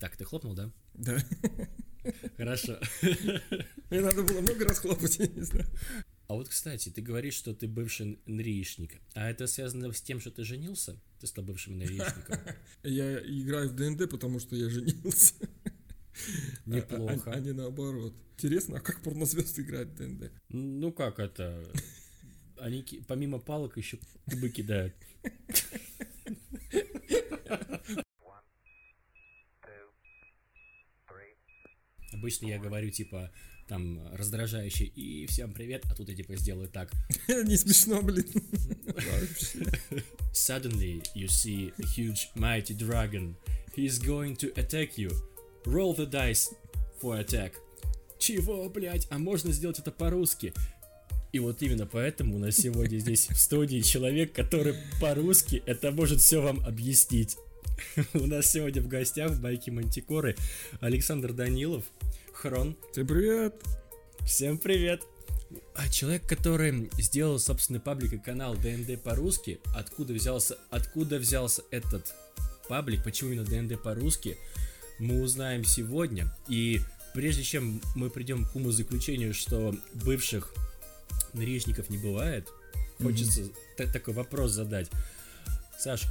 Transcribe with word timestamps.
Так, 0.00 0.16
ты 0.16 0.24
хлопнул, 0.24 0.54
да? 0.54 0.72
Да. 0.94 1.18
Хорошо. 2.38 2.80
Мне 3.90 4.00
надо 4.00 4.22
было 4.22 4.40
много 4.40 4.64
раз 4.64 4.78
хлопать, 4.78 5.18
я 5.18 5.26
не 5.26 5.42
знаю. 5.42 5.66
А 6.26 6.34
вот, 6.34 6.48
кстати, 6.48 6.88
ты 6.88 7.02
говоришь, 7.02 7.34
что 7.34 7.54
ты 7.54 7.68
бывший 7.68 8.18
ныришник. 8.24 8.98
А 9.14 9.28
это 9.28 9.46
связано 9.46 9.92
с 9.92 10.00
тем, 10.00 10.18
что 10.18 10.30
ты 10.30 10.42
женился? 10.42 10.98
Ты 11.20 11.26
стал 11.26 11.44
бывшим 11.44 11.78
ныришником? 11.78 12.38
Я 12.82 13.18
играю 13.18 13.68
в 13.68 13.76
ДНД, 13.76 14.08
потому 14.10 14.40
что 14.40 14.56
я 14.56 14.70
женился. 14.70 15.34
Неплохо. 16.64 17.22
А, 17.26 17.30
а, 17.32 17.36
а 17.36 17.40
не 17.40 17.52
наоборот. 17.52 18.14
Интересно, 18.36 18.78
а 18.78 18.80
как 18.80 19.02
порнозвезды 19.02 19.62
играют 19.62 19.90
в 19.90 19.96
ДНД? 19.96 20.32
Ну 20.48 20.92
как 20.92 21.18
это? 21.18 21.62
Они 22.58 22.82
помимо 23.06 23.38
палок 23.38 23.76
еще 23.76 23.98
кубы 24.24 24.48
кидают. 24.48 24.94
Обычно 32.20 32.48
я 32.48 32.58
говорю, 32.58 32.90
типа, 32.90 33.30
там, 33.66 33.98
раздражающе, 34.12 34.84
и 34.84 35.24
всем 35.24 35.54
привет, 35.54 35.86
а 35.90 35.94
тут 35.94 36.10
я, 36.10 36.14
типа, 36.14 36.36
сделаю 36.36 36.68
так. 36.68 36.92
Не 37.28 37.56
смешно, 37.56 38.02
блин. 38.02 38.26
Suddenly, 40.34 41.02
you 41.14 41.28
see 41.28 41.72
a 41.78 41.86
huge 41.86 42.28
mighty 42.34 42.76
dragon. 42.76 43.36
He's 43.74 43.98
going 43.98 44.36
to 44.36 44.52
attack 44.58 44.98
you. 44.98 45.10
Roll 45.64 45.94
the 45.96 46.04
dice 46.04 46.54
for 47.00 47.18
attack. 47.18 47.54
Чего, 48.18 48.68
блядь? 48.68 49.06
А 49.10 49.18
можно 49.18 49.50
сделать 49.50 49.78
это 49.78 49.90
по-русски? 49.90 50.52
И 51.32 51.38
вот 51.38 51.62
именно 51.62 51.86
поэтому 51.86 52.36
у 52.36 52.38
нас 52.38 52.56
сегодня 52.56 52.98
здесь 52.98 53.30
в 53.30 53.36
студии 53.38 53.80
человек, 53.80 54.34
который 54.34 54.74
по-русски 55.00 55.62
это 55.64 55.90
может 55.90 56.20
все 56.20 56.42
вам 56.42 56.60
объяснить. 56.66 57.38
У 58.14 58.26
нас 58.26 58.50
сегодня 58.50 58.82
в 58.82 58.88
гостях 58.88 59.32
в 59.32 59.40
байке 59.40 59.70
Мантикоры 59.70 60.36
Александр 60.80 61.32
Данилов, 61.32 61.84
Хрон. 62.32 62.76
Всем 62.92 63.06
привет! 63.06 63.54
Всем 64.24 64.58
привет! 64.58 65.02
А 65.74 65.88
человек, 65.88 66.26
который 66.26 66.90
сделал 66.98 67.38
собственный 67.38 67.80
паблик 67.80 68.12
и 68.12 68.18
канал 68.18 68.54
ДНД 68.54 69.02
по-русски, 69.02 69.60
откуда 69.74 70.12
взялся, 70.12 70.58
откуда 70.70 71.18
взялся 71.18 71.62
этот 71.70 72.14
паблик, 72.68 73.02
почему 73.02 73.32
именно 73.32 73.44
ДНД 73.44 73.82
по-русски, 73.82 74.36
мы 74.98 75.22
узнаем 75.22 75.64
сегодня. 75.64 76.32
И 76.48 76.80
прежде 77.14 77.42
чем 77.42 77.80
мы 77.96 78.10
придем 78.10 78.44
к 78.44 78.54
уму 78.54 78.70
заключению, 78.70 79.34
что 79.34 79.74
бывших 79.94 80.54
наречников 81.32 81.90
не 81.90 81.98
бывает, 81.98 82.48
хочется 83.02 83.42
mm-hmm. 83.42 83.92
такой 83.92 84.14
вопрос 84.14 84.52
задать. 84.52 84.88
Саш, 85.78 86.02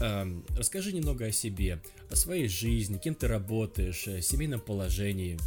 расскажи 0.00 0.92
немного 0.92 1.26
о 1.26 1.32
себе, 1.32 1.82
о 2.10 2.16
своей 2.16 2.48
жизни, 2.48 2.98
кем 2.98 3.14
ты 3.14 3.28
работаешь, 3.28 4.06
о 4.08 4.20
семейном 4.22 4.60
положении. 4.60 5.38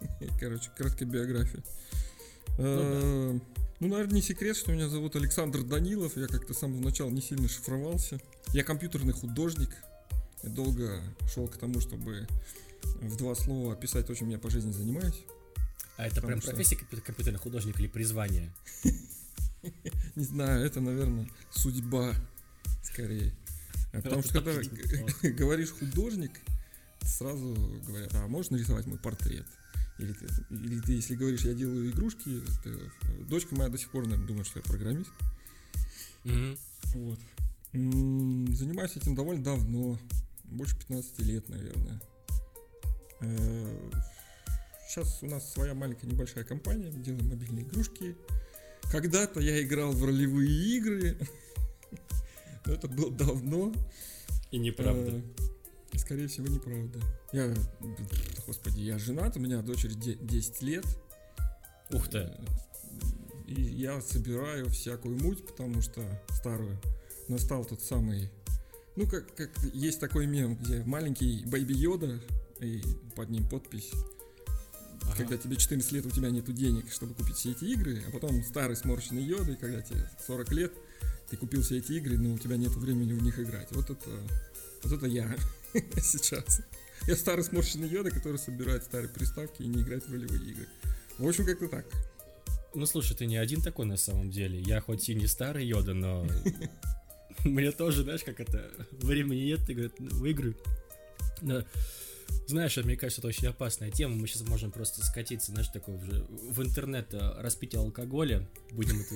Короче, 0.40 0.70
краткая 0.76 1.08
биография. 1.08 1.62
Ну, 2.58 2.64
э, 2.66 3.38
ну, 3.80 3.88
наверное, 3.88 4.16
не 4.16 4.22
секрет, 4.22 4.56
что 4.56 4.72
меня 4.72 4.88
зовут 4.88 5.16
Александр 5.16 5.62
Данилов. 5.62 6.16
Я 6.16 6.26
как-то 6.26 6.54
с 6.54 6.58
самого 6.58 6.80
начала 6.80 7.10
не 7.10 7.20
сильно 7.20 7.48
шифровался. 7.48 8.20
Я 8.52 8.62
компьютерный 8.62 9.12
художник. 9.12 9.70
Я 10.42 10.50
долго 10.50 11.00
шел 11.32 11.48
к 11.48 11.56
тому, 11.56 11.80
чтобы 11.80 12.28
в 12.82 13.16
два 13.16 13.34
слова 13.34 13.72
описать 13.72 14.06
то, 14.06 14.14
чем 14.14 14.28
я 14.30 14.38
по 14.38 14.50
жизни 14.50 14.72
занимаюсь. 14.72 15.22
А 15.96 16.06
это 16.06 16.20
прям 16.20 16.40
что... 16.40 16.50
профессия 16.50 16.76
компьютерный 16.76 17.38
художник 17.38 17.78
или 17.78 17.86
призвание? 17.86 18.52
Не 20.14 20.24
знаю, 20.24 20.64
это, 20.64 20.80
наверное, 20.80 21.28
судьба 21.50 22.12
скорее. 22.84 23.32
А 23.92 24.00
потому 24.00 24.22
что 24.22 24.40
когда 24.40 24.52
говоришь 25.30 25.70
художник, 25.70 26.32
сразу 27.02 27.54
говорят, 27.86 28.14
а 28.14 28.26
можно 28.26 28.56
рисовать 28.56 28.86
мой 28.86 28.98
портрет? 28.98 29.46
Или 29.98 30.12
ты, 30.12 30.26
или 30.50 30.80
ты, 30.80 30.92
если 30.94 31.14
говоришь, 31.14 31.44
я 31.44 31.54
делаю 31.54 31.90
игрушки, 31.90 32.42
ты, 32.64 32.90
дочка 33.28 33.54
моя 33.54 33.68
до 33.70 33.78
сих 33.78 33.90
пор, 33.90 34.04
наверное, 34.04 34.26
думает, 34.26 34.46
что 34.46 34.58
я 34.58 34.64
программист. 34.64 35.10
Mm-hmm. 36.24 36.58
Вот. 36.94 37.18
Занимаюсь 37.72 38.96
этим 38.96 39.14
довольно 39.14 39.44
давно, 39.44 39.98
больше 40.44 40.76
15 40.78 41.18
лет, 41.20 41.48
наверное. 41.48 42.00
Э, 43.20 43.90
сейчас 44.88 45.22
у 45.22 45.26
нас 45.26 45.52
своя 45.52 45.74
маленькая 45.74 46.06
небольшая 46.06 46.44
компания, 46.44 46.90
делаем 46.90 47.28
мобильные 47.28 47.64
игрушки. 47.64 48.16
Когда-то 48.90 49.40
я 49.40 49.62
играл 49.62 49.92
в 49.92 50.04
ролевые 50.04 50.76
игры, 50.76 51.18
но 52.66 52.72
это 52.72 52.88
было 52.88 53.10
давно. 53.10 53.72
И 54.50 54.58
неправда. 54.58 55.22
Э, 55.92 55.98
скорее 55.98 56.28
всего, 56.28 56.46
неправда. 56.46 57.00
Я, 57.32 57.54
господи, 58.46 58.80
я 58.80 58.98
женат, 58.98 59.36
у 59.36 59.40
меня 59.40 59.62
дочери 59.62 59.94
10 59.94 60.62
лет. 60.62 60.84
Ух 61.90 62.08
ты. 62.08 62.18
Э, 62.18 62.44
и 63.46 63.60
я 63.60 64.00
собираю 64.00 64.68
всякую 64.70 65.18
муть, 65.22 65.46
потому 65.46 65.80
что 65.80 66.02
старую. 66.30 66.78
Настал 67.28 67.64
тот 67.64 67.82
самый... 67.82 68.30
Ну, 68.96 69.06
как, 69.06 69.34
как 69.34 69.50
есть 69.72 69.98
такой 69.98 70.26
мем, 70.26 70.56
где 70.56 70.84
маленький 70.84 71.44
Бэйби 71.46 71.72
Йода, 71.72 72.20
и 72.60 72.80
под 73.16 73.30
ним 73.30 73.48
подпись 73.48 73.90
ага. 75.08 75.16
когда 75.16 75.36
тебе 75.36 75.56
14 75.56 75.92
лет, 75.92 76.06
у 76.06 76.10
тебя 76.10 76.30
нету 76.30 76.52
денег, 76.52 76.90
чтобы 76.90 77.14
купить 77.14 77.36
все 77.36 77.52
эти 77.52 77.64
игры, 77.64 78.02
а 78.06 78.10
потом 78.10 78.42
старый 78.44 78.76
сморщенный 78.76 79.22
йода, 79.22 79.52
и 79.52 79.56
когда 79.56 79.80
тебе 79.82 80.08
40 80.26 80.52
лет, 80.52 80.72
ты 81.30 81.36
купил 81.36 81.62
все 81.62 81.78
эти 81.78 81.92
игры, 81.92 82.18
но 82.18 82.34
у 82.34 82.38
тебя 82.38 82.56
нету 82.56 82.78
времени 82.78 83.12
в 83.12 83.22
них 83.22 83.38
играть. 83.38 83.68
Вот 83.70 83.90
это, 83.90 84.10
вот 84.82 84.92
это 84.92 85.06
я 85.06 85.36
сейчас. 86.02 86.60
Я 87.06 87.16
старый 87.16 87.44
сморщенный 87.44 87.88
йода, 87.88 88.10
который 88.10 88.38
собирает 88.38 88.84
старые 88.84 89.08
приставки 89.08 89.62
и 89.62 89.66
не 89.66 89.82
играет 89.82 90.06
в 90.06 90.12
ролевые 90.12 90.50
игры. 90.50 90.66
В 91.18 91.28
общем, 91.28 91.44
как-то 91.44 91.68
так. 91.68 91.86
Ну, 92.74 92.86
слушай, 92.86 93.16
ты 93.16 93.26
не 93.26 93.36
один 93.36 93.62
такой 93.62 93.86
на 93.86 93.96
самом 93.96 94.30
деле. 94.30 94.60
Я 94.60 94.80
хоть 94.80 95.08
и 95.08 95.14
не 95.14 95.26
старый 95.26 95.66
йода, 95.66 95.94
но... 95.94 96.26
Мне 97.44 97.72
тоже, 97.72 98.02
знаешь, 98.02 98.24
как 98.24 98.40
это... 98.40 98.70
Времени 98.92 99.40
нет, 99.40 99.60
ты 99.66 99.74
говоришь, 99.74 99.92
в 99.98 100.24
игры. 100.24 100.56
Знаешь, 102.46 102.76
мне 102.76 102.96
кажется, 102.96 103.20
это 103.20 103.28
очень 103.28 103.48
опасная 103.48 103.90
тема. 103.90 104.16
Мы 104.16 104.26
сейчас 104.26 104.42
можем 104.42 104.70
просто 104.70 105.04
скатиться, 105.04 105.52
знаешь, 105.52 105.68
такой 105.68 105.94
уже 105.96 106.26
в 106.28 106.62
интернет 106.62 107.12
э, 107.12 107.40
распитие 107.40 107.80
алкоголя. 107.80 108.46
Будем 108.70 109.00
это 109.00 109.14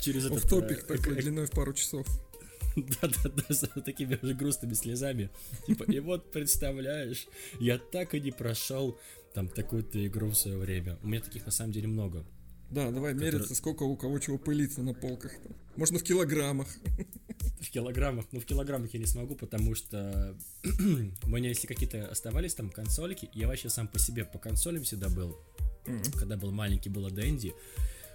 через 0.00 0.26
это... 0.26 0.46
топик 0.46 0.86
такой 0.86 1.16
длиной 1.16 1.46
в 1.46 1.50
пару 1.50 1.72
часов. 1.72 2.06
Да-да-да, 2.76 3.54
с 3.54 3.66
такими 3.84 4.18
уже 4.22 4.34
грустными 4.34 4.74
слезами. 4.74 5.30
Типа, 5.66 5.84
и 5.84 5.98
вот 6.00 6.30
представляешь, 6.30 7.26
я 7.58 7.78
так 7.78 8.14
и 8.14 8.20
не 8.20 8.30
прошел 8.30 8.98
там 9.34 9.48
такую-то 9.48 10.04
игру 10.06 10.28
в 10.28 10.36
свое 10.36 10.56
время. 10.56 10.98
У 11.02 11.08
меня 11.08 11.20
таких 11.20 11.46
на 11.46 11.52
самом 11.52 11.72
деле 11.72 11.88
много. 11.88 12.24
Да, 12.70 12.90
давай 12.92 13.14
мериться, 13.14 13.54
сколько 13.56 13.82
у 13.82 13.96
кого 13.96 14.18
чего 14.20 14.38
пылится 14.38 14.82
на 14.82 14.94
полках. 14.94 15.32
Можно 15.76 15.98
в 15.98 16.04
килограммах. 16.04 16.68
В 17.60 17.70
килограммах. 17.70 18.26
Ну, 18.32 18.40
в 18.40 18.46
килограммах 18.46 18.94
я 18.94 19.00
не 19.00 19.06
смогу, 19.06 19.34
потому 19.34 19.74
что 19.74 20.34
у 20.64 21.28
меня, 21.28 21.50
если 21.50 21.66
какие-то 21.66 22.08
оставались 22.08 22.54
там 22.54 22.70
консольки, 22.70 23.28
я 23.34 23.48
вообще 23.48 23.68
сам 23.68 23.86
по 23.86 23.98
себе 23.98 24.24
по 24.24 24.38
консолям 24.38 24.82
всегда 24.82 25.10
был. 25.10 25.38
Mm-hmm. 25.84 26.18
Когда 26.18 26.36
был 26.38 26.52
маленький, 26.52 26.88
была 26.88 27.10
Дэнди, 27.10 27.52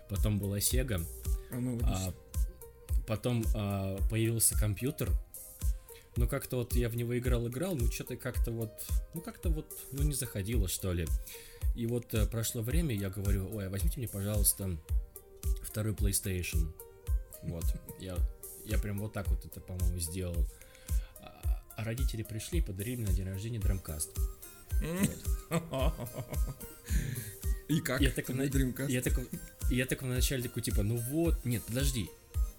потом 0.09 0.39
была 0.39 0.59
Sega, 0.59 1.05
а, 1.51 1.55
ну, 1.55 1.79
а, 1.83 2.13
потом 3.07 3.43
а, 3.55 3.97
появился 4.09 4.57
компьютер, 4.57 5.11
но 6.15 6.27
как-то 6.27 6.57
вот 6.57 6.75
я 6.75 6.89
в 6.89 6.95
него 6.95 7.17
играл-играл, 7.17 7.75
ну 7.75 7.91
что-то 7.91 8.15
как-то 8.15 8.51
вот, 8.51 8.71
ну 9.13 9.21
как-то 9.21 9.49
вот, 9.49 9.65
ну 9.91 10.03
не 10.03 10.13
заходило 10.13 10.67
что 10.67 10.93
ли. 10.93 11.07
И 11.75 11.87
вот 11.87 12.13
э, 12.13 12.25
прошло 12.25 12.61
время, 12.61 12.95
я 12.95 13.09
говорю, 13.09 13.53
ой, 13.53 13.67
возьмите 13.67 13.97
мне, 13.97 14.07
пожалуйста, 14.07 14.77
второй 15.61 15.93
PlayStation. 15.93 16.73
Вот, 17.43 17.65
я, 17.99 18.15
я 18.65 18.77
прям 18.77 18.99
вот 18.99 19.11
так 19.11 19.27
вот 19.27 19.45
это, 19.45 19.59
по-моему, 19.59 19.99
сделал. 19.99 20.47
А, 21.19 21.61
а 21.75 21.83
родители 21.83 22.23
пришли 22.23 22.59
и 22.59 22.61
подарили 22.61 22.95
мне 22.95 23.07
на 23.07 23.13
день 23.13 23.27
рождения 23.27 23.59
Dreamcast. 23.59 24.17
И 27.67 27.81
как? 27.81 27.99
Я 27.99 28.11
такой, 28.11 28.35
Dreamcast? 28.35 28.89
Я 28.89 29.01
такой, 29.65 29.77
я 29.77 29.85
такой 29.85 30.07
вначале 30.09 30.43
такой, 30.43 30.63
типа, 30.63 30.83
ну 30.83 30.97
вот, 30.97 31.43
нет, 31.45 31.63
подожди, 31.65 32.09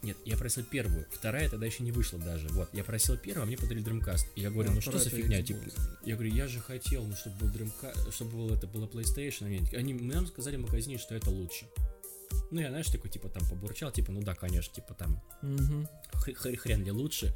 нет, 0.03 0.17
я 0.25 0.37
просил 0.37 0.63
первую. 0.63 1.05
Вторая 1.11 1.49
тогда 1.49 1.65
еще 1.65 1.83
не 1.83 1.91
вышла 1.91 2.19
даже. 2.19 2.47
Вот, 2.49 2.69
я 2.73 2.83
просил 2.83 3.17
первую, 3.17 3.43
а 3.43 3.45
мне 3.47 3.57
подарили 3.57 3.83
Dreamcast. 3.85 4.27
И 4.35 4.41
я 4.41 4.51
говорю, 4.51 4.71
а, 4.71 4.73
ну 4.75 4.81
что 4.81 4.97
за 4.99 5.09
фигня? 5.09 5.41
Типа, 5.41 5.59
я 6.05 6.15
говорю, 6.15 6.33
я 6.33 6.47
же 6.47 6.59
хотел, 6.59 7.03
ну, 7.03 7.15
чтобы 7.15 7.37
был 7.37 7.47
Dreamcast, 7.47 8.11
чтобы 8.11 8.31
было 8.31 8.55
это 8.55 8.67
было 8.67 8.85
PlayStation. 8.85 9.75
Они, 9.75 9.93
нам 9.93 10.27
сказали 10.27 10.57
в 10.57 10.61
магазине, 10.61 10.97
что 10.97 11.15
это 11.15 11.29
лучше. 11.31 11.65
Ну, 12.51 12.61
я, 12.61 12.69
знаешь, 12.69 12.87
такой, 12.87 13.09
типа, 13.09 13.29
там, 13.29 13.43
побурчал, 13.49 13.91
типа, 13.91 14.11
ну 14.11 14.21
да, 14.21 14.35
конечно, 14.35 14.73
типа, 14.73 14.93
там, 14.93 15.21
угу. 15.41 15.87
хрен 16.35 16.83
ли 16.83 16.91
лучше. 16.91 17.35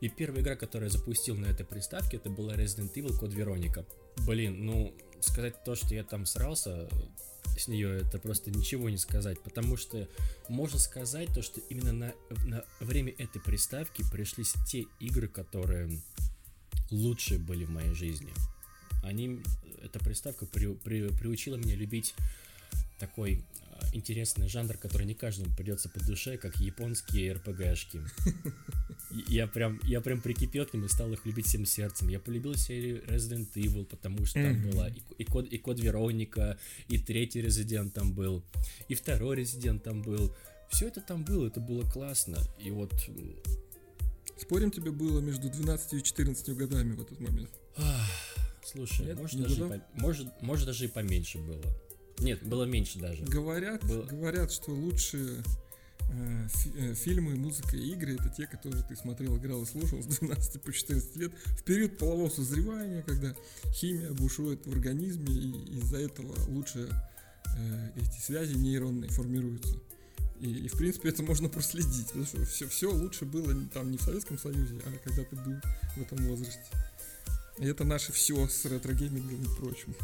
И 0.00 0.08
первая 0.08 0.42
игра, 0.42 0.56
которую 0.56 0.90
я 0.90 0.98
запустил 0.98 1.36
на 1.36 1.46
этой 1.46 1.64
приставке, 1.64 2.16
это 2.16 2.30
была 2.30 2.54
Resident 2.54 2.92
Evil 2.94 3.16
Код 3.16 3.32
Вероника. 3.32 3.86
Блин, 4.26 4.66
ну, 4.66 4.94
сказать 5.20 5.62
то, 5.64 5.74
что 5.74 5.94
я 5.94 6.04
там 6.04 6.26
срался, 6.26 6.88
с 7.56 7.68
нее 7.68 8.00
это 8.00 8.18
просто 8.18 8.50
ничего 8.50 8.88
не 8.88 8.98
сказать, 8.98 9.40
потому 9.40 9.76
что 9.76 10.08
можно 10.48 10.78
сказать 10.78 11.28
то, 11.34 11.42
что 11.42 11.60
именно 11.68 11.92
на, 11.92 12.14
на 12.44 12.64
время 12.80 13.12
этой 13.18 13.40
приставки 13.40 14.04
пришлись 14.10 14.54
те 14.66 14.86
игры, 15.00 15.28
которые 15.28 16.00
лучшие 16.90 17.38
были 17.38 17.64
в 17.64 17.70
моей 17.70 17.94
жизни. 17.94 18.32
Они, 19.02 19.42
эта 19.82 19.98
приставка 19.98 20.46
при, 20.46 20.74
при, 20.74 21.08
приучила 21.08 21.56
меня 21.56 21.74
любить 21.74 22.14
такой 22.98 23.44
интересный 23.92 24.48
жанр, 24.48 24.76
который 24.76 25.06
не 25.06 25.14
каждому 25.14 25.54
придется 25.54 25.88
по 25.88 26.00
душе, 26.00 26.36
как 26.36 26.56
японские 26.56 27.34
РПГшки. 27.34 28.02
Я 29.28 29.46
прям, 29.46 29.78
я 29.82 30.00
прям 30.00 30.20
прикипел 30.20 30.64
к 30.64 30.72
ним 30.72 30.86
и 30.86 30.88
стал 30.88 31.12
их 31.12 31.26
любить 31.26 31.46
всем 31.46 31.66
сердцем. 31.66 32.08
Я 32.08 32.18
полюбил 32.18 32.54
серию 32.54 33.04
Resident 33.04 33.52
Evil, 33.54 33.84
потому 33.84 34.24
что 34.24 34.42
там 34.42 34.62
была 34.70 34.88
и, 34.88 35.02
и, 35.18 35.24
код, 35.24 35.46
и 35.46 35.58
код 35.58 35.78
Вероника, 35.80 36.58
и 36.88 36.98
третий 36.98 37.42
Резидент 37.42 37.92
там 37.92 38.14
был, 38.14 38.42
и 38.88 38.94
второй 38.94 39.36
Резидент 39.36 39.82
там 39.82 40.02
был. 40.02 40.34
Все 40.70 40.88
это 40.88 41.02
там 41.02 41.24
было, 41.24 41.46
это 41.46 41.60
было 41.60 41.82
классно. 41.82 42.38
И 42.58 42.70
вот... 42.70 42.92
Спорим, 44.38 44.70
тебе 44.70 44.90
было 44.90 45.20
между 45.20 45.50
12 45.50 45.92
и 45.92 46.02
14 46.02 46.56
годами 46.56 46.92
в 46.92 47.02
этот 47.02 47.20
момент? 47.20 47.50
Слушай, 48.64 49.06
Нет, 49.06 49.18
может, 49.18 49.40
даже 49.40 49.66
по, 49.66 49.82
может, 49.94 50.42
может 50.42 50.66
даже 50.66 50.84
и 50.84 50.88
поменьше 50.88 51.38
было. 51.38 51.62
Нет, 52.20 52.42
было 52.42 52.64
меньше 52.64 52.98
даже. 52.98 53.24
Говорят, 53.24 53.84
было... 53.86 54.02
говорят, 54.04 54.52
что 54.52 54.72
лучшие 54.72 55.42
э, 56.10 56.48
фи- 56.48 56.72
э, 56.76 56.94
фильмы, 56.94 57.34
музыка 57.36 57.76
и 57.76 57.92
игры 57.92 58.14
это 58.14 58.28
те, 58.28 58.46
которые 58.46 58.82
ты 58.84 58.96
смотрел, 58.96 59.36
играл 59.36 59.62
и 59.62 59.66
слушал 59.66 60.02
с 60.02 60.06
12 60.06 60.62
по 60.62 60.72
14 60.72 61.16
лет 61.16 61.32
в 61.58 61.62
период 61.64 61.98
полового 61.98 62.30
созревания, 62.30 63.02
когда 63.02 63.34
химия 63.72 64.12
бушует 64.12 64.66
в 64.66 64.72
организме 64.72 65.32
и 65.32 65.78
из-за 65.78 65.98
этого 65.98 66.34
лучше 66.48 66.88
э, 67.56 67.90
эти 67.96 68.20
связи 68.20 68.54
нейронные 68.54 69.10
формируются. 69.10 69.76
И, 70.40 70.64
и 70.64 70.68
в 70.68 70.76
принципе 70.76 71.08
это 71.08 71.22
можно 71.22 71.48
проследить, 71.48 72.08
потому 72.08 72.26
что 72.26 72.44
все, 72.44 72.66
все 72.68 72.90
лучше 72.90 73.24
было 73.24 73.54
там 73.72 73.90
не 73.90 73.96
в 73.96 74.02
Советском 74.02 74.38
Союзе, 74.38 74.76
а 74.84 75.08
когда 75.08 75.22
ты 75.22 75.36
был 75.36 75.54
в 75.96 75.98
этом 75.98 76.18
возрасте. 76.26 76.66
И 77.58 77.66
это 77.66 77.84
наше 77.84 78.12
все 78.12 78.48
с 78.48 78.64
ретро-геймингом 78.64 79.42
и 79.42 79.56
прочим. 79.56 79.94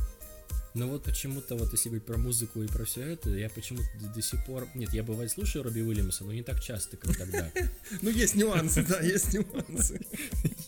Но 0.79 0.87
вот 0.87 1.03
почему-то 1.03 1.57
вот 1.57 1.73
если 1.73 1.89
говорить 1.89 2.07
про 2.07 2.19
музыку 2.19 2.63
и 2.63 2.69
про 2.69 2.85
все 2.85 3.03
это, 3.03 3.31
я 3.31 3.51
почему-то 3.51 3.89
до, 4.15 4.23
сих 4.23 4.47
пор... 4.47 4.69
Нет, 4.77 4.95
я 4.95 5.03
бывает 5.03 5.29
слушаю 5.29 5.65
Робби 5.65 5.81
Уильямса, 5.81 6.23
но 6.23 6.33
не 6.33 6.45
так 6.45 6.63
часто, 6.63 6.97
как 6.97 7.17
тогда. 7.17 7.51
Ну, 8.01 8.11
есть 8.11 8.37
нюансы, 8.37 8.85
да, 8.85 9.01
есть 9.01 9.35
нюансы. 9.35 10.01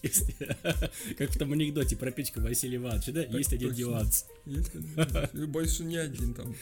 Как 1.19 1.31
в 1.31 1.39
том 1.39 1.53
анекдоте 1.53 1.95
про 1.95 2.11
печку 2.11 2.41
Василия 2.41 2.79
Ивановича, 2.79 3.13
да? 3.13 3.23
Есть 3.23 3.53
один 3.53 3.73
нюанс. 3.73 4.27
Есть 4.47 4.75
Больше 5.33 5.85
не 5.85 5.97
один 5.97 6.35
там. 6.35 6.57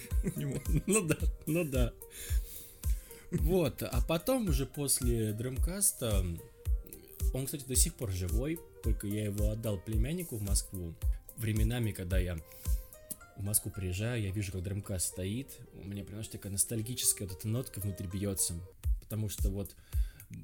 Ну 0.87 1.07
да, 1.07 1.17
ну 1.47 1.65
да. 1.65 1.93
Вот, 3.31 3.83
а 3.83 4.03
потом 4.07 4.49
уже 4.49 4.67
после 4.67 5.33
Dreamcast 5.33 6.06
а, 6.06 6.23
он, 7.33 7.47
кстати, 7.47 7.65
до 7.67 7.77
сих 7.77 7.95
пор 7.95 8.11
живой, 8.11 8.59
только 8.83 9.07
я 9.07 9.25
его 9.25 9.51
отдал 9.51 9.79
племяннику 9.79 10.37
в 10.37 10.43
Москву. 10.43 10.95
Временами, 11.39 11.93
когда 11.93 12.19
я 12.19 12.37
в 13.39 13.45
Москву 13.45 13.71
приезжаю, 13.71 14.21
я 14.23 14.31
вижу, 14.31 14.53
как 14.53 14.63
Dreamcast 14.63 14.99
стоит, 14.99 15.59
у 15.75 15.87
меня 15.87 16.05
прям 16.05 16.23
такая 16.25 16.53
ностальгическая 16.53 17.27
вот 17.27 17.39
эта 17.39 17.49
нотка 17.49 17.81
внутри 17.81 18.09
бьется, 18.09 18.55
потому 19.01 19.29
что 19.29 19.49
вот 19.51 19.75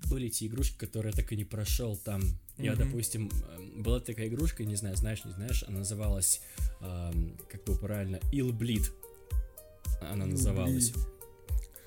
были 0.08 0.28
те 0.28 0.46
игрушки, 0.46 0.76
которые 0.78 1.12
я 1.14 1.22
так 1.22 1.32
и 1.32 1.36
не 1.36 1.44
прошел 1.44 1.96
там. 1.96 2.20
Mm-hmm. 2.22 2.64
Я, 2.64 2.76
допустим, 2.76 3.30
э, 3.30 3.80
была 3.82 4.00
такая 4.00 4.28
игрушка, 4.28 4.64
не 4.64 4.76
знаю, 4.76 4.96
знаешь, 4.96 5.24
не 5.24 5.32
знаешь, 5.32 5.64
она 5.66 5.78
называлась, 5.78 6.40
э, 6.80 7.12
как 7.50 7.64
бы 7.64 7.76
правильно, 7.76 8.16
Ill 8.32 8.52
Bleed. 8.52 8.90
Она 10.00 10.26
называлась. 10.26 10.92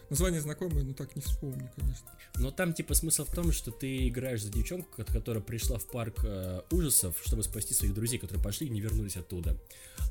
Название 0.09 0.39
знакомое, 0.39 0.83
но 0.83 0.94
так 0.94 1.15
не 1.15 1.21
вспомню, 1.21 1.69
конечно. 1.75 2.07
Но 2.38 2.51
там, 2.51 2.74
типа, 2.74 2.94
смысл 2.94 3.25
в 3.25 3.33
том, 3.33 3.51
что 3.51 3.71
ты 3.71 4.07
играешь 4.07 4.42
за 4.42 4.51
девчонку, 4.51 5.04
которая 5.06 5.44
пришла 5.44 5.77
в 5.80 5.86
парк 5.86 6.19
э, 6.24 6.62
ужасов, 6.71 7.21
чтобы 7.25 7.44
спасти 7.44 7.74
своих 7.74 7.94
друзей, 7.94 8.18
которые 8.18 8.44
пошли 8.44 8.68
и 8.68 8.69
не 8.69 8.80
вернулись 8.80 9.18
оттуда. 9.18 9.57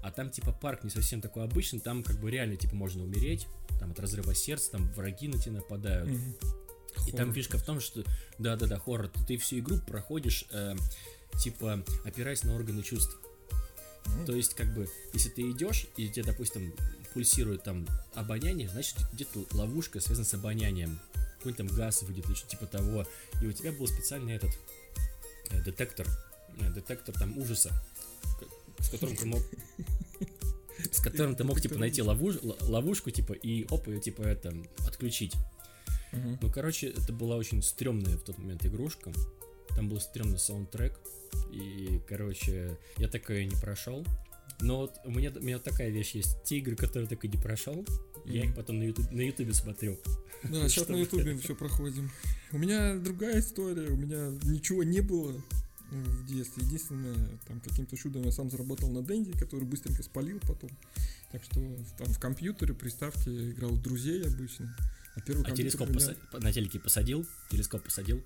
А 0.03 0.11
там, 0.11 0.31
типа, 0.31 0.53
парк 0.53 0.85
не 0.85 0.91
совсем 0.91 1.21
такой 1.23 1.45
обычный, 1.45 1.81
там, 1.81 2.03
как 2.03 2.21
бы, 2.21 2.31
реально, 2.31 2.57
типа, 2.57 2.75
можно 2.75 3.05
умереть, 3.05 3.47
там, 3.81 3.93
от 3.93 4.01
разрыва 4.01 4.35
сердца, 4.35 4.73
там, 4.73 4.91
враги 4.93 5.29
на 5.29 5.39
тебя 5.39 5.57
нападают. 5.57 6.11
Mm-hmm. 6.11 7.09
И 7.09 7.13
там 7.13 7.33
фишка 7.33 7.57
в 7.59 7.65
том, 7.65 7.81
что, 7.81 8.05
да-да-да, 8.39 8.79
хоррор, 8.79 9.11
ты 9.27 9.37
всю 9.39 9.61
игру 9.61 9.79
проходишь, 9.79 10.47
э, 10.51 10.75
типа, 11.39 11.85
опираясь 12.05 12.43
на 12.43 12.55
органы 12.55 12.83
чувств. 12.83 13.17
Mm-hmm. 14.05 14.27
То 14.27 14.35
есть, 14.35 14.55
как 14.55 14.75
бы, 14.75 14.89
если 15.15 15.31
ты 15.31 15.51
идешь, 15.51 15.87
и 15.97 16.09
тебе, 16.09 16.25
допустим, 16.25 16.75
пульсирует 17.17 17.63
там 17.63 17.87
обоняние, 18.15 18.69
значит 18.69 18.99
где-то 19.15 19.47
ловушка 19.53 20.01
связана 20.01 20.27
с 20.27 20.35
обонянием. 20.35 21.01
Какой-нибудь 21.39 21.57
там 21.57 21.75
газ 21.75 22.03
выйдет 22.03 22.27
или 22.27 22.35
что-то 22.35 22.51
типа 22.51 22.67
того. 22.67 23.07
И 23.41 23.47
у 23.47 23.53
тебя 23.53 23.73
был 23.73 23.87
специальный 23.87 24.35
этот 24.35 24.51
э, 25.49 25.63
детектор, 25.63 26.07
э, 26.61 26.69
детектор 26.75 27.15
там 27.19 27.39
ужаса, 27.39 27.73
с 28.81 28.91
которым 28.91 29.17
ты 29.17 29.25
мог 29.25 29.43
с 30.93 31.01
которым 31.01 31.35
ты 31.37 31.45
мог, 31.45 31.59
типа, 31.59 31.77
найти 31.77 32.03
ловуш, 32.03 32.37
ловушку, 32.43 33.11
типа, 33.11 33.33
и 33.33 33.67
оп, 33.71 33.89
ее, 33.89 33.99
типа, 33.99 34.21
это, 34.21 34.55
отключить. 34.87 35.33
Uh-huh. 36.13 36.37
Ну, 36.39 36.53
короче, 36.53 36.89
это 36.89 37.15
была 37.15 37.37
очень 37.37 37.63
стрёмная 37.63 38.19
в 38.19 38.25
тот 38.25 38.37
момент 38.37 38.67
игрушка. 38.67 39.11
Там 39.71 39.89
был 39.89 40.01
стрёмный 40.01 40.39
саундтрек. 40.39 40.93
И, 41.51 41.99
короче, 42.07 42.77
я 42.99 43.09
такое 43.09 43.47
не 43.47 43.57
прошел. 43.57 44.05
Но 44.61 44.79
вот 44.79 44.99
у 45.05 45.11
меня, 45.11 45.33
у 45.35 45.41
меня 45.41 45.59
такая 45.59 45.91
вещь 45.91 46.13
есть. 46.13 46.43
Те 46.45 46.59
игры, 46.59 46.77
которые 46.77 47.09
так 47.09 47.25
и 47.25 47.29
не 47.29 47.37
прошел, 47.37 47.75
mm-hmm. 47.75 48.33
я 48.33 48.45
их 48.45 48.55
потом 48.55 48.79
на 48.79 48.85
YouTube, 48.85 49.11
на 49.11 49.21
ютубе 49.21 49.53
смотрю. 49.53 49.99
Да, 50.45 50.69
сейчас 50.69 50.89
на 50.89 50.97
ютубе 50.97 51.37
все 51.37 51.55
проходим. 51.55 52.11
У 52.53 52.59
меня 52.59 52.97
другая 52.97 53.41
история, 53.41 53.89
у 53.89 53.97
меня 53.97 54.33
ничего 54.45 54.83
не 54.83 55.01
было 55.01 55.35
в 55.91 56.27
детстве. 56.27 56.65
Единственное, 56.65 57.39
там 57.47 57.61
каким-то 57.61 57.97
чудом 57.97 58.25
я 58.25 58.33
сам 58.33 58.51
заработал 58.51 58.91
на 58.91 59.03
Денди, 59.03 59.33
который 59.33 59.65
быстренько 59.65 60.03
спалил 60.03 60.41
потом. 60.41 60.71
Так 61.33 61.45
что 61.45 61.61
там 61.99 62.07
в 62.09 62.19
компьютере, 62.19 62.75
приставке 62.75 63.51
играл 63.51 63.77
друзей 63.77 64.25
обычно. 64.27 64.75
А, 65.15 65.21
первый 65.21 65.45
а 65.47 65.55
телескоп 65.55 65.89
меня... 65.89 65.99
поса... 65.99 66.17
на 66.33 66.53
телеке 66.53 66.79
посадил? 66.79 67.27
Телескоп 67.51 67.83
посадил? 67.83 68.23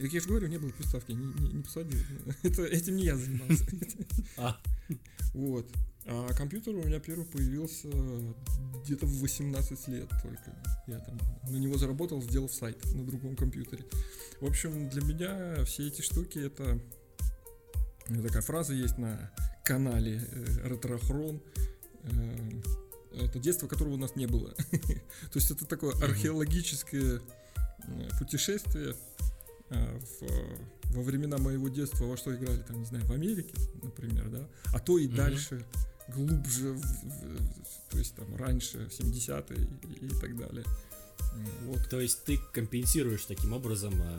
Как 0.00 0.12
я 0.12 0.20
же 0.20 0.28
говорю, 0.28 0.48
не 0.48 0.58
было 0.58 0.70
приставки, 0.70 1.12
не, 1.12 1.26
не, 1.26 1.52
не 1.54 1.62
посадил. 1.62 1.98
Это, 2.42 2.64
этим 2.64 2.96
не 2.96 3.04
я 3.04 3.16
занимался. 3.16 3.64
А. 4.36 4.56
Вот. 5.34 5.66
А 6.06 6.32
компьютер 6.34 6.74
у 6.74 6.82
меня 6.82 6.98
первый 6.98 7.24
появился 7.26 7.88
где-то 8.84 9.06
в 9.06 9.20
18 9.20 9.88
лет 9.88 10.08
только. 10.22 10.56
Я 10.86 10.98
там 10.98 11.18
на 11.48 11.56
него 11.56 11.76
заработал, 11.76 12.22
сделав 12.22 12.52
сайт 12.52 12.84
на 12.94 13.04
другом 13.04 13.36
компьютере. 13.36 13.84
В 14.40 14.46
общем, 14.46 14.88
для 14.88 15.02
меня 15.02 15.64
все 15.64 15.86
эти 15.86 16.02
штуки 16.02 16.38
это... 16.38 16.80
Такая 18.06 18.42
фраза 18.42 18.74
есть 18.74 18.98
на 18.98 19.30
канале 19.64 20.20
э, 20.32 20.68
Ретрохрон. 20.68 21.40
Э, 22.02 22.50
это 23.12 23.38
детство, 23.38 23.68
которого 23.68 23.94
у 23.94 23.98
нас 23.98 24.16
не 24.16 24.26
было. 24.26 24.50
То 24.70 25.38
есть 25.38 25.50
это 25.50 25.64
такое 25.64 25.94
археологическое 26.02 27.20
э, 27.86 28.08
путешествие 28.18 28.96
в, 29.70 30.94
во 30.94 31.02
времена 31.02 31.38
моего 31.38 31.68
детства 31.68 32.04
во 32.04 32.16
что 32.16 32.34
играли, 32.34 32.62
там, 32.62 32.78
не 32.78 32.84
знаю, 32.84 33.04
в 33.06 33.12
Америке, 33.12 33.54
например, 33.82 34.28
да, 34.28 34.48
а 34.72 34.80
то 34.80 34.98
и 34.98 35.06
mm-hmm. 35.06 35.14
дальше, 35.14 35.64
глубже, 36.08 36.72
в, 36.72 36.80
в, 36.80 37.90
то 37.90 37.98
есть 37.98 38.14
там 38.14 38.34
раньше, 38.36 38.88
70-е 38.90 39.68
и, 40.00 40.06
и 40.06 40.20
так 40.20 40.36
далее. 40.36 40.64
Вот. 41.66 41.88
То 41.88 42.00
есть 42.00 42.24
ты 42.24 42.38
компенсируешь 42.52 43.24
таким 43.24 43.52
образом 43.52 43.94
а, 44.02 44.18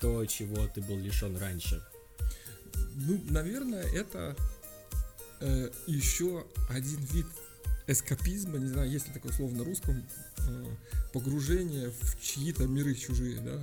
то, 0.00 0.24
чего 0.26 0.66
ты 0.68 0.80
был 0.80 0.98
лишен 0.98 1.36
раньше? 1.36 1.82
Ну, 2.94 3.20
наверное, 3.30 3.82
это 3.82 4.36
э, 5.40 5.70
еще 5.86 6.46
один 6.68 7.00
вид 7.12 7.26
эскапизма, 7.92 8.58
не 8.58 8.68
знаю, 8.68 8.90
есть 8.90 9.08
ли 9.08 9.14
такое 9.14 9.32
слово 9.32 9.52
на 9.52 9.64
русском, 9.64 10.06
э, 10.38 10.64
погружение 11.12 11.90
в 11.90 12.20
чьи-то 12.20 12.66
миры 12.66 12.94
чужие, 12.94 13.40
да, 13.40 13.62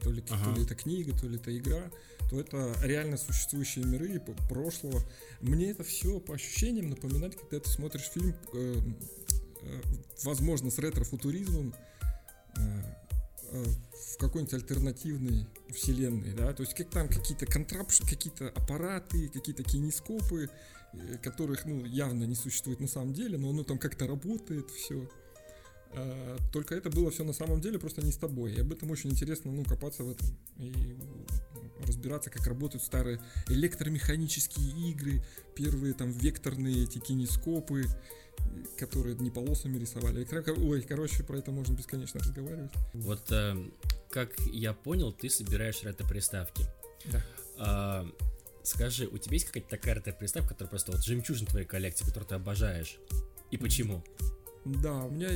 то 0.00 0.10
ли, 0.10 0.22
ага. 0.30 0.44
то 0.44 0.56
ли 0.56 0.64
это 0.64 0.74
книга, 0.74 1.16
то 1.18 1.26
ли 1.26 1.36
это 1.36 1.56
игра, 1.56 1.90
то 2.30 2.40
это 2.40 2.74
реально 2.82 3.16
существующие 3.16 3.84
миры 3.84 4.20
прошлого. 4.48 5.02
Мне 5.40 5.70
это 5.70 5.84
все 5.84 6.20
по 6.20 6.34
ощущениям 6.34 6.90
напоминает, 6.90 7.34
когда 7.34 7.60
ты 7.60 7.68
смотришь 7.68 8.10
фильм, 8.12 8.34
э, 8.52 8.80
э, 9.62 9.82
возможно, 10.24 10.70
с 10.70 10.78
ретро-футуризмом, 10.78 11.74
э, 12.56 12.82
э, 13.52 13.64
в 14.14 14.18
какой-нибудь 14.18 14.54
альтернативной 14.54 15.46
вселенной, 15.70 16.32
да, 16.34 16.52
то 16.52 16.62
есть 16.62 16.74
как 16.74 16.90
там 16.90 17.08
какие-то 17.08 17.46
контрапши, 17.46 18.02
какие-то 18.02 18.48
аппараты, 18.48 19.28
какие-то 19.28 19.62
кинескопы, 19.62 20.44
э, 20.44 20.48
которых, 21.22 21.64
ну, 21.64 21.84
явно 21.84 22.24
не 22.24 22.34
существует 22.34 22.80
на 22.80 22.88
самом 22.88 23.12
деле, 23.12 23.38
но 23.38 23.50
оно 23.50 23.64
там 23.64 23.78
как-то 23.78 24.06
работает, 24.06 24.70
все. 24.70 25.08
А, 25.94 26.36
только 26.52 26.74
это 26.74 26.90
было 26.90 27.10
все 27.10 27.24
на 27.24 27.32
самом 27.32 27.60
деле 27.60 27.78
просто 27.78 28.02
не 28.02 28.12
с 28.12 28.16
тобой. 28.16 28.54
И 28.54 28.60
об 28.60 28.72
этом 28.72 28.90
очень 28.90 29.10
интересно, 29.10 29.52
ну, 29.52 29.64
копаться 29.64 30.04
в 30.04 30.10
этом 30.10 30.28
и 30.58 30.96
разбираться, 31.86 32.30
как 32.30 32.46
работают 32.46 32.82
старые 32.82 33.20
электромеханические 33.48 34.90
игры, 34.90 35.22
первые 35.54 35.94
там 35.94 36.12
векторные 36.12 36.84
эти 36.84 36.98
кинескопы, 36.98 37.84
которые 38.78 39.16
не 39.16 39.30
полосами 39.30 39.78
рисовали. 39.78 40.26
Ой, 40.58 40.82
короче, 40.82 41.24
про 41.24 41.38
это 41.38 41.50
можно 41.50 41.74
бесконечно 41.74 42.20
разговаривать. 42.20 42.72
Вот 42.94 43.30
э, 43.30 43.56
как 44.10 44.38
я 44.52 44.72
понял, 44.72 45.12
ты 45.12 45.28
собираешь 45.28 45.82
ретро-приставки. 45.82 46.64
Да. 47.10 47.22
А, 47.58 48.06
скажи, 48.62 49.06
у 49.06 49.18
тебя 49.18 49.34
есть 49.34 49.46
какая-то 49.46 49.68
такая 49.68 49.94
ретро-приставка, 49.94 50.50
которая 50.50 50.70
просто 50.70 50.92
вот 50.92 51.04
жемчужина 51.04 51.48
твоей 51.48 51.66
коллекции, 51.66 52.04
которую 52.04 52.28
ты 52.28 52.34
обожаешь? 52.34 52.98
И 53.50 53.56
почему? 53.56 54.04
Да, 54.64 55.04
у 55.04 55.10
меня 55.10 55.28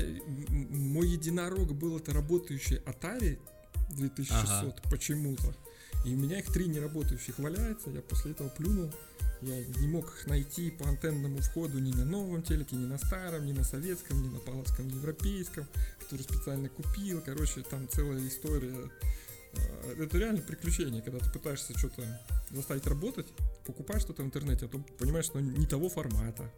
мой 0.49 1.09
единорог 1.09 1.75
был 1.75 1.97
это 1.97 2.13
работающий 2.13 2.79
Atari 2.79 3.39
2600 3.91 4.49
ага. 4.49 4.75
почему-то. 4.91 5.55
И 6.05 6.15
у 6.15 6.19
меня 6.19 6.39
их 6.39 6.53
три 6.53 6.69
неработающих 6.69 7.39
валяется, 7.39 7.91
я 7.91 8.01
после 8.01 8.33
этого 8.33 8.49
плюнул. 8.49 8.93
Я 9.43 9.65
не 9.65 9.89
мог 9.89 10.07
их 10.07 10.27
найти 10.27 10.71
по 10.71 10.89
антенному 10.89 11.39
входу 11.39 11.79
ни 11.79 11.93
на 11.93 12.05
новом 12.05 12.43
телеке, 12.43 12.77
ни 12.77 12.87
на 12.87 12.97
старом, 12.97 13.45
ни 13.45 13.53
на 13.53 13.65
советском, 13.65 14.23
ни 14.23 14.29
на 14.29 14.39
палатском 14.39 14.89
европейском, 14.89 15.67
который 16.01 16.23
специально 16.23 16.69
купил. 16.69 17.21
Короче, 17.21 17.63
там 17.63 17.89
целая 17.89 18.27
история. 18.27 18.91
А, 19.59 20.03
это 20.03 20.19
реально 20.19 20.43
приключение, 20.43 21.03
когда 21.03 21.19
ты 21.19 21.31
пытаешься 21.31 21.77
что-то 21.79 22.03
заставить 22.51 22.87
работать, 22.87 23.27
покупаешь 23.65 24.03
что-то 24.03 24.23
в 24.23 24.27
интернете, 24.27 24.67
а 24.67 24.69
то 24.69 24.79
понимаешь, 24.99 25.27
что 25.27 25.41
не 25.41 25.67
того 25.67 25.89
формата. 25.89 26.51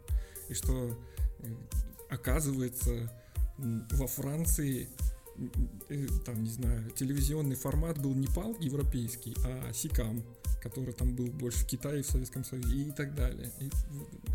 И 0.49 0.53
что 0.53 0.97
э, 1.39 1.55
оказывается 2.09 3.11
во 3.57 4.07
Франции 4.07 4.89
э, 5.89 6.07
там, 6.25 6.43
не 6.43 6.49
знаю, 6.49 6.89
телевизионный 6.91 7.55
формат 7.55 7.99
был 7.99 8.15
не 8.15 8.27
пал 8.27 8.55
европейский, 8.59 9.35
а 9.45 9.71
Сикам 9.73 10.23
который 10.61 10.93
там 10.93 11.15
был 11.15 11.27
больше 11.27 11.59
в 11.59 11.67
Китае, 11.67 12.03
в 12.03 12.07
Советском 12.07 12.43
Союзе 12.43 12.75
и 12.75 12.91
так 12.91 13.15
далее. 13.15 13.51
И 13.59 13.69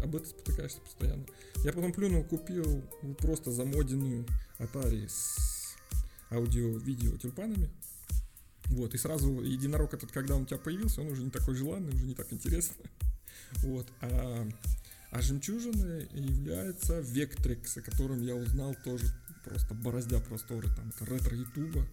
об 0.03 0.17
этом 0.17 0.27
спотыкаешься 0.27 0.81
постоянно. 0.81 1.25
Я 1.65 1.73
потом 1.73 1.93
плюнул, 1.93 2.25
купил 2.25 2.83
просто 3.19 3.51
замоденную 3.51 4.27
Atari 4.59 5.09
с 5.09 5.77
аудио-видео 6.31 7.17
тюльпанами. 7.19 7.71
Вот, 8.67 8.95
и 8.95 8.99
сразу 8.99 9.41
единорог 9.43 9.95
этот, 9.95 10.11
когда 10.11 10.37
он 10.37 10.43
у 10.43 10.47
тебя 10.47 10.59
появился, 10.59 11.01
он 11.01 11.09
уже 11.09 11.23
не 11.23 11.31
такой 11.31 11.55
желанный, 11.55 11.93
уже 11.93 12.07
не 12.07 12.15
так 12.15 12.33
интересно. 12.33 12.77
Вот, 13.59 13.87
а, 14.01 14.49
а 15.11 15.23
жемчужиной 15.23 16.09
является 16.13 17.01
Vectrex, 17.01 17.79
о 17.79 17.83
котором 17.83 18.21
я 18.21 18.35
узнал 18.35 18.75
тоже 18.83 19.07
просто 19.45 19.75
бороздя 19.75 20.19
просторы, 20.19 20.69
там, 20.75 20.89
это 20.89 21.05
ретро 21.05 21.37
Ютуба. 21.37 21.87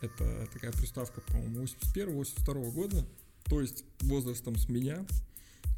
Это 0.00 0.48
такая 0.52 0.72
приставка, 0.72 1.20
по-моему, 1.20 1.64
81-82 1.94 2.72
года 2.72 3.06
то 3.50 3.60
есть 3.60 3.84
возрастом 4.02 4.56
с 4.56 4.68
меня, 4.68 5.04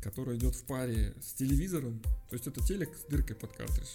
который 0.03 0.37
идет 0.37 0.55
в 0.55 0.65
паре 0.65 1.15
с 1.23 1.33
телевизором. 1.33 2.01
То 2.29 2.37
есть 2.37 2.47
это 2.47 2.63
телек 2.63 2.95
с 2.95 3.11
дыркой 3.11 3.35
под 3.35 3.57
картридж. 3.57 3.89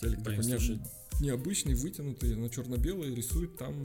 Телек 0.00 0.18
Блин, 0.20 0.24
такой 0.24 0.44
слушай... 0.44 0.80
необычный, 1.20 1.74
вытянутый 1.74 2.34
на 2.34 2.50
черно-белый, 2.50 3.14
рисует 3.14 3.56
там... 3.56 3.82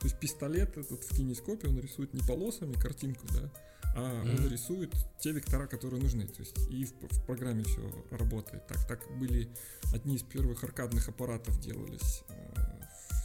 То 0.00 0.06
есть 0.06 0.18
пистолет 0.18 0.78
этот 0.78 1.04
в 1.04 1.14
кинескопе, 1.14 1.68
он 1.68 1.78
рисует 1.78 2.14
не 2.14 2.20
полосами 2.22 2.72
картинку, 2.72 3.26
да, 3.34 3.50
а 3.94 4.22
mm-hmm. 4.24 4.38
он 4.38 4.48
рисует 4.48 4.94
те 5.18 5.32
вектора, 5.32 5.66
которые 5.66 6.02
нужны. 6.02 6.26
То 6.26 6.40
есть 6.40 6.56
и 6.70 6.84
в, 6.84 6.92
в 6.92 7.26
программе 7.26 7.64
все 7.64 7.82
работает. 8.10 8.66
Так, 8.66 8.86
так 8.86 9.00
были 9.18 9.48
одни 9.92 10.16
из 10.16 10.22
первых 10.22 10.62
аркадных 10.64 11.08
аппаратов 11.08 11.60
делались. 11.60 12.22
Э, 12.28 12.80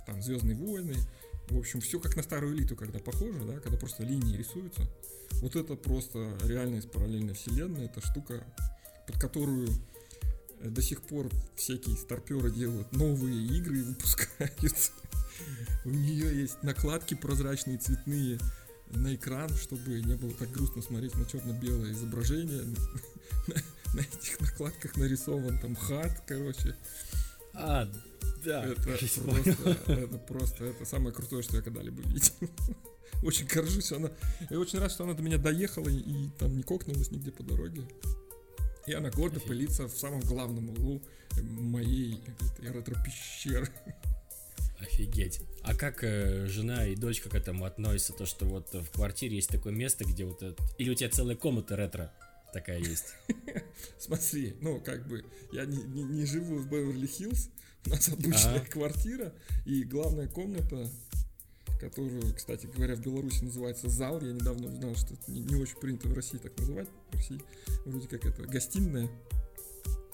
там 0.05 0.21
Звездные 0.21 0.55
войны. 0.55 0.95
В 1.49 1.59
общем, 1.59 1.79
все 1.79 1.99
как 1.99 2.15
на 2.15 2.23
старую 2.23 2.57
элиту, 2.57 2.75
когда 2.75 2.99
похоже, 2.99 3.45
да, 3.45 3.59
когда 3.59 3.77
просто 3.77 4.03
линии 4.03 4.35
рисуются. 4.35 4.89
Вот 5.41 5.55
это 5.55 5.75
просто 5.75 6.37
реально 6.43 6.77
из 6.77 6.85
параллельной 6.85 7.35
вселенной. 7.35 7.85
Это 7.85 8.01
штука, 8.01 8.43
под 9.05 9.19
которую 9.19 9.69
э, 10.59 10.69
до 10.69 10.81
сих 10.81 11.01
пор 11.03 11.29
всякие 11.55 11.95
старперы 11.95 12.51
делают 12.51 12.91
новые 12.91 13.45
игры 13.45 13.79
и 13.79 13.83
выпускают. 13.83 14.91
У 15.83 15.89
нее 15.89 16.41
есть 16.41 16.63
накладки 16.63 17.13
прозрачные, 17.13 17.77
цветные 17.77 18.39
на 18.91 19.15
экран, 19.15 19.49
чтобы 19.49 20.01
не 20.01 20.15
было 20.15 20.31
так 20.33 20.51
грустно 20.51 20.81
смотреть 20.81 21.15
на 21.15 21.25
черно-белое 21.25 21.91
изображение. 21.91 22.63
На 23.93 24.01
этих 24.01 24.41
накладках 24.41 24.97
нарисован 24.97 25.57
там 25.59 25.73
хат, 25.73 26.21
короче. 26.27 26.75
А, 27.53 27.89
да. 28.43 28.65
Это 28.65 28.81
просто, 28.81 29.91
это 29.91 30.17
просто, 30.17 30.65
это 30.65 30.85
самое 30.85 31.15
крутое, 31.15 31.43
что 31.43 31.55
я 31.57 31.61
когда-либо 31.61 32.01
видел. 32.01 32.33
Очень 33.23 33.47
горжусь, 33.47 33.91
она, 33.91 34.11
я 34.49 34.59
очень 34.59 34.77
рад, 34.77 34.91
что 34.91 35.05
она 35.05 35.13
до 35.13 35.23
меня 35.23 35.37
доехала 35.37 35.87
и, 35.87 36.29
там 36.37 36.55
не 36.55 36.63
кокнулась 36.63 37.11
нигде 37.11 37.31
по 37.31 37.43
дороге. 37.43 37.81
И 38.85 38.93
она 38.93 39.09
гордо 39.09 39.39
пылится 39.39 39.87
в 39.87 39.97
самом 39.97 40.19
главном 40.19 40.69
углу 40.69 41.01
моей 41.41 42.21
ретро-пещеры. 42.59 43.69
Офигеть. 44.79 45.41
А 45.63 45.73
как 45.73 46.03
э, 46.03 46.47
жена 46.47 46.85
и 46.85 46.95
дочка 46.95 47.29
к 47.29 47.35
этому 47.35 47.65
относятся? 47.65 48.13
То, 48.13 48.25
что 48.25 48.45
вот 48.45 48.73
в 48.73 48.91
квартире 48.91 49.35
есть 49.37 49.49
такое 49.49 49.73
место, 49.73 50.05
где 50.05 50.25
вот 50.25 50.43
это... 50.43 50.61
Или 50.77 50.89
у 50.89 50.95
тебя 50.95 51.09
целая 51.09 51.35
комната 51.35 51.75
ретро 51.75 52.11
такая 52.53 52.79
есть? 52.79 53.13
Смотри, 53.99 54.55
ну, 54.61 54.79
как 54.81 55.07
бы, 55.07 55.25
я 55.51 55.65
не, 55.65 55.77
не, 55.77 56.03
не 56.03 56.25
живу 56.25 56.57
в 56.57 56.69
Беверли-Хиллз, 56.69 57.49
у 57.85 57.89
нас 57.89 58.07
обычная 58.09 58.61
а? 58.61 58.65
квартира, 58.65 59.33
и 59.65 59.83
главная 59.83 60.27
комната 60.27 60.89
которую, 61.79 62.33
кстати 62.33 62.67
говоря, 62.67 62.95
в 62.95 63.01
Беларуси 63.01 63.43
называется 63.43 63.89
зал. 63.89 64.21
Я 64.21 64.31
недавно 64.31 64.67
узнал, 64.67 64.95
что 64.95 65.13
это 65.13 65.31
не, 65.31 65.41
не 65.41 65.55
очень 65.55 65.77
принято 65.77 66.07
в 66.07 66.13
России 66.13 66.37
так 66.37 66.57
называть. 66.57 66.87
В 67.11 67.15
России 67.15 67.41
вроде 67.85 68.07
как 68.07 68.25
это 68.25 68.43
гостиная. 68.43 69.09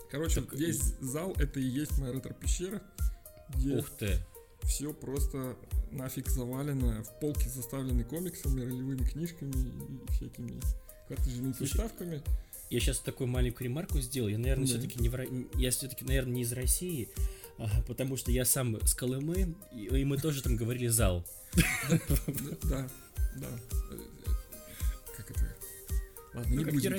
Короче, 0.09 0.41
так... 0.41 0.53
весь 0.53 0.81
зал 0.99 1.33
это 1.37 1.59
и 1.59 1.63
есть 1.63 1.97
моя 1.99 2.13
ретро-пещера. 2.13 2.81
Где 3.55 3.77
Ух 3.77 3.89
ты! 3.91 4.19
Все 4.63 4.93
просто 4.93 5.55
нафиг 5.91 6.29
завалено. 6.29 7.03
В 7.03 7.19
полке 7.19 7.49
заставлены 7.49 8.03
комиксами, 8.03 8.61
ролевыми 8.61 9.03
книжками 9.03 9.51
и 9.51 10.11
всякими 10.13 10.59
карточными 11.07 11.53
приставками. 11.53 12.21
Я 12.69 12.79
сейчас 12.79 12.99
такую 12.99 13.27
маленькую 13.27 13.65
ремарку 13.65 13.99
сделал. 13.99 14.29
Я, 14.29 14.37
наверное, 14.37 14.65
да. 14.65 14.73
все-таки 14.73 14.99
не 15.01 15.09
в... 15.09 15.57
я 15.57 15.71
все-таки, 15.71 16.05
наверное, 16.05 16.35
не 16.35 16.41
из 16.43 16.53
России, 16.53 17.09
потому 17.85 18.15
что 18.15 18.31
я 18.31 18.45
сам 18.45 18.79
с 18.85 18.93
Колымы, 18.93 19.55
и 19.73 20.05
мы 20.05 20.17
тоже 20.17 20.41
там 20.41 20.55
говорили 20.55 20.87
зал. 20.87 21.25
Да, 22.63 22.89
да. 23.35 23.47
Как 25.17 25.31
это? 25.31 25.55
Ладно, 26.33 26.49
не 26.49 26.63
ну, 26.63 26.71
будем. 26.71 26.93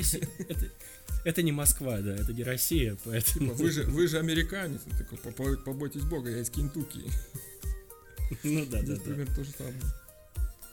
Это 1.24 1.42
не 1.42 1.52
Москва, 1.52 2.00
да, 2.00 2.16
это 2.16 2.32
не 2.34 2.42
Россия, 2.42 2.98
поэтому... 3.04 3.54
Вы 3.54 3.70
же, 3.70 3.84
вы 3.84 4.08
же 4.08 4.18
американец, 4.18 4.80
такой, 4.98 5.56
побойтесь 5.56 6.02
бога, 6.02 6.28
я 6.30 6.40
из 6.40 6.50
Кентукки. 6.50 7.00
Ну 8.42 8.66
да, 8.66 8.82
да, 8.82 8.96
да. 8.96 9.26
то 9.34 9.44
же 9.44 9.50
самое. 9.50 9.74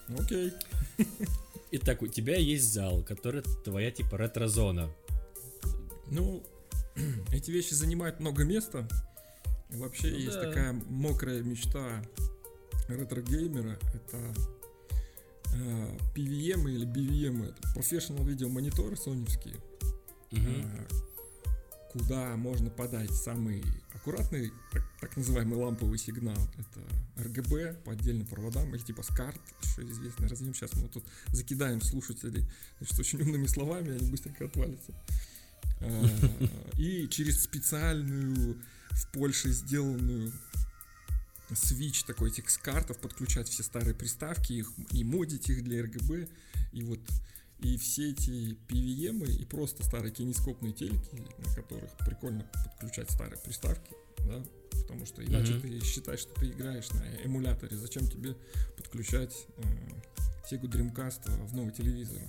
Ну, 0.08 0.22
окей. 0.22 0.54
Итак, 1.72 2.02
у 2.02 2.08
тебя 2.08 2.36
есть 2.36 2.74
зал, 2.74 3.04
который 3.04 3.44
твоя 3.64 3.92
типа 3.92 4.18
ретро-зона. 4.18 4.90
Ну, 6.10 6.44
эти 7.32 7.52
вещи 7.52 7.74
занимают 7.74 8.20
много 8.20 8.44
места. 8.44 8.88
Вообще 9.70 10.08
ну, 10.08 10.18
есть 10.18 10.34
да. 10.34 10.48
такая 10.48 10.74
мокрая 10.74 11.42
мечта 11.42 12.02
ретро-геймера. 12.88 13.78
Это 13.94 14.18
э, 15.54 15.98
PVM 16.16 16.70
или 16.72 16.88
BVM, 16.88 17.50
это 17.50 17.80
Professional 17.80 18.26
Video 18.26 18.50
Monitor 18.50 18.96
соневские, 18.96 19.56
угу. 20.32 20.42
э, 20.42 20.88
куда 21.92 22.36
можно 22.36 22.70
подать 22.72 23.12
самый 23.12 23.64
аккуратный, 24.00 24.52
так, 24.72 24.84
так 25.02 25.18
называемый 25.18 25.58
ламповый 25.58 25.98
сигнал. 25.98 26.38
Это 26.58 27.28
RGB 27.28 27.84
по 27.84 27.92
отдельным 27.92 28.26
проводам, 28.26 28.74
или 28.74 28.82
типа 28.82 29.02
SCART, 29.02 29.40
еще 29.64 29.90
известный 29.90 30.28
разъем. 30.28 30.54
Сейчас 30.54 30.74
мы 30.76 30.88
тут 30.88 31.04
закидаем 31.28 31.82
слушателей 31.82 32.46
значит, 32.80 33.00
очень 33.00 33.22
умными 33.22 33.48
словами, 33.48 33.92
они 33.92 34.10
быстренько 34.10 34.46
отвалятся. 34.46 34.94
Э, 35.82 36.06
и 36.78 37.08
через 37.10 37.44
специальную 37.44 38.62
в 38.92 39.12
Польше 39.12 39.52
сделанную 39.52 40.32
Switch 41.50 42.06
такой 42.06 42.30
этих 42.30 42.46
картов 42.62 42.98
подключать 43.00 43.50
все 43.50 43.64
старые 43.64 43.96
приставки 43.96 44.54
их, 44.54 44.72
и 44.92 45.04
модить 45.04 45.50
их 45.50 45.64
для 45.64 45.82
RGB. 45.82 46.30
И 46.74 46.84
вот 46.84 47.00
и 47.62 47.78
все 47.78 48.12
эти 48.12 48.58
PVM 48.68 49.30
и 49.30 49.46
просто 49.46 49.84
старые 49.84 50.14
кинескопные 50.14 50.74
телеки, 50.74 51.24
на 51.38 51.54
которых 51.54 51.92
прикольно 52.06 52.50
подключать 52.64 53.12
старые 53.12 53.40
приставки, 53.40 53.92
да, 54.28 54.44
потому 54.72 55.06
что 55.06 55.24
иначе 55.24 55.54
mm-hmm. 55.54 55.80
ты 55.80 55.86
считаешь, 55.86 56.20
что 56.22 56.34
ты 56.40 56.50
играешь 56.50 56.90
на 56.92 57.26
эмуляторе, 57.26 57.76
зачем 57.78 58.08
тебе 58.08 58.36
подключать 58.78 59.46
э, 59.58 59.62
Sega 60.50 60.70
Dreamcast 60.70 61.48
в 61.48 61.56
новый 61.56 61.74
телевизор? 61.74 62.22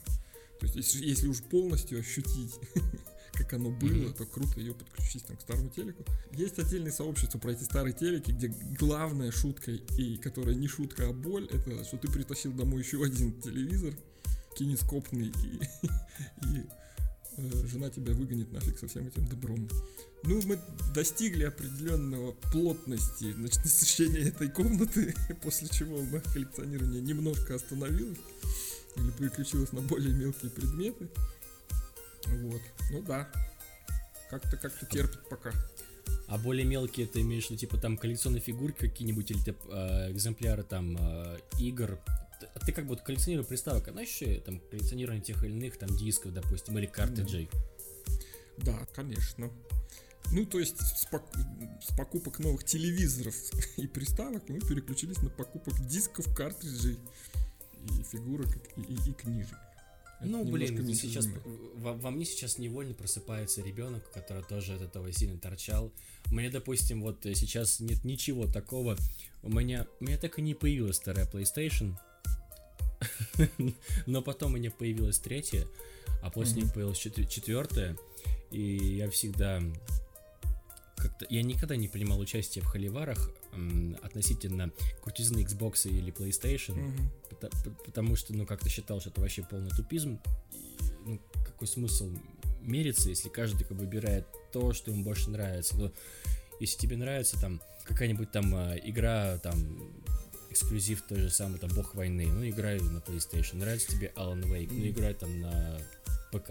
То 0.58 0.66
есть, 0.66 0.76
если, 0.76 1.06
если 1.06 1.28
уж 1.28 1.42
полностью 1.42 2.00
ощутить 2.00 2.54
как 3.32 3.54
оно 3.54 3.70
было, 3.70 4.08
mm-hmm. 4.08 4.16
то 4.16 4.26
круто 4.26 4.60
ее 4.60 4.74
подключить 4.74 5.24
там, 5.24 5.36
к 5.36 5.40
старому 5.40 5.70
телеку. 5.70 6.04
Есть 6.32 6.58
отдельное 6.58 6.92
сообщество 6.92 7.38
про 7.38 7.52
эти 7.52 7.62
старые 7.62 7.94
телеки, 7.94 8.32
где 8.32 8.48
главная 8.78 9.30
шутка, 9.30 9.70
и 9.70 10.16
которая 10.18 10.54
не 10.54 10.68
шутка, 10.68 11.08
а 11.08 11.12
боль, 11.12 11.46
это 11.50 11.84
что 11.84 11.96
ты 11.96 12.08
притащил 12.08 12.52
домой 12.52 12.82
еще 12.82 13.02
один 13.02 13.40
телевизор, 13.40 13.94
кинескопный, 14.56 15.28
и, 15.28 15.60
и 16.46 16.66
э, 17.36 17.66
жена 17.66 17.90
тебя 17.90 18.12
выгонит 18.12 18.52
нафиг 18.52 18.78
со 18.78 18.88
всем 18.88 19.06
этим 19.06 19.26
добром. 19.26 19.68
Ну, 20.22 20.40
мы 20.44 20.58
достигли 20.94 21.44
определенного 21.44 22.32
плотности 22.52 23.32
значит, 23.32 23.58
насыщения 23.64 24.28
этой 24.28 24.48
комнаты, 24.48 25.14
после 25.42 25.68
чего 25.68 26.02
мое 26.02 26.20
коллекционирование 26.20 27.00
немножко 27.00 27.54
остановилось. 27.54 28.18
или 28.96 29.10
переключилась 29.12 29.72
на 29.72 29.80
более 29.80 30.12
мелкие 30.14 30.50
предметы. 30.50 31.08
Вот. 32.26 32.60
Ну 32.90 33.02
да. 33.02 33.30
Как-то 34.28 34.56
как-то 34.56 34.86
терпит 34.86 35.28
пока. 35.28 35.52
А 36.28 36.38
более 36.38 36.64
мелкие 36.64 37.06
ты 37.06 37.22
имеешь 37.22 37.46
в 37.46 37.50
виду, 37.50 37.60
типа 37.60 37.78
там 37.78 37.96
коллекционные 37.96 38.40
фигурки 38.40 38.88
какие-нибудь 38.88 39.30
или 39.32 39.38
типа, 39.38 39.64
э, 39.68 40.12
экземпляры 40.12 40.62
там 40.62 40.96
э, 40.96 41.38
игр? 41.58 41.98
Ты, 42.40 42.46
ты 42.66 42.72
как 42.72 42.86
будто 42.86 43.02
коллекционируешь 43.02 43.48
приставок, 43.48 43.88
а 43.88 43.92
знаешь, 43.92 44.08
еще 44.08 44.40
там 44.40 44.60
коллекционирование 44.70 45.22
тех 45.22 45.44
или 45.44 45.52
иных 45.52 45.78
там 45.78 45.94
дисков, 45.96 46.32
допустим, 46.32 46.76
или 46.78 46.86
картриджей? 46.86 47.48
Да, 48.58 48.86
конечно. 48.94 49.50
Ну, 50.32 50.46
то 50.46 50.60
есть 50.60 50.78
с, 50.78 51.06
пок- 51.06 51.28
с 51.82 51.96
покупок 51.96 52.38
новых 52.38 52.64
телевизоров 52.64 53.34
и 53.76 53.86
приставок 53.86 54.48
мы 54.48 54.60
переключились 54.60 55.18
на 55.18 55.30
покупок 55.30 55.74
дисков, 55.86 56.32
картриджей 56.34 56.98
и 57.98 58.02
фигурок 58.02 58.48
и, 58.76 58.80
и, 58.80 59.10
и 59.10 59.12
книжек. 59.12 59.58
Это 60.20 60.28
Ну, 60.28 60.44
блин, 60.44 60.74
меньше 60.84 60.94
сейчас 60.94 61.26
во, 61.76 61.94
во 61.94 62.10
мне 62.10 62.26
сейчас 62.26 62.58
невольно 62.58 62.92
просыпается 62.92 63.62
ребенок, 63.62 64.08
который 64.12 64.44
тоже 64.44 64.74
от 64.74 64.82
этого 64.82 65.10
сильно 65.12 65.38
торчал. 65.38 65.92
Меня, 66.30 66.50
допустим, 66.50 67.00
вот 67.00 67.24
э, 67.24 67.34
сейчас 67.34 67.80
нет 67.80 68.04
ничего 68.04 68.46
такого. 68.46 68.98
У 69.42 69.48
меня, 69.48 69.86
у 69.98 70.04
меня 70.04 70.18
так 70.18 70.38
и 70.38 70.42
не 70.42 70.54
появилась 70.54 70.98
вторая 70.98 71.26
PlayStation. 71.26 71.94
Но 74.06 74.22
потом 74.22 74.52
у 74.54 74.56
меня 74.56 74.70
появилась 74.70 75.18
третья, 75.18 75.66
а 76.22 76.30
после 76.30 76.62
нее 76.62 76.72
появилась 76.72 76.98
четвер- 76.98 77.26
четвертая. 77.26 77.96
И 78.50 78.60
я 78.96 79.08
всегда 79.10 79.60
как-то... 80.96 81.26
Я 81.30 81.42
никогда 81.42 81.76
не 81.76 81.88
принимал 81.88 82.18
участие 82.20 82.62
в 82.62 82.66
холиварах 82.66 83.30
м, 83.52 83.96
относительно 84.02 84.70
крутизны 85.02 85.38
Xbox 85.40 85.88
или 85.88 86.12
PlayStation. 86.12 86.74
Мгм. 86.74 87.10
Пота- 87.30 87.50
п- 87.64 87.70
Потому 87.86 88.16
что, 88.16 88.34
ну, 88.34 88.44
как-то 88.46 88.68
считал, 88.68 89.00
что 89.00 89.10
это 89.10 89.20
вообще 89.20 89.42
полный 89.42 89.70
тупизм. 89.70 90.20
И, 90.52 90.84
ну, 91.06 91.20
какой 91.44 91.68
смысл 91.68 92.10
мериться, 92.60 93.08
если 93.08 93.28
каждый 93.30 93.64
как 93.64 93.76
бы 93.78 93.84
выбирает 93.84 94.26
то, 94.52 94.72
что 94.74 94.90
ему 94.90 95.02
больше 95.02 95.30
нравится. 95.30 95.76
Но 95.78 95.90
если 96.60 96.78
тебе 96.78 96.96
нравится 96.98 97.40
там 97.40 97.62
какая-нибудь 97.84 98.30
там 98.30 98.54
а, 98.54 98.74
игра, 98.76 99.38
там 99.38 99.56
эксклюзив 100.50 101.02
той 101.02 101.20
же 101.20 101.30
самый, 101.30 101.58
там, 101.58 101.70
Бог 101.74 101.94
войны, 101.94 102.26
ну, 102.26 102.48
играй 102.48 102.80
на 102.80 102.98
PlayStation. 102.98 103.56
Нравится 103.56 103.92
тебе 103.92 104.12
Alan 104.16 104.42
Wake, 104.42 104.68
ну, 104.72 104.88
играй 104.88 105.14
там 105.14 105.40
на 105.40 105.78
ПК. 106.32 106.50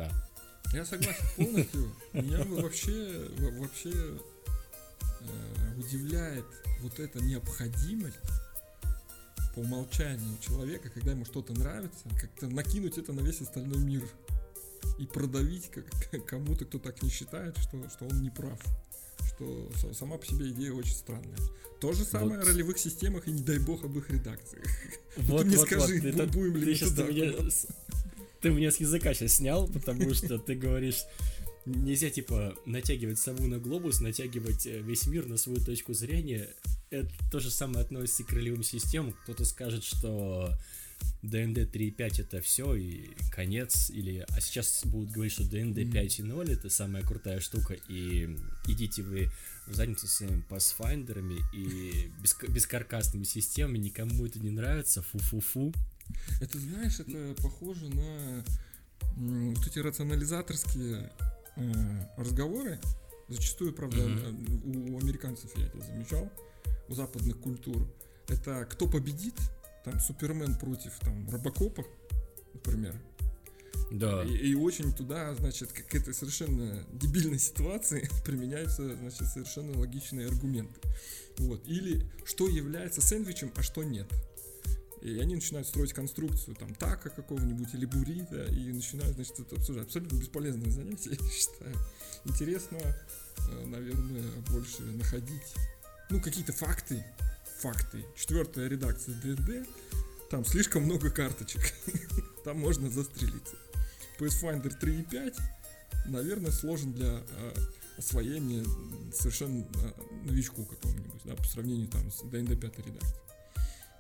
Я 0.74 0.86
согласен 0.86 1.26
полностью. 1.36 1.92
Меня 2.14 2.44
вообще, 2.46 3.28
во- 3.38 3.62
вообще 3.62 3.92
э, 3.92 5.78
удивляет 5.78 6.46
вот 6.82 7.00
эта 7.00 7.22
необходимость 7.22 8.18
по 9.56 9.60
умолчанию 9.60 10.38
человека, 10.40 10.90
когда 10.90 11.12
ему 11.12 11.26
что-то 11.26 11.54
нравится, 11.54 12.08
как-то 12.20 12.48
накинуть 12.48 12.98
это 12.98 13.14
на 13.14 13.22
весь 13.22 13.42
остальной 13.42 13.80
мир 13.80 14.08
и 15.00 15.06
продавить 15.06 15.72
как 15.72 16.26
кому-то, 16.26 16.66
кто 16.66 16.78
так 16.78 17.02
не 17.02 17.10
считает, 17.10 17.58
что, 17.58 17.90
что 17.90 18.06
он 18.06 18.22
не 18.22 18.30
прав. 18.30 18.60
Что 19.36 19.70
са- 19.82 19.94
сама 19.94 20.18
по 20.18 20.26
себе 20.26 20.50
идея 20.50 20.74
очень 20.74 20.94
странная. 20.94 21.38
То 21.80 21.94
же 21.94 22.04
самое 22.04 22.38
Вот. 22.40 22.48
о 22.48 22.52
ролевых 22.52 22.78
системах 22.78 23.28
и 23.28 23.32
не 23.32 23.42
дай 23.42 23.58
бог 23.60 23.84
об 23.86 23.98
их 23.98 24.10
редакциях. 24.10 24.66
Вот, 25.18 25.46
мне 25.46 25.58
вот, 25.58 25.66
скажи, 25.68 25.96
вот, 25.96 26.06
это- 26.06 26.28
будем 26.28 26.58
ли 26.58 26.76
ты 26.76 26.86
туда 26.90 27.04
меня? 27.04 27.34
Ты 28.42 28.50
меня 28.52 28.72
с 28.72 28.78
языка 28.78 29.14
сейчас 29.14 29.34
снял, 29.36 29.68
потому 29.68 30.14
что 30.14 30.38
ты 30.40 30.56
говоришь, 30.56 31.04
нельзя, 31.66 32.10
типа, 32.10 32.56
натягивать 32.66 33.20
сову 33.20 33.46
на 33.48 33.60
глобус, 33.60 34.00
натягивать 34.02 34.66
э, 34.66 34.80
весь 34.82 35.08
мир 35.08 35.28
на 35.28 35.38
свою 35.38 35.60
точку 35.60 35.94
зрения. 35.94 36.50
Это 36.90 37.10
то 37.32 37.40
же 37.40 37.52
самое 37.52 37.82
относится 37.82 38.24
и 38.24 38.26
к 38.26 38.32
ролевым 38.32 38.64
системам. 38.64 39.14
Кто-то 39.24 39.46
скажет, 39.46 39.84
что 39.84 40.54
DND 41.22 41.70
3.5 41.70 42.22
это 42.22 42.42
все 42.42 42.76
и 42.76 43.10
конец, 43.32 43.90
или 43.90 44.26
а 44.30 44.40
сейчас 44.42 44.86
будут 44.86 45.12
говорить, 45.12 45.34
что 45.34 45.44
Мгм. 45.44 45.54
5.0 45.54 46.52
это 46.52 46.70
самая 46.70 47.04
крутая 47.04 47.40
штука, 47.40 47.76
и 47.90 48.36
идите 48.68 49.04
вы 49.04 49.30
в 49.68 49.74
задницу 49.76 50.08
с 50.08 50.12
своими 50.16 50.42
пасфайндерами 50.42 51.40
и 51.54 52.12
беск- 52.24 52.50
бескаркасными 52.50 53.24
системами, 53.24 53.78
никому 53.78 54.26
это 54.26 54.40
не 54.40 54.50
нравится, 54.50 55.02
фу-фу-фу. 55.02 55.74
Это, 56.42 56.58
знаешь, 56.58 57.00
это 57.00 57.36
похоже 57.42 57.90
на 57.90 58.44
вот 59.18 59.68
эти 59.68 59.80
рационализаторские 59.80 61.12
э, 61.56 62.06
разговоры. 62.18 62.80
Зачастую, 63.28 63.74
правда, 63.74 64.04
у, 64.64 64.96
у 64.96 65.00
американцев 65.00 65.56
я 65.58 65.68
это 65.68 65.80
замечал, 65.82 66.32
у 66.88 66.96
западных 66.96 67.38
культур. 67.40 67.88
Это 68.28 68.66
кто 68.66 68.88
победит, 68.88 69.36
там 69.84 70.00
Супермен 70.00 70.56
против 70.56 70.98
там 71.00 71.30
Робокопа, 71.30 71.86
например. 72.54 72.96
Да. 73.92 74.24
И, 74.24 74.52
и 74.52 74.56
очень 74.56 74.94
туда, 74.94 75.34
значит, 75.36 75.72
к 75.72 75.96
этой 75.96 76.14
совершенно 76.14 76.86
дебильной 76.94 77.40
ситуации 77.40 78.08
применяются, 78.26 78.96
значит, 78.96 79.28
совершенно 79.28 79.78
логичные 79.80 80.28
аргументы. 80.28 80.80
Вот. 81.38 81.66
Или 81.68 82.06
что 82.26 82.48
является 82.48 83.02
сэндвичем, 83.02 83.52
а 83.56 83.64
что 83.64 83.84
нет. 83.84 84.08
И 85.02 85.18
они 85.20 85.36
начинают 85.36 85.66
строить 85.66 85.94
конструкцию, 85.94 86.56
там, 86.56 86.76
така 86.76 87.10
какого-нибудь 87.10 87.74
или 87.74 87.86
бурита, 87.86 88.44
и 88.46 88.72
начинают, 88.74 89.16
значит, 89.16 89.40
это 89.40 89.56
обсуждать. 89.56 89.86
Абсолютно 89.86 90.18
бесполезное 90.18 90.70
занятие, 90.72 91.12
я 91.20 91.30
считаю. 91.30 91.76
Интересно, 92.26 92.78
э, 92.78 93.66
наверное, 93.66 94.30
больше 94.52 94.82
находить, 94.84 95.54
ну, 96.10 96.22
какие-то 96.22 96.52
факты, 96.52 97.04
факты. 97.60 98.06
Четвертая 98.16 98.68
редакция 98.68 99.16
ДНД, 99.16 99.68
там 100.30 100.46
слишком 100.46 100.84
много 100.84 101.10
карточек, 101.10 101.62
там 102.44 102.60
можно 102.60 102.90
застрелиться. 102.90 103.56
Pathfinder 104.18 104.72
3.5, 104.80 105.38
наверное, 106.08 106.52
сложен 106.52 106.94
для 106.94 107.22
э, 107.22 107.54
освоения 107.98 108.64
совершенно 109.14 109.64
э, 109.64 109.92
новичку 110.26 110.66
какому-нибудь, 110.66 111.22
да, 111.26 111.36
по 111.36 111.44
сравнению 111.44 111.88
там 111.88 112.12
с 112.12 112.22
ДНД 112.24 112.60
5 112.60 112.78
редакцией. 112.80 113.20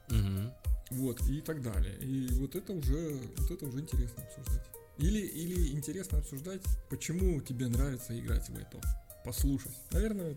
Мгм. 0.09 0.53
Вот, 0.91 1.21
и 1.29 1.41
так 1.41 1.61
далее. 1.61 1.97
И 1.99 2.27
вот 2.33 2.55
это 2.55 2.73
уже, 2.73 3.19
вот 3.37 3.51
это 3.51 3.65
уже 3.65 3.79
интересно 3.79 4.23
обсуждать. 4.23 4.65
Или, 4.97 5.19
или 5.19 5.71
интересно 5.71 6.17
обсуждать, 6.17 6.61
почему 6.89 7.39
тебе 7.41 7.67
нравится 7.67 8.17
играть 8.19 8.49
в 8.49 8.57
это. 8.57 8.81
Послушать. 9.23 9.75
Наверное, 9.91 10.35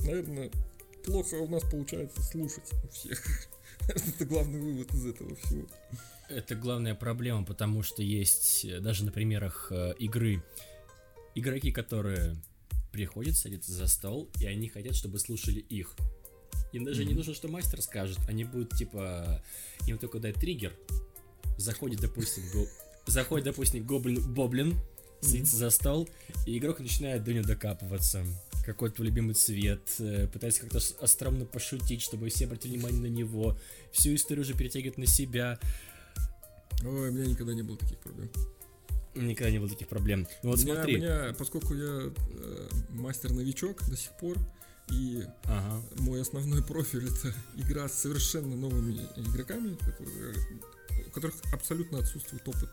наверное, 0.00 0.50
плохо 1.06 1.34
у 1.36 1.48
нас 1.48 1.62
получается 1.62 2.22
слушать 2.22 2.70
у 2.84 2.88
всех. 2.88 3.22
Это 3.88 4.24
главный 4.24 4.60
вывод 4.60 4.92
из 4.92 5.06
этого 5.06 5.34
всего. 5.36 5.66
Это 6.28 6.54
главная 6.56 6.94
проблема, 6.94 7.44
потому 7.44 7.82
что 7.82 8.02
есть 8.02 8.64
э, 8.64 8.80
даже 8.80 9.04
на 9.04 9.12
примерах 9.12 9.68
э, 9.70 9.94
игры 9.98 10.42
игроки, 11.34 11.70
которые 11.70 12.36
приходят, 12.92 13.36
садятся 13.36 13.72
за 13.72 13.86
стол, 13.86 14.28
и 14.40 14.46
они 14.46 14.68
хотят, 14.68 14.94
чтобы 14.96 15.18
слушали 15.18 15.60
их. 15.60 15.94
Им 16.72 16.84
даже 16.84 17.02
не 17.04 17.10
Мгм. 17.10 17.18
нужно, 17.18 17.34
что 17.34 17.48
мастер 17.48 17.80
скажет. 17.80 18.18
Они 18.28 18.44
будут, 18.44 18.72
типа, 18.76 19.42
им 19.86 19.98
только 19.98 20.18
дать 20.18 20.34
триггер. 20.36 20.72
Заходит, 21.58 22.00
допустим, 22.00 22.42
го- 22.52 22.66
заходит, 23.06 23.44
допустим, 23.44 23.86
гоблин, 23.86 24.20
боблин, 24.34 24.74
садится 25.20 25.56
за 25.56 25.70
стол, 25.70 26.08
и 26.46 26.58
игрок 26.58 26.80
начинает 26.80 27.22
до 27.22 27.32
него 27.32 27.44
докапываться. 27.46 28.24
Какой 28.66 28.90
твой 28.90 29.06
любимый 29.06 29.34
цвет, 29.34 29.94
э, 30.00 30.26
пытается 30.26 30.62
как-то 30.62 30.80
остроумно 31.00 31.44
пошутить, 31.44 32.02
чтобы 32.02 32.28
все 32.30 32.46
обратили 32.46 32.72
внимание 32.72 33.00
на 33.00 33.06
него. 33.06 33.56
Всю 33.92 34.12
историю 34.16 34.42
уже 34.44 34.54
перетягивает 34.54 34.98
на 34.98 35.06
себя. 35.06 35.60
Ой, 36.82 37.10
у 37.10 37.12
меня 37.12 37.26
никогда 37.26 37.54
не 37.54 37.62
было 37.62 37.78
таких 37.78 37.98
проблем. 38.00 38.28
Никогда 39.14 39.50
не 39.52 39.60
было 39.60 39.68
таких 39.68 39.86
проблем. 39.86 40.26
Ну 40.42 40.50
вот 40.50 40.58
у 40.58 40.62
меня, 40.62 40.74
смотри. 40.74 40.96
меня, 40.96 41.34
поскольку 41.38 41.74
я 41.74 42.12
э, 42.12 42.68
мастер-новичок 42.90 43.88
до 43.88 43.96
сих 43.96 44.10
пор, 44.18 44.36
и 44.90 45.22
Ага. 45.44 45.82
мой 46.00 46.20
основной 46.20 46.62
профиль 46.64 47.06
это 47.08 47.32
игра 47.56 47.88
с 47.88 47.94
совершенно 48.00 48.56
новыми 48.56 48.98
игроками, 49.16 49.76
которые- 49.76 50.34
у 51.06 51.10
которых 51.12 51.36
абсолютно 51.52 51.98
отсутствует 52.00 52.46
опыт 52.48 52.68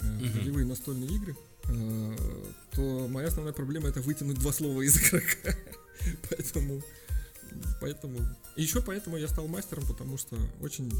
э, 0.00 0.06
Мгм. 0.06 0.38
ролевые 0.38 0.66
настольные 0.66 1.10
игры, 1.14 1.36
то 1.66 3.08
моя 3.08 3.28
основная 3.28 3.52
проблема 3.52 3.88
это 3.88 4.00
вытянуть 4.00 4.38
два 4.38 4.52
слова 4.52 4.82
из 4.82 4.96
игрока. 4.96 5.56
поэтому, 6.30 6.82
поэтому, 7.80 8.18
и 8.56 8.62
еще 8.62 8.82
поэтому 8.82 9.16
я 9.16 9.28
стал 9.28 9.48
мастером, 9.48 9.86
потому 9.86 10.18
что 10.18 10.36
очень 10.60 10.92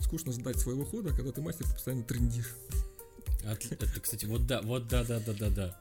скучно 0.00 0.32
ждать 0.32 0.58
своего 0.58 0.84
хода, 0.84 1.14
когда 1.14 1.32
ты 1.32 1.40
мастер, 1.40 1.66
ты 1.66 1.72
постоянно 1.72 2.04
трендишь. 2.04 2.54
Отли- 3.44 3.74
Это, 3.74 4.00
кстати, 4.00 4.24
вот 4.24 4.46
да, 4.46 4.62
вот 4.62 4.88
да, 4.88 5.04
да, 5.04 5.20
да, 5.20 5.32
да, 5.32 5.50
да. 5.50 5.80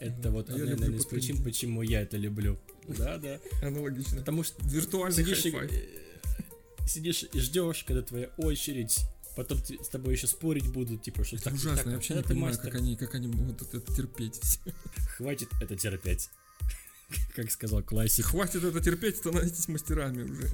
Это 0.00 0.30
вот 0.30 0.48
Я 0.48 0.54
одна, 0.54 0.76
наверное, 0.76 0.98
из 0.98 1.06
причин, 1.06 1.42
почему 1.42 1.82
я 1.82 2.02
это 2.02 2.16
люблю. 2.16 2.58
Да, 2.86 3.18
да. 3.18 3.40
Аналогично. 3.62 4.18
Потому 4.18 4.44
что 4.44 4.64
Виртуальный 4.66 5.24
сидишь 5.24 5.44
и, 5.46 5.50
э, 5.50 6.86
сидишь 6.86 7.24
и 7.32 7.40
ждешь, 7.40 7.84
когда 7.84 8.02
твоя 8.02 8.30
очередь, 8.36 8.98
потом 9.38 9.58
с 9.64 9.88
тобой 9.88 10.14
еще 10.14 10.26
спорить 10.26 10.68
будут, 10.68 11.02
типа, 11.02 11.22
что 11.22 11.36
Это 11.36 11.44
так, 11.44 11.54
ужасно, 11.54 11.76
так, 11.76 11.86
я 11.86 11.92
вообще 11.92 12.14
не 12.14 12.22
понимаю, 12.22 12.54
мастер? 12.54 12.70
как 12.72 12.80
они, 12.80 12.96
как 12.96 13.14
они 13.14 13.28
могут 13.28 13.62
это, 13.62 13.80
терпеть. 13.94 14.60
Хватит 15.16 15.48
это 15.60 15.76
терпеть. 15.76 16.28
Как 17.36 17.50
сказал 17.50 17.82
классик. 17.82 18.26
Хватит 18.26 18.64
это 18.64 18.80
терпеть, 18.80 19.16
становитесь 19.16 19.68
мастерами 19.68 20.22
уже. 20.24 20.50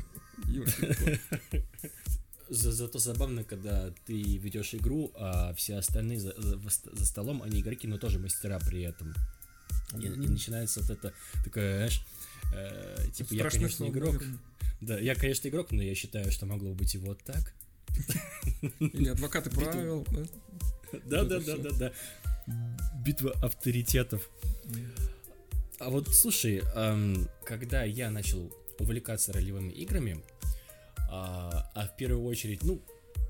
За, 2.50 2.72
зато 2.72 2.98
забавно, 2.98 3.42
когда 3.42 3.90
ты 4.04 4.22
ведешь 4.36 4.74
игру, 4.74 5.10
а 5.14 5.54
все 5.54 5.76
остальные 5.76 6.20
за, 6.20 6.34
за, 6.36 6.60
за 6.92 7.06
столом, 7.06 7.42
они 7.42 7.60
игроки, 7.62 7.88
но 7.88 7.96
тоже 7.96 8.18
мастера 8.18 8.60
при 8.60 8.82
этом. 8.82 9.14
И, 9.98 10.04
и 10.04 10.28
начинается 10.28 10.80
вот 10.80 10.90
это 10.90 11.14
такое, 11.42 11.76
знаешь, 11.76 12.02
э, 12.54 13.06
типа, 13.14 13.32
я, 13.32 13.48
конечно, 13.48 13.88
игрок. 13.88 14.12
Наверное. 14.12 14.38
Да, 14.82 14.98
я, 14.98 15.14
конечно, 15.14 15.48
игрок, 15.48 15.72
но 15.72 15.82
я 15.82 15.94
считаю, 15.94 16.30
что 16.30 16.44
могло 16.44 16.74
быть 16.74 16.94
и 16.94 16.98
вот 16.98 17.18
так. 17.24 17.54
Или 18.80 19.08
адвокаты 19.08 19.50
правил, 19.50 20.06
да? 20.10 21.24
Да, 21.24 21.24
да, 21.24 21.56
да, 21.56 21.70
да. 21.72 21.92
Битва 23.04 23.32
авторитетов. 23.42 24.30
А 25.78 25.90
вот 25.90 26.08
слушай, 26.08 26.62
когда 27.44 27.84
я 27.84 28.10
начал 28.10 28.52
увлекаться 28.78 29.32
ролевыми 29.32 29.72
играми, 29.72 30.22
а, 31.10 31.70
а 31.74 31.86
в 31.86 31.96
первую 31.96 32.24
очередь, 32.24 32.62
ну, 32.62 32.80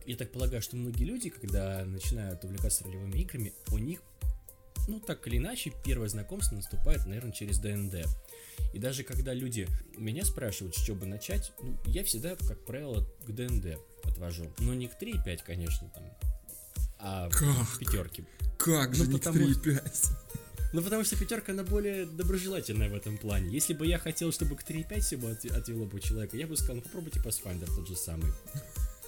я 0.06 0.16
так 0.16 0.30
полагаю, 0.32 0.62
что 0.62 0.76
многие 0.76 1.04
люди, 1.04 1.30
когда 1.30 1.84
начинают 1.84 2.44
увлекаться 2.44 2.84
ролевыми 2.84 3.18
играми, 3.18 3.52
у 3.70 3.78
них, 3.78 4.00
ну, 4.88 5.00
так 5.00 5.26
или 5.26 5.38
иначе, 5.38 5.72
первое 5.84 6.08
знакомство 6.08 6.56
наступает, 6.56 7.06
наверное, 7.06 7.32
через 7.32 7.58
ДНД. 7.58 8.06
И 8.72 8.78
даже 8.78 9.04
когда 9.04 9.32
люди 9.32 9.68
меня 9.96 10.24
спрашивают, 10.24 10.76
с 10.76 10.82
чего 10.82 10.96
бы 10.96 11.06
начать, 11.06 11.52
ну, 11.62 11.76
я 11.86 12.04
всегда, 12.04 12.36
как 12.36 12.64
правило, 12.64 13.06
к 13.26 13.30
ДНД 13.30 13.78
отвожу. 14.04 14.50
Но 14.58 14.74
не 14.74 14.88
к 14.88 15.00
3.5, 15.00 15.40
конечно, 15.44 15.90
там, 15.94 16.04
а 16.98 17.28
как? 17.30 17.78
пятерки. 17.78 18.24
Как 18.58 18.90
ну, 18.90 18.94
же 18.94 19.06
не 19.06 19.12
потому... 19.12 19.38
к 19.38 19.66
3.5? 19.66 20.10
Ну, 20.72 20.82
потому 20.82 21.04
что 21.04 21.16
пятерка, 21.16 21.52
она 21.52 21.62
более 21.62 22.04
доброжелательная 22.04 22.90
в 22.90 22.94
этом 22.94 23.16
плане. 23.16 23.48
Если 23.48 23.74
бы 23.74 23.86
я 23.86 23.98
хотел, 23.98 24.32
чтобы 24.32 24.56
к 24.56 24.68
3.5 24.68 25.00
все 25.00 25.16
бы 25.16 25.30
отвело 25.30 25.86
бы 25.86 26.00
человека, 26.00 26.36
я 26.36 26.48
бы 26.48 26.56
сказал, 26.56 26.76
ну, 26.76 26.82
попробуйте 26.82 27.20
Pathfinder 27.20 27.66
тот 27.66 27.86
же 27.86 27.94
самый. 27.94 28.32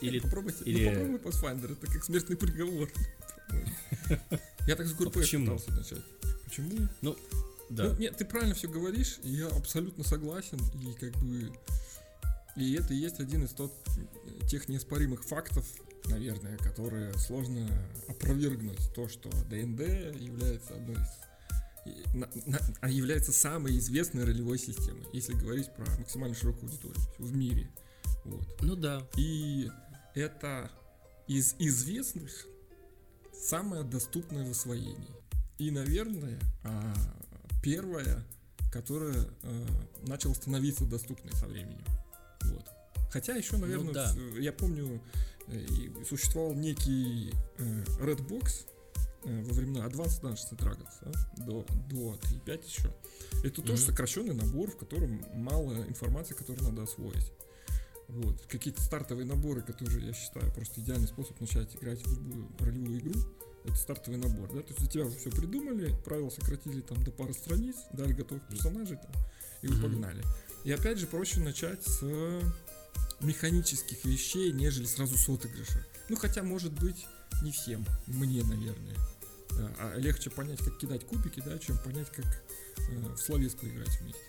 Или, 0.01 0.21
попробуйте, 0.21 0.63
или... 0.65 0.85
Ну, 0.85 0.91
попробуй 0.91 1.19
Pathfinder, 1.19 1.73
это 1.73 1.87
как 1.91 2.05
смертный 2.05 2.37
приговор. 2.37 2.89
Я 4.67 4.77
так 4.77 4.87
с 4.87 4.95
ГУРП 4.95 5.15
пытался 5.15 5.73
начать. 5.73 6.03
Почему? 6.45 6.89
Ну, 7.03 7.17
да. 7.71 7.85
Ну, 7.85 7.97
нет, 7.99 8.17
ты 8.17 8.25
правильно 8.25 8.55
все 8.55 8.69
говоришь, 8.69 9.19
я 9.23 9.49
абсолютно 9.49 10.05
согласен, 10.05 10.59
и 10.81 10.93
как 10.95 11.17
бы... 11.23 11.53
И 12.57 12.73
это 12.75 12.95
и 12.95 12.97
есть 12.97 13.21
один 13.21 13.45
из 13.45 13.51
тот, 13.51 13.73
тех 14.49 14.69
неоспоримых 14.69 15.25
фактов, 15.25 15.67
наверное, 16.07 16.57
которые 16.57 17.13
сложно 17.19 17.69
опровергнуть. 18.09 18.93
То, 18.95 19.09
что 19.09 19.29
ДНД 19.51 19.81
является 20.19 20.75
одной 20.75 20.97
из 20.97 21.27
на, 22.15 22.29
на, 22.47 22.59
а 22.81 22.91
является 22.91 23.33
самой 23.33 23.79
известной 23.79 24.25
ролевой 24.25 24.59
системой, 24.59 25.07
если 25.13 25.35
говорить 25.35 25.73
про 25.75 25.85
максимально 25.99 26.35
широкую 26.35 26.65
аудиторию 26.65 27.01
в 27.19 27.37
мире. 27.37 27.71
Вот. 28.25 28.61
Ну 28.61 28.77
да. 28.77 29.07
И 29.17 29.71
это 30.15 30.71
из 31.27 31.55
известных 31.59 32.47
самое 33.41 33.83
доступное 33.85 34.47
в 34.47 34.51
освоении. 34.51 35.15
И, 35.59 35.71
наверное, 35.71 36.39
а, 36.65 36.95
первое, 37.63 38.25
которое 38.73 39.27
э, 39.43 39.67
начало 40.03 40.35
становиться 40.35 40.85
доступной 40.85 41.33
со 41.33 41.47
временем. 41.47 41.85
Вот. 42.45 42.69
Хотя 43.11 43.35
еще, 43.35 43.57
наверное, 43.57 43.87
ну, 43.87 43.93
да. 43.93 44.13
я 44.39 44.53
помню, 44.53 45.01
э, 45.47 45.67
существовал 46.05 46.55
некий 46.55 47.33
э, 47.59 47.85
Redbox, 48.01 48.67
Э, 49.27 49.43
во 49.43 49.55
времена 49.55 49.85
Advanced 49.87 50.23
Dungeons 50.23 50.53
and 50.53 50.59
Dragons, 50.59 50.95
да, 51.03 51.45
до, 51.45 51.67
до 51.91 52.15
3.5 52.15 52.65
еще. 52.65 52.95
Это 53.43 53.61
mm-hmm. 53.61 53.67
тоже 53.67 53.83
сокращенный 53.83 54.35
набор, 54.35 54.71
в 54.71 54.77
котором 54.77 55.21
мало 55.35 55.75
информации, 55.89 56.35
которую 56.35 56.65
надо 56.65 56.85
освоить. 56.85 57.33
Вот. 58.09 58.41
Какие-то 58.47 58.83
стартовые 58.83 59.27
наборы, 59.27 59.63
которые 59.63 60.07
я 60.07 60.13
считаю 60.13 60.53
просто 60.53 60.81
идеальный 60.81 61.09
способ 61.09 61.41
начать 61.41 61.75
играть 61.75 62.01
в 62.07 62.15
любую 62.15 62.49
ролевую 62.61 62.99
игру. 63.01 63.21
Это 63.65 63.75
стартовый 63.75 64.19
набор, 64.19 64.49
да, 64.53 64.61
то 64.61 64.69
есть 64.69 64.79
за 64.79 64.87
тебя 64.87 65.07
уже 65.07 65.17
все 65.17 65.29
придумали, 65.29 65.93
правила 66.05 66.31
сократили 66.31 66.83
там 66.83 67.03
до 67.03 67.11
пары 67.11 67.35
страниц, 67.35 67.75
дали 67.93 68.13
готовых 68.13 68.47
персонажей 68.47 68.97
там, 68.97 69.11
и 69.63 69.67
вы 69.67 69.75
mm-hmm. 69.75 69.83
погнали. 69.83 70.23
И 70.63 70.71
опять 70.71 70.99
же 70.99 71.09
проще 71.09 71.41
начать 71.41 71.83
с 71.85 72.01
механических 73.21 74.05
вещей, 74.05 74.53
нежели 74.53 74.87
сразу 74.87 75.17
с 75.17 75.29
отыгрыша. 75.29 75.85
Ну, 76.09 76.15
хотя, 76.15 76.45
может 76.45 76.73
быть, 76.75 77.07
не 77.43 77.51
всем, 77.51 77.85
мне, 78.07 78.45
наверное. 78.45 78.95
А 79.79 79.97
легче 79.97 80.31
понять, 80.31 80.59
как 80.61 80.79
кидать 80.79 81.05
кубики, 81.05 81.43
да, 81.45 81.59
чем 81.59 81.79
понять, 81.79 82.11
как 82.11 82.27
э, 82.27 83.15
в 83.15 83.17
словеску 83.17 83.67
играть 83.67 84.01
вместе. 84.01 84.21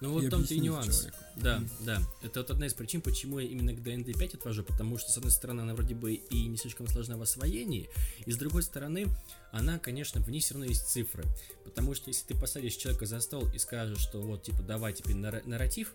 Ну 0.00 0.12
вот 0.12 0.30
там-то 0.30 0.54
и 0.54 0.60
нюанс. 0.60 0.98
Человеку. 0.98 1.16
Да, 1.36 1.58
mm. 1.58 1.68
да. 1.80 2.02
Это 2.22 2.40
вот 2.40 2.50
одна 2.50 2.66
из 2.66 2.74
причин, 2.74 3.00
почему 3.00 3.38
я 3.38 3.48
именно 3.48 3.72
к 3.72 3.78
DND 3.78 4.16
5 4.16 4.34
отвожу, 4.34 4.62
потому 4.62 4.98
что, 4.98 5.10
с 5.10 5.16
одной 5.16 5.32
стороны, 5.32 5.62
она 5.62 5.74
вроде 5.74 5.94
бы 5.94 6.14
и 6.14 6.46
не 6.46 6.56
слишком 6.56 6.86
сложна 6.88 7.16
в 7.16 7.22
освоении, 7.22 7.88
и 8.24 8.32
с 8.32 8.36
другой 8.36 8.62
стороны, 8.62 9.08
она, 9.52 9.78
конечно, 9.78 10.20
в 10.20 10.30
ней 10.30 10.40
все 10.40 10.54
равно 10.54 10.66
есть 10.66 10.88
цифры. 10.88 11.24
Потому 11.64 11.94
что 11.94 12.10
если 12.10 12.26
ты 12.26 12.34
посадишь 12.38 12.74
человека 12.74 13.06
за 13.06 13.20
стол 13.20 13.48
и 13.52 13.58
скажешь, 13.58 13.98
что 13.98 14.20
вот, 14.22 14.44
типа, 14.44 14.62
давай 14.62 14.92
теперь 14.92 15.16
нарратив 15.16 15.94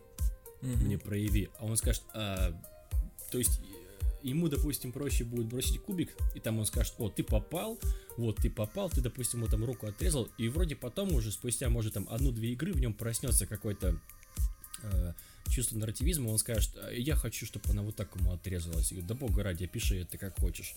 mm-hmm. 0.61 0.83
мне 0.83 0.97
прояви, 0.97 1.49
а 1.59 1.65
он 1.65 1.77
скажет, 1.77 2.03
а, 2.13 2.51
то 3.31 3.37
есть 3.37 3.61
ему, 4.23 4.47
допустим, 4.47 4.91
проще 4.91 5.23
будет 5.23 5.47
бросить 5.47 5.81
кубик, 5.81 6.15
и 6.35 6.39
там 6.39 6.59
он 6.59 6.65
скажет, 6.65 6.93
о, 6.97 7.09
ты 7.09 7.23
попал, 7.23 7.79
вот 8.17 8.37
ты 8.37 8.49
попал, 8.49 8.89
ты, 8.89 9.01
допустим, 9.01 9.41
ему 9.41 9.49
там 9.49 9.63
руку 9.63 9.87
отрезал, 9.87 10.29
и 10.37 10.47
вроде 10.47 10.75
потом 10.75 11.13
уже 11.13 11.31
спустя, 11.31 11.69
может, 11.69 11.93
там 11.93 12.07
одну-две 12.09 12.53
игры 12.53 12.73
в 12.73 12.79
нем 12.79 12.93
проснется 12.93 13.45
какой-то 13.45 13.99
э, 14.83 15.13
чувство 15.49 15.77
нарративизма, 15.77 16.29
он 16.29 16.37
скажет, 16.37 16.71
«А, 16.77 16.91
я 16.91 17.15
хочу, 17.15 17.45
чтобы 17.45 17.69
она 17.69 17.81
вот 17.81 17.95
так 17.95 18.15
ему 18.15 18.31
отрезалась. 18.33 18.91
И 18.91 19.01
да 19.01 19.13
бога 19.13 19.43
ради, 19.43 19.67
пиши 19.67 20.01
это 20.01 20.17
как 20.17 20.39
хочешь. 20.39 20.75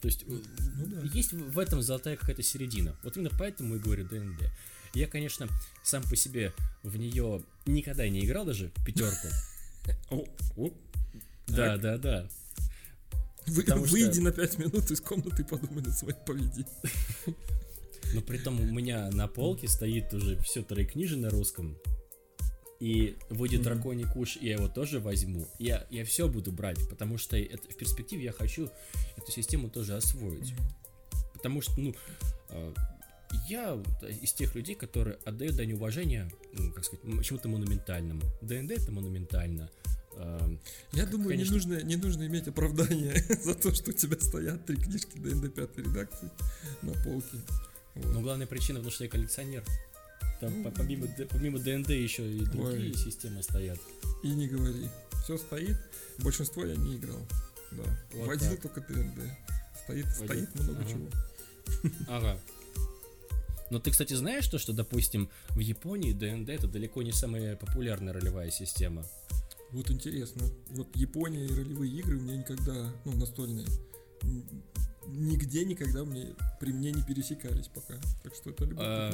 То 0.00 0.08
есть 0.08 0.24
ну, 0.26 0.40
да. 0.86 1.02
есть 1.12 1.32
в 1.32 1.58
этом 1.58 1.82
золотая 1.82 2.16
какая-то 2.16 2.42
середина. 2.42 2.96
Вот 3.02 3.16
именно 3.16 3.30
поэтому 3.38 3.76
и 3.76 3.78
говорю 3.78 4.08
ДНД. 4.08 4.50
Я, 4.94 5.06
конечно, 5.06 5.46
сам 5.84 6.02
по 6.02 6.16
себе 6.16 6.52
в 6.82 6.96
нее 6.96 7.42
никогда 7.66 8.08
не 8.08 8.24
играл 8.24 8.44
даже 8.44 8.70
пятерку. 8.84 9.28
Да, 11.46 11.76
да, 11.78 11.98
да. 11.98 12.28
Вы, 13.46 13.64
выйди 13.64 14.14
что... 14.14 14.22
на 14.22 14.32
5 14.32 14.58
минут 14.58 14.90
из 14.90 15.00
комнаты 15.00 15.42
и 15.42 15.44
подумай 15.44 15.82
над 15.82 15.96
своим 15.96 16.16
поведением. 16.26 16.66
Но 18.14 18.20
при 18.22 18.38
том 18.38 18.60
у 18.60 18.64
меня 18.64 19.10
на 19.10 19.28
полке 19.28 19.68
стоит 19.68 20.12
уже 20.12 20.38
все 20.38 20.62
книжи 20.62 21.16
на 21.16 21.30
русском. 21.30 21.76
И 22.80 23.16
выйдет 23.28 23.60
mm-hmm. 23.60 23.64
драконий 23.64 24.04
куш, 24.06 24.38
я 24.40 24.52
его 24.52 24.68
тоже 24.68 25.00
возьму. 25.00 25.46
Я, 25.58 25.86
я 25.90 26.04
все 26.04 26.28
буду 26.28 26.50
брать, 26.50 26.78
потому 26.88 27.18
что 27.18 27.36
это, 27.36 27.68
в 27.68 27.76
перспективе 27.76 28.24
я 28.24 28.32
хочу 28.32 28.70
эту 29.16 29.30
систему 29.30 29.68
тоже 29.68 29.96
освоить. 29.96 30.52
Mm-hmm. 30.52 31.32
Потому 31.34 31.60
что, 31.60 31.78
ну, 31.78 31.94
э, 32.48 32.74
я 33.48 33.80
из 34.22 34.32
тех 34.32 34.54
людей, 34.54 34.74
которые 34.74 35.18
отдают 35.24 35.56
дань 35.56 35.72
уважения, 35.72 36.30
ну, 36.54 36.72
как 36.72 36.84
сказать, 36.84 37.04
чему-то 37.24 37.48
монументальному. 37.48 38.22
ДНД 38.40 38.72
это 38.72 38.92
монументально. 38.92 39.70
Эм, 40.20 40.60
Я 40.92 41.06
думаю, 41.06 41.30
Конечно... 41.30 41.52
не, 41.52 41.56
нужно, 41.56 41.82
не 41.82 41.96
нужно 41.96 42.26
иметь 42.26 42.48
оправдания 42.48 43.24
за 43.42 43.54
то, 43.54 43.74
что 43.74 43.90
у 43.90 43.92
тебя 43.94 44.16
стоят 44.20 44.66
три 44.66 44.76
книжки 44.76 45.16
ДНД 45.18 45.54
пятой 45.54 45.84
редакции 45.84 46.30
на 46.82 46.92
полке. 47.04 47.38
Вот. 47.94 48.06
Но 48.12 48.20
главная 48.20 48.46
причина, 48.46 48.78
потому 48.78 48.92
что 48.92 49.04
я 49.04 49.10
коллекционер. 49.10 49.64
Там 50.40 50.62
ну, 50.62 50.72
помимо, 50.72 51.06
помимо 51.30 51.58
ДНД 51.58 51.90
еще 51.90 52.30
и 52.30 52.40
другие 52.44 52.92
ой. 52.92 52.96
системы 52.96 53.42
стоят. 53.42 53.78
И 54.22 54.28
не 54.28 54.48
говори. 54.48 54.88
Все 55.24 55.36
стоит. 55.36 55.76
Большинство 56.18 56.64
я 56.64 56.76
не 56.76 56.96
играл. 56.96 57.20
Да. 57.72 57.82
Вот 58.14 58.28
Водил 58.28 58.50
так. 58.50 58.62
только 58.62 58.80
ДНД. 58.80 59.20
Стоит, 59.84 60.06
Водил. 60.18 60.26
стоит 60.26 60.54
много 60.54 60.80
ага. 60.80 60.90
чего. 60.90 61.08
Ага. 62.08 62.38
Но 63.70 63.78
ты, 63.78 63.90
кстати, 63.92 64.14
знаешь 64.14 64.48
то, 64.48 64.58
что, 64.58 64.72
допустим, 64.72 65.30
в 65.50 65.60
Японии 65.60 66.12
ДНД 66.12 66.48
это 66.48 66.66
далеко 66.66 67.02
не 67.02 67.12
самая 67.12 67.54
популярная 67.56 68.12
ролевая 68.12 68.50
система. 68.50 69.04
Вот 69.72 69.90
интересно. 69.90 70.46
Вот 70.70 70.94
Япония 70.96 71.44
и 71.44 71.54
ролевые 71.54 71.92
игры 71.92 72.16
у 72.16 72.20
меня 72.20 72.36
никогда, 72.36 72.92
ну, 73.04 73.12
настольные, 73.16 73.66
нигде 75.06 75.64
никогда 75.64 76.04
мне 76.04 76.34
при 76.58 76.72
мне 76.72 76.92
не 76.92 77.02
пересекались 77.02 77.68
пока. 77.68 77.94
Так 78.22 78.34
что 78.34 78.50
это 78.50 78.64
любопытно. 78.64 79.08
А, 79.08 79.12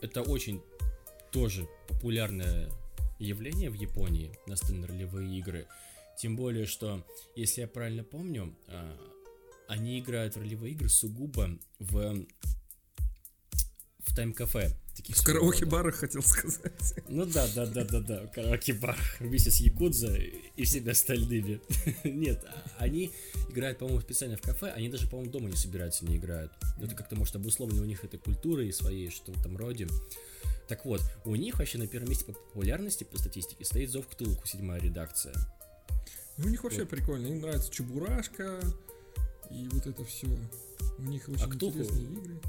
это 0.00 0.22
очень 0.22 0.62
тоже 1.32 1.68
популярное 1.88 2.70
явление 3.18 3.70
в 3.70 3.74
Японии, 3.74 4.32
настольные 4.46 4.86
ролевые 4.86 5.38
игры. 5.38 5.66
Тем 6.18 6.36
более, 6.36 6.66
что, 6.66 7.04
если 7.34 7.62
я 7.62 7.68
правильно 7.68 8.04
помню, 8.04 8.56
а, 8.68 8.96
они 9.68 9.98
играют 9.98 10.36
в 10.36 10.40
ролевые 10.40 10.74
игры 10.74 10.88
сугубо 10.88 11.58
в 11.78 12.26
в 14.06 14.14
тайм-кафе. 14.14 14.76
Таких 14.96 15.16
в 15.16 15.24
караоке-барах 15.24 15.96
хотел 15.96 16.22
сказать. 16.22 16.94
Ну 17.08 17.26
да, 17.26 17.46
да, 17.54 17.66
да, 17.66 17.84
да, 17.84 18.00
да, 18.00 18.22
в 18.26 18.30
караоке-барах 18.30 19.20
вместе 19.20 19.50
с 19.50 19.56
Якудза 19.56 20.14
и 20.14 20.62
всеми 20.64 20.90
остальными. 20.90 21.60
Нет, 22.04 22.44
они 22.78 23.10
играют, 23.50 23.78
по-моему, 23.78 24.00
специально 24.00 24.36
в 24.36 24.40
кафе, 24.40 24.70
они 24.70 24.88
даже, 24.88 25.08
по-моему, 25.08 25.32
дома 25.32 25.50
не 25.50 25.56
собираются, 25.56 26.04
не 26.04 26.16
играют. 26.16 26.52
Это 26.80 26.94
как-то, 26.94 27.16
может, 27.16 27.34
обусловлено 27.34 27.82
у 27.82 27.86
них 27.86 28.04
этой 28.04 28.20
культурой 28.20 28.72
своей, 28.72 29.10
что 29.10 29.32
в 29.32 29.40
этом 29.40 29.56
роде. 29.56 29.88
Так 30.68 30.84
вот, 30.84 31.02
у 31.24 31.34
них 31.34 31.58
вообще 31.58 31.78
на 31.78 31.86
первом 31.86 32.08
месте 32.08 32.24
по 32.24 32.32
популярности, 32.32 33.04
по 33.04 33.18
статистике, 33.18 33.64
стоит 33.64 33.90
Зов 33.90 34.06
Ктулху, 34.06 34.46
седьмая 34.46 34.80
редакция. 34.80 35.34
Ну, 36.36 36.46
у 36.46 36.48
них 36.48 36.62
вообще 36.64 36.80
вот. 36.80 36.90
прикольно. 36.90 37.26
Им 37.26 37.40
нравится 37.40 37.70
Чебурашка 37.70 38.60
и 39.50 39.68
вот 39.72 39.86
это 39.86 40.04
все. 40.04 40.28
У 40.98 41.02
них 41.02 41.28
очень 41.28 41.44
а 41.44 41.48
кто 41.48 41.68
интересные 41.68 42.06
ху... 42.06 42.14
игры. 42.14 42.40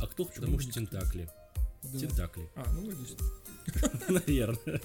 А 0.00 0.06
кто? 0.06 0.24
Потому 0.24 0.58
что 0.58 0.72
Тентакли. 0.72 1.28
Да. 1.82 1.98
Тентакли. 1.98 2.48
А, 2.54 2.70
ну 2.72 2.86
логично. 2.86 3.18
Наверное. 4.08 4.80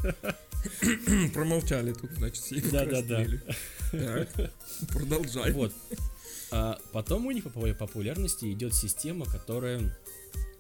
Промолчали 1.34 1.94
тут, 1.94 2.12
значит, 2.12 2.44
все 2.44 2.62
Да, 2.72 2.86
да, 2.86 3.02
да. 3.02 3.26
Так, 3.92 4.52
продолжай. 4.90 5.52
Вот. 5.52 5.74
А 6.52 6.78
потом 6.92 7.26
у 7.26 7.32
них 7.32 7.46
по 7.46 7.74
популярности 7.74 8.52
идет 8.52 8.74
система, 8.74 9.26
которая 9.26 9.92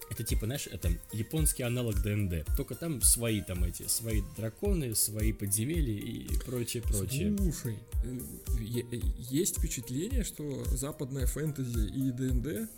это 0.09 0.23
типа, 0.23 0.45
знаешь, 0.45 0.67
это 0.67 0.91
японский 1.11 1.63
аналог 1.63 2.01
ДНД. 2.01 2.45
Только 2.55 2.75
там 2.75 3.01
свои 3.01 3.41
там 3.41 3.63
эти, 3.63 3.87
свои 3.87 4.21
драконы, 4.37 4.93
свои 4.95 5.33
подземелья 5.33 5.99
и 5.99 6.37
прочее, 6.45 6.83
прочее. 6.83 7.35
Слушай, 7.37 7.79
э, 8.03 8.99
есть 9.17 9.57
впечатление, 9.57 10.23
что 10.23 10.63
западная 10.65 11.25
фэнтези 11.25 11.87
и 11.87 12.11
ДНД 12.11 12.69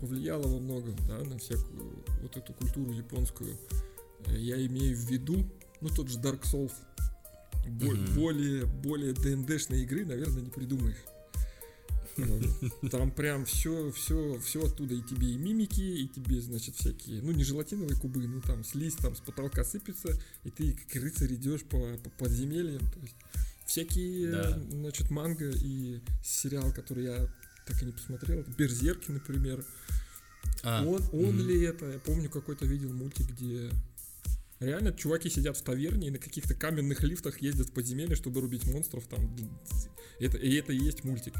повлияло 0.00 0.46
во 0.46 0.58
многом, 0.58 0.96
да, 1.08 1.18
на 1.24 1.38
всякую 1.38 2.04
вот 2.22 2.36
эту 2.36 2.52
культуру 2.52 2.92
японскую. 2.92 3.56
Э, 4.26 4.36
я 4.36 4.64
имею 4.66 4.96
в 4.96 5.00
виду, 5.10 5.44
ну, 5.80 5.88
тот 5.88 6.08
же 6.08 6.18
Dark 6.18 6.42
Souls. 6.42 6.72
Бо- 7.66 7.86
mm-hmm. 7.86 8.14
Более, 8.14 8.66
более 8.66 9.12
ДНДшной 9.12 9.82
игры, 9.82 10.04
наверное, 10.04 10.42
не 10.42 10.50
придумаешь. 10.50 10.96
Там 12.90 13.10
прям 13.10 13.44
все, 13.44 13.90
все, 13.92 14.38
все 14.38 14.66
оттуда. 14.66 14.94
И 14.94 15.02
тебе 15.02 15.32
и 15.32 15.36
мимики, 15.36 15.80
и 15.80 16.08
тебе, 16.08 16.40
значит, 16.40 16.76
всякие, 16.76 17.22
ну, 17.22 17.32
не 17.32 17.44
желатиновые 17.44 17.98
кубы, 17.98 18.26
ну, 18.26 18.40
там, 18.40 18.64
слизь 18.64 18.94
там 18.94 19.16
с 19.16 19.20
потолка 19.20 19.64
сыпется, 19.64 20.16
и 20.44 20.50
ты, 20.50 20.72
как 20.72 21.02
рыцарь, 21.02 21.34
идешь 21.34 21.64
по, 21.64 21.96
по 21.98 22.10
подземельям. 22.10 22.80
То 22.80 23.00
есть 23.00 23.16
всякие, 23.66 24.30
да. 24.30 24.60
значит, 24.70 25.10
манго 25.10 25.50
и 25.50 26.00
сериал, 26.22 26.72
который 26.72 27.04
я 27.04 27.28
так 27.66 27.82
и 27.82 27.86
не 27.86 27.92
посмотрел. 27.92 28.44
Берзерки, 28.56 29.10
например. 29.10 29.64
А, 30.62 30.82
он 30.82 31.02
он 31.12 31.36
mm-hmm. 31.36 31.46
ли 31.46 31.62
это? 31.62 31.86
Я 31.86 31.98
помню, 31.98 32.30
какой-то 32.30 32.66
видел 32.66 32.92
мультик, 32.92 33.26
где 33.30 33.70
Реально, 34.60 34.92
чуваки 34.92 35.28
сидят 35.28 35.56
в 35.56 35.62
таверне 35.62 36.08
и 36.08 36.10
на 36.10 36.18
каких-то 36.18 36.54
каменных 36.54 37.02
лифтах 37.02 37.42
ездят 37.42 37.68
в 37.68 37.72
подземелье, 37.72 38.14
чтобы 38.14 38.40
рубить 38.40 38.66
монстров 38.66 39.06
там. 39.06 39.36
Это, 40.20 40.38
и 40.38 40.54
это 40.54 40.72
и 40.72 40.78
есть 40.78 41.04
мультик. 41.04 41.34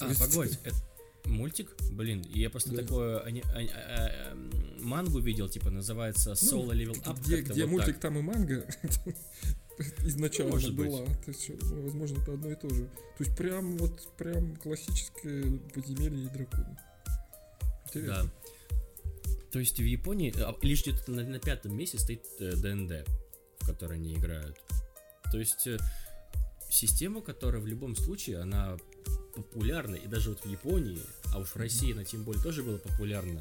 А, 0.00 0.08
есть... 0.08 0.20
погодь, 0.20 0.58
это 0.64 0.76
мультик? 1.24 1.70
Блин, 1.92 2.22
я 2.28 2.50
просто 2.50 2.70
да. 2.72 2.82
такое 2.82 3.18
а, 3.18 3.28
а, 3.28 3.60
а, 3.62 4.36
мангу 4.80 5.20
видел, 5.20 5.48
типа, 5.48 5.70
называется 5.70 6.32
Solo 6.32 6.66
ну, 6.66 6.72
Level 6.72 7.02
Up. 7.04 7.20
Где, 7.20 7.42
где 7.42 7.62
вот 7.62 7.70
мультик, 7.70 7.94
так. 7.94 8.02
там 8.02 8.18
и 8.18 8.22
манга 8.22 8.66
изначально 10.04 10.52
Может 10.52 10.74
была. 10.74 11.02
Быть. 11.02 11.24
То 11.24 11.30
есть, 11.30 11.50
ну, 11.62 11.82
возможно, 11.82 12.22
это 12.22 12.32
одно 12.32 12.50
и 12.50 12.54
то 12.54 12.68
же. 12.68 12.84
То 13.18 13.24
есть 13.24 13.36
прям 13.36 13.76
вот 13.78 14.16
прям 14.16 14.56
классическое 14.56 15.58
подземелье 15.74 16.26
и 16.26 16.28
драконы. 16.28 16.78
Интересно. 17.86 18.24
Да. 18.24 18.30
То 19.52 19.60
есть 19.60 19.78
в 19.78 19.84
Японии 19.84 20.34
лишь 20.62 20.82
где-то 20.82 21.10
на, 21.10 21.24
на 21.24 21.38
пятом 21.38 21.76
месте 21.76 21.98
стоит 21.98 22.24
ДНД, 22.38 22.90
э, 22.90 23.04
в 23.60 23.66
которой 23.66 23.94
они 23.94 24.14
играют. 24.14 24.60
То 25.32 25.38
есть 25.38 25.66
э, 25.66 25.78
система, 26.70 27.20
которая 27.22 27.60
в 27.60 27.66
любом 27.66 27.96
случае, 27.96 28.40
она 28.40 28.76
популярна, 29.34 29.94
и 29.94 30.06
даже 30.06 30.30
вот 30.30 30.40
в 30.40 30.46
Японии, 30.46 31.00
а 31.32 31.38
уж 31.38 31.50
в 31.50 31.56
России 31.56 31.92
она 31.92 32.04
тем 32.04 32.24
более 32.24 32.42
тоже 32.42 32.62
была 32.62 32.78
популярна 32.78 33.40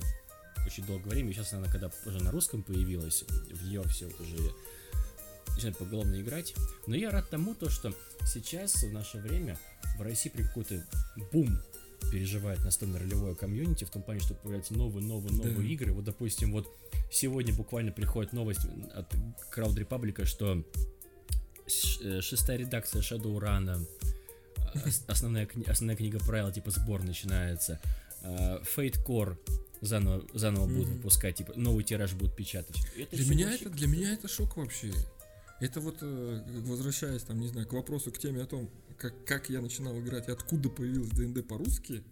очень 0.66 0.86
долгое 0.86 1.10
время, 1.12 1.30
и 1.30 1.34
сейчас 1.34 1.54
она 1.54 1.68
когда 1.68 1.92
уже 2.06 2.22
на 2.24 2.32
русском 2.32 2.64
появилась, 2.64 3.24
в 3.24 3.68
нее 3.68 3.84
все 3.84 4.08
вот 4.08 4.20
уже 4.20 4.38
начинают 5.56 5.78
поголовно 5.78 6.22
играть. 6.22 6.54
Но 6.88 6.96
я 6.96 7.12
рад 7.12 7.30
тому, 7.30 7.56
то, 7.56 7.70
что 7.70 7.94
сейчас, 8.26 8.84
в 8.84 8.94
наше 8.94 9.18
время, 9.18 9.58
в 9.98 10.02
России 10.02 10.30
при 10.30 10.44
какой-то 10.44 10.86
бум 11.32 11.58
переживает 12.12 12.64
настольно-ролевое 12.64 13.36
комьюнити, 13.36 13.84
в 13.84 13.90
том 13.90 14.04
плане, 14.04 14.20
что 14.20 14.36
появляются 14.36 14.74
новые, 14.74 15.04
новые, 15.06 15.34
новые 15.34 15.56
да. 15.56 15.64
игры. 15.64 15.94
Вот, 15.94 16.04
допустим, 16.04 16.52
вот 16.52 16.68
сегодня 17.12 17.54
буквально 17.54 17.92
приходит 17.92 18.34
новость 18.34 18.68
от 18.94 19.14
Crowd 19.56 19.76
Republic, 19.76 20.26
что 20.26 20.64
э, 22.02 22.22
шестая 22.22 22.58
редакция 22.58 23.02
Shadowrun 23.02 23.88
основная, 25.08 25.48
основная 25.68 25.96
книга 25.96 26.20
правил, 26.20 26.52
типа 26.52 26.72
сбор 26.72 27.04
начинается. 27.04 27.80
Uh, 28.22 28.66
Fate 28.76 28.98
Core 29.06 29.38
заново, 29.82 30.26
заново 30.34 30.66
mm-hmm. 30.66 30.74
будут 30.74 30.90
выпускать, 30.90 31.36
типа 31.36 31.54
новый 31.56 31.84
тираж 31.84 32.14
будут 32.14 32.36
печатать. 32.36 32.76
Это 32.98 33.16
для 33.16 33.26
меня 33.26 33.54
это 33.54 33.70
для 33.70 33.88
меня 33.88 34.14
это 34.14 34.28
шок 34.28 34.58
вообще. 34.58 34.92
Это 35.60 35.80
вот 35.80 35.98
э, 36.02 36.44
возвращаясь 36.66 37.24
там, 37.24 37.40
не 37.40 37.48
знаю, 37.48 37.68
к 37.68 37.74
вопросу, 37.74 38.12
к 38.12 38.18
теме 38.18 38.42
о 38.42 38.46
том, 38.46 38.70
как, 38.98 39.26
как 39.26 39.50
я 39.50 39.62
начинал 39.62 39.98
играть 40.00 40.28
и 40.28 40.32
откуда 40.32 40.70
появилась 40.70 41.10
ДНД 41.10 41.48
по-русски. 41.48 42.04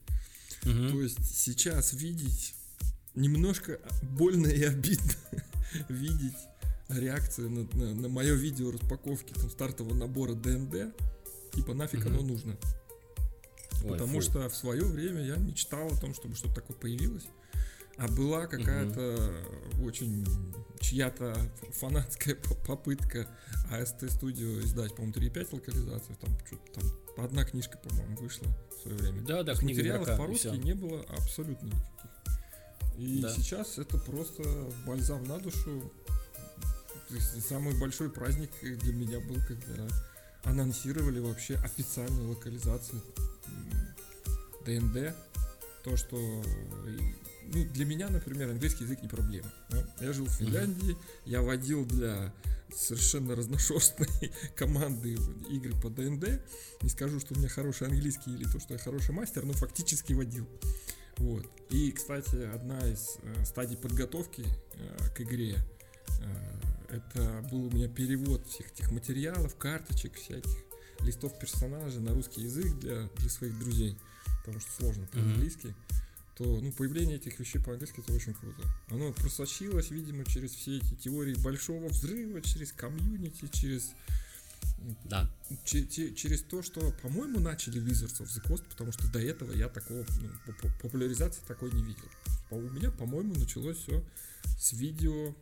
Mm-hmm. 0.63 0.91
То 0.91 1.01
есть 1.01 1.35
сейчас 1.35 1.93
видеть 1.93 2.55
немножко 3.15 3.79
больно 4.01 4.47
и 4.47 4.63
обидно 4.63 5.13
видеть 5.89 6.37
реакцию 6.87 7.49
на, 7.49 7.77
на, 7.77 7.93
на 7.93 8.09
мое 8.09 8.33
видео 8.33 8.71
распаковки 8.71 9.33
там 9.33 9.49
стартового 9.49 9.93
набора 9.93 10.33
ДНД 10.33 10.93
Типа 11.53 11.73
нафиг 11.73 12.01
угу. 12.01 12.09
оно 12.09 12.21
нужно. 12.21 12.57
Ой, 13.83 13.91
Потому 13.91 14.19
фу. 14.19 14.21
что 14.21 14.49
в 14.49 14.55
свое 14.55 14.83
время 14.83 15.21
я 15.23 15.35
мечтал 15.35 15.87
о 15.87 15.99
том, 15.99 16.13
чтобы 16.13 16.35
что-то 16.35 16.55
такое 16.55 16.77
появилось. 16.77 17.25
А 17.97 18.07
была 18.07 18.47
какая-то 18.47 19.33
угу. 19.75 19.87
очень 19.87 20.25
чья-то 20.79 21.35
фанатская 21.73 22.35
попытка 22.67 23.27
AST 23.71 24.01
Studio 24.01 24.61
издать, 24.63 24.95
по-моему, 24.95 25.13
3.5 25.13 25.47
локализацию. 25.51 26.15
Там 26.17 26.37
что-то 26.45 26.81
там 26.81 27.25
одна 27.25 27.45
книжка, 27.45 27.77
по-моему, 27.77 28.17
вышла 28.17 28.47
в 28.69 28.81
свое 28.81 28.97
время. 28.97 29.21
Да, 29.21 29.43
да, 29.43 29.55
книга 29.55 29.79
Материалов 29.79 30.17
по-русски 30.17 30.55
не 30.57 30.73
было 30.73 31.01
абсолютно 31.09 31.67
никаких. 31.67 32.11
И 32.97 33.21
да. 33.21 33.29
сейчас 33.29 33.77
это 33.77 33.97
просто 33.97 34.43
бальзам 34.85 35.23
на 35.23 35.39
душу. 35.39 35.91
То 37.09 37.15
есть 37.15 37.47
самый 37.47 37.77
большой 37.79 38.09
праздник 38.09 38.51
для 38.61 38.93
меня 38.93 39.19
был, 39.19 39.35
когда 39.47 39.87
анонсировали 40.43 41.19
вообще 41.19 41.55
официальную 41.55 42.29
локализацию 42.29 43.01
ДНД. 44.65 45.15
То, 45.83 45.97
что 45.97 46.17
ну, 47.53 47.65
для 47.65 47.85
меня, 47.85 48.09
например, 48.09 48.49
английский 48.49 48.83
язык 48.83 49.01
не 49.01 49.07
проблема. 49.07 49.51
Да? 49.69 49.85
Я 50.01 50.13
жил 50.13 50.25
в 50.25 50.31
Финляндии, 50.31 50.97
я 51.25 51.41
водил 51.41 51.85
для 51.85 52.33
совершенно 52.75 53.35
разношерстной 53.35 54.31
команды 54.55 55.17
игры 55.49 55.73
по 55.81 55.89
ДНД. 55.89 56.41
Не 56.81 56.89
скажу, 56.89 57.19
что 57.19 57.33
у 57.33 57.37
меня 57.37 57.49
хороший 57.49 57.87
английский 57.87 58.33
или 58.33 58.45
то, 58.45 58.59
что 58.59 58.73
я 58.73 58.79
хороший 58.79 59.13
мастер, 59.13 59.45
но 59.45 59.53
фактически 59.53 60.13
водил. 60.13 60.47
Вот. 61.17 61.45
И, 61.69 61.91
кстати, 61.91 62.35
одна 62.53 62.79
из 62.87 63.17
э, 63.21 63.45
стадий 63.45 63.77
подготовки 63.77 64.45
э, 64.73 65.09
к 65.15 65.21
игре 65.21 65.57
э, 66.19 66.95
это 66.95 67.47
был 67.51 67.65
у 67.65 67.71
меня 67.71 67.87
перевод 67.87 68.47
всех 68.47 68.71
этих 68.71 68.91
материалов, 68.91 69.55
карточек, 69.55 70.15
всяких 70.15 70.57
листов 71.01 71.37
персонажей 71.39 72.01
на 72.01 72.13
русский 72.13 72.41
язык 72.41 72.73
для, 72.79 73.09
для 73.17 73.29
своих 73.29 73.57
друзей, 73.59 73.97
потому 74.39 74.59
что 74.59 74.71
сложно 74.71 75.07
по-английски. 75.07 75.67
Mm-hmm. 75.67 76.02
То 76.35 76.43
ну, 76.43 76.71
появление 76.71 77.17
этих 77.17 77.39
вещей 77.39 77.59
по-английски 77.59 77.99
это 77.99 78.13
очень 78.13 78.33
круто. 78.33 78.63
Оно 78.89 79.13
просочилось, 79.13 79.91
видимо, 79.91 80.25
через 80.25 80.51
все 80.51 80.77
эти 80.77 80.95
теории 80.95 81.35
большого 81.35 81.87
взрыва, 81.89 82.41
через 82.41 82.71
комьюнити, 82.71 83.47
через 83.51 83.91
да. 85.05 85.29
Ч- 85.65 86.13
через 86.15 86.41
то, 86.41 86.61
что, 86.61 86.91
по-моему, 87.01 87.39
начали 87.39 87.81
Wizards 87.81 88.21
of 88.21 88.27
the 88.27 88.45
Coast, 88.47 88.63
потому 88.69 88.91
что 88.91 89.09
до 89.11 89.19
этого 89.19 89.51
я 89.53 89.69
такого, 89.69 90.05
ну, 90.21 90.53
популяризации 90.81 91.41
такой 91.47 91.71
не 91.71 91.83
видел. 91.83 92.09
У 92.49 92.59
меня, 92.59 92.91
по-моему, 92.91 93.35
началось 93.35 93.77
все 93.77 94.03
с 94.57 94.73
видео 94.73 95.35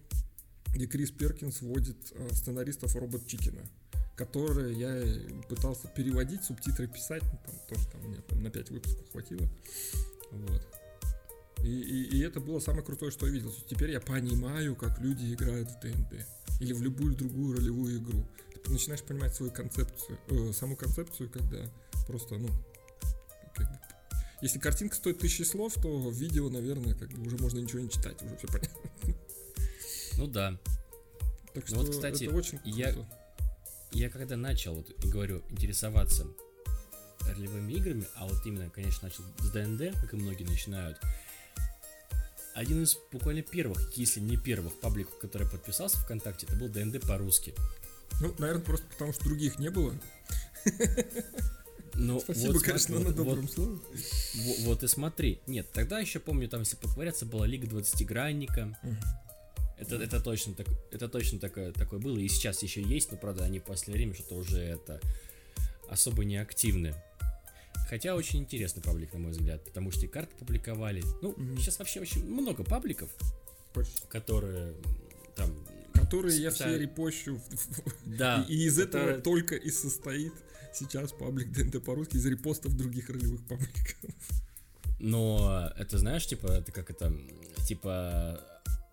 где 0.74 0.88
Крис 0.88 1.12
Перкинс 1.12 1.62
вводит 1.62 1.98
э, 2.12 2.30
сценаристов 2.34 2.96
Робот 2.96 3.28
Чикина, 3.28 3.62
которые 4.16 4.78
я 4.78 5.04
пытался 5.50 5.88
переводить, 5.90 6.44
субтитры 6.44 6.88
писать, 6.88 7.24
ну, 7.24 7.40
там 7.46 7.56
тоже 7.68 7.88
там 7.90 8.02
мне 8.04 8.18
там, 8.22 8.42
на 8.42 8.50
5 8.50 8.70
выпусков 8.72 9.12
хватило. 9.12 9.48
Вот. 10.32 10.81
И, 11.64 11.68
и, 11.68 12.18
и 12.18 12.20
это 12.22 12.40
было 12.40 12.60
самое 12.60 12.84
крутое, 12.84 13.12
что 13.12 13.28
я 13.28 13.32
видел. 13.32 13.54
Теперь 13.70 13.92
я 13.92 14.00
понимаю, 14.00 14.76
как 14.76 15.00
люди 15.00 15.34
играют 15.34 15.70
в 15.70 15.80
ДНД 15.80 16.26
или 16.60 16.74
в 16.74 16.82
любую 16.82 17.16
другую 17.16 17.58
ролевую 17.58 17.98
игру. 18.00 18.26
Ты 18.64 18.72
начинаешь 18.72 19.04
понимать 19.04 19.36
свою 19.36 19.52
концепцию, 19.52 20.20
э, 20.30 20.52
саму 20.54 20.76
концепцию, 20.76 21.30
когда 21.30 21.66
просто, 22.08 22.38
ну, 22.38 22.50
как 23.56 23.68
бы, 23.68 23.80
если 24.42 24.60
картинка 24.60 24.96
стоит 24.96 25.20
тысячи 25.20 25.44
слов, 25.44 25.74
то 25.76 26.10
видео, 26.10 26.50
наверное, 26.50 26.96
как 26.96 27.10
бы 27.10 27.26
уже 27.26 27.38
можно 27.38 27.60
ничего 27.60 27.80
не 27.80 27.90
читать, 27.90 28.22
уже 28.24 28.38
все 28.38 28.48
понятно. 28.48 28.92
Ну 30.18 30.28
да. 30.28 30.60
Так 31.54 31.68
что 31.68 31.78
ну, 31.78 31.82
вот, 31.82 31.92
кстати, 31.92 32.26
это 32.26 32.36
очень 32.36 32.60
круто. 32.60 32.78
Я, 32.78 32.96
я 33.92 34.10
когда 34.10 34.38
начал, 34.38 34.76
вот, 34.76 34.88
говорю, 35.06 35.42
интересоваться 35.50 36.28
ролевыми 37.22 37.74
играми, 37.74 38.06
а 38.16 38.28
вот 38.28 38.46
именно, 38.46 38.70
конечно, 38.70 39.08
начал 39.08 39.24
с 39.40 39.50
ДНД, 39.52 40.00
как 40.00 40.14
и 40.14 40.18
многие 40.18 40.44
начинают, 40.44 40.98
один 42.54 42.84
из 42.84 42.98
буквально 43.12 43.42
первых, 43.42 43.98
если 43.98 44.20
не 44.20 44.38
первых 44.38 44.74
пабликов, 44.80 45.18
который 45.20 45.48
подписался 45.50 45.98
ВКонтакте, 45.98 46.46
это 46.48 46.56
был 46.56 46.70
ДНД 46.70 47.02
по-русски. 47.02 47.54
Ну, 48.20 48.34
наверное, 48.38 48.64
просто 48.64 48.86
потому 48.92 49.14
что 49.14 49.24
других 49.24 49.58
не 49.58 49.70
было. 49.70 49.94
Ну, 51.96 52.20
Спасибо, 52.24 52.54
вот 52.54 52.62
конечно, 52.62 52.96
смотри, 52.96 53.06
на 53.06 53.14
добром 53.14 53.42
вот- 53.42 53.52
слове. 53.52 53.80
Вот, 54.36 54.60
вот 54.60 54.84
и 54.84 54.88
смотри. 54.88 55.40
Нет, 55.48 55.72
тогда 55.72 56.00
еще 56.00 56.20
помню, 56.20 56.48
там, 56.50 56.62
если 56.62 56.76
поковыряться, 56.76 57.26
была 57.26 57.48
Лига 57.48 57.68
20-гранника. 57.68 58.78
Мгм. 58.84 58.98
Это, 59.78 59.96
это 59.96 60.22
точно, 60.22 60.54
так, 60.54 60.68
это 60.92 61.10
точно 61.10 61.40
такое, 61.40 61.72
такое 61.72 62.00
было. 62.00 62.18
И 62.20 62.28
сейчас 62.28 62.62
еще 62.62 62.84
есть, 62.84 63.12
но, 63.12 63.18
правда, 63.18 63.46
они 63.46 63.60
в 63.60 63.64
последнее 63.64 63.98
время 64.06 64.14
что-то 64.14 64.36
уже 64.36 64.60
это 64.60 65.02
особо 65.90 66.24
не 66.24 66.38
активны. 66.38 66.94
Хотя 67.92 68.16
очень 68.16 68.40
интересный 68.40 68.82
паблик, 68.82 69.12
на 69.12 69.20
мой 69.20 69.32
взгляд, 69.32 69.66
потому 69.66 69.92
что 69.92 70.06
и 70.06 70.08
карты 70.08 70.34
публиковали. 70.40 71.04
Ну, 71.22 71.34
Мгм. 71.36 71.58
сейчас 71.58 71.78
вообще 71.78 72.00
очень 72.00 72.26
много 72.26 72.64
пабликов, 72.64 73.10
Почти. 73.74 74.02
которые 74.08 74.76
там... 75.36 75.54
Которые 75.94 76.42
я 76.42 76.52
все 76.52 76.78
репощу. 76.78 77.42
Да, 78.06 78.46
И 78.48 78.64
из 78.64 78.80
этого 78.80 79.16
только 79.20 79.56
и 79.56 79.70
состоит 79.70 80.32
сейчас 80.74 81.12
паблик 81.12 81.52
ДНД 81.52 81.84
по-русски 81.84 82.16
из 82.16 82.26
репостов 82.26 82.78
других 82.78 83.10
ролевых 83.10 83.46
пабликов. 83.46 83.98
Но 85.02 85.70
это 85.78 85.98
знаешь, 85.98 86.26
типа, 86.26 86.48
это 86.48 86.72
как 86.72 86.92
это, 86.92 87.14
типа 87.68 88.40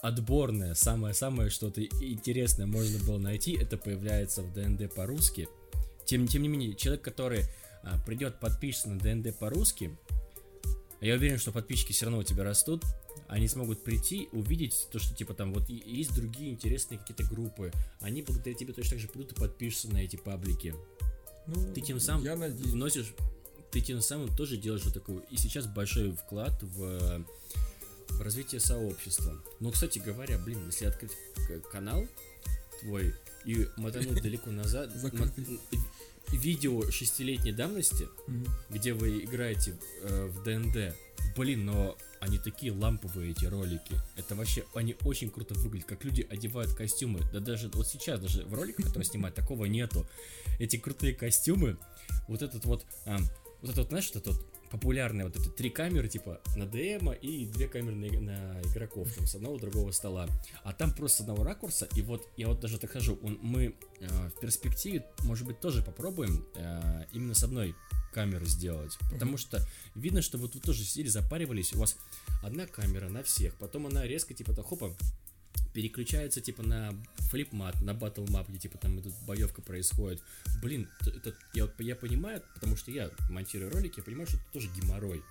отборное, 0.02 0.74
самое-самое 0.74 1.50
что-то 1.50 1.84
интересное 1.84 2.66
можно 2.66 2.98
было 3.04 3.18
найти, 3.18 3.56
это 3.56 3.76
появляется 3.76 4.42
в 4.42 4.52
ДНД 4.52 4.92
по-русски. 4.92 5.48
Тем, 6.04 6.26
тем 6.26 6.42
не 6.42 6.48
менее, 6.48 6.74
человек, 6.74 7.02
который 7.02 7.44
придет 8.07 8.40
подпишется 8.40 8.90
на 8.90 8.98
ДНД 8.98 9.37
по-русски, 9.38 9.96
а 11.01 11.07
я 11.07 11.14
уверен, 11.14 11.38
что 11.38 11.53
подписчики 11.53 11.92
все 11.92 12.07
равно 12.07 12.20
у 12.20 12.22
тебя 12.24 12.44
растут, 12.44 12.83
они 13.29 13.46
смогут 13.46 13.85
прийти, 13.85 14.29
увидеть 14.33 14.88
то, 14.90 14.98
что 14.98 15.14
типа 15.14 15.35
там 15.35 15.53
вот 15.53 15.68
есть 15.68 16.14
другие 16.14 16.51
интересные 16.51 16.98
какие-то 16.98 17.24
группы, 17.24 17.72
они 18.01 18.22
благодаря 18.22 18.55
тебе 18.55 18.72
точно 18.72 18.92
так 18.92 19.01
же 19.01 19.09
придут 19.09 19.33
и 19.33 19.35
подпишутся 19.35 19.88
на 19.92 19.98
эти 19.98 20.16
паблики 20.16 20.74
Ну, 21.46 21.72
Ты 21.74 21.81
тем 21.81 22.01
самым 22.01 22.24
Я 22.24 22.37
надеюсь. 22.37 22.70
вносишь, 22.72 23.14
ты 23.70 23.81
тем 23.81 24.01
самым 24.01 24.35
тоже 24.35 24.57
делаешь 24.57 24.85
вот 24.85 24.94
такой, 24.94 25.22
и 25.31 25.37
сейчас 25.37 25.66
большой 25.66 26.12
вклад 26.12 26.61
в, 26.62 27.24
в 28.09 28.20
развитие 28.20 28.61
сообщества. 28.61 29.37
Но, 29.61 29.70
кстати 29.70 29.98
говоря, 29.98 30.38
блин, 30.38 30.66
если 30.66 30.87
открыть 30.87 31.12
канал 31.70 32.07
твой 32.81 33.14
и 33.44 33.66
мотануть 33.77 34.22
далеко 34.22 34.51
назад, 34.51 34.90
видео 36.33 36.91
шестилетней 36.91 37.53
давности, 37.53 38.09
Мгм. 38.27 38.47
где 38.71 38.93
вы 38.93 39.21
играете 39.25 39.79
э, 40.03 40.27
в 40.27 40.43
ДНД, 40.43 40.95
блин, 41.37 41.67
но 41.67 41.97
они 42.21 42.38
такие 42.38 42.73
ламповые 42.73 43.31
эти 43.31 43.45
ролики. 43.47 43.95
Это 44.17 44.35
вообще, 44.35 44.64
они 44.75 44.97
очень 45.05 45.31
круто 45.31 45.55
выглядят, 45.55 45.87
как 45.88 46.05
люди 46.05 46.27
одевают 46.29 46.75
костюмы. 46.75 47.21
Да 47.33 47.41
даже 47.41 47.69
вот 47.69 47.87
сейчас, 47.87 48.21
даже 48.21 48.45
в 48.45 48.55
роликах, 48.55 48.87
которые 48.87 49.05
снимают, 49.05 49.37
такого 49.37 49.67
нету. 49.67 50.07
Эти 50.59 50.77
крутые 50.77 51.14
костюмы, 51.14 51.77
вот 52.27 52.43
этот 52.43 52.64
вот, 52.64 52.85
а, 53.07 53.19
вот 53.62 53.71
это 53.71 53.81
вот, 53.83 53.88
знаешь, 53.91 54.11
вот 54.12 54.17
это 54.17 54.33
вот 54.33 54.47
популярные 54.70 55.26
вот 55.26 55.37
эти 55.37 55.48
три 55.48 55.70
камеры, 55.70 56.09
типа, 56.09 56.40
на 56.57 56.66
ДМа 56.66 57.12
и 57.12 57.46
две 57.46 57.68
камеры 57.68 57.96
на, 57.96 58.20
на 58.20 58.62
игроков, 58.62 59.12
там, 59.14 59.26
с 59.26 59.35
одного 59.35 59.59
другого 59.59 59.90
стола. 59.92 60.26
А 60.62 60.72
там 60.72 60.92
просто 60.92 61.18
с 61.18 61.20
одного 61.20 61.44
ракурса, 61.44 61.88
и 61.94 62.02
вот 62.02 62.28
я 62.37 62.48
вот 62.48 62.61
даже 62.61 62.78
так 62.78 62.90
хожу, 62.90 63.18
он, 63.22 63.38
мы 63.42 63.74
э, 64.00 64.28
в 64.28 64.40
перспективе, 64.40 65.07
может 65.24 65.46
быть, 65.46 65.61
тоже 65.61 65.83
попробуем 65.83 66.46
э, 66.57 67.04
именно 67.12 67.35
с 67.35 67.42
одной 67.42 67.74
камеры 68.12 68.46
сделать. 68.46 68.96
Потому 69.11 69.37
что 69.37 69.64
видно, 69.94 70.22
что 70.22 70.38
вот 70.38 70.54
вы 70.54 70.61
тоже 70.61 70.85
сидели, 70.85 71.09
запаривались, 71.09 71.72
у 71.72 71.78
вас 71.78 71.96
одна 72.42 72.66
камера 72.66 73.09
на 73.09 73.22
всех, 73.22 73.54
потом 73.57 73.87
она 73.87 74.07
резко, 74.07 74.35
типа, 74.35 74.54
так, 74.54 74.66
хопа, 74.66 74.94
переключается, 75.72 76.40
типа, 76.40 76.62
на 76.62 76.92
флипмат, 77.30 77.80
на 77.80 77.94
батл 77.94 78.24
мап, 78.28 78.48
где, 78.48 78.58
типа, 78.58 78.78
там 78.78 78.98
идут 79.00 79.12
боевка 79.26 79.62
происходит. 79.62 80.22
Блин, 80.62 80.88
это, 81.06 81.34
я, 81.54 81.68
я 81.78 81.94
понимаю, 81.96 82.42
потому 82.54 82.76
что 82.76 82.90
я 82.90 83.11
монтирую 83.30 83.70
ролики, 83.70 83.98
я 83.98 84.04
понимаю, 84.04 84.26
что 84.26 84.37
это 84.38 84.46
тоже 84.52 84.68
геморрой. 84.76 85.22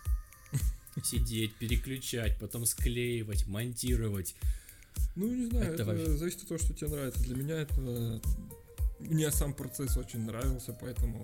Сидеть, 1.03 1.55
переключать, 1.57 2.39
потом 2.39 2.65
склеивать, 2.65 3.45
монтировать. 3.47 4.35
Ну, 5.15 5.27
не 5.31 5.45
знаю, 5.47 5.65
Это 5.73 5.83
это, 5.83 5.85
вообще- 5.85 6.17
зависит 6.17 6.41
от 6.43 6.47
того, 6.47 6.59
что 6.59 6.73
тебе 6.73 6.89
нравится. 6.89 7.23
Для 7.23 7.35
меня 7.35 7.55
это... 7.61 8.21
Мне 8.99 9.29
сам 9.31 9.53
процесс 9.53 9.95
очень 9.97 10.21
нравился, 10.21 10.73
поэтому... 10.79 11.23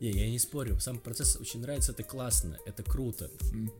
Не, 0.00 0.10
я 0.10 0.28
не 0.30 0.38
спорю, 0.38 0.80
сам 0.80 0.98
процесс 0.98 1.36
очень 1.36 1.60
нравится, 1.60 1.92
это 1.92 2.02
классно, 2.02 2.58
это 2.66 2.82
круто. 2.82 3.30
м, 3.52 3.70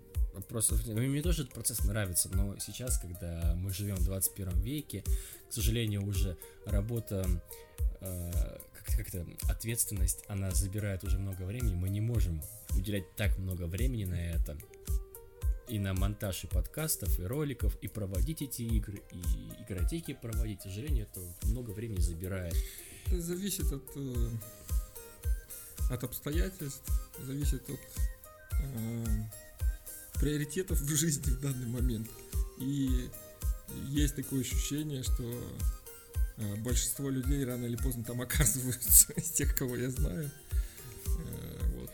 Просто 0.48 0.76
ну, 0.86 1.00
мне 1.00 1.22
тоже 1.22 1.42
этот 1.42 1.54
процесс 1.54 1.84
нравится, 1.84 2.28
но 2.32 2.56
сейчас, 2.58 2.98
когда 2.98 3.54
мы 3.56 3.72
живем 3.72 3.96
в 3.96 4.04
21 4.04 4.60
веке, 4.60 5.02
к 5.48 5.52
сожалению, 5.52 6.06
уже 6.06 6.36
работа, 6.66 7.26
э, 8.00 8.58
как, 8.72 8.96
как 8.96 9.08
это, 9.08 9.26
ответственность, 9.48 10.24
она 10.28 10.50
забирает 10.52 11.04
уже 11.04 11.18
много 11.18 11.42
времени, 11.42 11.74
мы 11.74 11.88
не 11.88 12.00
можем 12.00 12.42
уделять 12.76 13.14
так 13.16 13.36
много 13.38 13.64
времени 13.64 14.04
на 14.04 14.14
это, 14.14 14.56
и 15.68 15.78
на 15.78 15.94
монтаж 15.94 16.44
и 16.44 16.46
подкастов, 16.46 17.18
и 17.18 17.24
роликов, 17.24 17.76
и 17.76 17.88
проводить 17.88 18.42
эти 18.42 18.62
игры, 18.62 19.02
и 19.12 19.62
игротеки 19.62 20.14
проводить, 20.14 20.60
к 20.60 20.62
сожалению, 20.62 21.06
это 21.10 21.20
много 21.48 21.70
времени 21.70 22.00
забирает. 22.00 22.54
Это 23.06 23.20
зависит 23.20 23.72
от, 23.72 23.84
э, 23.96 24.28
от 25.90 26.04
обстоятельств, 26.04 26.82
зависит 27.24 27.68
от 27.68 27.80
э, 28.60 29.24
приоритетов 30.20 30.80
в 30.80 30.94
жизни 30.94 31.30
в 31.30 31.40
данный 31.40 31.66
момент. 31.66 32.08
И 32.58 33.08
есть 33.88 34.16
такое 34.16 34.42
ощущение, 34.42 35.02
что 35.02 35.24
э, 36.36 36.56
большинство 36.56 37.08
людей 37.08 37.44
рано 37.44 37.64
или 37.64 37.76
поздно 37.76 38.04
там 38.04 38.20
оказываются, 38.20 39.12
из 39.16 39.30
тех, 39.30 39.56
кого 39.56 39.76
я 39.76 39.90
знаю. 39.90 40.30
Э, 41.06 41.80
вот. 41.80 41.90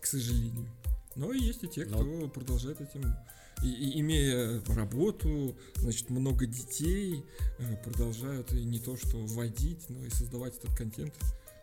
К 0.00 0.06
сожалению. 0.06 0.68
Но 1.16 1.32
и 1.32 1.40
есть 1.40 1.64
и 1.64 1.68
те, 1.68 1.84
Но- 1.86 1.98
кто 1.98 2.28
продолжает 2.28 2.80
этим 2.80 3.16
и, 3.62 3.68
и 3.68 4.00
имея 4.00 4.62
работу, 4.68 5.56
значит, 5.76 6.10
много 6.10 6.46
детей, 6.46 7.24
э, 7.58 7.76
продолжают 7.82 8.52
и 8.52 8.62
не 8.64 8.78
то 8.78 8.96
что 8.96 9.18
вводить, 9.18 9.88
но 9.88 10.04
и 10.04 10.10
создавать 10.10 10.56
этот 10.58 10.76
контент. 10.76 11.14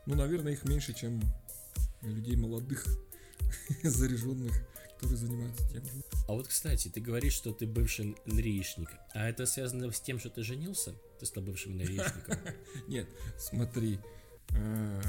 Ну, 0.08 0.16
наверное, 0.16 0.54
их 0.54 0.66
меньше, 0.66 0.94
чем 0.94 1.22
людей 2.02 2.36
молодых, 2.36 2.86
заряженных, 3.84 4.54
которые 5.04 5.18
занимаются 5.18 5.68
тем 5.70 5.84
же. 5.86 5.92
А 6.28 6.34
вот, 6.34 6.48
кстати, 6.48 6.88
ты 6.88 7.02
говоришь, 7.02 7.34
что 7.34 7.52
ты 7.52 7.68
бывший 7.68 8.16
нришник, 8.26 8.90
а 9.14 9.28
это 9.28 9.46
связано 9.46 9.92
с 9.92 10.00
тем, 10.00 10.20
что 10.20 10.30
ты 10.30 10.44
женился? 10.44 10.96
Ты 11.20 11.26
стал 11.26 11.44
бывшим 11.44 11.78
нришником? 11.78 12.38
Нет, 12.88 13.08
смотри, 13.38 14.00
э, 14.52 15.02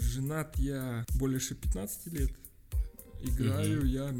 женат 0.00 0.56
я 0.58 1.06
больше 1.14 1.54
15 1.54 2.06
лет, 2.12 2.30
играю 3.20 3.86
я 3.86 4.12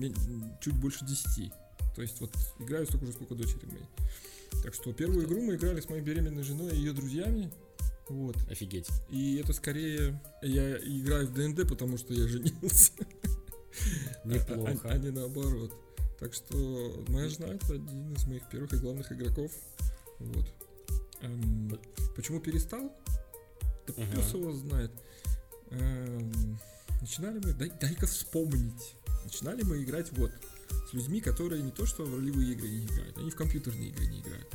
чуть 0.60 0.74
больше 0.74 1.04
10. 1.04 1.52
То 1.96 2.02
есть 2.02 2.20
вот 2.20 2.32
играю 2.60 2.86
столько 2.86 3.06
же, 3.06 3.12
сколько 3.12 3.34
дочери 3.34 3.66
моей. 3.66 3.86
Так 4.62 4.74
что 4.74 4.92
первую 4.92 5.26
игру 5.26 5.40
мы 5.42 5.56
играли 5.56 5.80
с 5.80 5.88
моей 5.88 6.02
беременной 6.02 6.44
женой 6.44 6.72
и 6.72 6.76
ее 6.76 6.92
друзьями. 6.92 7.52
Вот. 8.08 8.36
Офигеть. 8.50 8.88
И 9.08 9.36
это 9.36 9.52
скорее 9.52 10.20
я 10.42 10.76
играю 10.78 11.26
в 11.26 11.34
ДНД, 11.34 11.68
потому 11.68 11.96
что 11.98 12.12
я 12.14 12.26
женился. 12.28 12.92
А, 14.24 14.28
Неплохо. 14.28 14.88
а 14.88 14.98
не 14.98 15.10
наоборот. 15.10 15.72
Так 16.18 16.34
что 16.34 17.04
моя 17.08 17.28
жена 17.28 17.48
это 17.54 17.74
один 17.74 18.12
из 18.12 18.26
моих 18.26 18.48
первых 18.50 18.72
и 18.74 18.76
главных 18.76 19.10
игроков. 19.12 19.50
Вот. 20.18 20.46
Эм, 21.22 21.78
почему 22.14 22.40
перестал? 22.40 22.92
Да 23.86 23.94
Ага. 23.96 24.16
пес 24.16 24.34
его 24.34 24.52
знает. 24.52 24.90
Эм, 25.70 26.58
начинали 27.00 27.40
мы, 27.42 27.52
дай, 27.54 27.70
дай-ка 27.80 28.06
вспомнить. 28.06 28.94
Начинали 29.24 29.62
мы 29.62 29.82
играть 29.82 30.12
вот 30.12 30.30
с 30.90 30.92
людьми, 30.92 31.20
которые 31.20 31.62
не 31.62 31.70
то 31.70 31.86
что 31.86 32.04
в 32.04 32.14
ролевые 32.14 32.52
игры 32.52 32.68
не 32.68 32.84
играют, 32.84 33.16
они 33.18 33.30
в 33.30 33.36
компьютерные 33.36 33.88
игры 33.90 34.06
не 34.06 34.20
играют. 34.20 34.46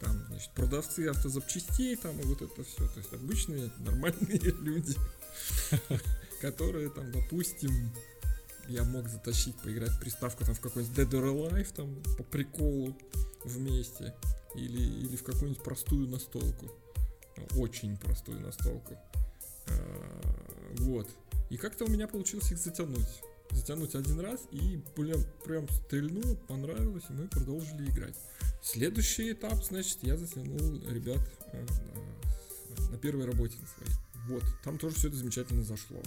Там, 0.00 0.24
значит, 0.28 0.52
продавцы 0.54 1.08
автозапчастей, 1.08 1.96
там 1.96 2.18
и 2.20 2.22
вот 2.22 2.40
это 2.42 2.62
все. 2.62 2.86
То 2.86 2.98
есть 3.00 3.12
обычные 3.12 3.70
нормальные 3.78 4.38
люди, 4.60 4.94
которые 6.40 6.90
там, 6.90 7.10
допустим, 7.10 7.90
я 8.68 8.84
мог 8.84 9.08
затащить 9.08 9.56
поиграть 9.56 9.90
в 9.90 10.00
приставку 10.00 10.44
там 10.44 10.54
в 10.54 10.60
какой-нибудь 10.60 10.96
Dead 10.96 11.10
or 11.10 11.50
Alive 11.50 11.72
там 11.74 12.02
по 12.16 12.22
приколу 12.22 12.96
вместе 13.44 14.14
или, 14.54 14.82
или 15.06 15.16
в 15.16 15.22
какую-нибудь 15.22 15.62
простую 15.62 16.08
настолку. 16.08 16.70
Очень 17.56 17.96
простую 17.96 18.40
настолку. 18.40 18.94
А, 19.68 20.72
Вот. 20.78 21.08
И 21.50 21.56
как-то 21.56 21.84
у 21.84 21.88
меня 21.88 22.06
получилось 22.06 22.52
их 22.52 22.58
затянуть. 22.58 23.22
Затянуть 23.50 23.94
один 23.94 24.20
раз 24.20 24.40
и 24.50 24.82
прям, 24.94 25.22
прям 25.44 25.66
стрельнуло, 25.70 26.34
понравилось, 26.34 27.04
и 27.08 27.12
мы 27.14 27.28
продолжили 27.28 27.88
играть. 27.88 28.14
Следующий 28.62 29.32
этап, 29.32 29.64
значит, 29.64 29.98
я 30.02 30.18
затянул 30.18 30.58
ребят 30.90 31.20
э, 31.52 31.66
на- 32.78 32.90
на 32.90 32.98
первой 32.98 33.24
работе 33.24 33.56
на 33.58 33.66
своей. 33.66 33.92
Вот, 34.28 34.42
там 34.62 34.76
тоже 34.76 34.96
все 34.96 35.08
это 35.08 35.16
замечательно 35.16 35.62
зашло. 35.62 36.02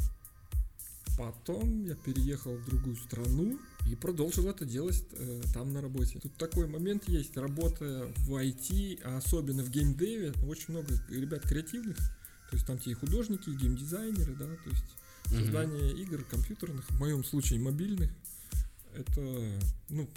Потом 1.18 1.84
я 1.84 1.96
переехал 1.96 2.56
в 2.56 2.66
другую 2.66 2.96
страну 2.96 3.60
и 3.90 3.96
продолжил 3.96 4.48
это 4.48 4.66
делать 4.66 5.04
э, 5.14 5.42
там 5.54 5.74
на 5.74 5.82
работе. 5.82 6.20
Тут 6.20 6.36
такой 6.36 6.68
момент 6.68 7.08
есть, 7.08 7.36
работая 7.38 8.14
в 8.18 8.36
IT, 8.36 9.02
а 9.04 9.18
особенно 9.18 9.64
в 9.64 9.70
геймдеве, 9.70 10.34
очень 10.48 10.68
много 10.70 10.94
ребят 11.10 11.44
креативных, 11.44 11.98
То 11.98 12.56
есть 12.56 12.66
там 12.66 12.78
те 12.78 12.92
и 12.92 12.94
художники, 12.94 13.50
и 13.50 13.56
геймдизайнеры, 13.56 14.36
да, 14.36 14.46
то 14.46 14.70
есть 14.70 14.86
создание 15.26 15.92
mm-hmm. 15.92 16.02
игр 16.02 16.24
компьютерных, 16.24 16.90
в 16.90 17.00
моем 17.00 17.24
случае 17.24 17.60
мобильных, 17.60 18.12
это, 18.94 19.60
ну, 19.90 20.10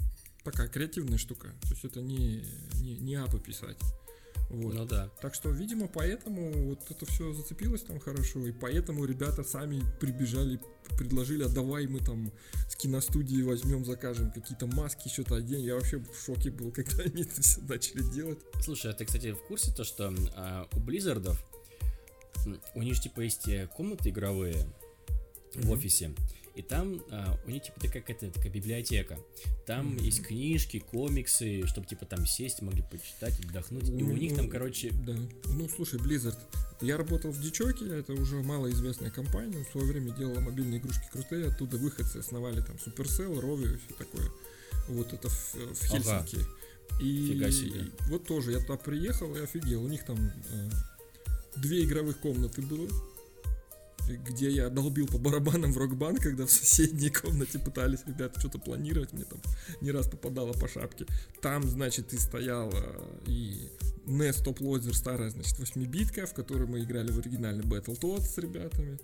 такая 0.43 0.69
креативная 0.69 1.19
штука. 1.19 1.49
То 1.63 1.71
есть 1.71 1.85
это 1.85 2.01
не, 2.01 2.45
не, 2.81 2.97
не 2.99 3.15
app 3.17 3.33
ы 3.33 3.39
писать. 3.39 3.79
Вот. 4.51 4.75
Ну 4.75 4.85
да. 4.85 5.11
Так 5.21 5.35
что, 5.35 5.51
видимо, 5.51 5.89
поэтому 5.89 6.53
вот 6.69 6.81
это 6.91 7.07
все 7.07 7.33
зацепилось 7.33 7.83
там 7.83 7.99
хорошо, 7.99 8.47
и 8.47 8.53
поэтому 8.53 9.05
ребята 9.05 9.43
сами 9.43 9.83
прибежали, 10.01 10.61
предложили, 10.97 11.45
а 11.45 11.49
давай 11.49 11.87
мы 11.87 12.01
там 12.01 12.33
с 12.69 12.77
киностудии 12.77 13.43
возьмем, 13.43 13.85
закажем 13.85 14.31
какие-то 14.31 14.67
маски, 14.67 15.09
что-то 15.09 15.37
оденем. 15.37 15.65
Я 15.65 15.75
вообще 15.75 15.99
в 15.99 16.25
шоке 16.25 16.51
был, 16.51 16.71
когда 16.75 17.03
они 17.03 17.23
это 17.23 17.43
все 17.43 17.61
начали 17.63 18.03
делать. 18.13 18.39
Слушай, 18.61 18.93
а 18.93 18.95
ты, 18.95 19.05
кстати, 19.05 19.33
в 19.33 19.43
курсе 19.47 19.73
то, 19.73 19.85
что 19.85 20.15
а, 20.37 20.69
у 20.73 20.81
Blizzard 20.81 21.31
ов 21.31 21.43
у 22.75 22.83
них 22.83 23.01
типа 23.01 23.23
есть 23.23 23.49
э, 23.49 23.69
комнаты 23.75 24.11
игровые 24.11 24.55
mm-hmm. 24.55 25.67
в 25.67 25.71
офисе, 25.71 26.15
и 26.55 26.63
там 26.63 27.03
а, 27.11 27.37
у 27.47 27.51
них 27.51 27.65
типа 27.65 27.81
такая 27.81 28.03
какая-то 28.03 28.31
такая 28.31 28.53
библиотека. 28.53 29.19
Там 29.67 29.97
mm-hmm. 29.97 30.03
есть 30.03 30.23
книжки, 30.23 30.79
комиксы, 30.79 31.67
чтобы 31.67 31.87
типа 31.87 32.07
там 32.07 32.27
сесть, 32.27 32.63
могли 32.63 32.83
почитать, 32.83 33.39
отдохнуть. 33.41 33.89
И 33.89 34.03
у 34.03 34.17
них 34.17 34.37
там, 34.37 34.49
короче... 34.49 34.93
Да. 35.05 35.17
Ну, 35.47 35.69
слушай, 35.69 35.99
Blizzard. 35.99 36.39
Я 36.81 36.97
работал 36.97 37.33
в 37.33 37.41
Дичоке, 37.41 37.87
это 37.87 38.13
уже 38.13 38.37
малоизвестная 38.37 39.11
компания. 39.11 39.65
В 39.65 39.73
свое 39.73 39.87
время 39.87 40.13
делала 40.13 40.39
мобильные 40.41 40.79
игрушки 40.79 41.09
крутые. 41.11 41.49
Оттуда 41.49 41.77
выходцы 41.77 42.19
основали 42.19 42.61
там 42.61 42.77
Supercell, 42.77 43.41
Rovi 43.41 43.75
и 43.75 43.79
все 43.79 43.95
такое. 43.99 44.31
Вот 44.89 45.13
это 45.13 45.29
в, 45.29 45.55
в 45.55 45.87
Хельсинки. 45.87 46.37
Ага. 46.37 47.01
И, 47.01 47.51
себе. 47.51 47.91
вот 48.09 48.27
тоже 48.27 48.53
я 48.53 48.61
туда 48.61 48.77
приехал 48.77 49.35
и 49.35 49.41
офигел. 49.41 49.83
У 49.83 49.89
них 49.89 50.05
там 50.05 50.17
э, 50.51 50.71
две 51.57 51.85
игровых 51.85 52.19
комнаты 52.19 52.63
было 52.63 52.89
где 54.09 54.51
я 54.51 54.69
долбил 54.69 55.07
по 55.07 55.19
барабанам 55.19 55.73
в 55.73 55.79
рок-бан, 55.79 56.17
когда 56.17 56.47
в 56.47 56.51
соседней 56.51 57.11
комнате 57.11 57.59
пытались 57.59 58.01
ребята 58.07 58.39
что-то 58.41 58.59
планировать, 58.59 59.13
мне 59.13 59.25
там 59.25 59.41
не 59.81 59.91
раз 59.91 60.09
попадало 60.09 60.53
по 60.53 60.69
шапке. 60.69 61.07
Там, 61.41 61.63
значит, 61.65 62.13
и 62.13 62.19
стояла 62.19 62.85
и 63.27 63.71
NES 64.07 64.45
Top 64.45 64.59
Loader 64.59 64.93
старая, 64.93 65.31
значит, 65.31 65.59
8-битка, 65.59 66.27
в 66.27 66.35
которой 66.35 66.67
мы 66.67 66.81
играли 66.81 67.11
в 67.11 67.19
оригинальный 67.19 67.65
Battletoads 67.65 68.27
с 68.27 68.39
ребятами. 68.39 68.99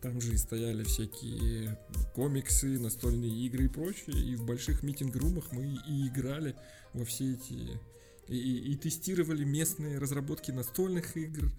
Там 0.00 0.20
же 0.20 0.34
и 0.34 0.36
стояли 0.36 0.84
всякие 0.84 1.78
комиксы, 2.14 2.78
настольные 2.78 3.46
игры 3.46 3.64
и 3.64 3.68
прочее. 3.68 4.16
И 4.16 4.36
в 4.36 4.44
больших 4.44 4.82
митинг-румах 4.82 5.50
мы 5.52 5.78
и 5.88 6.08
играли 6.08 6.54
во 6.92 7.04
все 7.04 7.32
эти... 7.32 7.80
И, 8.28 8.72
и 8.72 8.76
тестировали 8.76 9.44
местные 9.44 9.98
разработки 9.98 10.50
настольных 10.50 11.14
игр, 11.14 11.50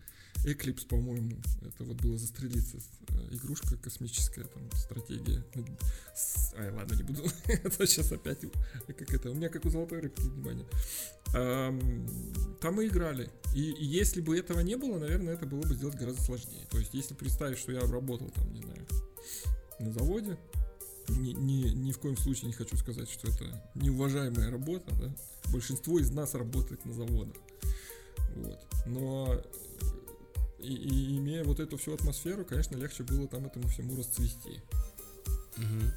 Eclipse, 0.44 0.88
по-моему, 0.88 1.38
это 1.62 1.84
вот 1.84 1.98
было 2.02 2.18
застрелиться. 2.18 2.78
Э, 3.10 3.36
игрушка 3.36 3.78
космическая, 3.78 4.44
там, 4.44 4.70
стратегия. 4.74 5.44
Ай, 6.58 6.72
ладно, 6.72 6.96
не 6.96 7.04
буду. 7.04 7.24
это 7.48 7.88
сейчас 7.88 8.12
опять, 8.12 8.40
как 8.88 9.14
это, 9.14 9.32
у 9.32 9.34
меня 9.34 9.50
как 9.50 9.66
у 9.66 9.70
золотой 9.70 10.02
рыбки, 10.02 10.22
внимание. 10.22 10.66
Там 12.62 12.76
мы 12.76 12.88
играли. 12.88 13.30
И, 13.56 13.72
и 13.72 13.86
если 13.86 14.22
бы 14.22 14.38
этого 14.38 14.60
не 14.60 14.76
было, 14.76 15.00
наверное, 15.00 15.34
это 15.34 15.46
было 15.46 15.62
бы 15.62 15.74
сделать 15.76 15.96
гораздо 15.96 16.22
сложнее. 16.22 16.66
То 16.70 16.78
есть, 16.78 16.94
если 16.94 17.14
представить, 17.14 17.58
что 17.58 17.72
я 17.72 17.82
работал 17.82 18.30
там, 18.30 18.54
не 18.54 18.62
знаю, 18.62 18.86
на 19.80 19.92
заводе, 19.92 20.38
ни, 21.10 21.32
ни, 21.32 21.70
ни 21.70 21.92
в 21.92 22.00
коем 22.00 22.18
случае 22.18 22.48
не 22.48 22.54
хочу 22.54 22.78
сказать, 22.78 23.10
что 23.10 23.28
это 23.28 23.72
неуважаемая 23.76 24.50
работа, 24.50 24.94
да. 24.96 25.14
Большинство 25.52 26.00
из 26.00 26.12
нас 26.12 26.34
работает 26.34 26.84
на 26.86 26.94
заводах. 26.94 27.36
Вот. 28.36 28.60
Но 28.86 29.42
и, 30.60 30.74
и 30.74 31.18
имея 31.18 31.44
вот 31.44 31.60
эту 31.60 31.78
всю 31.78 31.94
атмосферу, 31.94 32.46
конечно, 32.46 32.76
легче 32.76 33.04
было 33.04 33.28
там 33.28 33.46
этому 33.46 33.68
всему 33.68 33.96
расцвести. 33.96 34.62
Угу. 35.58 35.92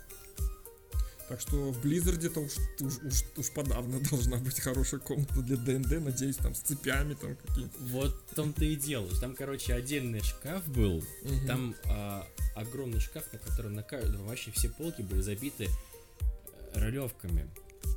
Так 1.28 1.42
что 1.42 1.72
в 1.72 1.82
Близзарде-то 1.82 2.40
уж, 2.40 2.52
уж, 2.80 2.98
уж, 3.02 3.24
уж 3.36 3.50
подавно 3.50 4.00
должна 4.10 4.38
быть 4.38 4.58
хорошая 4.60 5.00
комната 5.00 5.42
для 5.42 5.56
ДНД, 5.56 6.02
надеюсь, 6.02 6.36
там 6.36 6.54
с 6.54 6.60
цепями 6.60 7.14
там 7.14 7.36
какие-то. 7.36 7.78
Вот 7.80 8.14
в 8.30 8.34
том-то 8.34 8.64
и 8.64 8.76
дело. 8.76 9.08
Там, 9.20 9.34
короче, 9.34 9.74
отдельный 9.74 10.22
шкаф 10.22 10.66
был. 10.68 10.96
Угу. 10.96 11.46
Там 11.46 11.74
а, 11.86 12.26
огромный 12.54 13.00
шкаф, 13.00 13.30
на 13.32 13.38
котором 13.38 13.74
на 13.74 13.84
вообще 14.24 14.50
все 14.52 14.70
полки 14.70 15.02
были 15.02 15.20
забиты 15.20 15.68
э, 15.68 16.78
ролевками. 16.80 17.46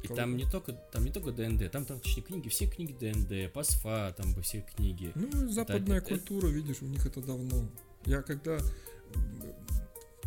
И 0.03 0.07
Кого? 0.07 0.17
там 0.17 0.37
не 0.37 0.49
только 0.49 0.73
там 0.73 1.05
не 1.05 1.11
только 1.11 1.31
ДНД, 1.31 1.71
там 1.71 1.85
там 1.85 1.99
точнее 1.99 2.23
книги, 2.23 2.49
все 2.49 2.67
книги 2.67 2.93
ДНД, 2.93 3.51
Пасфа, 3.53 4.13
там 4.17 4.33
бы 4.33 4.41
все 4.41 4.65
книги. 4.75 5.11
Ну, 5.15 5.49
западная 5.49 5.97
это, 5.97 6.07
культура, 6.07 6.47
это... 6.47 6.55
видишь, 6.55 6.81
у 6.81 6.85
них 6.85 7.05
это 7.05 7.21
давно. 7.21 7.69
Я 8.05 8.21
когда 8.21 8.57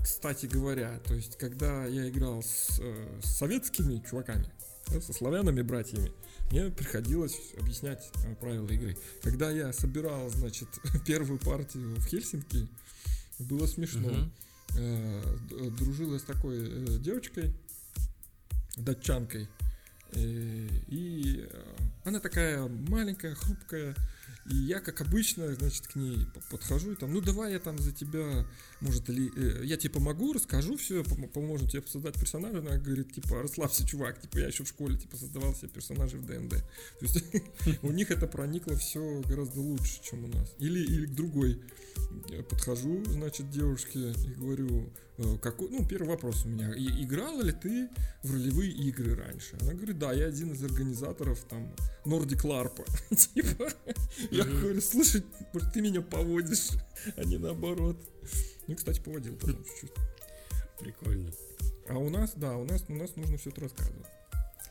кстати 0.03 0.45
говоря, 0.45 1.01
то 1.07 1.15
есть, 1.15 1.39
когда 1.39 1.87
я 1.87 2.09
играл 2.11 2.43
с, 2.43 2.79
э, 2.79 3.21
с 3.23 3.39
советскими 3.39 4.05
чуваками, 4.07 4.51
да, 4.89 5.01
со 5.01 5.15
славянами 5.15 5.63
братьями, 5.63 6.13
мне 6.51 6.71
приходилось 6.71 7.39
объяснять 7.59 8.11
э, 8.23 8.35
правила 8.37 8.69
игры. 8.69 8.99
Когда 9.23 9.51
я 9.51 9.73
собирал, 9.73 10.29
значит, 10.29 10.69
первую 11.07 11.39
партию 11.39 11.97
в 11.97 12.05
Хельсинки, 12.07 12.69
было 13.39 13.67
смешно. 13.67 14.09
Угу. 14.09 14.31
Э, 14.77 15.37
дружил 15.79 16.13
я 16.13 16.19
с 16.19 16.25
такой 16.25 16.59
э, 16.61 16.99
девочкой, 16.99 17.55
датчанкой. 18.77 19.49
Э, 20.13 20.69
и 20.89 21.49
она 22.05 22.21
такая 22.21 22.69
маленькая, 22.69 23.35
хрупкая, 23.35 23.95
и 24.51 24.57
я, 24.57 24.81
как 24.81 25.01
обычно, 25.01 25.55
значит, 25.55 25.87
к 25.87 25.97
ней 25.97 26.27
подхожу 26.51 26.93
и 26.93 26.97
там, 26.97 27.13
ну 27.13 27.21
давай 27.21 27.53
я 27.53 27.59
там 27.59 27.79
за 27.79 27.93
тебя, 27.93 28.45
может, 28.85 29.09
или 29.09 29.33
э, 29.35 29.65
я 29.65 29.79
тебе 29.79 29.95
помогу, 29.95 30.35
расскажу 30.35 30.77
все, 30.77 31.03
поможем 31.33 31.67
тебе 31.67 31.83
создать 31.87 32.15
персонажа. 32.21 32.59
Она 32.59 32.77
говорит, 32.77 33.15
типа, 33.15 33.41
расслабься, 33.41 33.87
чувак, 33.87 34.21
типа, 34.21 34.39
я 34.39 34.49
еще 34.49 34.65
в 34.65 34.69
школе, 34.69 34.99
типа, 34.99 35.17
создавал 35.17 35.55
себе 35.55 35.69
персонажей 35.69 36.21
в 36.21 36.27
ДНД. 36.27 36.51
То 36.51 37.07
есть 37.07 37.25
у 37.83 37.91
них 37.91 38.11
это 38.11 38.27
проникло 38.27 38.77
все 38.77 39.23
гораздо 39.23 39.61
лучше, 39.61 40.03
чем 40.03 40.25
у 40.25 40.29
нас. 40.29 40.55
Или, 40.59 40.81
или 40.81 41.07
к 41.07 41.15
другой 41.15 41.63
подхожу, 42.51 43.03
значит, 43.07 43.51
девушке 43.51 44.13
и 44.27 44.35
говорю, 44.35 44.93
э, 45.19 45.39
какой, 45.41 45.71
ну, 45.71 45.87
первый 45.87 46.09
вопрос 46.09 46.45
у 46.45 46.49
меня, 46.49 46.73
и, 46.75 47.05
играла 47.05 47.43
ли 47.43 47.53
ты 47.53 47.89
в 48.23 48.33
ролевые 48.33 48.71
игры 48.71 49.15
раньше? 49.15 49.57
Она 49.61 49.73
говорит, 49.73 49.99
да, 49.99 50.13
я 50.13 50.27
один 50.27 50.53
из 50.53 50.63
организаторов 50.63 51.43
там 51.49 51.75
Nordic 52.05 52.43
LARP. 52.45 52.85
типа, 53.17 53.71
я 54.31 54.45
говорю, 54.45 54.81
слушай, 54.81 55.25
может, 55.53 55.73
ты 55.73 55.81
меня 55.81 56.03
поводишь, 56.03 56.71
а 57.17 57.25
не 57.25 57.39
наоборот. 57.39 57.99
Ну, 58.67 58.77
кстати, 58.77 59.01
поводил 59.01 59.37
потом 59.37 59.65
чуть-чуть. 59.65 59.93
Прикольно. 60.81 61.31
А 61.89 61.99
у 61.99 62.09
нас, 62.09 62.33
да, 62.37 62.57
у 62.57 62.65
нас, 62.65 62.85
у 62.89 62.95
нас 62.95 63.15
нужно 63.17 63.37
все 63.37 63.51
это 63.51 63.63
рассказывать. 63.63 64.07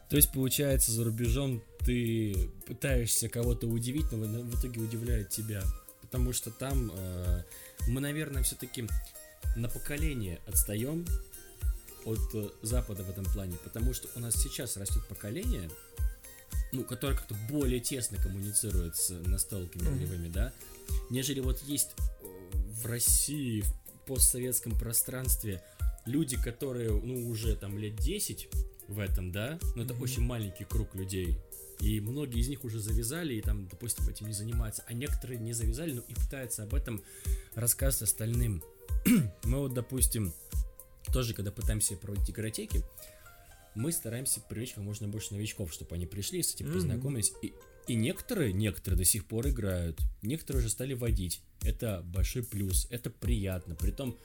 То 0.10 0.18
есть, 0.18 0.32
получается, 0.32 0.91
за 0.91 1.04
рубежом 1.04 1.64
ты 1.80 2.50
пытаешься 2.68 3.30
кого-то 3.30 3.68
удивить, 3.68 4.12
но 4.12 4.18
в 4.18 4.60
итоге 4.60 4.82
удивляет 4.82 5.30
тебя 5.30 5.64
потому 6.14 6.32
что 6.32 6.52
там 6.52 6.91
э, 6.94 7.44
мы, 7.88 8.00
наверное, 8.00 8.44
все-таки 8.44 8.88
на 9.56 9.68
поколение 9.68 10.39
отстаем 10.46 11.08
от 12.06 12.20
э, 12.36 12.50
Запада 12.62 13.02
в 13.02 13.10
этом 13.10 13.26
плане, 13.26 13.58
потому 13.64 13.96
что 13.96 14.08
у 14.16 14.20
нас 14.20 14.36
сейчас 14.36 14.78
растет 14.78 15.04
поколение, 15.10 15.72
ну, 16.72 16.84
которое 16.84 17.16
как-то 17.16 17.36
более 17.50 17.80
тесно 17.80 18.20
коммуницирует 18.22 18.96
с 18.96 19.10
настолками 19.26 19.82
mm-hmm. 19.82 20.32
да, 20.32 20.54
нежели 21.10 21.39
вот 21.39 21.64
есть 21.64 21.96
э, 21.98 22.26
в 22.54 22.86
России, 22.86 23.62
в 23.62 23.82
постсоветском 24.06 24.78
пространстве 24.78 25.64
люди, 26.06 26.41
которые, 26.41 26.91
ну, 26.91 27.30
уже 27.30 27.56
там 27.56 27.78
лет 27.78 27.95
10 27.95 28.49
в 28.88 28.99
этом, 28.99 29.32
да, 29.32 29.60
но 29.76 29.84
это 29.84 29.93
mm-hmm. 29.93 30.04
очень 30.04 30.22
маленький 30.24 30.66
круг 30.66 30.93
людей, 30.95 31.38
и 31.80 31.99
многие 31.99 32.39
из 32.39 32.49
них 32.49 32.64
уже 32.64 32.80
завязали 32.80 33.34
и 33.36 33.41
там, 33.41 33.68
допустим, 33.68 34.08
этим 34.08 34.28
не 34.28 34.34
занимаются, 34.34 34.84
а 34.88 34.93
некоторые 34.93 35.39
не 35.39 35.54
завязали, 35.54 35.93
но 35.93 36.01
и 36.01 36.14
пытаются 36.14 36.64
об 36.64 36.74
этом 36.74 37.04
рассказывать 37.56 38.10
остальным. 38.10 38.64
Мы 39.43 39.60
вот, 39.60 39.74
допустим, 39.74 40.34
тоже, 41.12 41.34
когда 41.34 41.51
пытаемся 41.51 41.95
проводить 41.95 42.30
игротеки, 42.30 42.84
мы 43.76 43.91
стараемся 43.91 44.39
привлечь 44.39 44.74
как 44.74 44.84
можно 44.84 45.08
больше 45.08 45.34
новичков, 45.34 45.74
чтобы 45.74 45.95
они 45.95 46.06
пришли, 46.06 46.43
с 46.43 46.54
этим 46.54 46.68
mm-hmm. 46.68 46.74
познакомились. 46.74 47.34
И, 47.41 47.54
и 47.88 47.95
некоторые, 47.95 48.53
некоторые 48.53 48.97
до 48.97 49.05
сих 49.05 49.25
пор 49.25 49.49
играют, 49.49 49.99
некоторые 50.21 50.61
уже 50.61 50.69
стали 50.69 50.93
водить. 50.93 51.41
Это 51.61 52.01
большой 52.05 52.43
плюс, 52.43 52.88
это 52.89 53.09
приятно. 53.09 53.75
Притом 53.75 54.17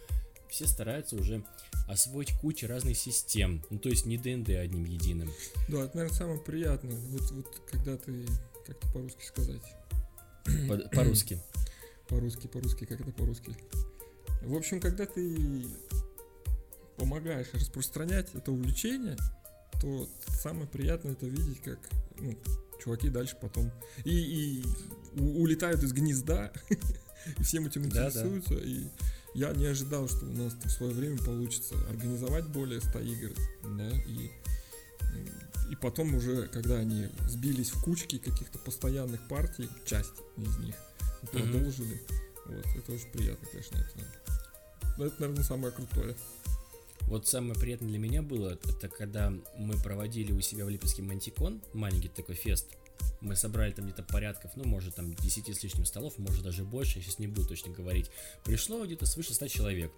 все 0.49 0.67
стараются 0.67 1.17
уже 1.17 1.45
освоить 1.89 2.33
кучу 2.33 2.67
разных 2.67 2.97
систем. 2.97 3.63
Ну, 3.71 3.79
то 3.79 3.89
есть 3.89 4.07
не 4.07 4.17
ДНД 4.17 4.51
одним 4.51 4.85
единым. 4.85 5.31
Да, 5.69 5.85
это, 5.85 5.97
наверное, 5.97 6.17
самое 6.17 6.39
приятное. 6.41 6.97
Вот, 6.97 7.31
вот 7.31 7.63
когда 7.71 7.97
ты, 7.97 8.27
как 8.67 8.79
то 8.79 8.89
по-русски 8.93 9.25
сказать? 9.25 9.63
По-русски. 10.93 11.39
По-русски, 12.09 12.47
по-русски, 12.47 12.87
как 12.87 13.03
это 13.03 13.13
по-русски? 13.13 13.55
В 14.41 14.55
общем, 14.55 14.81
когда 14.81 15.05
ты 15.05 15.67
помогаешь 16.97 17.49
распространять 17.53 18.29
это 18.35 18.51
увлечение, 18.51 19.19
то 19.81 20.09
самое 20.41 20.67
приятное 20.67 21.13
это 21.13 21.27
видеть, 21.27 21.61
как 21.63 21.79
ну, 22.19 22.37
чуваки 22.83 23.09
дальше 23.09 23.37
потом 23.41 23.71
и, 24.05 24.61
и 24.61 24.65
улетают 25.17 25.83
из 25.83 25.93
гнезда 25.93 26.53
И 27.39 27.43
всем 27.43 27.67
этим 27.67 27.89
Да, 27.89 28.03
да. 28.03 28.07
интересуются. 28.09 28.55
И 28.55 28.87
я 29.35 29.53
не 29.53 29.67
ожидал, 29.67 30.09
что 30.09 30.25
у 30.25 30.33
нас 30.33 30.53
в 30.53 30.71
свое 30.71 30.93
время 30.93 31.19
получится 31.19 31.75
организовать 31.89 32.47
более 32.47 32.81
100 32.81 32.99
игр. 33.01 33.31
Да, 33.77 33.91
и, 33.91 34.31
и 35.71 35.77
потом 35.77 36.15
уже, 36.15 36.47
когда 36.49 36.77
они 36.77 37.09
сбились 37.29 37.71
в 37.71 37.83
кучки 37.83 38.19
каких-то 38.19 38.59
постоянных 38.59 39.27
партий, 39.29 39.69
часть 39.85 40.15
из 40.37 40.57
них, 40.59 40.75
продолжили. 41.33 42.01
Вот, 42.47 42.67
это 42.77 42.93
очень 42.93 43.11
приятно, 43.13 43.47
конечно. 43.51 43.77
Это, 43.77 44.95
ну, 44.97 45.05
это 45.05 45.21
наверное, 45.21 45.45
самое 45.45 45.73
крутое. 45.73 46.17
Вот 47.03 47.27
самое 47.27 47.55
приятное 47.59 47.89
для 47.89 47.99
меня 47.99 48.23
было, 48.23 48.59
это 48.65 48.89
когда 48.89 49.33
мы 49.57 49.77
проводили 49.83 50.33
у 50.33 50.41
себя 50.41 50.65
в 50.65 50.69
Липецке 50.69 51.03
Мантикон, 51.03 51.63
маленький 51.73 52.09
такой 52.09 52.35
фест. 52.35 52.67
Мы 53.21 53.35
собрали 53.35 53.73
там 53.73 53.87
где-то 53.87 54.03
порядков, 54.03 54.53
ну, 54.57 54.65
может, 54.65 54.95
там 54.97 55.15
10 55.15 55.49
с 55.57 55.63
лишним 55.63 55.87
столов, 55.87 56.19
может, 56.19 56.43
даже 56.45 56.65
больше, 56.65 56.99
я 56.99 57.05
сейчас 57.05 57.19
не 57.19 57.27
буду 57.27 57.49
точно 57.49 57.73
говорить. 57.73 58.11
Пришло 58.45 58.85
где-то 58.85 59.07
свыше 59.07 59.33
100 59.35 59.49
человек. 59.49 59.93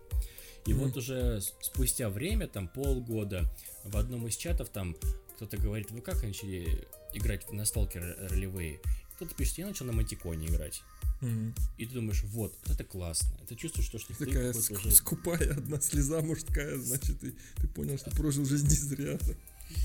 И 0.66 0.72
Мгм. 0.74 0.84
вот 0.84 0.96
уже 0.96 1.40
спустя 1.61 2.09
время, 2.11 2.46
там 2.46 2.68
полгода, 2.68 3.44
в 3.84 3.96
одном 3.96 4.26
из 4.26 4.36
чатов 4.36 4.68
там 4.68 4.94
кто-то 5.36 5.57
говорит, 5.57 5.90
вы 5.90 6.01
как 6.03 6.22
начали 6.22 6.86
играть 7.14 7.46
в 7.48 7.53
настолки 7.53 7.96
р- 7.98 8.16
ролевые? 8.30 8.80
Кто-то 9.21 9.35
пишет, 9.35 9.59
я 9.59 9.66
начал 9.66 9.85
на 9.85 9.93
Мантиконе 9.93 10.47
играть. 10.49 10.83
Мгм. 11.21 11.55
И 11.77 11.85
ты 11.85 11.93
думаешь, 11.93 12.23
вот, 12.25 12.57
вот 12.64 12.75
это 12.75 12.85
классно. 12.85 13.37
Это 13.45 13.55
чувствуешь, 13.55 13.87
что, 13.87 13.99
что 13.99 14.14
ты 14.14 14.25
Такая 14.25 14.51
ск- 14.55 14.73
уже 14.73 14.91
скупая 14.93 15.53
одна 15.59 15.79
слеза 15.79 16.23
мужская, 16.23 16.79
значит, 16.79 17.21
ты, 17.21 17.35
ты 17.57 17.68
понял, 17.68 17.99
что 17.99 18.11
прожил 18.12 18.47
жизнь 18.47 18.68
не 18.68 18.75
зря. 18.77 19.18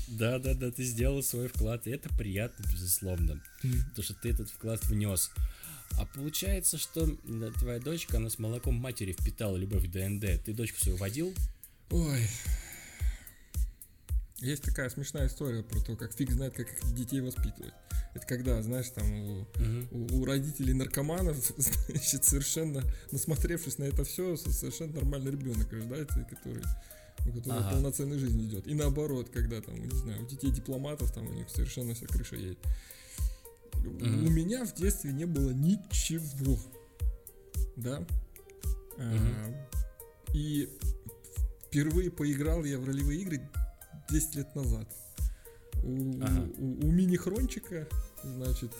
Да, 0.08 0.38
да, 0.38 0.54
да, 0.54 0.70
ты 0.70 0.84
сделал 0.84 1.22
свой 1.22 1.48
вклад, 1.48 1.86
и 1.86 1.90
это 1.90 2.08
приятно, 2.16 2.64
безусловно, 2.72 3.42
то, 3.94 4.02
что 4.02 4.14
ты 4.14 4.30
этот 4.30 4.48
вклад 4.48 4.82
внес. 4.86 5.30
А 5.98 6.06
получается, 6.06 6.78
что 6.78 7.06
твоя 7.58 7.78
дочка, 7.78 8.16
она 8.16 8.30
с 8.30 8.38
молоком 8.38 8.76
матери 8.76 9.12
впитала 9.12 9.58
любовь 9.58 9.84
к 9.86 9.90
ДНД. 9.90 10.42
Ты 10.46 10.54
дочку 10.54 10.80
свою 10.80 10.96
водил? 10.96 11.34
Ой. 11.90 12.26
Есть 14.38 14.64
такая 14.64 14.90
смешная 14.90 15.28
история 15.28 15.62
про 15.62 15.80
то, 15.80 15.96
как 15.96 16.12
фиг 16.12 16.30
знает, 16.30 16.54
как 16.54 16.68
их 16.70 16.94
детей 16.94 17.20
воспитывать. 17.20 17.72
Это 18.14 18.26
когда, 18.26 18.60
знаешь, 18.62 18.88
там 18.90 19.10
у, 19.12 19.46
у, 19.92 20.18
у 20.20 20.24
родителей 20.24 20.74
наркоманов, 20.74 21.36
значит, 21.56 22.24
совершенно 22.24 22.82
насмотревшись 23.12 23.78
на 23.78 23.84
это 23.84 24.04
все, 24.04 24.36
совершенно 24.36 24.94
нормальный 24.94 25.30
ребенок 25.30 25.72
рождается, 25.72 26.26
который 26.28 26.62
у 27.26 27.32
которого 27.32 27.60
Ага. 27.60 27.70
полноценной 27.72 28.18
жизнь 28.18 28.40
идет. 28.44 28.66
И 28.66 28.74
наоборот, 28.74 29.30
когда 29.32 29.60
там, 29.60 29.74
не 29.82 29.96
знаю, 29.96 30.22
у 30.22 30.26
детей 30.26 30.50
дипломатов, 30.50 31.12
там 31.12 31.26
у 31.26 31.32
них 31.32 31.48
совершенно 31.50 31.94
вся 31.94 32.06
крыша 32.06 32.36
едет. 32.36 32.58
Мгм. 33.74 34.26
У 34.26 34.30
меня 34.30 34.64
в 34.64 34.74
детстве 34.74 35.12
не 35.12 35.24
было 35.24 35.50
ничего. 35.50 36.58
Да? 37.76 38.06
А, 38.98 39.66
И 40.34 40.68
впервые 41.66 42.10
поиграл 42.10 42.64
я 42.64 42.78
в 42.78 42.84
ролевые 42.84 43.22
игры 43.22 43.40
10 44.08 44.34
лет 44.36 44.54
назад. 44.54 44.86
У, 45.82 46.20
Ага. 46.22 46.48
у- 46.58 46.86
у 46.86 46.90
мини-хрончика, 46.90 47.86
значит, 48.24 48.72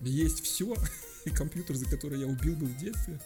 есть 0.00 0.40
все. 0.44 0.74
И 1.24 1.30
компьютер, 1.30 1.76
за 1.76 1.86
который 1.86 2.20
я 2.20 2.26
убил 2.26 2.54
бы 2.54 2.66
в 2.66 2.76
детстве. 2.78 3.20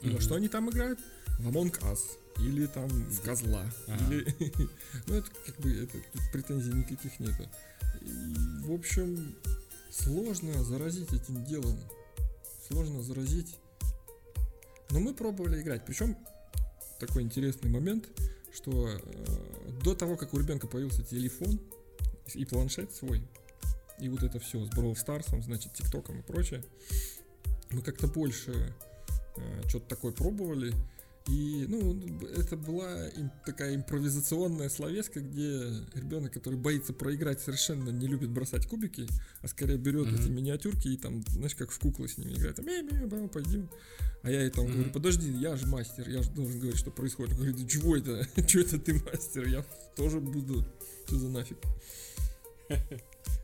И 0.00 0.10
во 0.10 0.20
что 0.20 0.36
они 0.36 0.48
там 0.48 0.70
играют? 0.70 0.98
В 1.40 1.48
Among 1.48 1.72
Us. 1.80 1.98
Или 2.38 2.66
там 2.66 2.88
в 2.88 3.20
козла. 3.22 3.64
Ага. 3.88 4.14
Или... 4.14 4.34
ну, 5.06 5.14
это 5.14 5.28
как 5.44 5.56
бы 5.60 5.70
это, 5.74 5.98
претензий 6.32 6.72
никаких 6.72 7.18
нету. 7.18 7.48
И, 8.00 8.10
в 8.62 8.72
общем, 8.72 9.36
сложно 9.90 10.62
заразить 10.64 11.12
этим 11.12 11.44
делом. 11.44 11.78
Сложно 12.68 13.02
заразить. 13.02 13.58
Но 14.90 15.00
мы 15.00 15.14
пробовали 15.14 15.60
играть. 15.60 15.84
Причем 15.84 16.16
такой 17.00 17.22
интересный 17.22 17.70
момент, 17.70 18.06
что 18.58 18.88
э, 18.88 18.98
до 19.84 19.94
того, 19.94 20.16
как 20.16 20.34
у 20.34 20.38
ребенка 20.38 20.66
появился 20.66 21.02
телефон 21.02 21.60
и 22.34 22.44
планшет 22.44 22.92
свой, 22.92 23.22
и 24.00 24.08
вот 24.08 24.22
это 24.22 24.38
все 24.40 24.64
с 24.64 24.68
Brawl 24.70 24.94
Stars, 24.94 25.40
значит, 25.42 25.72
ТикТоком 25.74 26.20
и 26.20 26.22
прочее, 26.22 26.64
мы 27.70 27.82
как-то 27.82 28.08
больше 28.08 28.74
что-то 29.68 29.86
такое 29.86 30.12
пробовали. 30.12 30.74
И, 31.28 31.66
ну, 31.68 31.94
это 32.36 32.56
была 32.56 33.06
им- 33.08 33.30
такая 33.44 33.74
импровизационная 33.74 34.70
словеска, 34.70 35.20
где 35.20 35.60
ребенок, 35.94 36.32
который 36.32 36.58
боится 36.58 36.94
проиграть, 36.94 37.40
совершенно 37.40 37.90
не 37.90 38.06
любит 38.06 38.30
бросать 38.30 38.66
кубики, 38.66 39.06
а 39.42 39.48
скорее 39.48 39.76
берет 39.76 40.06
Мгм. 40.06 40.14
эти 40.14 40.30
миниатюрки 40.30 40.88
и 40.88 40.96
там, 40.96 41.22
знаешь, 41.28 41.54
как 41.54 41.70
в 41.70 41.78
куклы 41.78 42.08
с 42.08 42.16
ними 42.16 42.32
играет. 42.32 42.56
Там, 42.56 42.64
«Мя, 42.64 42.80
мя, 42.80 43.00
мя, 43.04 43.28
пойдем. 43.28 43.68
А 44.22 44.30
я 44.30 44.40
ей 44.40 44.50
там 44.50 44.64
Мгм. 44.64 44.72
говорю, 44.74 44.92
подожди, 44.92 45.30
я 45.30 45.54
же 45.56 45.66
мастер, 45.66 46.08
я 46.08 46.22
же 46.22 46.30
должен 46.30 46.58
говорить, 46.60 46.78
что 46.78 46.90
происходит. 46.90 47.32
Он 47.34 47.38
говорит, 47.40 47.56
«Да 47.62 47.68
чего 47.68 47.94
это? 47.96 48.26
Чего 48.48 48.62
это 48.62 48.78
ты 48.78 48.94
мастер? 48.94 49.46
Я 49.48 49.64
тоже 49.96 50.20
буду. 50.20 50.64
Что 51.06 51.18
за 51.18 51.28
нафиг? 51.28 51.58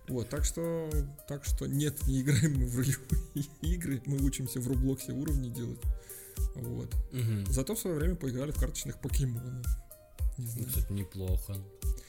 Вот, 0.09 0.29
так 0.29 0.45
что, 0.45 0.91
так 1.29 1.45
что 1.45 1.67
нет, 1.67 2.07
не 2.07 2.21
играем 2.23 2.59
мы 2.61 2.67
в 2.67 2.77
ролевые 2.79 2.99
игры, 3.63 4.03
мы 4.07 4.19
учимся 4.23 4.61
в 4.61 4.69
Роблоксе 4.69 5.13
уровни 5.13 5.49
делать. 5.49 5.81
Вот. 6.57 6.95
Мгм. 7.13 7.47
Зато 7.47 7.75
в 7.75 7.79
свое 7.79 7.97
время 7.97 8.15
поиграли 8.17 8.51
в 8.53 8.59
карточных 8.59 9.01
покемонов. 9.01 9.67
Не 10.39 10.45
Ну, 10.47 10.51
знаю. 10.51 10.67
кстати, 10.69 10.93
неплохо. 10.93 11.57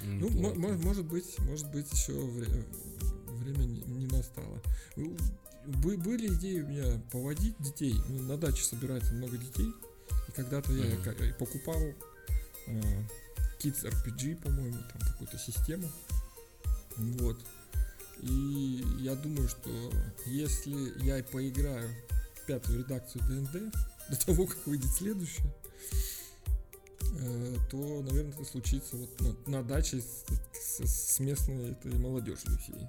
Ну, 0.04 0.30
Неплохо. 0.30 0.56
мо- 0.60 0.70
мо- 0.70 0.78
может 0.84 1.06
быть, 1.06 1.40
может 1.40 1.70
быть, 1.72 1.92
еще 1.92 2.14
вре- 2.14 2.66
время 3.28 3.64
не, 3.66 3.82
не 3.82 4.08
настало. 4.08 4.62
Ну, 4.96 5.16
бы- 5.68 5.98
были 5.98 6.28
идеи 6.34 6.62
у 6.62 6.68
меня 6.68 7.02
поводить 7.12 7.56
детей. 7.60 7.96
Ну, 8.10 8.24
на 8.24 8.38
даче 8.38 8.64
собирается 8.64 9.14
много 9.14 9.38
детей. 9.38 9.72
И 10.28 10.32
когда-то 10.32 10.72
я 10.74 11.34
покупал 11.40 11.80
э, 12.68 12.82
Kids 13.60 13.84
RPG, 13.86 14.42
по-моему, 14.42 14.78
там 14.92 15.02
какую-то 15.12 15.38
систему. 15.38 15.88
Вот. 16.98 17.40
И 18.22 18.84
я 19.00 19.16
думаю, 19.16 19.48
что 19.50 19.70
если 20.26 21.04
я 21.06 21.20
и 21.20 21.22
поиграю 21.22 21.90
в 22.42 22.46
пятую 22.48 22.80
редакцию 22.80 23.24
ДНД, 23.28 23.74
до 24.10 24.26
того, 24.26 24.46
как 24.46 24.66
выйдет 24.68 24.92
следующая, 24.92 25.54
э, 27.20 27.56
то, 27.70 28.02
наверное, 28.02 28.34
это 28.34 28.46
случится 28.46 28.96
вот 28.98 29.22
на, 29.46 29.52
на 29.60 29.64
даче 29.64 30.02
с, 30.02 30.26
с- 30.54 30.86
с 31.16 31.20
местной 31.20 31.72
этой 31.72 31.94
молодежью 31.94 32.58
всей. 32.60 32.88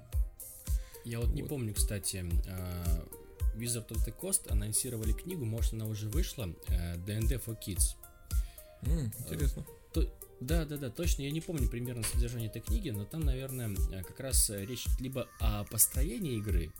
Я 1.05 1.19
вот 1.19 1.29
не 1.29 1.41
Вот. 1.41 1.49
помню, 1.49 1.73
кстати, 1.73 2.25
а, 2.47 3.07
Wizard 3.55 3.87
of 3.89 4.05
the 4.05 4.13
Coast 4.19 4.49
анонсировали 4.51 5.13
книгу, 5.13 5.45
может 5.45 5.73
она 5.73 5.85
уже 5.85 6.09
вышла, 6.09 6.53
э, 6.67 6.97
D&D 6.97 7.35
for 7.37 7.57
Kids. 7.65 7.95
М, 8.83 9.11
интересно. 9.19 9.65
Да, 10.39 10.65
да, 10.65 10.77
да, 10.77 10.91
точно, 10.91 11.23
я 11.23 11.31
не 11.31 11.41
помню 11.41 11.67
примерно 11.67 12.03
содержание 12.03 12.47
этой 12.47 12.61
книги, 12.61 12.91
но 12.91 13.05
там, 13.05 13.21
наверное, 13.21 13.75
э, 13.91 14.03
как 14.03 14.19
раз 14.19 14.51
э, 14.51 14.63
речь 14.65 14.85
либо 14.99 15.27
о 15.39 15.63
построении 15.63 16.37
игры, 16.37 16.71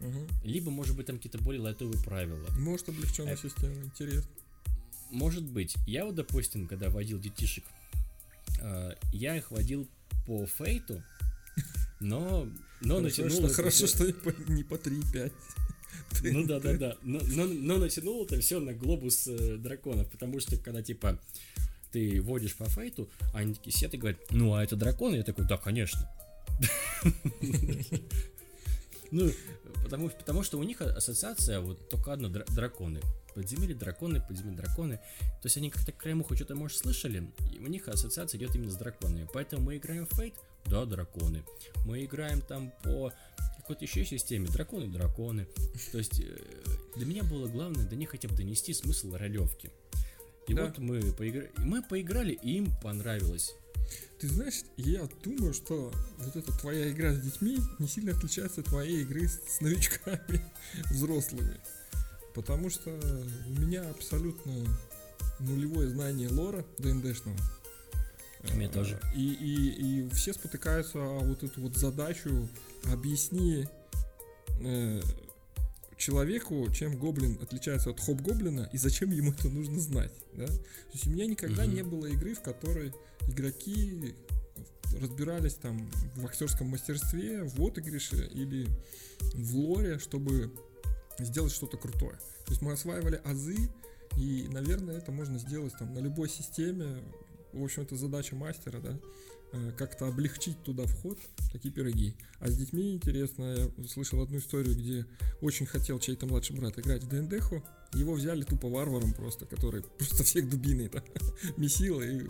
Мгм. 0.00 0.28
либо, 0.44 0.70
может 0.70 0.96
быть, 0.96 1.06
там 1.06 1.16
какие-то 1.16 1.38
более 1.38 1.60
лайтовые 1.60 2.00
правила. 2.02 2.46
Может, 2.58 2.88
облегченная 2.88 3.34
Э, 3.34 3.36
система. 3.36 3.74
Интересно. 3.84 4.30
Может 5.10 5.44
быть. 5.44 5.76
Я 5.86 6.04
вот, 6.04 6.14
допустим, 6.14 6.66
когда 6.66 6.90
водил 6.90 7.18
детишек, 7.18 7.64
э, 8.60 8.94
я 9.12 9.36
их 9.36 9.50
водил 9.50 9.88
по 10.26 10.46
фейту, 10.46 11.02
но, 12.00 12.48
но 12.80 12.98
хорошо, 12.98 13.22
натянул 13.22 13.48
что, 13.48 13.54
хорошо, 13.54 13.86
что 13.86 14.06
не 14.06 14.12
по, 14.12 14.50
не 14.50 14.62
по 14.62 14.74
3-5. 14.74 15.32
Ну 16.22 16.46
да, 16.46 16.58
да, 16.58 16.72
да. 16.74 16.96
Но, 17.02 17.20
но, 17.22 17.46
но 17.46 17.78
натянул 17.78 18.24
это 18.24 18.40
все 18.40 18.60
на 18.60 18.72
глобус 18.72 19.26
э, 19.26 19.56
драконов, 19.56 20.10
потому 20.10 20.40
что 20.40 20.56
когда 20.56 20.82
типа 20.82 21.20
ты 21.92 22.20
водишь 22.20 22.54
по 22.54 22.64
фейту, 22.66 23.08
они 23.32 23.54
такие 23.54 23.88
и 23.88 23.96
говорят, 23.96 24.20
ну 24.30 24.54
а 24.54 24.62
это 24.62 24.76
драконы? 24.76 25.16
Я 25.16 25.22
такой, 25.22 25.46
да, 25.46 25.56
конечно. 25.56 26.10
Ну, 29.10 29.30
потому, 29.82 30.10
потому 30.10 30.42
что 30.42 30.58
у 30.58 30.62
них 30.62 30.80
ассоциация 30.80 31.60
вот 31.60 31.88
только 31.88 32.12
одно, 32.12 32.28
дра- 32.28 32.50
драконы. 32.54 33.00
Подземелье, 33.34 33.74
драконы, 33.74 34.20
подземелье, 34.20 34.56
драконы. 34.56 34.96
То 34.96 35.46
есть 35.46 35.56
они 35.56 35.70
как-то 35.70 35.92
краем 35.92 36.20
уха 36.20 36.34
что-то, 36.34 36.54
может, 36.54 36.78
слышали, 36.78 37.30
и 37.52 37.58
у 37.58 37.66
них 37.66 37.88
ассоциация 37.88 38.38
идет 38.38 38.54
именно 38.54 38.70
с 38.70 38.76
драконами. 38.76 39.28
Поэтому 39.32 39.62
мы 39.62 39.76
играем 39.76 40.06
в 40.06 40.14
Фейт, 40.16 40.34
да, 40.66 40.84
драконы. 40.84 41.44
Мы 41.84 42.04
играем 42.04 42.40
там 42.40 42.72
по 42.82 43.12
какой-то 43.58 43.84
еще 43.84 44.04
системе, 44.04 44.48
драконы, 44.48 44.88
драконы. 44.88 45.46
То 45.92 45.98
есть 45.98 46.20
э, 46.20 46.38
для 46.96 47.06
меня 47.06 47.22
было 47.22 47.46
главное 47.48 47.86
до 47.86 47.96
них 47.96 48.10
хотя 48.10 48.28
бы 48.28 48.34
донести 48.34 48.72
смысл 48.72 49.14
ролевки. 49.14 49.70
И 50.48 50.54
Да. 50.54 50.66
вот 50.66 50.78
мы, 50.78 51.00
поигра... 51.12 51.48
мы 51.58 51.82
поиграли, 51.82 52.32
и 52.32 52.56
им 52.56 52.72
понравилось. 52.82 53.54
Ты 54.18 54.28
знаешь, 54.28 54.62
я 54.76 55.08
думаю, 55.22 55.54
что 55.54 55.92
вот 56.18 56.36
эта 56.36 56.52
твоя 56.58 56.90
игра 56.90 57.12
с 57.12 57.20
детьми 57.20 57.58
не 57.78 57.86
сильно 57.86 58.12
отличается 58.12 58.60
от 58.62 58.66
твоей 58.66 59.02
игры 59.02 59.28
с, 59.28 59.60
новичками 59.60 60.40
взрослыми. 60.90 61.56
Потому 62.34 62.70
что 62.70 62.90
у 62.90 63.60
меня 63.60 63.88
абсолютно 63.90 64.52
нулевое 65.40 65.88
знание 65.88 66.28
лора 66.28 66.64
ДНДшного. 66.78 67.38
Меня 68.54 68.68
А, 68.68 68.72
тоже. 68.72 69.00
И, 69.14 69.32
и, 69.32 70.04
и 70.04 70.08
все 70.10 70.32
спотыкаются 70.32 70.98
о 70.98 71.20
вот 71.20 71.42
эту 71.42 71.60
вот 71.60 71.76
задачу 71.76 72.48
объясни, 72.84 73.66
э, 74.60 75.00
человеку, 75.98 76.66
чем 76.72 76.96
гоблин 76.96 77.38
отличается 77.42 77.90
от 77.90 78.00
хоп-гоблина, 78.00 78.70
и 78.72 78.78
зачем 78.78 79.10
ему 79.10 79.32
это 79.32 79.50
нужно 79.50 79.80
знать, 79.80 80.12
да? 80.32 80.46
То 80.46 80.92
есть 80.94 81.06
у 81.06 81.10
меня 81.10 81.26
никогда 81.26 81.64
Мгм. 81.64 81.74
не 81.74 81.82
было 81.82 82.06
игры, 82.06 82.34
в 82.34 82.40
которой 82.40 82.92
игроки 83.28 84.14
разбирались 85.00 85.54
там 85.54 85.90
в 86.16 86.24
актерском 86.24 86.68
мастерстве, 86.68 87.42
в 87.42 87.60
отыгрыше 87.62 88.28
или 88.32 88.66
в 89.34 89.56
лоре, 89.56 89.98
чтобы 89.98 90.50
сделать 91.18 91.52
что-то 91.52 91.76
крутое. 91.76 92.16
То 92.46 92.52
есть 92.52 92.62
мы 92.62 92.72
осваивали 92.72 93.20
азы, 93.24 93.56
и, 94.16 94.46
наверное, 94.50 94.96
это 94.96 95.12
можно 95.12 95.38
сделать 95.38 95.74
там 95.78 95.92
на 95.92 95.98
любой 95.98 96.28
системе. 96.28 97.02
В 97.52 97.62
общем, 97.62 97.82
это 97.82 97.96
задача 97.96 98.34
мастера, 98.36 98.80
да, 98.80 98.98
как-то 99.76 100.06
облегчить 100.06 100.62
туда 100.62 100.84
вход, 100.84 101.18
такие 101.52 101.72
пироги. 101.72 102.14
А 102.40 102.48
с 102.48 102.56
детьми 102.56 102.94
интересно, 102.94 103.70
я 103.78 103.88
слышал 103.88 104.20
одну 104.22 104.38
историю, 104.38 104.74
где 104.74 105.06
очень 105.40 105.66
хотел 105.66 105.98
чей-то 105.98 106.26
младший 106.26 106.56
брат 106.56 106.78
играть 106.78 107.02
в 107.02 107.08
ДНДху, 107.08 107.64
его 107.94 108.14
взяли 108.14 108.42
тупо 108.42 108.68
варваром 108.68 109.12
просто, 109.14 109.46
который 109.46 109.82
просто 109.98 110.24
всех 110.24 110.48
дубиной 110.48 110.88
да, 110.88 111.02
месил, 111.56 112.00
и, 112.00 112.26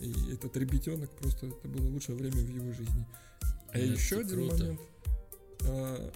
и 0.00 0.32
этот 0.32 0.56
ребятенок 0.56 1.10
просто, 1.16 1.46
это 1.46 1.68
было 1.68 1.88
лучшее 1.88 2.16
время 2.16 2.42
в 2.42 2.48
его 2.48 2.72
жизни. 2.72 3.06
А 3.68 3.78
Это 3.78 3.86
еще 3.86 4.20
один 4.20 4.48
круто. 4.48 4.62
момент. 4.62 4.80
А, 5.62 6.12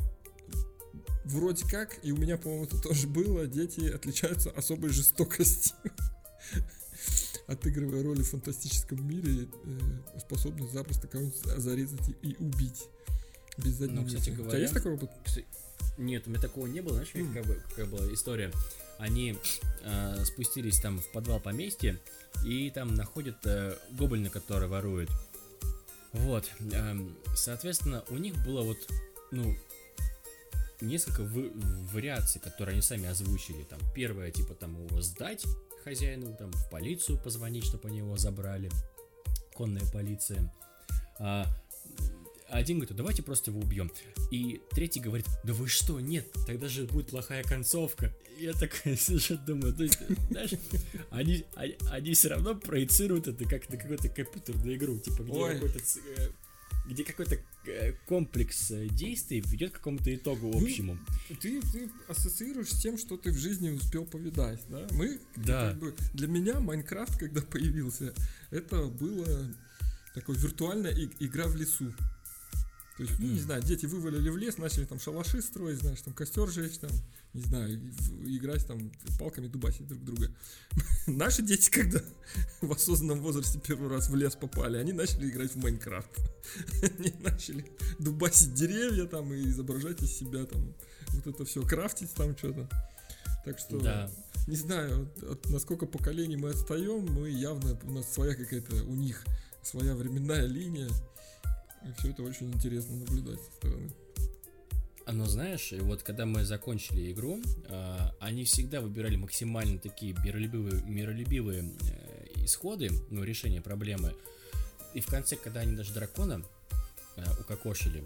вроде 1.25 1.69
как, 1.69 1.99
и 2.03 2.13
у 2.13 2.17
меня, 2.17 2.39
по-моему, 2.39 2.65
это 2.65 2.81
тоже 2.81 3.07
было, 3.07 3.47
дети 3.47 3.81
отличаются 3.89 4.51
особой 4.51 4.91
жестокостью. 4.91 5.77
Отыгрывая 7.49 8.03
роли 8.05 8.23
в 8.23 8.29
фантастическом 8.31 9.05
мире, 9.09 9.49
э, 9.65 10.19
способны 10.21 10.69
запросто 10.69 11.09
кого-нибудь 11.09 11.37
зарезать 11.57 12.09
и, 12.23 12.29
и 12.29 12.37
убить. 12.39 12.85
Без 13.57 13.73
задней 13.75 13.97
Ну, 14.01 14.07
кстати 14.07 14.31
мысли. 14.31 14.31
У 14.31 14.35
тебя 14.35 14.45
говоря, 14.45 14.61
есть 14.61 14.75
такой 14.75 14.95
опыт? 14.95 15.11
Нет, 15.97 16.27
у 16.27 16.31
меня 16.31 16.41
такого 16.41 16.67
не 16.67 16.81
было. 16.81 16.95
Знаешь, 16.95 17.11
М. 17.15 17.29
какая, 17.35 17.45
бы- 17.87 17.91
была 17.91 18.13
история? 18.15 18.53
Они 18.99 19.37
э, 19.83 20.25
спустились 20.25 20.79
там 20.81 21.01
в 21.01 21.11
подвал 21.13 21.41
поместья 21.41 21.99
и 22.45 22.71
там 22.71 22.95
находят 22.95 23.37
э, 23.47 23.77
гоблина, 23.93 24.29
который 24.31 24.69
ворует. 24.69 25.09
Вот. 26.13 26.45
эм, 26.73 27.17
соответственно, 27.35 28.05
у 28.11 28.17
них 28.17 28.35
было 28.45 28.63
вот, 28.63 28.79
ну, 29.31 29.55
несколько 30.81 31.23
вы- 31.23 31.51
вариаций, 31.93 32.41
которые 32.41 32.75
они 32.75 32.83
сами 32.83 33.07
озвучили. 33.09 33.63
Там 33.65 33.81
первое, 33.95 34.31
типа, 34.31 34.55
там 34.55 34.85
его 34.85 35.01
сдать 35.01 35.45
хозяину, 35.85 36.35
там 36.37 36.51
в 36.53 36.70
полицию 36.70 37.18
позвонить, 37.18 37.64
чтобы 37.64 37.89
они 37.89 37.99
его 37.99 38.16
забрали. 38.16 38.70
Конная 39.55 39.85
полиция. 39.93 40.53
А, 41.18 41.47
один 42.49 42.79
говорит, 42.79 42.97
давайте 42.97 43.22
просто 43.22 43.51
его 43.51 43.61
убьем. 43.61 43.91
И 44.31 44.61
третий 44.70 45.01
говорит, 45.01 45.26
да 45.45 45.53
вы 45.53 45.68
что, 45.68 46.01
нет, 46.01 46.26
тогда 46.47 46.68
же 46.68 46.85
будет 46.85 47.09
плохая 47.09 47.43
концовка. 47.43 48.14
И 48.39 48.45
я 48.45 48.53
такой 48.53 48.97
сижу, 48.97 49.37
думаю, 49.39 49.74
то 49.74 49.83
есть, 49.83 49.99
знаешь, 50.31 50.53
они, 51.11 51.45
они, 51.55 51.76
они 51.91 52.14
все 52.14 52.29
равно 52.29 52.55
проецируют 52.55 53.29
это 53.29 53.45
как 53.45 53.68
на 53.68 53.76
какую-то 53.76 54.09
компьютерную 54.09 54.76
игру, 54.76 54.99
типа, 54.99 55.22
где 55.22 55.33
Ой. 55.33 55.55
какой-то, 55.55 55.79
э, 55.79 56.29
где 56.89 57.05
какой-то 57.05 57.39
э, 57.66 57.93
комплекс 58.07 58.70
э, 58.70 58.89
действий 58.89 59.41
ведет 59.47 59.72
к 59.72 59.74
какому-то 59.76 60.14
итогу 60.14 60.51
Ну, 60.53 60.62
общему. 60.62 60.99
Ты, 61.41 61.61
ты 61.61 61.91
ассоциируешь 62.09 62.70
с 62.70 62.80
тем, 62.80 62.97
что 62.99 63.16
ты 63.16 63.30
в 63.30 63.36
жизни 63.36 63.70
успел 63.70 64.05
повидать, 64.07 64.61
да? 64.68 64.86
Мы, 64.93 65.20
Да. 65.36 65.70
как 65.70 65.78
бы, 65.78 65.95
для 66.14 66.28
меня 66.28 66.61
Майнкрафт, 66.61 67.18
когда 67.18 67.43
появился, 67.43 68.14
это 68.51 68.86
было 68.86 69.55
такой 70.14 70.36
виртуальная 70.36 70.95
игра 71.20 71.47
в 71.47 71.57
лесу. 71.57 71.93
То 72.97 73.05
есть, 73.05 73.18
ну, 73.20 73.28
не 73.28 73.39
знаю, 73.39 73.62
дети 73.62 73.86
вывалили 73.86 74.28
в 74.28 74.36
лес, 74.36 74.59
начали 74.59 74.84
там 74.84 74.99
шалаши 74.99 75.41
строить, 75.41 75.78
знаешь, 75.78 76.01
там 76.03 76.14
костер 76.14 76.49
жечь, 76.51 76.78
там, 76.78 76.91
не 77.35 77.43
знаю, 77.43 77.93
играть 78.24 78.66
там 78.66 78.91
палками 79.18 79.49
дубасить 79.49 79.87
друг 79.87 80.03
друга. 80.05 80.31
Наши 81.07 81.43
дети, 81.43 81.70
когда 81.70 82.01
в 82.61 82.72
осознанном 82.72 83.20
возрасте 83.20 83.61
первый 83.64 83.89
раз 83.89 84.09
в 84.09 84.16
лес 84.16 84.35
попали, 84.35 84.79
они 84.79 84.93
начали 84.93 85.29
играть 85.29 85.53
в 85.53 85.57
Майнкрафт. 85.57 86.11
Они 86.83 87.12
начали 87.20 87.70
дубасить 87.99 88.55
деревья 88.55 89.07
там 89.07 89.33
и 89.35 89.49
изображать 89.49 90.03
из 90.03 90.16
себя 90.16 90.45
там 90.47 90.74
вот 91.09 91.26
это 91.26 91.45
все, 91.45 91.62
крафтить 91.62 92.12
там 92.14 92.37
что-то. 92.37 92.68
Так 93.45 93.59
что, 93.59 93.79
Да. 93.79 94.11
не 94.47 94.57
знаю, 94.57 95.11
от 95.22 95.49
насколько 95.51 95.87
поколений 95.87 96.37
мы 96.37 96.51
отстаем, 96.51 97.07
мы 97.12 97.31
явно, 97.31 97.79
у 97.85 97.93
нас 97.93 98.12
своя 98.12 98.35
какая-то, 98.35 98.85
у 98.85 98.95
них 98.95 99.24
своя 99.62 99.95
временная 99.95 100.47
линия. 100.47 100.89
И 101.87 101.93
все 101.99 102.11
это 102.11 102.22
очень 102.22 102.53
интересно 102.53 102.97
наблюдать 102.97 103.41
со 103.41 103.53
стороны. 103.53 103.91
Но 105.11 105.25
знаешь, 105.27 105.73
вот 105.73 106.03
когда 106.03 106.27
мы 106.27 106.45
закончили 106.45 107.11
игру, 107.13 107.41
а, 107.69 108.15
они 108.21 108.45
всегда 108.45 108.81
выбирали 108.81 109.17
максимально 109.17 109.79
такие 109.79 110.15
миролюбивые, 110.25 110.83
миролюбивые 110.83 111.73
э, 111.83 112.27
исходы, 112.45 112.91
ну, 113.11 113.25
решение 113.25 113.63
проблемы. 113.63 114.15
И 114.95 115.01
в 115.01 115.07
конце, 115.07 115.37
когда 115.37 115.61
они 115.61 115.75
даже 115.77 115.93
дракона 115.93 116.45
э, 117.17 117.25
укокошили, 117.41 118.05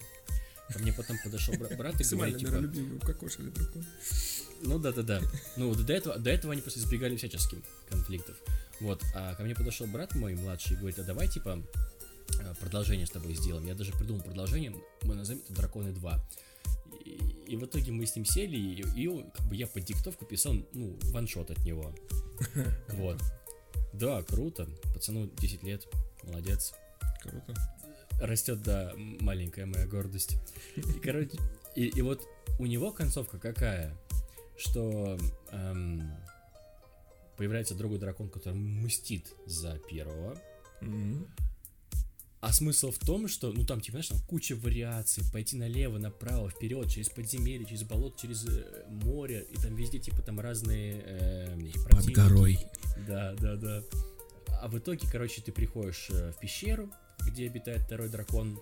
ко 0.68 0.78
мне 0.78 0.92
потом 0.92 1.16
подошел 1.24 1.54
бра- 1.54 1.76
брат 1.76 2.00
и 2.00 2.04
говорит, 2.04 2.38
типа, 2.38 2.50
миролюбивый, 2.50 2.96
укокошили 2.98 3.50
дракон. 3.50 3.84
ну 4.62 4.78
да, 4.78 4.92
да, 4.92 5.02
да. 5.02 5.20
Ну, 5.56 5.74
до 5.74 5.92
этого, 5.92 6.18
до 6.18 6.30
этого 6.30 6.52
они 6.52 6.62
просто 6.62 6.80
избегали 6.80 7.16
всяческих 7.16 7.58
конфликтов. 7.90 8.36
Вот, 8.80 9.02
а 9.14 9.34
ко 9.34 9.42
мне 9.42 9.54
подошел 9.54 9.86
брат 9.86 10.14
мой 10.14 10.34
младший 10.34 10.76
и 10.76 10.78
говорит, 10.78 10.98
а 10.98 11.04
давай, 11.04 11.28
типа, 11.28 11.62
э, 12.40 12.54
продолжение 12.60 13.06
с 13.06 13.10
тобой 13.10 13.34
сделаем. 13.34 13.66
Я 13.66 13.74
даже 13.74 13.92
придумал 13.92 14.22
продолжение, 14.22 14.74
мы 15.02 15.14
назовем 15.14 15.40
это 15.44 15.52
Драконы 15.52 15.92
2. 15.92 16.24
И, 17.02 17.56
в 17.56 17.64
итоге 17.64 17.92
мы 17.92 18.06
с 18.06 18.16
ним 18.16 18.24
сели, 18.24 18.56
и, 18.56 18.82
и 18.96 19.24
как 19.34 19.46
бы 19.46 19.56
я 19.56 19.66
под 19.66 19.84
диктовку 19.84 20.24
писал, 20.24 20.54
ну, 20.72 20.98
ваншот 21.12 21.50
от 21.50 21.64
него. 21.64 21.94
Вот. 22.88 23.20
Да, 23.92 24.22
круто. 24.22 24.68
Пацану 24.94 25.30
10 25.38 25.62
лет, 25.62 25.86
молодец. 26.24 26.74
Круто. 27.22 27.54
Растет, 28.20 28.62
да, 28.62 28.92
маленькая 28.96 29.66
моя 29.66 29.86
гордость. 29.86 30.38
И, 30.76 30.98
короче, 31.00 31.38
и, 31.76 31.86
и 31.86 32.02
вот 32.02 32.26
у 32.58 32.66
него 32.66 32.92
концовка 32.92 33.38
какая? 33.38 33.96
Что 34.56 35.18
эм, 35.50 36.02
появляется 37.36 37.74
другой 37.74 37.98
дракон, 37.98 38.28
который 38.28 38.54
мстит 38.54 39.34
за 39.46 39.78
первого. 39.78 40.38
Мгм. 40.80 41.26
А 42.42 42.52
смысл 42.52 42.90
в 42.90 42.98
том, 42.98 43.28
что, 43.28 43.52
ну 43.52 43.64
там, 43.64 43.80
типа, 43.80 43.98
знаешь, 43.98 44.08
там 44.08 44.18
куча 44.26 44.56
вариаций, 44.56 45.22
пойти 45.32 45.56
налево, 45.56 45.98
направо, 45.98 46.50
вперед, 46.50 46.90
через 46.90 47.08
подземелье, 47.08 47.64
через 47.64 47.84
болото, 47.84 48.20
через 48.20 48.44
э, 48.44 48.84
море, 48.88 49.46
и 49.48 49.54
там 49.54 49.76
везде, 49.76 50.00
типа, 50.00 50.22
там 50.22 50.40
разные 50.40 51.04
э, 51.06 51.56
противники. 51.84 52.14
Да, 53.06 53.34
да, 53.34 53.54
да. 53.54 53.82
А 54.60 54.66
в 54.66 54.76
итоге, 54.76 55.06
короче, 55.08 55.40
ты 55.40 55.52
приходишь 55.52 56.08
э, 56.10 56.32
в 56.32 56.40
пещеру, 56.40 56.90
где 57.20 57.46
обитает 57.46 57.82
второй 57.82 58.08
дракон, 58.08 58.58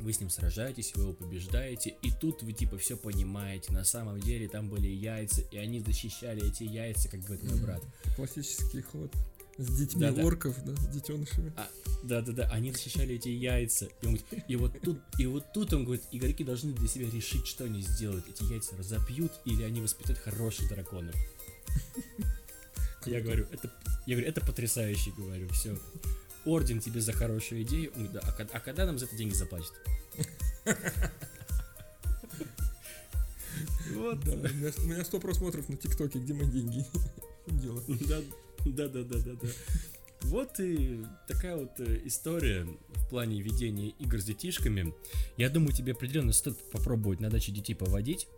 вы 0.00 0.12
с 0.12 0.18
ним 0.18 0.28
сражаетесь, 0.28 0.92
вы 0.96 1.02
его 1.02 1.12
побеждаете, 1.12 1.94
и 2.02 2.10
тут 2.10 2.42
вы 2.42 2.52
типа 2.54 2.76
все 2.76 2.96
понимаете. 2.96 3.72
На 3.72 3.84
самом 3.84 4.18
деле 4.18 4.48
там 4.48 4.68
были 4.68 4.88
яйца, 4.88 5.42
и 5.42 5.58
они 5.58 5.78
защищали 5.78 6.48
эти 6.48 6.64
яйца, 6.64 7.08
как 7.08 7.20
говорит 7.20 7.44
мой 7.44 7.60
брат. 7.60 7.82
Классический 8.16 8.82
ход. 8.82 9.14
С 9.60 9.76
детьми 9.76 10.00
Да-да. 10.00 10.24
орков, 10.24 10.56
да, 10.64 10.74
с 10.74 10.86
детенышами. 10.86 11.52
Да, 12.02 12.22
да, 12.22 12.32
да, 12.32 12.48
они 12.50 12.72
защищали 12.72 13.16
эти 13.16 13.28
яйца. 13.28 13.88
И, 14.00 14.06
он 14.06 14.14
говорит, 14.14 14.44
и 14.48 14.56
вот 14.56 14.80
тут, 14.80 15.00
и 15.18 15.26
вот 15.26 15.52
тут 15.52 15.74
он 15.74 15.84
говорит, 15.84 16.02
игроки 16.12 16.44
должны 16.44 16.72
для 16.72 16.88
себя 16.88 17.10
решить, 17.10 17.46
что 17.46 17.64
они 17.64 17.82
сделают. 17.82 18.26
Эти 18.26 18.42
яйца 18.44 18.74
разобьют 18.78 19.32
или 19.44 19.62
они 19.62 19.82
воспитают 19.82 20.18
хороших 20.18 20.66
драконов. 20.70 21.14
Я 23.04 23.20
говорю, 23.20 23.46
это, 23.52 23.70
я 24.06 24.16
говорю, 24.16 24.30
это 24.30 24.40
потрясающе, 24.40 25.12
говорю, 25.14 25.46
все. 25.50 25.78
Орден 26.46 26.80
тебе 26.80 27.02
за 27.02 27.12
хорошую 27.12 27.62
идею. 27.62 27.92
Он 27.96 28.06
говорит, 28.06 28.12
да, 28.12 28.34
а, 28.38 28.56
а 28.56 28.60
когда 28.60 28.86
нам 28.86 28.98
за 28.98 29.04
это 29.04 29.16
деньги 29.16 29.34
заплатят? 29.34 29.74
Вот. 33.92 34.20
Да, 34.24 34.32
у 34.32 34.36
меня, 34.36 34.72
у 34.78 34.82
меня 34.82 35.04
100 35.04 35.20
просмотров 35.20 35.68
на 35.68 35.76
ТикТоке, 35.76 36.20
где 36.20 36.32
мои 36.32 36.46
деньги. 36.46 36.86
Дело? 37.46 37.82
Да, 38.08 38.20
да, 38.66 38.88
да, 38.88 39.02
да, 39.02 39.18
да, 39.18 39.32
да. 39.42 39.48
Вот 40.22 40.60
и 40.60 41.02
такая 41.26 41.56
вот 41.56 41.80
э, 41.80 42.02
история 42.04 42.66
в 42.88 43.08
плане 43.08 43.40
ведения 43.40 43.88
игр 43.98 44.20
с 44.20 44.24
детишками. 44.24 44.94
Я 45.36 45.48
думаю, 45.48 45.72
тебе 45.72 45.92
определенно 45.92 46.32
стоит 46.32 46.58
попробовать 46.70 47.20
на 47.20 47.30
даче 47.30 47.52
детей 47.52 47.74
поводить 47.74 48.28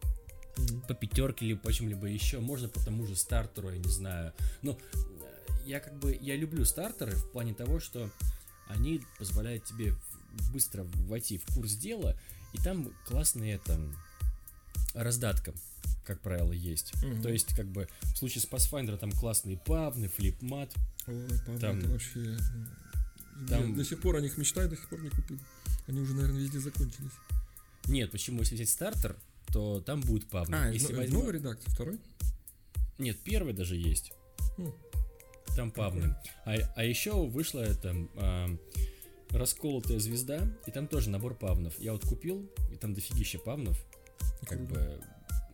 Мгм. 0.56 0.82
по 0.82 0.94
пятерке 0.94 1.46
или 1.46 1.54
по 1.54 1.72
чем-либо 1.72 2.06
еще. 2.06 2.38
Можно 2.40 2.68
по 2.68 2.80
тому 2.84 3.06
же 3.06 3.16
стартеру, 3.16 3.70
я 3.70 3.78
не 3.78 3.88
знаю. 3.90 4.32
Но 4.62 4.78
э, 4.94 4.96
я 5.66 5.80
как 5.80 5.98
бы, 5.98 6.16
я 6.20 6.36
люблю 6.36 6.64
стартеры 6.64 7.12
в 7.12 7.30
плане 7.30 7.52
того, 7.54 7.80
что 7.80 8.08
они 8.68 9.02
позволяют 9.18 9.64
тебе 9.64 9.94
быстро 10.52 10.86
войти 11.08 11.38
в 11.38 11.46
курс 11.54 11.74
дела, 11.74 12.18
и 12.54 12.58
там 12.58 12.90
классная 13.06 13.56
это 13.56 13.78
раздатка, 14.94 15.52
как 16.04 16.20
правило, 16.20 16.52
есть. 16.52 16.92
Мгм. 17.02 17.22
То 17.22 17.28
есть, 17.28 17.54
как 17.54 17.66
бы, 17.66 17.88
в 18.02 18.16
случае 18.18 18.42
с 18.42 18.46
Pathfinder 18.48 18.96
там 18.98 19.12
классные 19.12 19.56
павны, 19.56 20.08
флипмат. 20.08 20.72
Ой, 21.06 21.26
Павел, 21.46 21.60
Там- 21.60 21.78
это 21.78 21.88
вообще... 21.88 22.36
там- 23.48 23.70
Я 23.70 23.76
до 23.76 23.84
сих 23.84 24.00
пор 24.00 24.16
о 24.16 24.20
них 24.20 24.36
мечтаю, 24.36 24.68
до 24.68 24.76
сих 24.76 24.88
пор 24.88 25.00
не 25.02 25.10
купил. 25.10 25.38
Они 25.86 26.00
уже, 26.00 26.14
наверное, 26.14 26.40
везде 26.40 26.60
закончились. 26.60 27.10
Нет, 27.86 28.10
почему, 28.12 28.40
если 28.40 28.54
взять 28.54 28.68
стартер, 28.68 29.16
то 29.52 29.80
там 29.80 30.00
будет 30.00 30.28
павны. 30.28 30.54
А, 30.54 30.68
Если 30.70 30.92
в 30.92 30.96
возьму- 30.96 31.20
новой 31.20 31.32
редакции, 31.34 31.68
второй? 31.70 31.98
Нет, 32.98 33.18
первый 33.24 33.52
даже 33.52 33.76
есть. 33.76 34.12
Хм. 34.56 34.72
Там 35.56 35.70
павны. 35.72 36.14
А, 36.44 36.54
а 36.76 36.84
еще 36.84 37.26
вышла 37.26 37.60
это 37.60 37.94
а, 38.16 38.48
расколотая 39.30 39.98
звезда, 39.98 40.48
и 40.66 40.70
там 40.70 40.86
тоже 40.86 41.10
набор 41.10 41.34
павнов. 41.34 41.78
Я 41.78 41.92
вот 41.92 42.04
купил, 42.04 42.48
и 42.72 42.76
там 42.76 42.94
дофигища 42.94 43.38
павнов. 43.38 43.84
Как 44.46 44.58
Круто. 44.58 44.74
бы, 44.74 45.04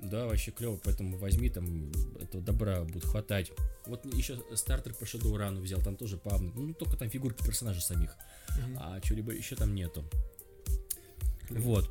да, 0.00 0.26
вообще 0.26 0.50
клево, 0.50 0.78
поэтому 0.82 1.16
возьми, 1.18 1.50
там 1.50 1.90
этого 2.20 2.42
добра 2.42 2.82
будет 2.84 3.04
хватать. 3.04 3.52
Вот 3.86 4.04
еще 4.14 4.40
стартер 4.54 4.94
по 4.94 5.04
Shadowrun 5.04 5.60
взял, 5.60 5.80
там 5.80 5.96
тоже 5.96 6.16
павны. 6.16 6.52
Ну, 6.54 6.74
только 6.74 6.96
там 6.96 7.08
фигурки 7.10 7.44
персонажей 7.44 7.82
самих. 7.82 8.14
Мгм. 8.58 8.76
А 8.80 9.00
чего-либо 9.00 9.32
еще 9.32 9.56
там 9.56 9.74
нету. 9.74 10.04
Клево. 11.48 11.62
Вот. 11.62 11.90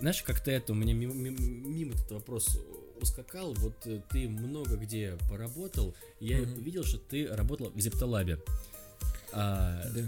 Знаешь, 0.00 0.22
как-то 0.22 0.50
это, 0.50 0.72
у 0.72 0.74
меня 0.76 0.94
мимо, 0.94 1.14
мимо- 1.14 1.38
мимо 1.40 1.94
этот 1.94 2.10
вопрос 2.12 2.58
ускакал. 3.00 3.54
Вот 3.54 3.86
э, 3.86 4.00
ты 4.10 4.28
много 4.28 4.76
где 4.76 5.16
поработал. 5.30 5.94
Я 6.20 6.38
Мгм. 6.40 6.62
видел, 6.62 6.84
что 6.84 6.98
ты 6.98 7.26
работал 7.28 7.70
в 7.70 7.80
Зептолабе. 7.80 8.38
А, 9.32 9.82
Да. 9.94 10.00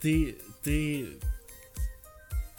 ты, 0.00 0.38
ты 0.62 1.18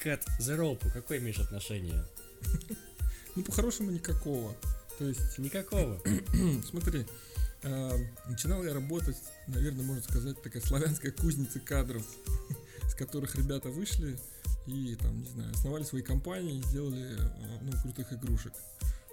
к 0.02 0.06
The 0.06 0.58
Rope 0.58 0.92
какое 0.92 1.18
имеешь 1.20 1.40
отношение? 1.40 2.06
Ну, 3.36 3.44
по-хорошему, 3.44 3.92
никакого. 3.92 4.56
То 4.98 5.08
есть, 5.08 5.38
Никакого. 5.40 6.02
смотри, 6.70 7.06
а, 7.64 7.98
начинал 8.28 8.64
я 8.64 8.74
работать, 8.74 9.18
наверное, 9.48 9.84
можно 9.84 10.04
сказать, 10.04 10.42
такая 10.42 10.62
славянская 10.62 11.12
кузница 11.12 11.60
кадров, 11.60 12.04
с 12.90 12.94
которых 12.96 13.36
ребята 13.36 13.70
вышли 13.70 14.18
и, 14.68 14.96
там, 14.96 15.20
не 15.22 15.30
знаю, 15.30 15.52
основали 15.54 15.84
свои 15.84 16.02
компании 16.04 16.62
сделали, 16.68 17.16
а, 17.18 17.60
ну, 17.62 17.72
крутых 17.82 18.14
игрушек. 18.14 18.54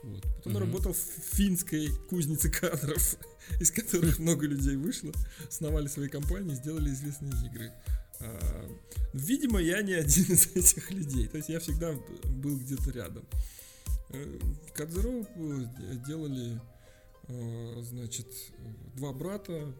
Вот. 0.02 0.22
Потом 0.36 0.52
Мгм. 0.52 0.62
работал 0.62 0.92
в 0.92 1.34
финской 1.36 1.88
кузнице 2.08 2.50
кадров, 2.50 3.16
из 3.60 3.70
которых 3.70 4.18
много 4.18 4.46
людей 4.46 4.76
вышло, 4.76 5.12
основали 5.48 5.88
свои 5.88 6.08
компании 6.08 6.54
сделали 6.54 6.90
известные 6.90 7.32
игры. 7.46 7.72
А, 8.20 8.68
Видимо, 9.14 9.58
я 9.60 9.80
не 9.82 9.94
один 9.94 10.24
из 10.26 10.46
этих 10.54 10.90
людей. 10.90 11.28
То 11.28 11.38
есть 11.38 11.48
я 11.48 11.60
всегда 11.60 11.92
был 12.26 12.56
где-то 12.58 12.90
рядом. 12.90 13.24
Э, 14.10 14.38
В 14.68 14.72
Кадзеро 14.72 15.26
делали, 16.06 16.60
э, 17.28 17.82
значит, 17.82 18.26
э, 18.58 18.96
два 18.96 19.12
брата, 19.12 19.74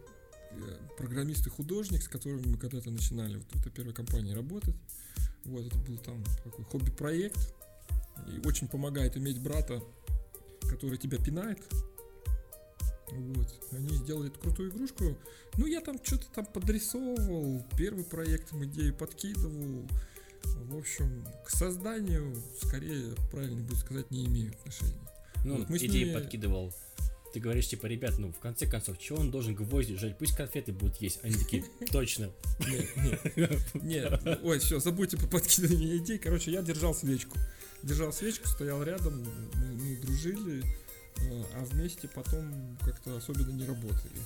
э, 0.51 0.77
программист 0.97 1.47
и 1.47 1.49
художник, 1.49 2.03
с 2.03 2.07
которыми 2.07 2.47
мы 2.47 2.57
когда-то 2.57 2.91
начинали 2.91 3.37
вот 3.37 3.51
в 3.51 3.59
этой 3.59 3.71
первой 3.71 3.93
компании 3.93 4.33
работать. 4.33 4.75
Вот, 5.45 5.65
это 5.65 5.77
был 5.79 5.97
там 5.97 6.23
такой 6.43 6.65
хобби-проект. 6.65 7.53
И 8.27 8.45
очень 8.45 8.67
помогает 8.67 9.17
иметь 9.17 9.41
брата, 9.41 9.81
который 10.69 10.97
тебя 10.97 11.17
пинает. 11.17 11.59
Вот. 13.11 13.47
Они 13.71 13.95
сделали 13.95 14.29
эту 14.29 14.39
крутую 14.39 14.69
игрушку. 14.69 15.17
Ну, 15.57 15.65
я 15.65 15.81
там 15.81 15.97
что-то 16.03 16.29
там 16.31 16.45
подрисовывал, 16.45 17.65
первый 17.77 18.03
проект 18.03 18.51
им 18.53 18.65
идею 18.65 18.93
подкидывал. 18.93 19.87
В 20.43 20.77
общем, 20.77 21.25
к 21.45 21.49
созданию, 21.49 22.35
скорее, 22.61 23.15
правильно 23.31 23.61
будет 23.61 23.79
сказать, 23.79 24.09
не 24.11 24.25
имею 24.25 24.51
отношения. 24.53 24.99
Ну, 25.43 25.57
Вот, 25.57 25.69
мы 25.69 25.77
идеи 25.77 26.03
ними- 26.05 26.13
подкидывал. 26.13 26.73
Ты 27.33 27.39
говоришь, 27.39 27.67
типа, 27.67 27.85
ребят, 27.85 28.17
ну, 28.17 28.31
в 28.31 28.39
конце 28.39 28.65
концов, 28.65 28.97
чего 28.97 29.19
он 29.19 29.29
должен 29.29 29.53
гвозди 29.53 29.95
жать? 29.95 30.17
Пусть 30.17 30.35
конфеты 30.35 30.71
будут 30.73 30.97
есть. 30.97 31.19
Они 31.23 31.35
такие, 31.35 31.63
точно. 31.91 32.31
Нет, 32.67 33.73
нет. 33.75 34.39
Ой, 34.43 34.59
все, 34.59 34.79
забудьте 34.79 35.17
про 35.17 35.27
подкидывание 35.27 35.97
идей. 35.97 36.17
Короче, 36.17 36.51
я 36.51 36.61
держал 36.61 36.93
свечку. 36.95 37.37
Держал 37.83 38.11
свечку, 38.11 38.47
стоял 38.47 38.83
рядом, 38.83 39.25
мы, 39.55 39.95
дружили, 39.97 40.63
э, 41.17 41.43
а 41.55 41.65
вместе 41.65 42.07
потом 42.07 42.77
как-то 42.83 43.17
особенно 43.17 43.51
не 43.51 43.65
работали. 43.65 44.19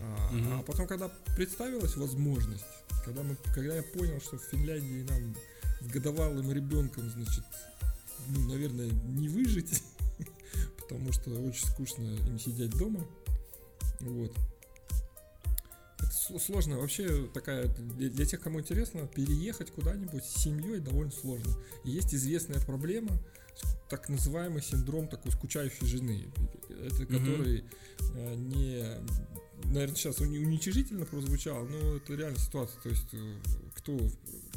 А, 0.00 0.32
Мгм. 0.32 0.60
а 0.60 0.62
потом, 0.62 0.86
когда 0.86 1.08
представилась 1.36 1.96
возможность, 1.96 2.64
когда, 3.04 3.22
мы, 3.22 3.36
когда 3.54 3.76
я 3.76 3.82
понял, 3.82 4.20
что 4.20 4.38
в 4.38 4.42
Финляндии 4.42 5.06
нам 5.08 5.34
с 5.80 5.86
годовалым 5.86 6.52
ребенком, 6.52 7.08
значит, 7.10 7.44
ну, 8.28 8.48
наверное, 8.48 8.88
не 8.88 9.28
выжить, 9.28 9.82
потому 10.80 11.12
что 11.12 11.30
очень 11.42 11.66
скучно 11.66 12.02
им 12.02 12.38
сидеть 12.38 12.76
дома. 12.76 13.04
Вот. 14.00 14.32
Это 15.98 16.38
сложно. 16.38 16.78
Вообще 16.78 17.28
такая, 17.34 17.66
для, 17.66 18.08
для 18.10 18.26
тех, 18.26 18.40
кому 18.40 18.60
интересно, 18.60 19.06
переехать 19.06 19.70
куда-нибудь 19.72 20.24
с 20.24 20.42
семьей 20.42 20.80
довольно 20.80 21.12
сложно. 21.12 21.52
И 21.84 21.90
есть 21.90 22.14
известная 22.14 22.60
проблема, 22.60 23.18
так 23.88 24.08
называемый 24.08 24.62
синдром 24.62 25.08
такой 25.08 25.32
скучающей 25.32 25.86
жены, 25.86 26.26
это 26.68 27.06
который 27.06 27.64
э, 28.14 28.34
не, 28.36 28.84
наверное, 29.72 29.96
сейчас 29.96 30.20
уни- 30.20 30.38
уничижительно 30.38 31.04
прозвучал, 31.04 31.66
но 31.66 31.96
это 31.96 32.14
реальная 32.14 32.38
ситуация. 32.38 32.80
То 32.82 32.88
есть, 32.88 33.08
э, 33.12 33.36
кто 33.76 33.98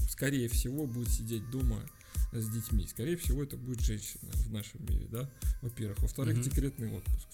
скорее 0.09 0.47
всего 0.49 0.85
будет 0.87 1.09
сидеть 1.09 1.49
дома 1.49 1.81
с 2.31 2.47
детьми. 2.49 2.87
Скорее 2.87 3.17
всего, 3.17 3.43
это 3.43 3.57
будет 3.57 3.81
женщина 3.81 4.29
в 4.33 4.51
нашем 4.51 4.85
мире, 4.87 5.07
да, 5.11 5.29
во-первых. 5.61 5.99
Во-вторых, 5.99 6.35
Мгм. 6.37 6.43
декретный 6.43 6.91
отпуск. 6.91 7.27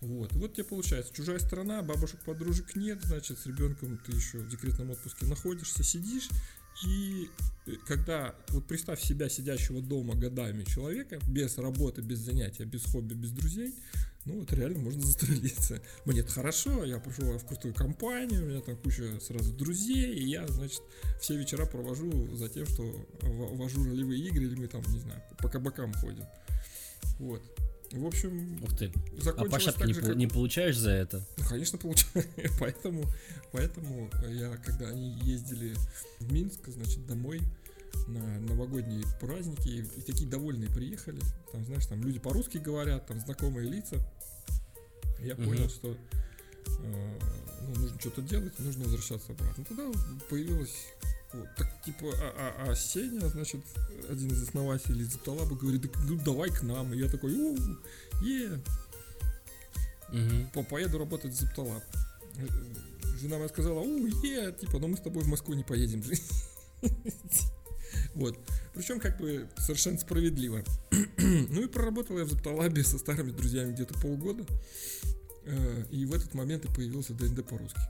Вот. 0.00 0.32
Вот 0.34 0.54
тебе 0.54 0.64
получается, 0.64 1.12
чужая 1.12 1.38
страна, 1.38 1.82
бабушек, 1.82 2.20
подружек 2.24 2.76
нет, 2.76 3.00
значит, 3.02 3.38
с 3.38 3.46
ребенком 3.46 3.98
ты 3.98 4.12
еще 4.12 4.38
в 4.38 4.48
декретном 4.48 4.90
отпуске 4.90 5.26
находишься, 5.26 5.82
сидишь, 5.82 6.28
и 6.86 7.28
э, 7.66 7.72
когда, 7.86 8.34
вот 8.50 8.66
представь 8.68 9.02
себя 9.02 9.28
сидящего 9.28 9.80
дома 9.80 10.14
годами 10.14 10.62
человека, 10.64 11.18
без 11.26 11.58
работы, 11.58 12.02
без 12.02 12.18
занятия, 12.18 12.64
без 12.64 12.84
хобби, 12.84 13.14
без 13.14 13.30
друзей, 13.32 13.74
ну, 14.26 14.42
это 14.42 14.56
реально 14.56 14.80
можно 14.80 15.00
застрелиться. 15.06 15.80
Мне 16.04 16.20
это 16.20 16.30
хорошо, 16.32 16.84
я 16.84 16.98
пришел 16.98 17.38
в 17.38 17.46
крутую 17.46 17.72
компанию, 17.74 18.42
у 18.44 18.46
меня 18.48 18.60
там 18.60 18.76
куча 18.76 19.18
сразу 19.20 19.52
друзей, 19.52 20.14
и 20.14 20.28
я, 20.28 20.46
значит, 20.48 20.82
все 21.20 21.36
вечера 21.36 21.64
провожу 21.64 22.34
за 22.36 22.48
тем, 22.48 22.66
что 22.66 22.82
вожу 23.22 23.84
ролевые 23.84 24.20
игры, 24.26 24.44
или 24.44 24.54
мы 24.56 24.66
там, 24.66 24.82
не 24.88 24.98
знаю, 24.98 25.22
по 25.38 25.48
кабакам 25.48 25.92
ходим. 25.94 26.24
Вот. 27.18 27.42
В 27.92 28.04
общем, 28.04 28.62
Ух 28.64 28.76
ты. 28.76 28.92
А 29.36 29.44
по 29.44 29.60
шапке 29.60 29.84
не, 29.84 29.92
же, 29.92 30.00
как- 30.00 30.16
не 30.16 30.26
получаешь 30.26 30.76
за 30.76 30.90
это? 30.90 31.24
ну, 31.38 31.44
конечно, 31.48 31.78
получаю. 31.78 32.24
поэтому, 32.60 33.04
поэтому 33.52 34.10
я, 34.28 34.56
когда 34.56 34.88
они 34.88 35.16
ездили 35.22 35.72
в 36.18 36.32
Минск, 36.32 36.66
значит, 36.66 37.06
домой 37.06 37.40
на 38.08 38.40
новогодние 38.40 39.04
праздники, 39.20 39.68
и 39.68 40.00
такие 40.02 40.28
довольные 40.28 40.68
приехали, 40.68 41.20
там, 41.52 41.64
знаешь, 41.64 41.86
там 41.86 42.02
люди 42.02 42.18
по-русски 42.18 42.58
говорят, 42.58 43.06
там 43.06 43.20
знакомые 43.20 43.68
лица, 43.70 43.96
я 45.20 45.34
Мгм. 45.34 45.44
понял, 45.46 45.68
что 45.68 45.96
э, 46.82 47.18
ну, 47.62 47.80
нужно 47.80 48.00
что-то 48.00 48.22
делать, 48.22 48.58
нужно 48.58 48.84
возвращаться 48.84 49.32
обратно. 49.32 49.64
Тогда 49.64 49.84
появилась 50.28 50.74
вот, 51.32 51.48
так, 51.56 51.82
типа, 51.84 52.06
а, 52.14 52.54
а, 52.66 52.70
а 52.70 52.76
Сеня, 52.76 53.28
значит, 53.28 53.60
один 54.08 54.30
из 54.30 54.42
основателей 54.42 55.04
Запталаба 55.04 55.56
говорит, 55.56 55.82
«Да, 55.82 55.88
ну 56.08 56.16
давай 56.24 56.50
к 56.50 56.62
нам. 56.62 56.92
И 56.94 56.98
я 56.98 57.08
такой, 57.08 57.32
у 57.34 57.56
е, 58.22 58.60
Мгм. 60.12 60.48
по- 60.54 60.62
поеду 60.62 60.98
работать 60.98 61.32
в 61.32 61.40
Запталаб. 61.40 61.82
Жена 63.20 63.36
моя 63.36 63.48
сказала, 63.48 63.80
у, 63.80 64.06
е, 64.06 64.52
типа, 64.52 64.78
но 64.78 64.88
мы 64.88 64.96
с 64.96 65.00
тобой 65.00 65.24
в 65.24 65.28
Москву 65.28 65.54
не 65.54 65.64
поедем. 65.64 66.02
Вот. 68.16 68.38
Причем, 68.74 68.98
как 68.98 69.18
бы, 69.18 69.48
совершенно 69.58 69.98
справедливо. 69.98 70.64
Ну 71.18 71.62
и 71.62 71.68
проработал 71.68 72.18
я 72.18 72.24
в 72.24 72.30
Запталабе 72.30 72.82
со 72.84 72.98
старыми 72.98 73.30
друзьями 73.30 73.72
где-то 73.72 73.94
полгода. 74.00 74.44
Э, 75.44 75.84
И 75.90 76.04
в 76.06 76.14
этот 76.14 76.34
момент 76.34 76.64
и 76.64 76.74
появился 76.74 77.14
ДНД 77.14 77.46
по-русски. 77.46 77.80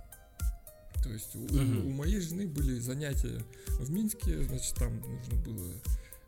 То 1.02 1.10
есть 1.12 1.34
у, 1.36 1.40
Мгм. 1.40 1.86
у 1.86 1.90
моей 1.90 2.20
жены 2.20 2.46
были 2.46 2.78
занятия 2.80 3.42
в 3.78 3.90
Минске, 3.90 4.42
значит, 4.44 4.74
там 4.76 5.00
нужно 5.00 5.36
было, 5.44 5.72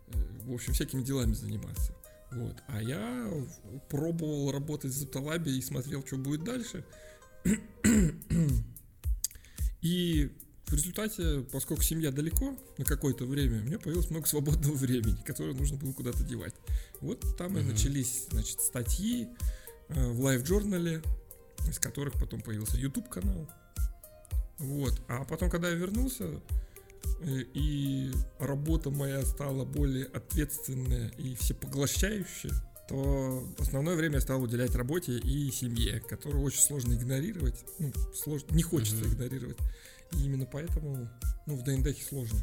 э, 0.07 0.11
в 0.45 0.53
общем, 0.53 0.73
всякими 0.73 1.03
делами 1.03 1.33
заниматься. 1.33 1.93
Вот. 2.31 2.55
А 2.67 2.81
я 2.81 3.31
пробовал 3.89 4.51
работать 4.51 4.91
в 4.91 4.97
Запталабе 4.97 5.51
и 5.51 5.61
смотрел, 5.61 6.05
что 6.05 6.17
будет 6.17 6.43
дальше. 6.43 6.85
И 9.81 10.31
в 10.69 10.73
результате, 10.73 11.41
поскольку 11.51 11.81
семья 11.83 12.11
далеко 12.11 12.55
на 12.77 12.85
какое-то 12.85 13.25
время, 13.25 13.59
у 13.61 13.63
меня 13.63 13.79
появилось 13.79 14.09
много 14.09 14.27
свободного 14.27 14.73
времени, 14.75 15.17
которое 15.25 15.53
нужно 15.53 15.77
было 15.77 15.93
куда-то 15.93 16.23
девать. 16.23 16.53
Вот 17.01 17.37
там 17.37 17.57
и 17.57 17.61
Мгм. 17.61 17.69
начались, 17.71 18.27
значит, 18.31 18.61
статьи 18.61 19.27
э, 19.89 20.07
в 20.11 20.21
лайв-журнале, 20.21 21.01
из 21.67 21.79
которых 21.79 22.13
потом 22.13 22.41
появился 22.41 22.77
YouTube 22.77 23.09
канал. 23.09 23.49
Вот. 24.59 25.01
А 25.07 25.23
потом, 25.25 25.49
когда 25.49 25.69
я 25.69 25.75
вернулся, 25.75 26.41
э, 27.21 27.41
и 27.53 28.11
работа 28.39 28.89
моя 28.91 29.25
стала 29.25 29.65
более 29.65 30.05
ответственная 30.05 31.09
и 31.17 31.33
всепоглощающая, 31.35 32.51
то 32.87 33.47
основное 33.59 33.95
время 33.95 34.15
я 34.15 34.21
стал 34.21 34.41
уделять 34.41 34.75
работе 34.75 35.17
и 35.17 35.51
семье, 35.51 35.99
которую 36.01 36.43
очень 36.43 36.61
сложно 36.61 36.93
игнорировать. 36.93 37.63
Ну, 37.79 37.91
сложно, 38.15 38.53
не 38.53 38.63
хочется 38.63 39.03
Мгм. 39.05 39.13
игнорировать. 39.13 39.57
И 40.13 40.25
именно 40.25 40.45
поэтому, 40.45 41.09
ну, 41.45 41.55
в 41.55 41.63
ДНД 41.63 41.97
сложно. 41.97 42.39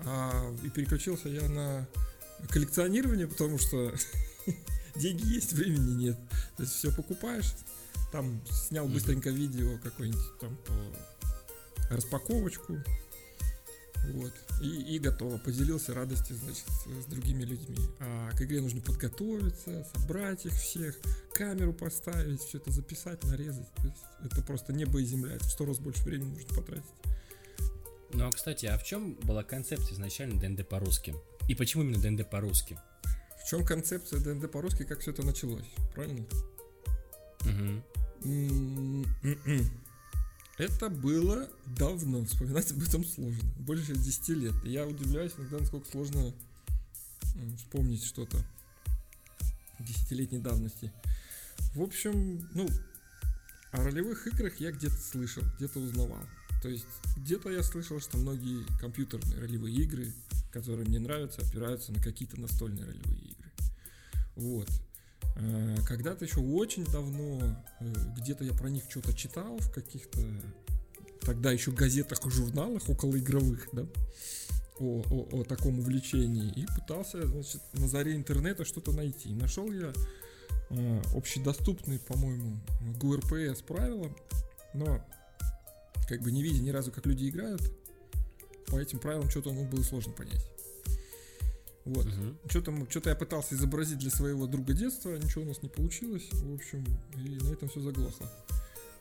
А, 0.00 0.54
и 0.62 0.70
переключился 0.70 1.28
я 1.28 1.48
на 1.48 1.86
коллекционирование, 2.48 3.26
потому 3.26 3.58
что 3.58 3.92
деньги 4.96 5.26
есть, 5.34 5.52
времени 5.52 6.06
нет. 6.06 6.18
То 6.56 6.62
есть 6.62 6.74
все 6.74 6.92
покупаешь, 6.92 7.54
там 8.12 8.40
снял 8.50 8.88
быстренько 8.88 9.30
видео 9.30 9.78
какое-нибудь 9.82 10.38
там 10.40 10.56
по 10.66 11.94
распаковочку, 11.94 12.78
вот. 14.04 14.32
И, 14.62 14.94
и 14.94 14.98
готово. 14.98 15.38
Поделился 15.38 15.94
радостью, 15.94 16.36
значит, 16.36 16.64
с, 16.68 17.04
с 17.04 17.06
другими 17.06 17.42
людьми. 17.42 17.78
А 18.00 18.30
к 18.32 18.42
игре 18.42 18.60
нужно 18.60 18.80
подготовиться, 18.80 19.86
собрать 19.94 20.46
их 20.46 20.52
всех, 20.52 20.98
камеру 21.32 21.72
поставить, 21.72 22.40
все 22.40 22.58
это 22.58 22.70
записать, 22.70 23.22
нарезать. 23.24 23.72
То 23.74 23.86
есть 23.86 24.02
это 24.24 24.42
просто 24.42 24.72
небо 24.72 25.00
и 25.00 25.04
земля. 25.04 25.34
Это 25.34 25.44
в 25.44 25.50
сто 25.50 25.64
раз 25.64 25.78
больше 25.78 26.02
времени 26.02 26.30
нужно 26.30 26.54
потратить. 26.54 26.84
Ну, 28.12 28.26
а, 28.26 28.32
кстати, 28.32 28.66
а 28.66 28.76
в 28.76 28.84
чем 28.84 29.14
была 29.22 29.44
концепция 29.44 29.94
изначально 29.94 30.40
ДНД 30.40 30.68
по-русски? 30.68 31.14
И 31.48 31.54
почему 31.54 31.84
именно 31.84 32.00
ДНД 32.00 32.28
по-русски? 32.28 32.78
В 33.42 33.48
чем 33.48 33.64
концепция 33.64 34.20
ДНД 34.20 34.50
по-русски, 34.50 34.84
как 34.84 35.00
все 35.00 35.12
это 35.12 35.24
началось, 35.24 35.66
правильно? 35.94 36.26
Угу. 37.44 37.84
Это 40.60 40.90
было 40.90 41.48
давно, 41.64 42.22
вспоминать 42.26 42.70
об 42.72 42.82
этом 42.82 43.02
сложно. 43.02 43.48
Больше 43.60 43.94
10 43.94 44.28
лет. 44.36 44.52
Я 44.62 44.86
удивляюсь 44.86 45.32
иногда, 45.38 45.56
насколько 45.56 45.90
сложно 45.90 46.34
вспомнить 47.56 48.04
что-то 48.04 48.36
десятилетней 49.78 50.38
давности. 50.38 50.92
В 51.74 51.80
общем, 51.80 52.46
ну, 52.52 52.68
о 53.72 53.84
ролевых 53.84 54.26
играх 54.26 54.60
я 54.60 54.70
где-то 54.70 54.96
слышал, 54.96 55.42
где-то 55.56 55.78
узнавал. 55.80 56.26
То 56.60 56.68
есть 56.68 56.84
где-то 57.16 57.48
я 57.48 57.62
слышал, 57.62 57.98
что 57.98 58.18
многие 58.18 58.66
компьютерные 58.78 59.40
ролевые 59.40 59.74
игры, 59.76 60.12
которые 60.52 60.86
мне 60.86 61.00
нравятся, 61.00 61.40
опираются 61.40 61.90
на 61.90 62.02
какие-то 62.02 62.38
настольные 62.38 62.84
ролевые 62.84 63.18
игры. 63.18 63.50
Вот. 64.36 64.68
Э, 65.36 65.76
когда-то 65.86 66.24
еще 66.24 66.40
очень 66.40 66.84
давно, 66.84 67.56
э, 67.80 67.92
где-то 68.18 68.44
я 68.44 68.52
про 68.52 68.68
них 68.68 68.84
что-то 68.88 69.12
читал 69.12 69.56
в 69.58 69.72
каких-то 69.72 70.20
тогда 71.22 71.52
еще 71.52 71.70
газетах 71.70 72.24
и 72.26 72.30
журналах 72.30 72.88
околоигровых, 72.88 73.68
да, 73.72 73.86
о, 74.78 75.02
о, 75.10 75.40
о 75.40 75.44
таком 75.44 75.78
увлечении 75.78 76.50
и 76.52 76.66
пытался, 76.66 77.26
значит, 77.26 77.60
на 77.74 77.86
заре 77.86 78.16
интернета 78.16 78.64
что-то 78.64 78.92
найти. 78.92 79.32
Нашел 79.34 79.70
я 79.70 79.92
э, 80.70 81.02
общедоступный, 81.14 81.98
по-моему, 81.98 82.58
ГУРПС 82.98 83.62
правила, 83.62 84.10
но 84.74 85.04
как 86.08 86.22
бы 86.22 86.32
не 86.32 86.42
видя 86.42 86.62
ни 86.62 86.70
разу, 86.70 86.90
как 86.90 87.06
люди 87.06 87.28
играют, 87.28 87.62
по 88.66 88.78
этим 88.78 88.98
правилам 88.98 89.28
что-то 89.30 89.52
ну, 89.52 89.64
было 89.64 89.82
сложно 89.82 90.12
понять. 90.12 90.49
Вот. 91.84 92.06
Угу. 92.06 92.48
Что-то, 92.48 92.90
что-то 92.90 93.10
я 93.10 93.16
пытался 93.16 93.54
изобразить 93.54 93.98
для 93.98 94.10
своего 94.10 94.46
друга 94.46 94.72
детства, 94.72 95.16
ничего 95.16 95.44
у 95.44 95.48
нас 95.48 95.62
не 95.62 95.68
получилось. 95.68 96.28
В 96.32 96.54
общем, 96.54 96.84
и 97.16 97.42
на 97.42 97.52
этом 97.52 97.68
все 97.68 97.80
заглохло. 97.80 98.30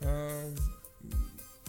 А, 0.02 0.54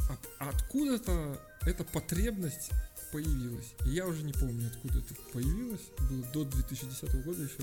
от, 0.09 0.21
откуда-то 0.39 1.41
эта 1.63 1.85
потребность 1.85 2.71
появилась. 3.13 3.75
Я 3.87 4.07
уже 4.07 4.23
не 4.23 4.33
помню, 4.33 4.69
откуда 4.69 4.99
это 4.99 5.15
появилось. 5.33 5.83
Было 6.09 6.25
до 6.33 6.45
2010 6.45 7.25
года 7.25 7.43
еще. 7.43 7.63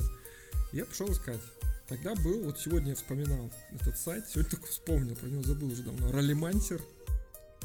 Я 0.74 0.86
пошел 0.86 1.12
искать. 1.12 1.42
Тогда 1.88 2.16
был, 2.16 2.44
вот 2.44 2.60
сегодня 2.60 2.90
я 2.90 2.96
вспоминал 2.96 3.50
этот 3.72 3.98
сайт, 3.98 4.28
сегодня 4.28 4.52
только 4.52 4.68
вспомнил, 4.68 5.16
про 5.16 5.28
него 5.28 5.42
забыл 5.42 5.72
уже 5.72 5.84
давно. 5.84 6.12
Ролемансер, 6.12 6.82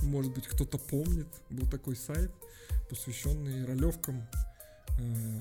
может 0.02 0.32
быть, 0.32 0.46
кто-то 0.46 0.78
помнит, 0.78 1.26
был 1.50 1.68
такой 1.68 1.96
сайт, 1.96 2.30
посвященный 2.88 3.64
ролевкам. 3.64 4.24
Э, 5.00 5.40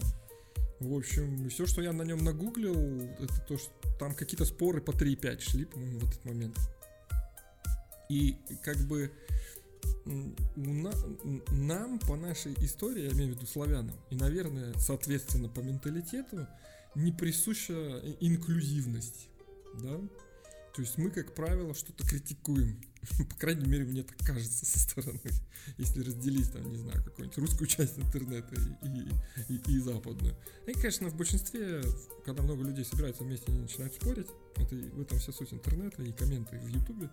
в 0.82 0.98
общем, 0.98 1.48
все, 1.50 1.68
что 1.68 1.82
я 1.82 1.94
на 1.94 2.02
нем 2.02 2.24
нагуглил, 2.24 2.76
это 3.20 3.40
то, 3.48 3.58
что 3.58 3.72
там 4.00 4.16
какие-то 4.16 4.46
споры 4.46 4.82
по 4.82 4.92
3.5 4.92 5.40
шли, 5.40 5.66
по-моему, 5.66 6.00
в 6.00 6.10
этот 6.10 6.26
момент. 6.26 6.58
И 8.10 8.36
как 8.64 8.78
бы 8.78 9.12
нам 10.06 12.00
по 12.00 12.16
нашей 12.16 12.54
истории, 12.56 13.04
я 13.04 13.12
имею 13.12 13.34
в 13.34 13.38
виду 13.38 13.46
славянам, 13.46 13.96
и, 14.10 14.16
наверное, 14.16 14.74
соответственно, 14.78 15.50
по 15.50 15.60
менталитету, 15.60 16.48
не 16.96 17.12
присуща 17.12 18.02
инклюзивность, 18.20 19.30
да? 19.82 20.00
То 20.74 20.82
есть 20.82 20.98
мы, 20.98 21.12
как 21.12 21.36
правило, 21.36 21.74
что-то 21.74 22.06
критикуем. 22.08 22.82
По 23.30 23.36
крайней 23.36 23.68
мере, 23.68 23.84
мне 23.84 24.04
так 24.04 24.18
кажется 24.20 24.66
со 24.66 24.80
стороны. 24.80 25.20
Если 25.78 26.02
разделить, 26.02 26.52
там, 26.52 26.70
не 26.70 26.78
знаю, 26.78 27.04
какую-нибудь 27.04 27.38
русскую 27.40 27.68
часть 27.68 28.00
интернета 28.00 28.56
и, 28.56 28.88
и, 28.88 29.54
и, 29.54 29.76
и 29.76 29.80
западную. 29.80 30.36
И, 30.68 30.74
конечно, 30.74 31.10
в 31.10 31.16
большинстве, 31.16 31.82
когда 32.26 32.42
много 32.42 32.64
людей 32.64 32.86
собираются 32.86 33.24
вместе 33.24 33.52
и 33.52 33.56
начинают 33.56 33.94
спорить, 33.94 34.28
это, 34.56 34.76
в 34.76 35.02
этом 35.02 35.20
вся 35.20 35.34
суть 35.34 35.54
интернета 35.54 36.04
и 36.04 36.14
комменты 36.14 36.58
в 36.58 36.68
Ютубе. 36.68 37.10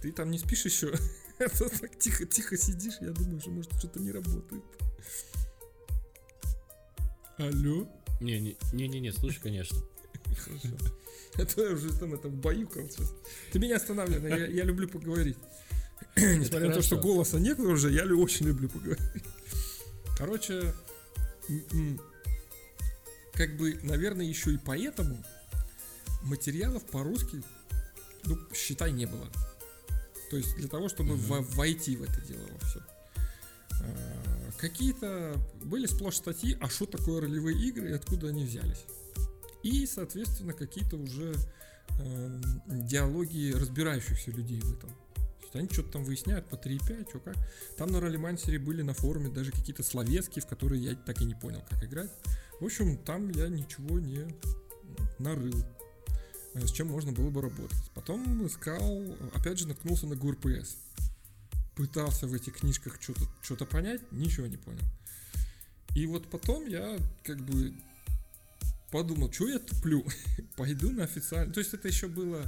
Ты 0.00 0.12
там 0.12 0.30
не 0.30 0.38
спишь 0.38 0.64
еще, 0.64 0.94
а 1.38 1.48
так 1.48 1.98
тихо-тихо 1.98 2.56
сидишь, 2.56 2.98
я 3.00 3.10
думаю, 3.10 3.40
что 3.40 3.50
может 3.50 3.72
что-то 3.78 4.00
не 4.00 4.12
работает. 4.12 4.64
Алло? 7.38 7.88
Не-не-не, 8.20 9.12
слушай, 9.12 9.40
конечно. 9.40 9.78
Хорошо. 10.36 10.68
А 11.34 11.60
я 11.60 11.70
уже 11.70 11.92
там 11.94 12.12
это 12.12 12.28
баюкал 12.28 12.88
сейчас. 12.90 13.12
Ты 13.52 13.58
меня 13.58 13.76
останавливай, 13.76 14.30
я, 14.30 14.46
я 14.48 14.64
люблю 14.64 14.86
поговорить. 14.88 15.38
Несмотря 16.16 16.68
на 16.68 16.74
то, 16.74 16.82
что 16.82 16.98
голоса 16.98 17.38
нет 17.38 17.58
уже, 17.58 17.90
я 17.90 18.04
очень 18.04 18.46
люблю 18.46 18.68
поговорить. 18.68 19.02
Короче, 20.18 20.74
как 23.32 23.56
бы, 23.56 23.78
наверное, 23.82 24.26
еще 24.26 24.52
и 24.52 24.58
поэтому 24.58 25.24
материалов 26.22 26.84
по-русски, 26.84 27.42
ну, 28.24 28.38
считай, 28.54 28.92
не 28.92 29.06
было. 29.06 29.26
То 30.30 30.36
есть 30.36 30.54
для 30.56 30.68
того, 30.68 30.88
чтобы 30.88 31.14
mm-hmm. 31.14 31.54
войти 31.54 31.96
в 31.96 32.02
это 32.02 32.20
дело 32.22 32.46
во 32.52 32.66
все. 32.66 32.80
А, 33.80 34.50
какие-то 34.58 35.36
были 35.62 35.86
сплошь 35.86 36.16
статьи, 36.16 36.56
а 36.60 36.68
что 36.68 36.86
такое 36.86 37.22
ролевые 37.22 37.58
игры 37.66 37.90
и 37.90 37.92
откуда 37.92 38.28
они 38.28 38.44
взялись 38.44 38.84
и, 39.62 39.86
соответственно, 39.86 40.52
какие-то 40.52 40.96
уже 40.96 41.34
э, 41.98 42.40
диалоги 42.66 43.52
разбирающихся 43.52 44.30
людей 44.30 44.60
в 44.60 44.72
этом. 44.72 44.90
То 44.90 45.42
есть 45.42 45.56
они 45.56 45.68
что-то 45.70 45.92
там 45.92 46.04
выясняют 46.04 46.48
по 46.48 46.56
3.5, 46.56 47.08
что 47.08 47.20
как. 47.20 47.36
Там 47.76 47.90
на 47.90 48.00
ролемансере 48.00 48.58
были 48.58 48.82
на 48.82 48.94
форуме 48.94 49.28
даже 49.28 49.52
какие-то 49.52 49.82
словецкие, 49.82 50.42
в 50.42 50.46
которые 50.46 50.82
я 50.82 50.94
так 50.94 51.20
и 51.20 51.24
не 51.24 51.34
понял, 51.34 51.62
как 51.68 51.84
играть. 51.84 52.10
В 52.60 52.64
общем, 52.64 52.96
там 52.98 53.28
я 53.30 53.48
ничего 53.48 53.98
не 53.98 54.26
нарыл, 55.18 55.64
э, 56.54 56.66
с 56.66 56.72
чем 56.72 56.88
можно 56.88 57.12
было 57.12 57.30
бы 57.30 57.40
работать. 57.40 57.90
Потом 57.94 58.46
искал, 58.46 59.04
опять 59.34 59.58
же, 59.58 59.68
наткнулся 59.68 60.06
на 60.06 60.16
ГУРПС. 60.16 60.76
Пытался 61.76 62.26
в 62.26 62.34
этих 62.34 62.58
книжках 62.58 63.00
что-то 63.00 63.22
что 63.40 63.64
понять, 63.64 64.00
ничего 64.12 64.46
не 64.46 64.58
понял. 64.58 64.84
И 65.94 66.06
вот 66.06 66.28
потом 66.30 66.66
я 66.66 66.98
как 67.22 67.40
бы 67.40 67.74
подумал, 68.92 69.32
что 69.32 69.48
я 69.48 69.58
туплю, 69.58 70.06
пойду 70.56 70.90
на 70.90 71.04
официальный. 71.04 71.52
То 71.52 71.58
есть 71.58 71.74
это 71.74 71.88
еще 71.88 72.06
было 72.06 72.44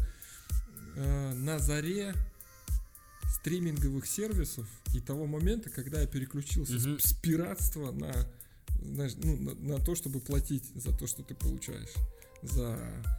э, 0.95 1.33
на 1.35 1.59
заре 1.59 2.15
стриминговых 3.41 4.07
сервисов 4.07 4.67
и 4.95 5.01
того 5.01 5.27
момента, 5.27 5.71
когда 5.71 6.01
я 6.01 6.07
переключился 6.07 6.75
mm-hmm. 6.75 7.01
с, 7.01 7.11
с 7.11 7.13
пиратства 7.15 7.91
на, 7.91 8.13
знаешь, 8.81 9.15
ну, 9.17 9.37
на, 9.37 9.55
на 9.55 9.85
то, 9.85 9.95
чтобы 9.95 10.21
платить 10.21 10.65
за 10.75 10.97
то, 10.97 11.07
что 11.07 11.23
ты 11.23 11.35
получаешь. 11.35 11.95
За, 12.43 12.63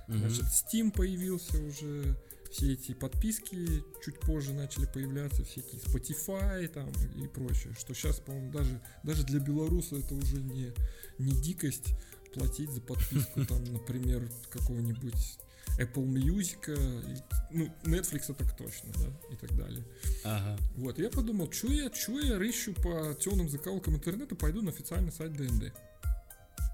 mm-hmm. 0.07 0.17
значит, 0.17 0.45
Steam 0.45 0.91
появился 0.91 1.61
уже, 1.61 2.15
все 2.51 2.73
эти 2.73 2.93
подписки 2.93 3.84
чуть 4.03 4.19
позже 4.19 4.53
начали 4.53 4.86
появляться, 4.86 5.43
всякие 5.43 5.82
Spotify 5.82 6.67
там 6.67 6.91
и 7.15 7.28
прочее, 7.28 7.73
что 7.78 7.93
сейчас, 7.93 8.19
по-моему, 8.19 8.51
даже, 8.51 8.82
даже 9.03 9.23
для 9.23 9.39
белоруса 9.39 9.97
это 9.97 10.15
уже 10.15 10.38
не, 10.38 10.71
не 11.17 11.34
дикость, 11.41 11.95
платить 12.36 12.70
за 12.70 12.82
подписку, 12.82 13.46
там, 13.46 13.64
например, 13.64 14.30
какого-нибудь 14.50 15.40
Apple 15.80 16.06
Music, 16.06 17.24
ну, 17.52 17.74
Netflix 17.84 18.34
так 18.34 18.56
точно, 18.58 18.92
да, 18.94 19.34
и 19.34 19.36
так 19.36 19.56
далее. 19.56 19.84
Ага. 20.24 20.60
Вот, 20.76 21.00
я 21.00 21.10
подумал, 21.10 21.52
что 21.52 21.68
я, 21.68 21.92
что 21.94 22.20
я 22.20 22.38
рыщу 22.38 22.74
по 22.74 23.16
темным 23.16 23.50
закалкам 23.50 23.96
интернета, 23.96 24.36
пойду 24.36 24.62
на 24.62 24.72
официальный 24.72 25.12
сайт 25.12 25.34
ДНД. 25.34 25.74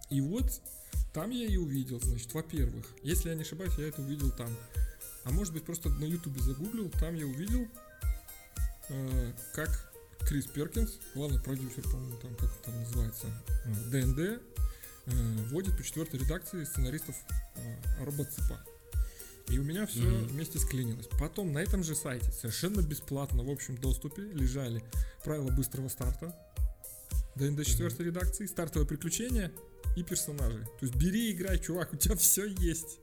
И 0.09 0.20
вот 0.22 0.62
там 1.14 1.30
я 1.32 1.45
и 1.45 1.57
увидел, 1.57 1.99
значит, 2.01 2.34
во-первых, 2.34 2.86
если 3.03 3.30
я 3.30 3.36
не 3.36 3.41
ошибаюсь, 3.41 3.74
я 3.78 3.88
это 3.88 4.01
увидел 4.01 4.32
там. 4.32 4.49
А 5.24 5.32
может 5.32 5.53
быть, 5.53 5.64
просто 5.64 5.89
на 5.89 6.05
ютубе 6.05 6.41
загуглил, 6.41 6.89
там 6.99 7.16
я 7.16 7.26
увидел, 7.26 7.68
э, 8.89 9.34
как 9.53 9.91
Крис 10.28 10.47
Перкинс, 10.47 10.99
главный 11.16 11.41
продюсер, 11.41 11.84
по-моему, 11.84 12.18
там, 12.18 12.36
как 12.36 12.49
это 12.62 12.72
называется, 12.72 13.28
ДНД, 13.91 14.20
Э, 14.20 14.70
вводит 15.05 15.75
по 15.77 15.83
четвертой 15.83 16.19
редакции 16.19 16.63
сценаристов 16.63 17.15
э, 17.55 18.03
робоципа. 18.03 18.63
И 19.49 19.59
у 19.59 19.63
меня 19.63 19.85
все 19.85 20.01
mm-hmm. 20.01 20.27
вместе 20.27 20.59
склинилось. 20.59 21.07
Потом 21.19 21.51
на 21.51 21.59
этом 21.59 21.83
же 21.83 21.95
сайте 21.95 22.31
совершенно 22.31 22.81
бесплатно 22.81 23.43
в 23.43 23.49
общем 23.49 23.77
доступе 23.77 24.21
лежали 24.21 24.83
правила 25.23 25.51
быстрого 25.51 25.87
старта 25.89 26.35
ДНД 27.35 27.65
четвертой 27.65 28.05
mm-hmm. 28.05 28.09
редакции, 28.09 28.45
стартовое 28.45 28.87
приключение 28.87 29.51
и 29.95 30.03
персонажи. 30.03 30.63
То 30.79 30.85
есть 30.85 30.95
бери, 30.95 31.31
играй, 31.31 31.59
чувак, 31.59 31.93
у 31.93 31.97
тебя 31.97 32.15
все 32.17 32.45
есть. 32.45 32.99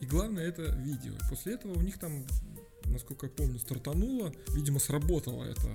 И 0.00 0.06
главное 0.06 0.46
это 0.46 0.62
видео. 0.62 1.14
После 1.30 1.54
этого 1.54 1.72
у 1.72 1.80
них 1.80 1.98
там, 1.98 2.26
насколько 2.86 3.26
я 3.26 3.32
помню, 3.32 3.58
стартануло, 3.58 4.32
видимо, 4.48 4.78
сработало 4.78 5.44
это 5.44 5.70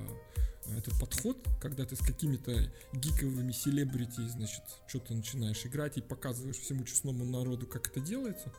этот 0.77 0.99
подход, 0.99 1.37
когда 1.59 1.85
ты 1.85 1.95
с 1.95 1.99
какими-то 1.99 2.71
гиковыми 2.93 3.51
селебрити, 3.51 4.27
значит, 4.29 4.63
что-то 4.87 5.13
начинаешь 5.13 5.65
играть 5.65 5.97
и 5.97 6.01
показываешь 6.01 6.57
всему 6.57 6.83
честному 6.83 7.25
народу, 7.25 7.67
как 7.67 7.87
это 7.87 7.99
делается. 7.99 8.51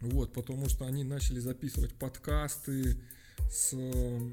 Вот, 0.00 0.32
потому 0.32 0.68
что 0.68 0.84
они 0.84 1.04
начали 1.04 1.40
записывать 1.40 1.94
подкасты 1.94 2.96
с 3.50 3.70
э, 3.72 4.30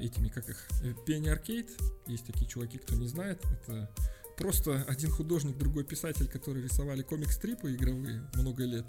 этими, 0.00 0.28
как 0.28 0.48
их, 0.48 0.68
Penny 1.06 1.32
Arcade. 1.32 1.70
Есть 2.06 2.26
такие 2.26 2.48
чуваки, 2.48 2.78
кто 2.78 2.96
не 2.96 3.06
знает. 3.06 3.40
Это 3.44 3.88
просто 4.36 4.82
один 4.88 5.10
художник, 5.10 5.56
другой 5.56 5.84
писатель, 5.84 6.28
которые 6.28 6.64
рисовали 6.64 7.02
комик-стрипы 7.02 7.72
игровые 7.74 8.28
много 8.34 8.64
лет. 8.64 8.86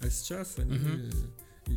А 0.00 0.08
сейчас 0.08 0.58
они... 0.58 0.76
Uh-huh. 0.76 1.32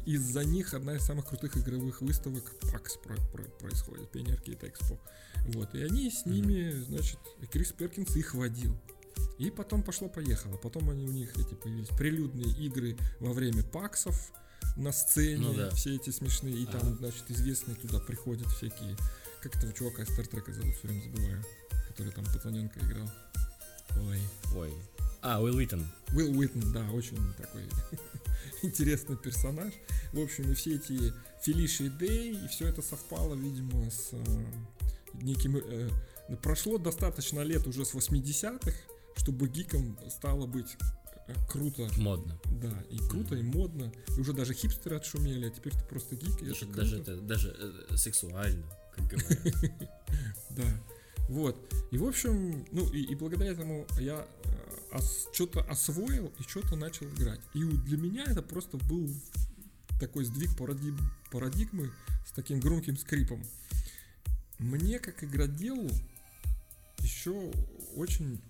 Из-за 0.05 0.43
них 0.43 0.73
одна 0.73 0.95
из 0.95 1.03
самых 1.03 1.27
крутых 1.27 1.57
игровых 1.57 2.01
выставок 2.01 2.43
PAX 2.61 2.99
про- 3.03 3.17
про- 3.31 3.49
происходит, 3.59 4.13
Penny 4.13 4.35
Arcade 4.35 4.71
Expo. 4.71 4.99
Вот, 5.45 5.73
и 5.75 5.81
они 5.81 6.11
с 6.11 6.25
ними, 6.25 6.71
uh-huh. 6.71 6.85
значит, 6.85 7.19
Крис 7.51 7.71
Перкинс 7.71 8.15
их 8.15 8.33
водил. 8.35 8.77
И 9.37 9.49
потом 9.51 9.83
пошло-поехало. 9.83 10.57
Потом 10.57 10.89
они 10.89 11.05
у 11.05 11.11
них 11.11 11.35
эти 11.37 11.53
появились 11.55 11.89
прилюдные 11.89 12.51
игры 12.65 12.97
во 13.19 13.33
время 13.33 13.63
паксов 13.63 14.31
на 14.75 14.91
сцене, 14.91 15.47
ну, 15.47 15.53
да. 15.53 15.69
все 15.71 15.95
эти 15.95 16.09
смешные. 16.09 16.55
И 16.55 16.65
там, 16.65 16.97
значит, 16.97 17.23
известные 17.29 17.75
туда 17.75 17.99
приходят 17.99 18.47
всякие. 18.47 18.95
Как 19.41 19.55
этого 19.55 19.71
чувака 19.73 20.03
из 20.03 20.09
Стартрека 20.09 20.51
зовут, 20.51 20.75
все 20.75 20.87
время 20.87 21.01
забываю. 21.03 21.43
Который 21.87 22.11
там 22.11 22.25
пацаненка 22.25 22.79
играл. 22.79 23.09
Ой. 23.95 24.19
Ой. 24.55 24.73
А, 25.21 25.41
Уилл 25.41 25.57
Уитон. 25.57 25.85
Уилл 26.13 26.37
Уитон, 26.37 26.71
да, 26.71 26.89
очень 26.91 27.17
такой 27.37 27.63
интересный 28.63 29.17
персонаж. 29.17 29.73
В 30.13 30.19
общем, 30.19 30.51
и 30.51 30.53
все 30.53 30.75
эти 30.75 31.13
Фелиши 31.43 31.89
Дэй, 31.89 32.45
и 32.45 32.47
все 32.47 32.67
это 32.67 32.81
совпало, 32.81 33.35
видимо, 33.35 33.89
с 33.89 34.09
э, 34.13 34.45
неким... 35.21 35.57
Э, 35.57 35.89
прошло 36.41 36.77
достаточно 36.77 37.41
лет 37.41 37.67
уже 37.67 37.85
с 37.85 37.93
80-х, 37.93 38.71
чтобы 39.17 39.49
гиком 39.49 39.97
стало 40.09 40.45
быть 40.45 40.77
э, 41.27 41.33
круто. 41.49 41.89
Модно. 41.97 42.39
Да, 42.61 42.73
и 42.89 42.97
круто, 42.97 43.35
mm-hmm. 43.35 43.39
и 43.39 43.43
модно. 43.43 43.93
И 44.15 44.19
уже 44.21 44.33
даже 44.33 44.53
хипстеры 44.53 44.95
отшумели, 44.95 45.47
а 45.47 45.49
теперь 45.49 45.73
ты 45.73 45.83
просто 45.83 46.15
гик, 46.15 46.41
и 46.41 46.45
даже, 46.45 46.65
это 46.65 46.73
даже, 46.75 46.97
это, 46.97 47.17
даже 47.17 47.55
э, 47.89 47.97
сексуально, 47.97 48.65
как 48.95 49.05
говорят. 49.09 49.91
Да. 50.51 50.79
Вот. 51.29 51.55
И 51.91 51.97
в 51.97 52.05
общем, 52.05 52.65
ну 52.71 52.89
и, 52.91 53.01
и 53.03 53.15
благодаря 53.15 53.51
этому 53.51 53.85
я 53.99 54.27
э, 54.45 54.97
ос, 54.97 55.27
что-то 55.31 55.61
освоил 55.61 56.33
и 56.39 56.41
что-то 56.41 56.75
начал 56.75 57.05
играть. 57.05 57.39
И 57.53 57.63
для 57.63 57.97
меня 57.97 58.25
это 58.25 58.41
просто 58.41 58.77
был 58.77 59.07
такой 59.99 60.25
сдвиг 60.25 60.57
парадиг, 60.57 60.95
парадигмы 61.31 61.91
с 62.27 62.31
таким 62.31 62.59
громким 62.59 62.97
скрипом. 62.97 63.43
Мне, 64.57 64.97
как 64.97 65.23
игроделу, 65.23 65.89
еще 66.97 67.53
очень 67.95 68.41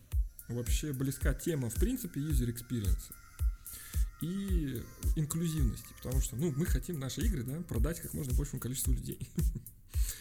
вообще 0.48 0.94
близка 0.94 1.34
тема, 1.34 1.70
в 1.70 1.76
принципе, 1.76 2.22
user 2.22 2.48
experience 2.48 3.12
и 4.22 4.82
инклюзивности, 5.18 5.94
потому 5.98 6.22
что, 6.22 6.38
ну, 6.38 6.54
мы 6.56 6.66
хотим 6.66 6.98
наши 6.98 7.22
игры, 7.22 7.44
да, 7.44 7.60
продать 7.62 8.00
как 8.00 8.14
можно 8.14 8.34
большему 8.34 8.62
количеству 8.62 8.94
людей. 8.94 9.20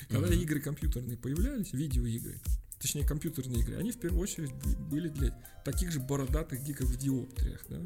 Когда 0.09 0.35
игры 0.35 0.61
компьютерные 0.61 1.17
появлялись, 1.17 1.73
видеоигры, 1.73 2.41
точнее 2.81 3.07
компьютерные 3.07 3.61
игры, 3.61 3.77
они 3.77 3.93
в 3.93 3.99
первую 3.99 4.23
очередь 4.23 4.53
были 4.91 5.09
для 5.09 5.37
таких 5.65 5.93
же 5.93 6.01
бородатых 6.01 6.63
гиков 6.63 6.89
в 6.89 6.97
диоптриях, 6.97 7.65
да. 7.69 7.81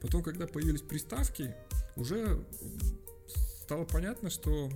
Потом, 0.00 0.22
когда 0.22 0.46
появились 0.46 0.82
приставки, 0.82 1.54
уже 1.96 2.44
стало 3.62 3.84
понятно, 3.84 4.30
что 4.30 4.70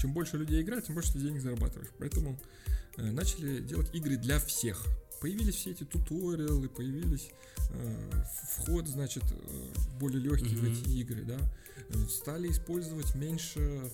чем 0.00 0.12
больше 0.12 0.36
людей 0.36 0.62
играет, 0.62 0.84
тем 0.84 0.94
больше 0.94 1.14
ты 1.14 1.20
денег 1.20 1.40
зарабатываешь. 1.40 1.90
Поэтому 1.98 2.38
э, 2.98 3.10
начали 3.10 3.60
делать 3.60 3.94
игры 3.94 4.16
для 4.16 4.38
всех 4.38 4.84
появились 5.20 5.56
все 5.56 5.70
эти 5.70 5.84
туториалы, 5.84 6.68
появились 6.68 7.30
э, 7.70 8.24
вход, 8.42 8.86
значит, 8.86 9.24
э, 9.30 9.72
более 9.98 10.20
легкий 10.20 10.54
mm-hmm. 10.54 10.78
в 10.78 10.80
эти 10.80 10.88
игры, 10.98 11.22
да, 11.22 11.38
э, 11.88 12.06
стали 12.08 12.48
использовать 12.48 13.14
меньше 13.14 13.90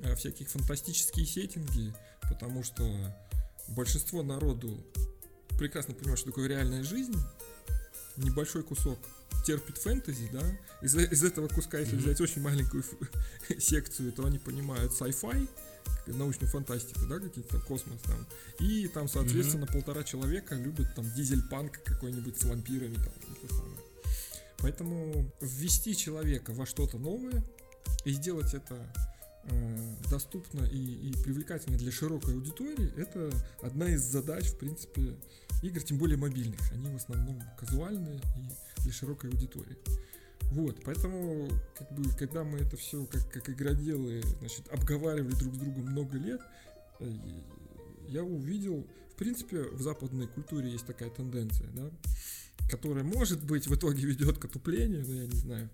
э, 0.00 0.14
всяких 0.14 0.48
фантастические 0.48 1.26
сеттинги, 1.26 1.94
потому 2.22 2.62
что 2.62 2.84
большинство 3.68 4.22
народу 4.22 4.84
прекрасно 5.58 5.94
понимает, 5.94 6.18
что 6.18 6.30
такое 6.30 6.48
реальная 6.48 6.82
жизнь, 6.82 7.16
небольшой 8.16 8.62
кусок 8.62 8.98
терпит 9.44 9.78
фэнтези, 9.78 10.28
да, 10.32 10.42
из, 10.80 10.94
из 10.96 11.22
этого 11.22 11.48
куска, 11.48 11.78
если 11.78 11.96
mm-hmm. 11.96 12.00
взять 12.00 12.20
очень 12.20 12.42
маленькую 12.42 12.84
секцию, 13.58 14.12
то 14.12 14.24
они 14.24 14.38
понимают 14.38 14.92
sci-fi, 14.92 15.48
научную 16.06 16.50
фантастику, 16.50 17.06
да, 17.06 17.18
какие-то 17.18 17.50
там 17.50 17.62
космос 17.62 18.00
там. 18.02 18.26
И 18.58 18.88
там, 18.88 19.08
соответственно, 19.08 19.64
mm-hmm. 19.64 19.72
полтора 19.72 20.02
человека 20.02 20.54
любят 20.54 20.94
там 20.94 21.10
дизель-панк 21.14 21.82
какой-нибудь 21.84 22.38
с 22.38 22.44
вампирами 22.44 22.94
там. 22.94 23.12
Это 23.42 23.54
самое. 23.54 23.78
Поэтому 24.58 25.30
ввести 25.40 25.96
человека 25.96 26.52
во 26.52 26.64
что-то 26.64 26.98
новое 26.98 27.44
и 28.04 28.12
сделать 28.12 28.54
это 28.54 28.78
доступно 30.10 30.64
и, 30.64 31.10
и 31.10 31.12
привлекательно 31.22 31.76
для 31.76 31.90
широкой 31.90 32.34
аудитории, 32.34 32.92
это 32.96 33.30
одна 33.62 33.88
из 33.88 34.02
задач, 34.02 34.46
в 34.46 34.58
принципе, 34.58 35.16
игр, 35.62 35.82
тем 35.82 35.98
более 35.98 36.16
мобильных. 36.16 36.60
Они 36.72 36.88
в 36.88 36.96
основном 36.96 37.42
казуальные 37.58 38.20
и 38.36 38.82
для 38.82 38.92
широкой 38.92 39.30
аудитории. 39.30 39.76
Вот, 40.50 40.82
поэтому, 40.84 41.48
как 41.76 41.90
бы, 41.92 42.08
когда 42.16 42.44
мы 42.44 42.58
это 42.58 42.76
все, 42.76 43.04
как, 43.06 43.30
как 43.32 43.48
игроделы, 43.48 44.22
значит, 44.40 44.68
обговаривали 44.68 45.34
друг 45.34 45.54
с 45.54 45.58
другом 45.58 45.86
много 45.86 46.16
лет, 46.18 46.40
э, 47.00 47.12
я 48.08 48.22
увидел, 48.22 48.86
в 49.12 49.16
принципе, 49.16 49.62
в 49.62 49.80
западной 49.80 50.28
культуре 50.28 50.70
есть 50.70 50.86
такая 50.86 51.10
тенденция, 51.10 51.68
да, 51.72 51.90
которая, 52.70 53.04
может 53.04 53.42
быть, 53.42 53.66
в 53.66 53.74
итоге 53.74 54.06
ведет 54.06 54.38
к 54.38 54.44
отуплению, 54.44 55.04
но 55.06 55.14
я 55.14 55.26
не 55.26 55.36
знаю. 55.36 55.70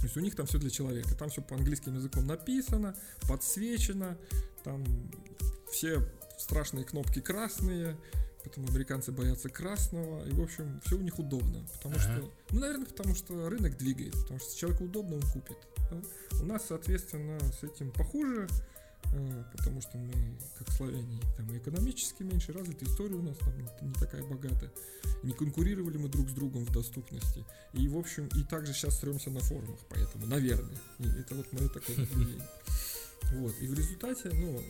То 0.00 0.04
есть 0.04 0.16
у 0.16 0.20
них 0.20 0.36
там 0.36 0.46
все 0.46 0.58
для 0.58 0.70
человека. 0.70 1.14
Там 1.14 1.28
все 1.28 1.42
по 1.42 1.56
английским 1.56 1.94
языком 1.94 2.26
написано, 2.26 2.96
подсвечено, 3.28 4.16
там 4.64 4.84
все 5.70 6.02
страшные 6.38 6.84
кнопки 6.84 7.20
красные, 7.20 7.96
поэтому 8.44 8.68
американцы 8.68 9.12
боятся 9.12 9.48
красного, 9.48 10.26
и, 10.26 10.32
в 10.32 10.40
общем, 10.40 10.80
все 10.84 10.96
у 10.96 11.00
них 11.00 11.18
удобно, 11.18 11.66
потому 11.74 11.96
ага. 11.96 12.02
что, 12.02 12.32
ну, 12.50 12.60
наверное, 12.60 12.86
потому 12.86 13.14
что 13.14 13.48
рынок 13.48 13.76
двигает, 13.76 14.12
потому 14.12 14.38
что 14.40 14.56
человеку 14.56 14.84
удобно, 14.84 15.16
он 15.16 15.22
купит. 15.22 15.58
Да? 15.90 16.00
У 16.40 16.44
нас, 16.44 16.66
соответственно, 16.66 17.38
с 17.52 17.64
этим 17.64 17.90
похуже, 17.90 18.48
потому 19.52 19.80
что 19.80 19.96
мы, 19.96 20.38
как 20.58 20.70
славяне, 20.70 21.20
там 21.36 21.56
экономически 21.56 22.22
меньше 22.22 22.52
развиты, 22.52 22.84
история 22.84 23.14
у 23.14 23.22
нас 23.22 23.36
там 23.38 23.58
не, 23.58 23.92
такая 23.94 24.22
богатая, 24.22 24.70
не 25.22 25.32
конкурировали 25.32 25.96
мы 25.96 26.08
друг 26.08 26.28
с 26.28 26.32
другом 26.32 26.64
в 26.64 26.72
доступности, 26.72 27.44
и, 27.72 27.88
в 27.88 27.96
общем, 27.96 28.28
и 28.28 28.42
также 28.44 28.72
сейчас 28.74 28.96
стремся 28.96 29.30
на 29.30 29.40
форумах, 29.40 29.80
поэтому, 29.88 30.26
наверное, 30.26 30.78
это 30.98 31.34
вот 31.34 31.52
мое 31.52 31.68
такое 31.68 31.96
наблюдение. 31.98 32.48
Вот, 33.32 33.54
и 33.60 33.66
в 33.66 33.74
результате, 33.74 34.30
ну, 34.34 34.60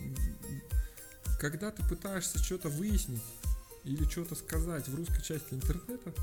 когда 1.39 1.71
ты 1.71 1.83
пытаешься 1.87 2.39
что-то 2.39 2.69
выяснить, 2.69 3.21
или 3.83 4.03
что-то 4.05 4.35
сказать 4.35 4.87
в 4.87 4.95
русской 4.95 5.21
части 5.21 5.53
интернета, 5.53 6.13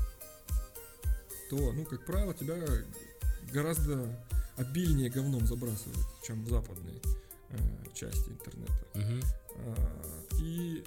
то, 1.49 1.71
ну, 1.71 1.85
как 1.85 2.05
правило, 2.05 2.33
тебя 2.33 2.57
гораздо 3.51 4.07
обильнее 4.57 5.09
говном 5.09 5.45
забрасывают, 5.47 6.05
чем 6.25 6.43
в 6.43 6.49
западной 6.49 7.01
э, 7.49 7.57
части 7.93 8.29
интернета. 8.29 8.87
Uh-huh. 8.93 9.25
А, 9.65 10.25
и 10.39 10.83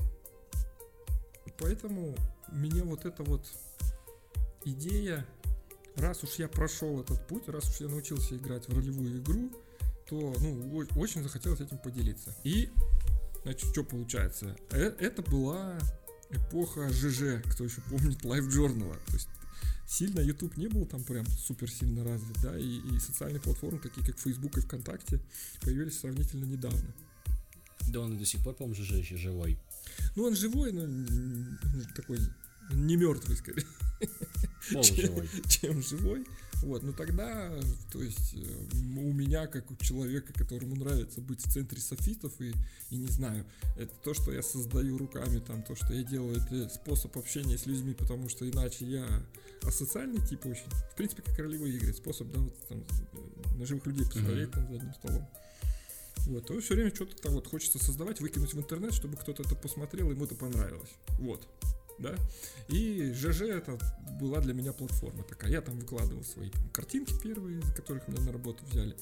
поэтому 1.58 2.14
мне 2.48 2.82
вот 2.82 3.04
эта 3.04 3.22
вот 3.22 3.46
идея, 4.64 5.26
раз 5.96 6.22
уж 6.24 6.34
я 6.36 6.48
прошел 6.48 7.00
этот 7.00 7.26
путь, 7.26 7.48
раз 7.48 7.68
уж 7.70 7.80
я 7.80 7.88
научился 7.88 8.36
играть 8.36 8.68
в 8.68 8.76
ролевую 8.76 9.20
игру, 9.20 9.50
то, 10.08 10.34
ну, 10.40 10.86
очень 10.96 11.22
захотелось 11.22 11.60
этим 11.60 11.78
поделиться. 11.78 12.34
И, 12.42 12.70
значит, 13.44 13.70
что 13.70 13.84
получается? 13.84 14.56
Э, 14.70 14.92
это 14.98 15.22
была 15.22 15.78
эпоха 16.30 16.88
ЖЖ, 16.90 17.42
кто 17.52 17.64
еще 17.64 17.80
помнит, 17.82 18.22
Live 18.24 18.48
Journal. 18.48 18.96
То 19.06 19.12
есть 19.12 19.28
сильно 19.90 20.20
YouTube 20.20 20.56
не 20.56 20.68
был 20.68 20.86
там 20.86 21.02
прям 21.02 21.26
супер 21.26 21.70
сильно 21.70 22.04
развит, 22.04 22.36
да, 22.42 22.56
и, 22.56 22.78
и 22.78 23.00
социальные 23.00 23.40
платформы, 23.40 23.80
такие 23.80 24.06
как 24.06 24.18
Facebook 24.18 24.56
и 24.56 24.60
ВКонтакте, 24.60 25.20
появились 25.60 25.98
сравнительно 25.98 26.44
недавно. 26.44 26.94
Да 27.88 28.00
он 28.00 28.16
до 28.16 28.24
сих 28.24 28.42
пор, 28.44 28.54
по-моему, 28.54 28.80
ЖЖ 28.80 28.92
еще 28.92 29.16
живой. 29.16 29.58
Ну, 30.14 30.24
он 30.24 30.36
живой, 30.36 30.70
но 30.72 30.86
такой 31.96 32.18
не 32.72 32.96
мертвый, 32.96 33.36
скорее. 33.36 33.66
Полуживой. 34.72 35.28
Чем, 35.48 35.82
чем 35.82 35.82
живой. 35.82 36.26
Вот, 36.62 36.82
ну 36.82 36.92
тогда, 36.92 37.50
то 37.90 38.02
есть, 38.02 38.34
э, 38.34 38.98
у 38.98 39.12
меня, 39.12 39.46
как 39.46 39.70
у 39.70 39.76
человека, 39.76 40.32
которому 40.34 40.76
нравится 40.76 41.22
быть 41.22 41.40
в 41.40 41.50
центре 41.50 41.80
софитов, 41.80 42.38
и, 42.38 42.52
и 42.90 42.96
не 42.96 43.06
знаю, 43.06 43.46
это 43.78 43.94
то, 44.04 44.12
что 44.12 44.30
я 44.30 44.42
создаю 44.42 44.98
руками, 44.98 45.38
там, 45.38 45.62
то, 45.62 45.74
что 45.74 45.94
я 45.94 46.02
делаю, 46.02 46.36
это 46.36 46.68
способ 46.68 47.16
общения 47.16 47.56
с 47.56 47.64
людьми, 47.64 47.94
потому 47.94 48.28
что 48.28 48.48
иначе 48.48 48.84
я 48.84 49.06
асоциальный 49.62 50.24
тип 50.26 50.44
очень. 50.44 50.68
В 50.92 50.96
принципе, 50.96 51.22
как 51.22 51.38
ролевые 51.38 51.76
игры, 51.76 51.94
способ, 51.94 52.30
да, 52.30 52.40
вот 52.40 52.68
там, 52.68 52.84
на 53.58 53.64
живых 53.64 53.86
людей 53.86 54.04
посмотреть 54.04 54.50
mm-hmm. 54.50 54.52
там 54.52 54.68
за 54.68 54.74
одним 54.74 54.94
столом. 54.94 55.28
Вот, 56.26 56.46
то 56.46 56.60
все 56.60 56.74
время 56.74 56.94
что-то 56.94 57.16
там 57.16 57.32
вот 57.32 57.46
хочется 57.46 57.82
создавать, 57.82 58.20
выкинуть 58.20 58.52
в 58.52 58.58
интернет, 58.58 58.92
чтобы 58.92 59.16
кто-то 59.16 59.42
это 59.42 59.54
посмотрел, 59.54 60.10
ему 60.10 60.26
это 60.26 60.34
понравилось. 60.34 60.90
Вот 61.18 61.48
да, 62.00 62.14
и 62.68 63.12
ЖЖ 63.14 63.42
это 63.42 63.78
была 64.20 64.40
для 64.40 64.54
меня 64.54 64.72
платформа 64.72 65.22
такая, 65.24 65.50
я 65.50 65.60
там 65.60 65.78
выкладывал 65.78 66.24
свои 66.24 66.50
там, 66.50 66.68
картинки 66.70 67.14
первые, 67.22 67.60
из 67.60 67.72
которых 67.72 68.08
меня 68.08 68.22
на 68.22 68.32
работу 68.32 68.64
взяли, 68.70 68.96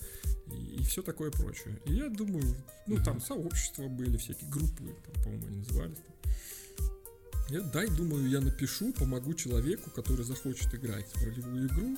и, 0.52 0.76
и 0.80 0.84
все 0.84 1.02
такое 1.02 1.30
прочее. 1.30 1.80
И 1.86 1.94
я 1.94 2.08
думаю, 2.08 2.56
ну 2.86 3.02
там 3.02 3.20
сообщества 3.20 3.88
были, 3.88 4.16
всякие 4.16 4.50
группы, 4.50 4.94
там, 5.04 5.22
по-моему, 5.22 5.46
они 5.46 5.56
назывались. 5.58 5.98
Там. 5.98 6.32
Я, 7.50 7.62
дай, 7.62 7.88
думаю, 7.88 8.28
я 8.28 8.40
напишу, 8.40 8.92
помогу 8.92 9.32
человеку, 9.32 9.90
который 9.90 10.24
захочет 10.24 10.74
играть 10.74 11.06
в 11.14 11.24
ролевую 11.24 11.66
игру, 11.68 11.96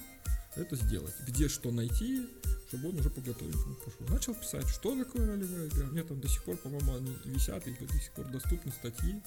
это 0.54 0.76
сделать. 0.76 1.14
Где 1.26 1.48
что 1.48 1.72
найти, 1.72 2.28
чтобы 2.68 2.90
он 2.90 2.98
уже 2.98 3.10
подготовить 3.10 3.56
пошел. 3.84 4.14
Начал 4.14 4.34
писать, 4.34 4.68
что 4.68 4.96
такое 4.96 5.26
ролевая 5.26 5.66
игра. 5.66 5.86
Мне 5.86 6.04
там 6.04 6.20
до 6.20 6.28
сих 6.28 6.44
пор, 6.44 6.56
по-моему, 6.56 6.96
они 6.96 7.16
висят 7.24 7.66
и 7.66 7.72
до 7.72 7.98
сих 7.98 8.12
пор 8.12 8.26
доступны 8.30 8.70
статьи 8.70 9.20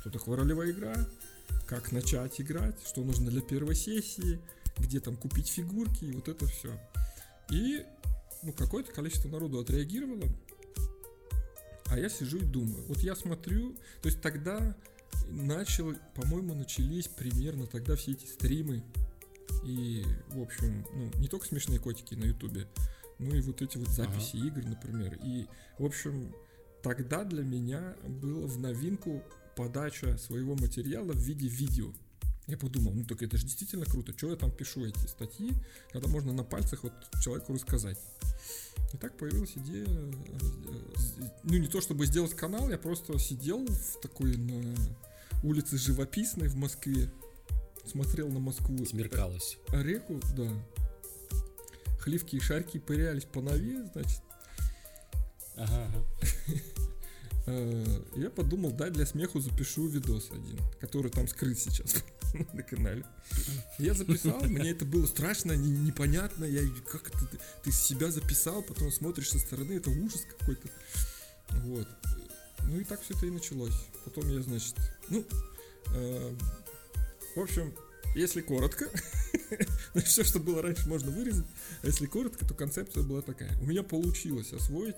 что 0.00 0.10
такое 0.10 0.36
ролевая 0.36 0.70
игра, 0.70 0.94
как 1.66 1.90
начать 1.92 2.40
играть, 2.40 2.76
что 2.86 3.02
нужно 3.02 3.30
для 3.30 3.40
первой 3.40 3.74
сессии, 3.74 4.40
где 4.78 5.00
там 5.00 5.16
купить 5.16 5.48
фигурки 5.48 6.04
и 6.04 6.12
вот 6.12 6.28
это 6.28 6.46
все. 6.46 6.78
И 7.50 7.84
ну, 8.42 8.52
какое-то 8.52 8.92
количество 8.92 9.28
народу 9.28 9.58
отреагировало, 9.58 10.24
а 11.86 11.98
я 11.98 12.08
сижу 12.08 12.38
и 12.38 12.44
думаю. 12.44 12.84
Вот 12.86 12.98
я 12.98 13.16
смотрю, 13.16 13.74
то 14.02 14.08
есть 14.08 14.20
тогда 14.20 14.76
начал, 15.28 15.94
по-моему, 16.14 16.54
начались 16.54 17.08
примерно 17.08 17.66
тогда 17.66 17.96
все 17.96 18.12
эти 18.12 18.26
стримы 18.26 18.84
и, 19.64 20.04
в 20.28 20.40
общем, 20.40 20.86
ну, 20.94 21.10
не 21.18 21.26
только 21.26 21.46
смешные 21.46 21.80
котики 21.80 22.14
на 22.14 22.24
ютубе, 22.24 22.68
ну 23.18 23.34
и 23.34 23.40
вот 23.40 23.62
эти 23.62 23.78
вот 23.78 23.88
записи 23.88 24.36
ага. 24.36 24.46
игр, 24.46 24.64
например. 24.64 25.18
И, 25.24 25.46
в 25.78 25.84
общем, 25.84 26.32
тогда 26.82 27.24
для 27.24 27.42
меня 27.42 27.96
было 28.06 28.46
в 28.46 28.58
новинку 28.58 29.22
подача 29.58 30.16
своего 30.18 30.54
материала 30.54 31.12
в 31.12 31.18
виде 31.18 31.48
видео. 31.48 31.92
Я 32.46 32.56
подумал, 32.56 32.94
ну 32.94 33.04
так 33.04 33.20
это 33.24 33.36
же 33.36 33.42
действительно 33.42 33.84
круто, 33.84 34.16
что 34.16 34.30
я 34.30 34.36
там 34.36 34.52
пишу 34.52 34.86
эти 34.86 35.06
статьи, 35.08 35.52
когда 35.92 36.06
можно 36.06 36.32
на 36.32 36.44
пальцах 36.44 36.84
вот 36.84 36.92
человеку 37.20 37.52
рассказать. 37.52 37.98
И 38.94 38.96
так 38.96 39.16
появилась 39.18 39.52
идея, 39.56 39.88
ну 41.42 41.58
не 41.58 41.66
то 41.66 41.80
чтобы 41.80 42.06
сделать 42.06 42.34
канал, 42.34 42.70
я 42.70 42.78
просто 42.78 43.18
сидел 43.18 43.66
в 43.66 44.00
такой 44.00 44.36
на 44.36 44.76
улице 45.42 45.76
живописной 45.76 46.46
в 46.46 46.54
Москве, 46.54 47.10
смотрел 47.84 48.28
на 48.28 48.38
Москву. 48.38 48.86
Смеркалось. 48.86 49.58
А 49.70 49.82
реку, 49.82 50.20
да. 50.36 50.48
Хливки 51.98 52.36
и 52.36 52.40
шарики 52.40 52.78
пырялись 52.78 53.24
по 53.24 53.40
нове, 53.40 53.84
значит. 53.92 54.22
Ага, 55.56 55.88
ага. 55.88 56.04
Э, 57.50 58.02
я 58.16 58.28
подумал, 58.28 58.72
да, 58.72 58.90
для 58.90 59.06
смеху 59.06 59.40
запишу 59.40 59.86
видос 59.86 60.28
один, 60.30 60.58
который 60.80 61.10
там 61.10 61.26
скрыт 61.26 61.58
сейчас 61.58 62.04
на 62.52 62.62
канале. 62.62 63.06
Я 63.78 63.94
записал, 63.94 64.40
мне 64.42 64.70
это 64.70 64.84
было 64.84 65.06
страшно, 65.06 65.52
не, 65.52 65.70
непонятно, 65.70 66.44
я 66.44 66.60
как 66.90 67.08
это 67.08 67.38
ты, 67.62 67.72
себя 67.72 68.10
записал, 68.10 68.62
потом 68.62 68.90
смотришь 68.90 69.30
со 69.30 69.38
стороны, 69.38 69.72
это 69.74 69.88
ужас 69.88 70.26
какой-то. 70.38 70.68
Вот. 71.64 71.88
Ну 72.64 72.80
и 72.80 72.84
так 72.84 73.00
все 73.00 73.14
это 73.14 73.26
и 73.26 73.30
началось. 73.30 73.86
Потом 74.04 74.28
я, 74.28 74.42
значит, 74.42 74.74
ну, 75.08 75.24
э, 75.94 76.34
в 77.34 77.40
общем, 77.40 77.72
если 78.14 78.42
коротко, 78.42 78.90
все, 80.04 80.22
что 80.22 80.38
было 80.38 80.60
раньше, 80.60 80.86
можно 80.86 81.10
вырезать. 81.10 81.46
А 81.82 81.86
если 81.86 82.04
коротко, 82.04 82.44
то 82.44 82.52
концепция 82.52 83.04
была 83.04 83.22
такая. 83.22 83.56
У 83.60 83.64
меня 83.64 83.82
получилось 83.82 84.52
освоить 84.52 84.96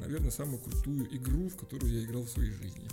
наверное, 0.00 0.30
самую 0.30 0.58
крутую 0.58 1.14
игру, 1.16 1.48
в 1.48 1.56
которую 1.56 1.92
я 1.92 2.04
играл 2.04 2.22
в 2.22 2.30
своей 2.30 2.52
жизни. 2.52 2.88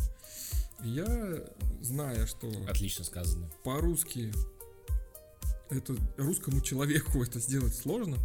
И 0.83 0.89
я, 0.89 1.45
зная, 1.81 2.25
что... 2.25 2.51
Отлично 2.67 3.03
сказано. 3.05 3.49
По-русски 3.63 4.31
это 5.69 5.95
русскому 6.17 6.61
человеку 6.61 7.23
это 7.23 7.39
сделать 7.39 7.75
сложно, 7.75 8.17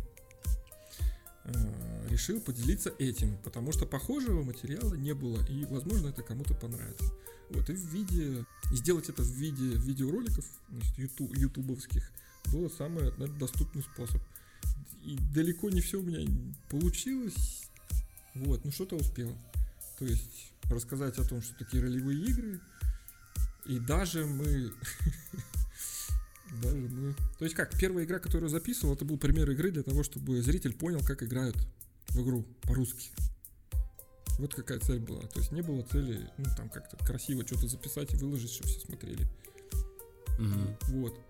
э, 1.45 2.09
решил 2.09 2.41
поделиться 2.41 2.93
этим, 2.99 3.37
потому 3.39 3.73
что 3.73 3.87
похожего 3.87 4.43
материала 4.43 4.95
не 4.95 5.15
было, 5.15 5.45
и, 5.47 5.65
возможно, 5.67 6.09
это 6.09 6.23
кому-то 6.23 6.55
понравится. 6.55 7.13
Вот, 7.51 7.69
и 7.69 7.73
в 7.73 7.85
виде, 7.87 8.45
и 8.71 8.77
сделать 8.77 9.09
это 9.09 9.23
в 9.23 9.31
виде 9.31 9.77
видеороликов, 9.77 10.45
значит, 10.71 10.99
ютуб, 10.99 11.37
ютубовских, 11.37 12.11
было 12.53 12.69
самый 12.69 13.05
наверное, 13.05 13.39
доступный 13.39 13.83
способ. 13.83 14.21
И 15.03 15.17
далеко 15.35 15.71
не 15.71 15.81
все 15.81 15.99
у 15.99 16.03
меня 16.03 16.29
получилось, 16.69 17.70
вот, 18.35 18.65
ну 18.65 18.73
что-то 18.73 18.97
успел. 18.97 19.37
То 19.99 20.05
есть 20.05 20.53
рассказать 20.71 21.19
о 21.19 21.25
том, 21.25 21.43
что 21.43 21.55
такие 21.59 21.83
ролевые 21.83 22.19
игры. 22.27 22.61
И 23.67 23.79
даже 23.79 24.25
мы... 24.27 24.73
Даже 26.63 26.77
мы... 26.77 27.15
То 27.39 27.45
есть 27.45 27.55
как, 27.55 27.79
первая 27.79 28.05
игра, 28.05 28.19
которую 28.19 28.49
записывал, 28.49 28.95
это 28.95 29.05
был 29.05 29.19
пример 29.19 29.49
игры 29.51 29.71
для 29.71 29.85
того, 29.85 30.03
чтобы 30.03 30.43
зритель 30.43 30.73
понял, 30.75 30.99
как 31.01 31.23
играют 31.23 31.57
в 32.09 32.21
игру 32.23 32.45
по-русски. 32.63 33.11
Вот 34.39 34.55
какая 34.55 34.81
цель 34.81 34.99
была. 34.99 35.21
То 35.23 35.39
есть 35.39 35.53
не 35.53 35.63
было 35.63 35.83
цели, 35.83 36.29
ну, 36.39 36.47
там 36.57 36.69
как-то 36.71 36.97
красиво 37.05 37.47
что-то 37.47 37.69
записать 37.69 38.13
и 38.15 38.17
выложить, 38.17 38.51
чтобы 38.51 38.69
все 38.69 38.81
смотрели. 38.81 39.29
Угу. 40.39 40.97
Вот. 40.97 41.21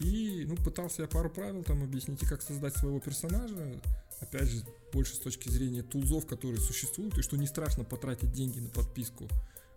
И, 0.00 0.44
ну, 0.46 0.56
пытался 0.56 1.02
я 1.02 1.08
пару 1.08 1.30
правил 1.30 1.64
там 1.64 1.82
объяснить, 1.82 2.22
и 2.22 2.26
как 2.26 2.42
создать 2.42 2.76
своего 2.76 3.00
персонажа. 3.00 3.80
Опять 4.22 4.48
же, 4.48 4.64
больше 4.92 5.14
с 5.14 5.18
точки 5.18 5.48
зрения 5.48 5.82
тулзов, 5.82 6.26
которые 6.26 6.60
существуют, 6.60 7.18
и 7.18 7.22
что 7.22 7.36
не 7.36 7.46
страшно 7.46 7.84
потратить 7.84 8.32
деньги 8.32 8.60
на 8.60 8.68
подписку 8.68 9.28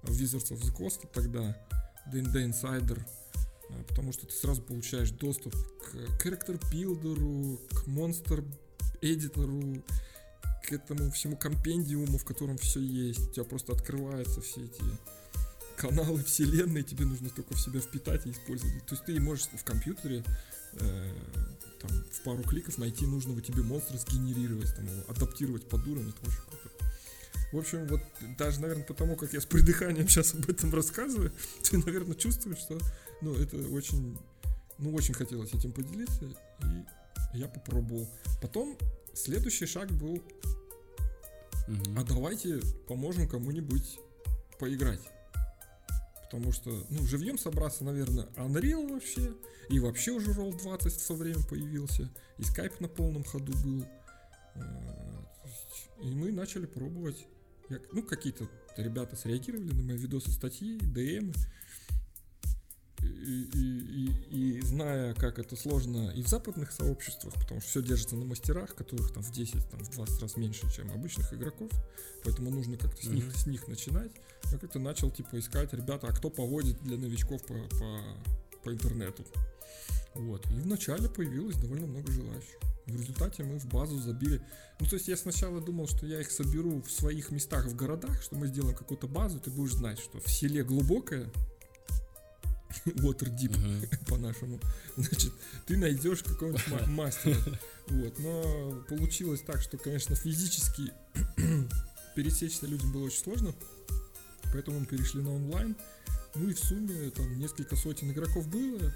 в 0.04 0.12
Wizards 0.12 0.52
of 0.52 0.62
the 0.62 0.76
Coast 0.76 1.10
тогда, 1.12 1.58
D&D 2.12 2.46
Insider, 2.46 3.02
а, 3.70 3.84
потому 3.88 4.14
что 4.14 4.28
ты 4.28 4.34
сразу 4.34 4.62
получаешь 4.62 5.10
доступ 5.10 5.56
к 5.56 5.96
character 6.24 6.62
builder, 6.72 7.58
к 7.76 7.88
монстр 7.88 8.44
эдитору, 9.02 9.84
к 10.64 10.72
этому 10.72 11.12
всему 11.12 11.38
компендиуму, 11.38 12.18
в 12.18 12.26
котором 12.26 12.58
все 12.58 12.80
есть. 12.80 13.28
У 13.28 13.32
тебя 13.32 13.46
просто 13.46 13.74
открываются 13.74 14.42
все 14.42 14.66
эти 14.66 14.82
каналы 15.76 16.24
вселенной, 16.24 16.84
тебе 16.84 17.06
нужно 17.06 17.30
только 17.30 17.56
в 17.56 17.60
себя 17.60 17.80
впитать 17.80 18.26
и 18.28 18.32
использовать. 18.32 18.86
То 18.86 18.96
есть 18.96 19.06
ты 19.06 19.20
можешь 19.20 19.48
в 19.48 19.64
компьютере 19.64 20.24
э, 20.74 21.14
там, 21.88 22.04
в 22.12 22.22
пару 22.22 22.44
кликов 22.44 22.78
найти 22.78 23.06
нужного 23.06 23.42
тебе 23.42 23.62
монстра, 23.64 23.98
сгенерировать, 23.98 24.76
там, 24.76 24.86
его 24.86 25.04
адаптировать 25.08 25.68
под 25.68 25.86
уровень, 25.88 26.10
это 26.10 26.30
очень 26.30 26.42
круто. 26.42 26.70
В 27.52 27.58
общем, 27.58 27.88
вот 27.88 28.02
даже, 28.38 28.60
наверное, 28.60 28.86
потому 28.86 29.16
как 29.16 29.34
я 29.34 29.42
с 29.42 29.46
придыханием 29.46 30.08
сейчас 30.10 30.34
об 30.34 30.50
этом 30.50 30.74
рассказываю, 30.74 31.32
ты, 31.64 31.78
наверное, 31.78 32.16
чувствуешь, 32.16 32.60
что, 32.60 32.78
ну, 33.22 33.34
это 33.36 33.58
очень, 33.70 34.18
ну, 34.78 34.94
очень 34.94 35.14
хотелось 35.14 35.54
этим 35.54 35.72
поделиться, 35.72 36.26
и 36.64 37.38
я 37.38 37.48
попробовал. 37.48 38.10
Потом 38.42 38.78
следующий 39.14 39.66
шаг 39.66 39.92
был, 39.92 40.16
угу. 41.68 41.84
а 41.98 42.04
давайте 42.04 42.62
поможем 42.88 43.28
кому-нибудь 43.28 44.00
поиграть. 44.60 45.02
Потому 46.36 46.52
что, 46.52 46.86
ну, 46.90 47.06
живьем 47.06 47.38
собраться, 47.38 47.86
наверное, 47.86 48.26
Unreal 48.36 48.92
вообще. 48.92 49.34
И 49.70 49.80
вообще 49.80 50.12
уже 50.12 50.32
Roll 50.32 50.60
20 50.60 50.92
в 50.92 51.00
свое 51.00 51.22
время 51.22 51.46
появился. 51.50 52.10
И 52.38 52.42
Skype 52.42 52.74
на 52.82 52.90
полном 52.90 53.24
ходу 53.24 53.54
был. 53.64 53.86
А, 54.56 55.26
и 56.02 56.14
мы 56.14 56.34
начали 56.34 56.66
пробовать. 56.66 57.26
ну, 57.94 58.04
какие-то 58.04 58.50
ребята 58.76 59.16
среагировали 59.16 59.72
на 59.72 59.82
мои 59.82 59.96
видосы, 59.96 60.30
статьи, 60.30 60.78
DM 60.78 61.34
и, 63.06 64.10
и, 64.32 64.58
и, 64.58 64.62
зная, 64.62 65.14
как 65.14 65.40
это 65.40 65.56
сложно 65.56 66.12
и 66.12 66.22
в 66.22 66.28
западных 66.28 66.72
сообществах, 66.72 67.34
потому 67.36 67.62
что 67.62 67.70
все 67.70 67.82
держится 67.82 68.16
на 68.16 68.26
мастерах, 68.26 68.76
которых 68.76 69.14
там 69.14 69.24
в 69.24 69.32
10, 69.32 69.70
там, 69.70 69.80
в 69.80 69.90
20 69.92 70.22
раз 70.22 70.38
меньше, 70.38 70.72
чем 70.74 70.92
обычных 70.92 71.34
игроков, 71.34 71.72
поэтому 72.24 72.52
нужно 72.52 72.78
как-то 72.78 73.02
с, 73.02 73.08
mm-hmm. 73.08 73.14
них, 73.14 73.36
с 73.36 73.46
них 73.46 73.68
начинать. 73.68 74.12
Я 74.52 74.58
как-то 74.58 74.80
начал, 74.80 75.12
типа, 75.12 75.40
искать, 75.40 75.74
ребята, 75.74 76.08
а 76.08 76.14
кто 76.14 76.30
поводит 76.30 76.82
для 76.84 76.98
новичков 76.98 77.42
по, 77.44 77.54
по, 77.54 78.00
по 78.64 78.74
интернету. 78.74 79.26
Вот. 80.14 80.46
И 80.52 80.60
вначале 80.60 81.10
появилось 81.10 81.58
довольно 81.58 81.88
много 81.88 82.12
желающих. 82.12 82.60
В 82.86 82.96
результате 82.96 83.44
мы 83.44 83.58
в 83.58 83.66
базу 83.66 84.00
забили. 84.00 84.42
Ну, 84.80 84.86
то 84.86 84.96
есть 84.96 85.08
я 85.08 85.18
сначала 85.18 85.60
думал, 85.60 85.88
что 85.88 86.06
я 86.06 86.22
их 86.22 86.30
соберу 86.30 86.82
в 86.82 86.92
своих 86.92 87.32
местах 87.32 87.66
в 87.66 87.76
городах, 87.76 88.22
что 88.22 88.36
мы 88.36 88.48
сделаем 88.48 88.76
какую-то 88.76 89.08
базу, 89.08 89.40
ты 89.40 89.50
будешь 89.50 89.74
знать, 89.74 89.98
что 90.00 90.20
в 90.20 90.30
селе 90.30 90.64
глубокое, 90.64 91.32
Waterdeep 92.86 93.52
uh-huh. 93.52 94.06
по-нашему. 94.10 94.60
Значит, 94.98 95.34
ты 95.66 95.78
найдешь 95.78 96.24
какого-нибудь 96.24 96.88
мастера. 96.88 97.38
Вот, 97.88 98.20
но 98.20 98.84
получилось 98.90 99.42
так, 99.42 99.62
что, 99.62 99.78
конечно, 99.78 100.16
физически 100.16 100.92
пересечься 102.16 102.68
людям 102.68 102.92
было 102.92 103.06
очень 103.06 103.20
сложно, 103.20 103.54
поэтому 104.52 104.80
мы 104.80 104.86
перешли 104.86 105.22
на 105.22 105.34
онлайн. 105.34 105.76
Ну 106.36 106.50
и 106.50 106.54
в 106.54 106.60
сумме 106.60 107.10
там 107.12 107.40
несколько 107.40 107.76
сотен 107.76 108.12
игроков 108.12 108.48
было, 108.48 108.94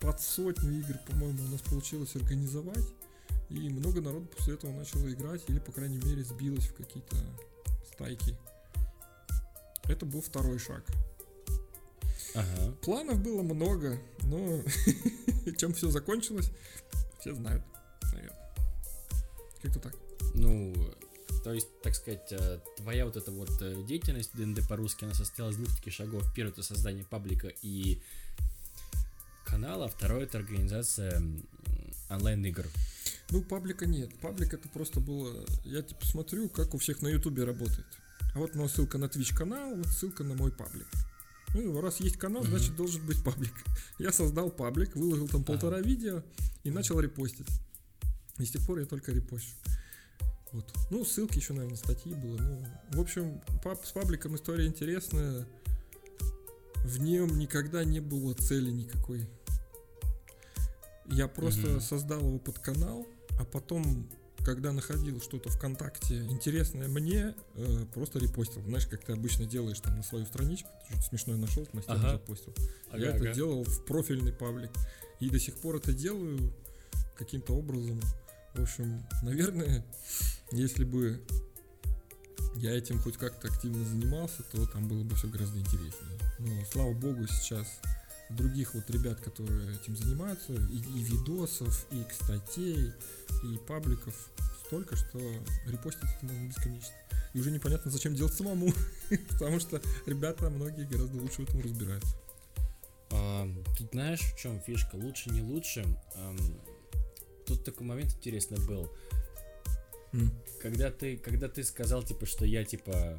под 0.00 0.20
сотню 0.20 0.78
игр, 0.78 0.96
по-моему, 1.06 1.44
у 1.44 1.48
нас 1.48 1.60
получилось 1.62 2.14
организовать. 2.16 2.84
И 3.50 3.68
много 3.70 4.00
народу 4.00 4.26
после 4.36 4.54
этого 4.54 4.72
начало 4.72 5.10
играть, 5.10 5.42
или, 5.48 5.58
по 5.58 5.72
крайней 5.72 5.98
мере, 5.98 6.22
сбилось 6.22 6.68
в 6.68 6.74
какие-то 6.74 7.16
стайки. 7.92 8.36
Это 9.84 10.04
был 10.04 10.20
второй 10.20 10.58
шаг. 10.58 10.84
Ага. 12.34 12.72
Планов 12.82 13.20
было 13.20 13.42
много, 13.42 13.98
но 14.22 14.62
чем 15.58 15.72
все 15.74 15.90
закончилось, 15.90 16.50
все 17.20 17.34
знают, 17.34 17.62
наверное. 18.12 18.54
Как-то 19.62 19.80
так. 19.80 19.94
Ну, 20.34 20.74
то 21.42 21.52
есть, 21.52 21.68
так 21.82 21.94
сказать, 21.94 22.32
э, 22.32 22.60
твоя 22.76 23.06
вот 23.06 23.16
эта 23.16 23.30
вот 23.30 23.50
э, 23.60 23.82
деятельность 23.86 24.30
ДНД 24.34 24.66
по-русски, 24.68 25.04
она 25.04 25.14
состояла 25.14 25.50
из 25.50 25.56
двух 25.56 25.74
таких 25.74 25.92
шагов. 25.92 26.22
Первый 26.34 26.50
это 26.50 26.62
создание 26.62 27.04
паблика 27.04 27.48
и 27.62 28.02
канала, 29.44 29.86
а 29.86 29.88
второй 29.88 30.24
это 30.24 30.38
организация 30.38 31.22
онлайн-игр. 32.10 32.66
Ну, 33.30 33.42
паблика 33.42 33.86
нет. 33.86 34.14
Паблик 34.20 34.54
это 34.54 34.68
просто 34.68 35.00
было... 35.00 35.44
Я 35.64 35.82
типа 35.82 36.04
смотрю, 36.06 36.48
как 36.48 36.74
у 36.74 36.78
всех 36.78 37.02
на 37.02 37.08
ютубе 37.08 37.44
работает. 37.44 37.86
А 38.34 38.38
вот 38.38 38.54
у 38.54 38.58
нас 38.58 38.72
ссылка 38.72 38.98
на 38.98 39.06
Twitch 39.06 39.34
канал, 39.34 39.74
вот 39.74 39.86
ссылка 39.86 40.24
на 40.24 40.34
мой 40.34 40.52
паблик. 40.52 40.86
Ну, 41.54 41.80
раз 41.80 42.00
есть 42.00 42.16
канал, 42.16 42.42
uh-huh. 42.42 42.48
значит 42.48 42.76
должен 42.76 43.04
быть 43.06 43.22
паблик. 43.22 43.52
Я 43.98 44.12
создал 44.12 44.50
паблик, 44.50 44.94
выложил 44.96 45.28
там 45.28 45.44
полтора 45.44 45.80
видео 45.80 46.22
и 46.64 46.70
начал 46.70 47.00
репостить. 47.00 47.48
И 48.38 48.44
с 48.44 48.50
тех 48.50 48.64
пор 48.66 48.78
я 48.78 48.86
только 48.86 49.10
репощу. 49.10 49.50
Вот. 50.52 50.72
Ну, 50.90 51.04
ссылки 51.04 51.38
еще, 51.38 51.54
наверное, 51.54 51.76
статьи 51.76 52.14
было. 52.14 52.36
Ну, 52.36 52.64
в 52.92 53.00
общем, 53.00 53.40
пап, 53.64 53.84
с 53.84 53.90
пабликом 53.90 54.36
история 54.36 54.66
интересная. 54.66 55.46
В 56.84 57.00
нем 57.00 57.36
никогда 57.36 57.84
не 57.84 57.98
было 57.98 58.34
цели 58.34 58.70
никакой. 58.70 59.28
Я 61.06 61.26
просто 61.26 61.66
uh-huh. 61.66 61.80
создал 61.80 62.20
его 62.20 62.38
под 62.38 62.60
канал, 62.60 63.06
а 63.40 63.44
потом 63.44 64.08
когда 64.48 64.72
находил 64.72 65.20
что-то 65.20 65.50
ВКонтакте 65.50 66.24
интересное 66.24 66.88
мне, 66.88 67.34
э, 67.54 67.84
просто 67.92 68.18
репостил. 68.18 68.62
Знаешь, 68.62 68.86
как 68.86 69.04
ты 69.04 69.12
обычно 69.12 69.44
делаешь 69.44 69.78
там 69.78 69.94
на 69.94 70.02
свою 70.02 70.24
страничку, 70.24 70.70
что-то 70.86 71.02
смешное 71.02 71.36
нашел, 71.36 71.68
на 71.74 71.82
стену 71.82 71.98
ага. 71.98 72.12
запостил. 72.12 72.54
Ага, 72.90 72.98
Я 72.98 73.10
ага. 73.10 73.26
это 73.26 73.34
делал 73.34 73.62
в 73.64 73.84
профильный 73.84 74.32
паблик. 74.32 74.70
И 75.20 75.28
до 75.28 75.38
сих 75.38 75.54
пор 75.56 75.76
это 75.76 75.92
делаю 75.92 76.50
каким-то 77.18 77.52
образом. 77.52 78.00
В 78.54 78.62
общем, 78.62 79.06
наверное, 79.20 79.84
если 80.50 80.84
бы 80.84 81.22
я 82.54 82.74
этим 82.74 83.00
хоть 83.00 83.18
как-то 83.18 83.48
активно 83.48 83.84
занимался, 83.84 84.42
то 84.44 84.64
там 84.64 84.88
было 84.88 85.04
бы 85.04 85.14
все 85.14 85.28
гораздо 85.28 85.58
интереснее. 85.58 86.18
Но, 86.38 86.64
слава 86.72 86.94
богу, 86.94 87.26
сейчас 87.26 87.66
других 88.30 88.74
вот 88.74 88.88
ребят, 88.90 89.20
которые 89.20 89.76
этим 89.76 89.96
занимаются, 89.96 90.52
и, 90.52 90.76
и 90.76 91.02
видосов, 91.02 91.86
и 91.90 92.04
статей, 92.12 92.92
и 93.44 93.58
пабликов 93.66 94.14
столько, 94.66 94.96
что 94.96 95.18
репостить 95.66 96.04
это 96.16 96.26
можно 96.26 96.48
бесконечно. 96.48 96.94
И 97.34 97.40
уже 97.40 97.50
непонятно, 97.50 97.90
зачем 97.90 98.14
делать 98.14 98.34
самому, 98.34 98.72
потому 99.30 99.60
что 99.60 99.80
ребята 100.06 100.50
многие 100.50 100.86
гораздо 100.86 101.18
лучше 101.18 101.42
в 101.42 101.48
этом 101.48 101.60
разбираются. 101.60 102.16
А, 103.10 103.48
тут 103.76 103.90
знаешь, 103.92 104.20
в 104.20 104.38
чем 104.38 104.60
фишка? 104.60 104.96
Лучше, 104.96 105.30
не 105.30 105.42
лучше. 105.42 105.84
А, 106.14 106.36
тут 107.46 107.64
такой 107.64 107.86
момент 107.86 108.12
интересный 108.12 108.58
был. 108.66 108.90
Mm. 110.12 110.30
Когда 110.62 110.90
ты, 110.90 111.16
когда 111.16 111.48
ты 111.48 111.64
сказал, 111.64 112.02
типа, 112.02 112.26
что 112.26 112.44
я, 112.44 112.64
типа, 112.64 113.18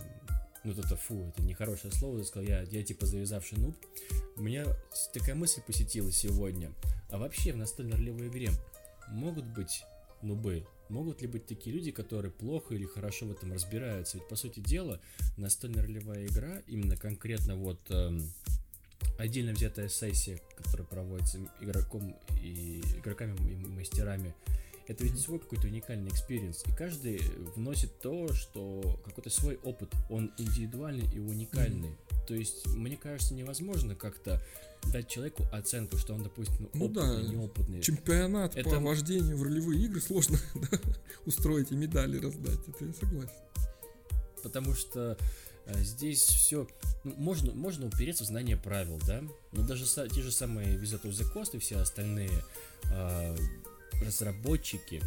ну 0.64 0.72
это 0.72 0.96
фу, 0.96 1.28
это 1.30 1.42
нехорошее 1.42 1.92
слово, 1.94 2.20
ты 2.20 2.26
сказал, 2.26 2.48
я, 2.48 2.62
я 2.64 2.84
типа 2.84 3.06
завязавший 3.06 3.58
нуб, 3.58 3.76
у 4.36 4.42
меня 4.42 4.66
такая 5.14 5.36
мысль 5.36 5.62
посетила 5.66 6.12
сегодня, 6.12 6.72
а 7.10 7.18
вообще 7.18 7.54
в 7.54 7.58
настольной 7.58 7.98
ролевой 7.98 8.28
игре 8.28 8.52
могут 9.10 9.46
быть 9.46 9.84
нубы, 10.22 10.66
могут 10.90 11.22
ли 11.22 11.28
быть 11.28 11.46
такие 11.46 11.76
люди, 11.76 11.92
которые 11.92 12.32
плохо 12.32 12.76
или 12.76 12.86
хорошо 12.86 13.26
в 13.26 13.32
этом 13.32 13.54
разбираются, 13.54 14.18
ведь 14.18 14.28
по 14.28 14.36
сути 14.36 14.60
дела 14.60 15.00
настольная 15.38 15.84
ролевая 15.84 16.26
игра, 16.26 16.62
именно 16.68 16.98
конкретно 16.98 17.56
вот 17.56 17.80
эм, 17.90 18.22
отдельно 19.18 19.54
взятая 19.54 19.88
сессия, 19.88 20.42
которая 20.58 20.88
проводится 20.88 21.40
игроком 21.62 22.16
и 22.42 22.82
игроками 22.98 23.36
и 23.50 23.56
мастерами, 23.56 24.34
это 24.90 25.04
ведь 25.04 25.20
свой 25.20 25.38
какой-то 25.38 25.68
уникальный 25.68 26.10
experience, 26.10 26.64
и 26.66 26.72
каждый 26.72 27.22
вносит 27.56 28.00
то, 28.00 28.34
что 28.34 29.00
какой-то 29.06 29.30
свой 29.30 29.58
опыт, 29.64 29.94
он 30.10 30.34
индивидуальный 30.40 31.08
и 31.14 31.20
уникальный. 31.20 31.90
Mm-hmm. 31.90 32.26
То 32.28 32.34
есть, 32.34 32.66
мне 32.66 32.98
кажется, 32.98 33.36
невозможно 33.36 33.94
как-то 33.94 34.42
дать 34.92 35.08
человеку 35.08 35.46
оценку, 35.52 35.98
что 35.98 36.16
он, 36.16 36.24
допустим, 36.24 36.70
ну, 36.74 36.86
опытный, 36.86 37.24
да. 37.24 37.32
неопытный. 37.32 37.82
Чемпионат 37.84 38.56
это... 38.58 38.68
по 38.72 38.80
вождению 38.80 39.38
в 39.38 39.44
ролевые 39.44 39.86
игры 39.86 40.02
сложно 40.02 40.40
да, 40.56 40.80
устроить 41.28 41.72
и 41.72 41.76
медали 41.76 42.18
раздать, 42.18 42.60
это 42.68 42.86
я 42.86 42.94
согласен. 42.94 43.34
Потому 44.42 44.74
что 44.74 45.18
э, 45.68 45.84
здесь 45.84 46.24
все, 46.24 46.68
ну, 47.04 47.14
можно, 47.16 47.54
можно 47.54 47.86
упереться 47.86 48.24
в 48.24 48.28
знание 48.28 48.58
правил, 48.58 49.00
да, 49.06 49.22
но 49.52 49.68
даже 49.68 49.86
те 49.86 50.22
же 50.24 50.32
самые 50.32 50.78
Wizard 50.78 51.04
of 51.04 51.12
the 51.12 51.32
Coast 51.32 51.56
и 51.56 51.60
все 51.60 51.78
остальные 51.78 52.32
э, 52.92 53.36
разработчики 54.02 55.02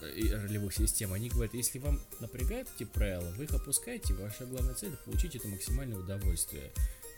э, 0.00 0.42
ролевых 0.42 0.74
систем, 0.74 1.12
они 1.12 1.28
говорят, 1.28 1.54
если 1.54 1.78
вам 1.78 2.00
напрягают 2.20 2.68
эти 2.76 2.84
правила, 2.84 3.28
вы 3.36 3.44
их 3.44 3.52
опускаете, 3.52 4.14
ваша 4.14 4.44
главная 4.46 4.74
цель 4.74 4.96
получить 5.04 5.36
это 5.36 5.48
максимальное 5.48 5.98
удовольствие. 5.98 6.72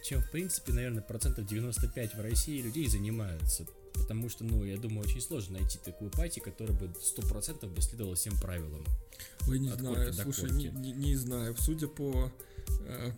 Чем, 0.04 0.22
в 0.22 0.30
принципе, 0.30 0.72
наверное, 0.72 1.02
процентов 1.02 1.46
95 1.46 2.14
в 2.14 2.20
России 2.20 2.62
людей 2.62 2.88
занимаются. 2.88 3.66
Потому 3.94 4.28
что, 4.28 4.44
ну, 4.44 4.64
я 4.64 4.76
думаю, 4.76 5.06
очень 5.06 5.20
сложно 5.20 5.58
найти 5.58 5.78
такую 5.84 6.10
пати, 6.10 6.38
которая 6.38 6.76
бы 6.76 6.86
100% 6.86 7.66
бы 7.66 7.82
следовала 7.82 8.14
всем 8.14 8.38
правилам. 8.38 8.84
Ой, 9.48 9.58
не 9.58 9.70
знаю, 9.70 10.12
слушай, 10.12 10.50
не, 10.52 10.68
не, 10.68 10.92
не 10.92 11.16
знаю. 11.16 11.56
Судя 11.58 11.88
по 11.88 12.30
э, 12.86 13.10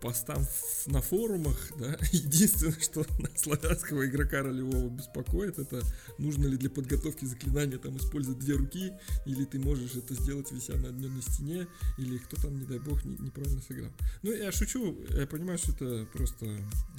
постам 0.00 0.44
на 0.86 1.00
форумах, 1.00 1.56
да, 1.78 1.98
единственное, 2.12 2.78
что 2.80 3.04
славянского 3.36 4.06
игрока 4.06 4.42
ролевого 4.42 4.88
беспокоит, 4.88 5.58
это 5.58 5.82
нужно 6.18 6.46
ли 6.46 6.56
для 6.56 6.70
подготовки 6.70 7.24
заклинания 7.24 7.78
там 7.78 7.96
использовать 7.96 8.38
две 8.38 8.54
руки, 8.54 8.92
или 9.26 9.44
ты 9.44 9.58
можешь 9.58 9.94
это 9.94 10.14
сделать 10.14 10.50
вися 10.52 10.76
на 10.76 10.88
одной 10.88 11.10
на 11.10 11.22
стене, 11.22 11.66
или 11.96 12.18
кто 12.18 12.40
там, 12.40 12.58
не 12.58 12.64
дай 12.64 12.78
бог, 12.78 13.04
не, 13.04 13.16
неправильно 13.18 13.60
сыграл. 13.62 13.90
Ну, 14.22 14.32
я 14.32 14.52
шучу, 14.52 14.96
я 15.10 15.26
понимаю, 15.26 15.58
что 15.58 15.72
это 15.72 16.06
просто 16.12 16.46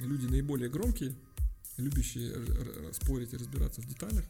люди 0.00 0.26
наиболее 0.26 0.68
громкие, 0.68 1.14
любящие 1.76 2.34
спорить 2.92 3.32
и 3.32 3.36
разбираться 3.36 3.80
в 3.80 3.86
деталях. 3.86 4.24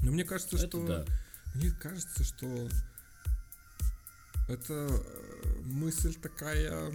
Но 0.00 0.12
мне 0.12 0.24
кажется, 0.24 0.56
это 0.56 0.66
что... 0.66 0.86
Да. 0.86 1.06
Мне 1.54 1.70
кажется, 1.70 2.24
что 2.24 2.68
это 4.48 4.88
э, 4.90 5.33
мысль 5.64 6.14
такая 6.14 6.92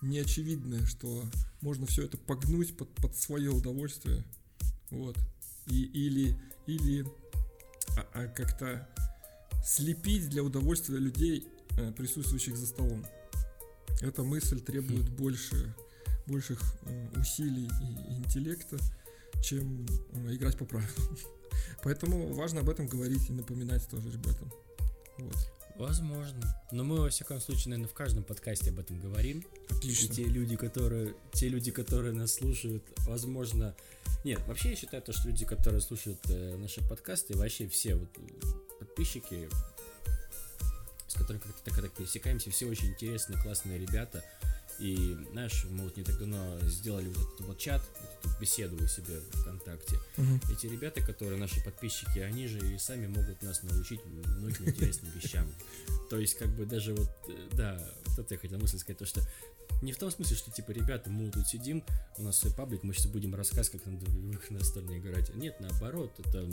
неочевидная, 0.00 0.84
что 0.86 1.24
можно 1.60 1.86
все 1.86 2.04
это 2.04 2.16
погнуть 2.16 2.76
под, 2.76 2.88
под 2.96 3.16
свое 3.16 3.50
удовольствие. 3.50 4.24
Вот. 4.90 5.16
И, 5.66 5.84
или 5.84 6.36
или 6.66 7.04
а, 7.96 8.06
а 8.14 8.26
как-то 8.28 8.88
слепить 9.64 10.28
для 10.28 10.42
удовольствия 10.42 10.98
людей, 10.98 11.46
э, 11.78 11.92
присутствующих 11.92 12.56
за 12.56 12.66
столом. 12.66 13.04
Эта 14.00 14.22
мысль 14.22 14.60
требует 14.60 15.08
хм. 15.08 15.14
больше, 15.16 15.74
больших 16.26 16.60
э, 16.82 17.08
усилий 17.20 17.66
и 17.66 18.14
интеллекта, 18.14 18.78
чем 19.42 19.86
играть 20.30 20.56
по 20.56 20.64
правилам. 20.64 21.18
Поэтому 21.82 22.32
важно 22.32 22.60
об 22.60 22.68
этом 22.68 22.86
говорить 22.86 23.28
и 23.28 23.32
напоминать 23.32 23.86
тоже 23.88 24.10
ребятам. 24.10 24.50
Вот. 25.18 25.52
Возможно. 25.82 26.40
Но 26.70 26.84
мы, 26.84 27.00
во 27.00 27.10
всяком 27.10 27.40
случае, 27.40 27.70
наверное, 27.70 27.90
в 27.90 27.94
каждом 27.94 28.22
подкасте 28.22 28.70
об 28.70 28.78
этом 28.78 29.00
говорим. 29.00 29.44
Отлично. 29.68 30.12
И 30.12 30.14
те 30.14 30.24
люди, 30.26 30.54
которые, 30.54 31.16
те 31.32 31.48
люди, 31.48 31.72
которые 31.72 32.12
нас 32.12 32.34
слушают, 32.34 32.84
возможно... 32.98 33.74
Нет, 34.22 34.40
вообще 34.46 34.70
я 34.70 34.76
считаю 34.76 35.02
то, 35.02 35.12
что 35.12 35.26
люди, 35.26 35.44
которые 35.44 35.80
слушают 35.80 36.20
э, 36.30 36.56
наши 36.56 36.88
подкасты, 36.88 37.36
вообще 37.36 37.66
все 37.66 37.96
вот 37.96 38.08
подписчики, 38.78 39.48
с 41.08 41.14
которыми 41.14 41.42
как-то 41.42 41.64
так, 41.64 41.74
так 41.74 41.92
пересекаемся, 41.94 42.50
все 42.52 42.66
очень 42.66 42.90
интересные, 42.90 43.42
классные 43.42 43.80
ребята. 43.80 44.24
И, 44.82 45.16
знаешь, 45.30 45.64
мы 45.70 45.84
вот 45.84 45.96
не 45.96 46.02
так 46.02 46.18
давно 46.18 46.58
сделали 46.62 47.06
вот 47.06 47.34
этот 47.34 47.46
вот 47.46 47.58
чат, 47.58 47.80
вот 48.00 48.10
эту 48.24 48.40
беседу 48.40 48.82
у 48.82 48.88
себя 48.88 49.14
ВКонтакте. 49.30 49.96
Угу. 50.18 50.52
Эти 50.52 50.66
ребята, 50.66 51.00
которые 51.00 51.38
наши 51.38 51.62
подписчики, 51.62 52.18
они 52.18 52.48
же 52.48 52.58
и 52.58 52.78
сами 52.78 53.06
могут 53.06 53.40
нас 53.42 53.62
научить 53.62 54.00
многим 54.04 54.68
интересным 54.68 55.12
вещам. 55.12 55.46
То 56.10 56.18
есть, 56.18 56.36
как 56.36 56.48
бы 56.56 56.66
даже 56.66 56.94
вот, 56.94 57.10
э, 57.28 57.48
да, 57.52 57.80
вот 58.06 58.18
это 58.18 58.34
я 58.34 58.40
хотел 58.40 58.58
мысль 58.58 58.78
сказать, 58.78 58.98
то 58.98 59.06
что 59.06 59.20
Не 59.82 59.92
в 59.92 59.98
том 59.98 60.10
смысле, 60.10 60.36
что, 60.36 60.50
типа, 60.50 60.70
ребята, 60.70 61.10
мы 61.10 61.30
тут 61.30 61.46
сидим, 61.48 61.84
у 62.16 62.22
нас 62.22 62.38
свой 62.38 62.52
паблик, 62.52 62.82
мы 62.82 62.94
сейчас 62.94 63.06
будем 63.06 63.34
рассказывать, 63.34 63.82
как 63.82 63.92
надо 63.92 64.06
в 64.06 64.50
настольные 64.50 64.98
играть. 64.98 65.34
Нет, 65.34 65.58
наоборот, 65.60 66.12
это 66.18 66.48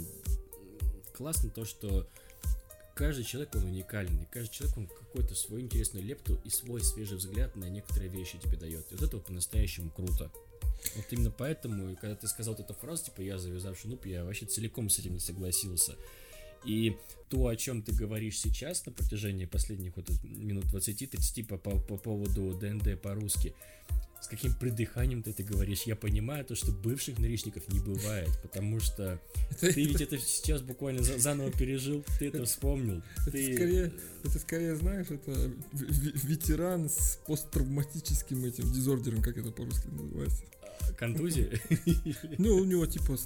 классно 1.14 1.50
то, 1.50 1.66
что 1.66 2.08
каждый 3.00 3.24
человек, 3.24 3.56
он 3.56 3.64
уникальный, 3.64 4.28
каждый 4.30 4.54
человек, 4.54 4.78
он 4.78 4.88
какой-то 4.88 5.34
свой 5.34 5.62
интересную 5.62 6.06
лепту 6.06 6.38
и 6.44 6.50
свой 6.50 6.84
свежий 6.84 7.16
взгляд 7.16 7.56
на 7.56 7.70
некоторые 7.70 8.10
вещи 8.10 8.38
тебе 8.40 8.58
дает. 8.58 8.92
И 8.92 8.96
вот 8.96 9.02
это 9.02 9.18
по-настоящему 9.20 9.90
круто. 9.90 10.30
Вот 10.98 11.06
именно 11.12 11.32
поэтому, 11.32 11.96
когда 11.96 12.16
ты 12.18 12.28
сказал 12.28 12.56
вот 12.56 12.66
эту 12.66 12.74
фразу, 12.78 13.06
типа, 13.06 13.22
я 13.22 13.38
завязавший 13.38 13.90
нуб, 13.90 14.06
я 14.06 14.26
вообще 14.26 14.46
целиком 14.48 14.90
с 14.90 15.00
этим 15.00 15.14
не 15.14 15.22
согласился. 15.22 15.96
И 16.66 16.98
то, 17.30 17.48
о 17.48 17.56
чем 17.56 17.84
ты 17.84 17.94
говоришь 17.94 18.38
сейчас 18.38 18.86
на 18.86 18.92
протяжении 18.92 19.46
последних 19.46 19.96
вот 19.96 20.10
минут 20.22 20.66
20-30 20.66 21.46
по, 21.46 21.58
по, 21.58 21.80
по 21.80 21.98
поводу 21.98 22.54
ДНД 22.54 23.02
по-русски, 23.02 23.56
с 24.22 24.28
каким 24.28 24.54
придыханием 24.54 25.24
ты 25.24 25.32
это 25.32 25.44
говоришь. 25.44 25.84
Я 25.84 25.96
понимаю 25.96 26.46
то, 26.46 26.56
что 26.56 26.72
бывших 26.72 27.20
наличников 27.20 27.68
не 27.70 27.80
бывает, 27.80 28.30
потому 28.42 28.80
что 28.80 29.20
ты 29.60 29.72
ведь 29.72 30.02
это 30.02 30.18
сейчас 30.18 30.62
буквально 30.62 31.04
заново 31.04 31.52
пережил, 31.52 32.06
ты 32.18 32.28
это 32.28 32.46
вспомнил. 32.46 33.02
Это, 33.22 33.32
ты... 33.32 33.56
скорее, 33.56 33.94
это 34.24 34.40
скорее, 34.40 34.76
знаешь, 34.76 35.08
это 35.10 35.52
ветеран 35.74 36.90
с 36.90 37.20
посттравматическим 37.26 38.46
этим 38.46 38.72
дизордером, 38.72 39.22
как 39.22 39.38
это 39.38 39.52
по-русски 39.52 39.88
называется. 39.88 40.44
Контузия? 40.98 41.50
Ну, 42.38 42.56
у 42.56 42.66
него 42.66 42.86
типа... 42.86 43.18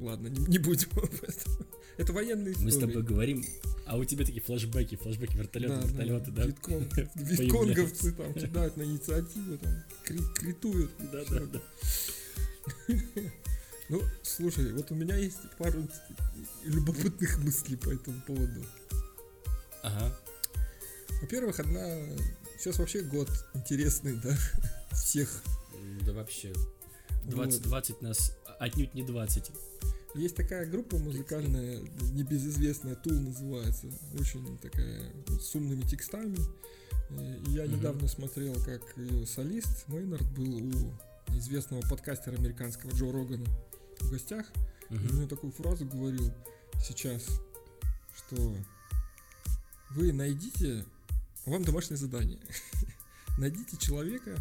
Ладно, 0.00 0.28
не, 0.28 0.44
не 0.46 0.58
будем 0.58 0.88
об 0.96 1.04
этом. 1.04 1.66
Это 1.96 2.12
военные 2.12 2.52
истории. 2.52 2.64
Мы 2.64 2.72
с 2.72 2.78
тобой 2.78 3.02
говорим, 3.02 3.44
а 3.86 3.96
у 3.96 4.04
тебя 4.04 4.24
такие 4.24 4.40
флешбеки, 4.40 4.96
флешбеки 4.96 5.36
вертолеты, 5.36 5.74
да, 5.74 6.04
вертолеты, 6.04 6.30
да? 6.30 6.44
Виткон, 6.44 6.88
витконговцы 7.14 8.12
там 8.12 8.34
кидают 8.34 8.76
на 8.76 8.82
инициативу, 8.82 9.58
там, 9.58 9.84
критуют. 10.34 10.90
Да, 11.12 11.24
да, 11.28 11.40
да. 11.46 11.60
Ну, 13.90 14.02
слушай, 14.22 14.70
вот 14.74 14.90
у 14.90 14.94
меня 14.94 15.16
есть 15.16 15.38
пару 15.56 15.88
любопытных 16.64 17.38
мыслей 17.38 17.76
по 17.76 17.88
этому 17.88 18.20
поводу. 18.26 18.62
Ага. 19.82 20.14
Во-первых, 21.22 21.58
одна... 21.58 21.82
Сейчас 22.58 22.78
вообще 22.78 23.00
год 23.00 23.30
интересный, 23.54 24.14
да? 24.22 24.36
Всех. 24.92 25.42
Да 26.04 26.12
вообще. 26.12 26.52
2020 27.28 27.90
вот. 27.90 28.02
нас 28.02 28.36
отнюдь 28.58 28.94
не 28.94 29.02
20. 29.02 29.50
Есть 30.14 30.36
такая 30.36 30.66
группа 30.66 30.96
музыкальная, 30.96 31.80
небезызвестная, 32.12 32.96
Тул 32.96 33.12
называется, 33.12 33.86
очень 34.18 34.58
такая 34.58 35.12
с 35.40 35.54
умными 35.54 35.82
текстами. 35.82 36.38
И 37.10 37.50
я 37.50 37.64
mm-hmm. 37.64 37.76
недавно 37.76 38.08
смотрел, 38.08 38.54
как 38.64 38.82
ее 38.96 39.26
солист 39.26 39.86
Мейнард 39.88 40.28
был 40.32 40.56
у 40.56 40.72
известного 41.36 41.82
подкастера 41.82 42.36
американского 42.36 42.90
Джо 42.90 43.12
Рогана 43.12 43.46
в 44.00 44.10
гостях. 44.10 44.46
Mm-hmm. 44.90 45.12
И 45.12 45.22
он 45.22 45.28
такую 45.28 45.52
фразу 45.52 45.84
говорил 45.84 46.32
сейчас, 46.82 47.26
что 48.16 48.56
вы 49.90 50.12
найдите, 50.12 50.84
вам 51.46 51.64
домашнее 51.64 51.98
задание, 51.98 52.40
найдите 53.38 53.76
человека, 53.76 54.36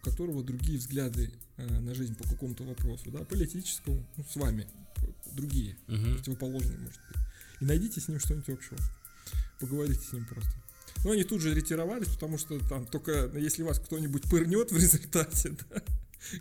у 0.00 0.04
которого 0.04 0.42
другие 0.42 0.78
взгляды 0.78 1.32
на 1.66 1.94
жизнь 1.94 2.14
по 2.14 2.28
какому-то 2.28 2.64
вопросу, 2.64 3.10
да, 3.10 3.20
политическому, 3.24 4.04
ну, 4.16 4.24
с 4.24 4.36
вами, 4.36 4.66
другие, 5.32 5.76
угу. 5.88 6.14
противоположные, 6.16 6.78
может 6.78 7.00
быть. 7.08 7.22
И 7.60 7.64
найдите 7.64 8.00
с 8.00 8.08
ним 8.08 8.18
что-нибудь 8.18 8.48
общего. 8.48 8.78
Поговорите 9.60 10.02
с 10.02 10.12
ним 10.12 10.26
просто. 10.26 10.52
Но 10.98 11.08
ну, 11.08 11.12
они 11.12 11.24
тут 11.24 11.40
же 11.40 11.54
ретировались, 11.54 12.08
потому 12.08 12.38
что 12.38 12.58
там 12.68 12.86
только 12.86 13.30
если 13.36 13.62
вас 13.62 13.78
кто-нибудь 13.78 14.28
пырнет 14.28 14.70
в 14.70 14.76
результате, 14.80 15.56
да, 15.70 15.82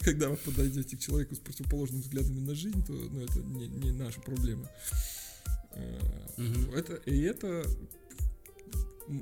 когда 0.02 0.30
вы 0.30 0.38
подойдете 0.38 0.98
к 0.98 1.00
человеку 1.00 1.36
с 1.36 1.40
противоположными 1.40 2.02
взглядами 2.02 2.40
на 2.40 2.56
жизнь, 2.56 2.86
то 2.86 2.94
ну, 2.94 3.22
это 3.22 3.40
не, 3.40 3.68
не 3.68 3.92
наша 3.92 4.22
проблема. 4.22 4.70
Угу. 6.38 6.76
Это, 6.76 6.96
и 7.10 7.22
это 7.22 7.66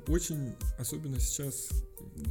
очень, 0.08 0.54
особенно 0.78 1.18
сейчас 1.20 1.68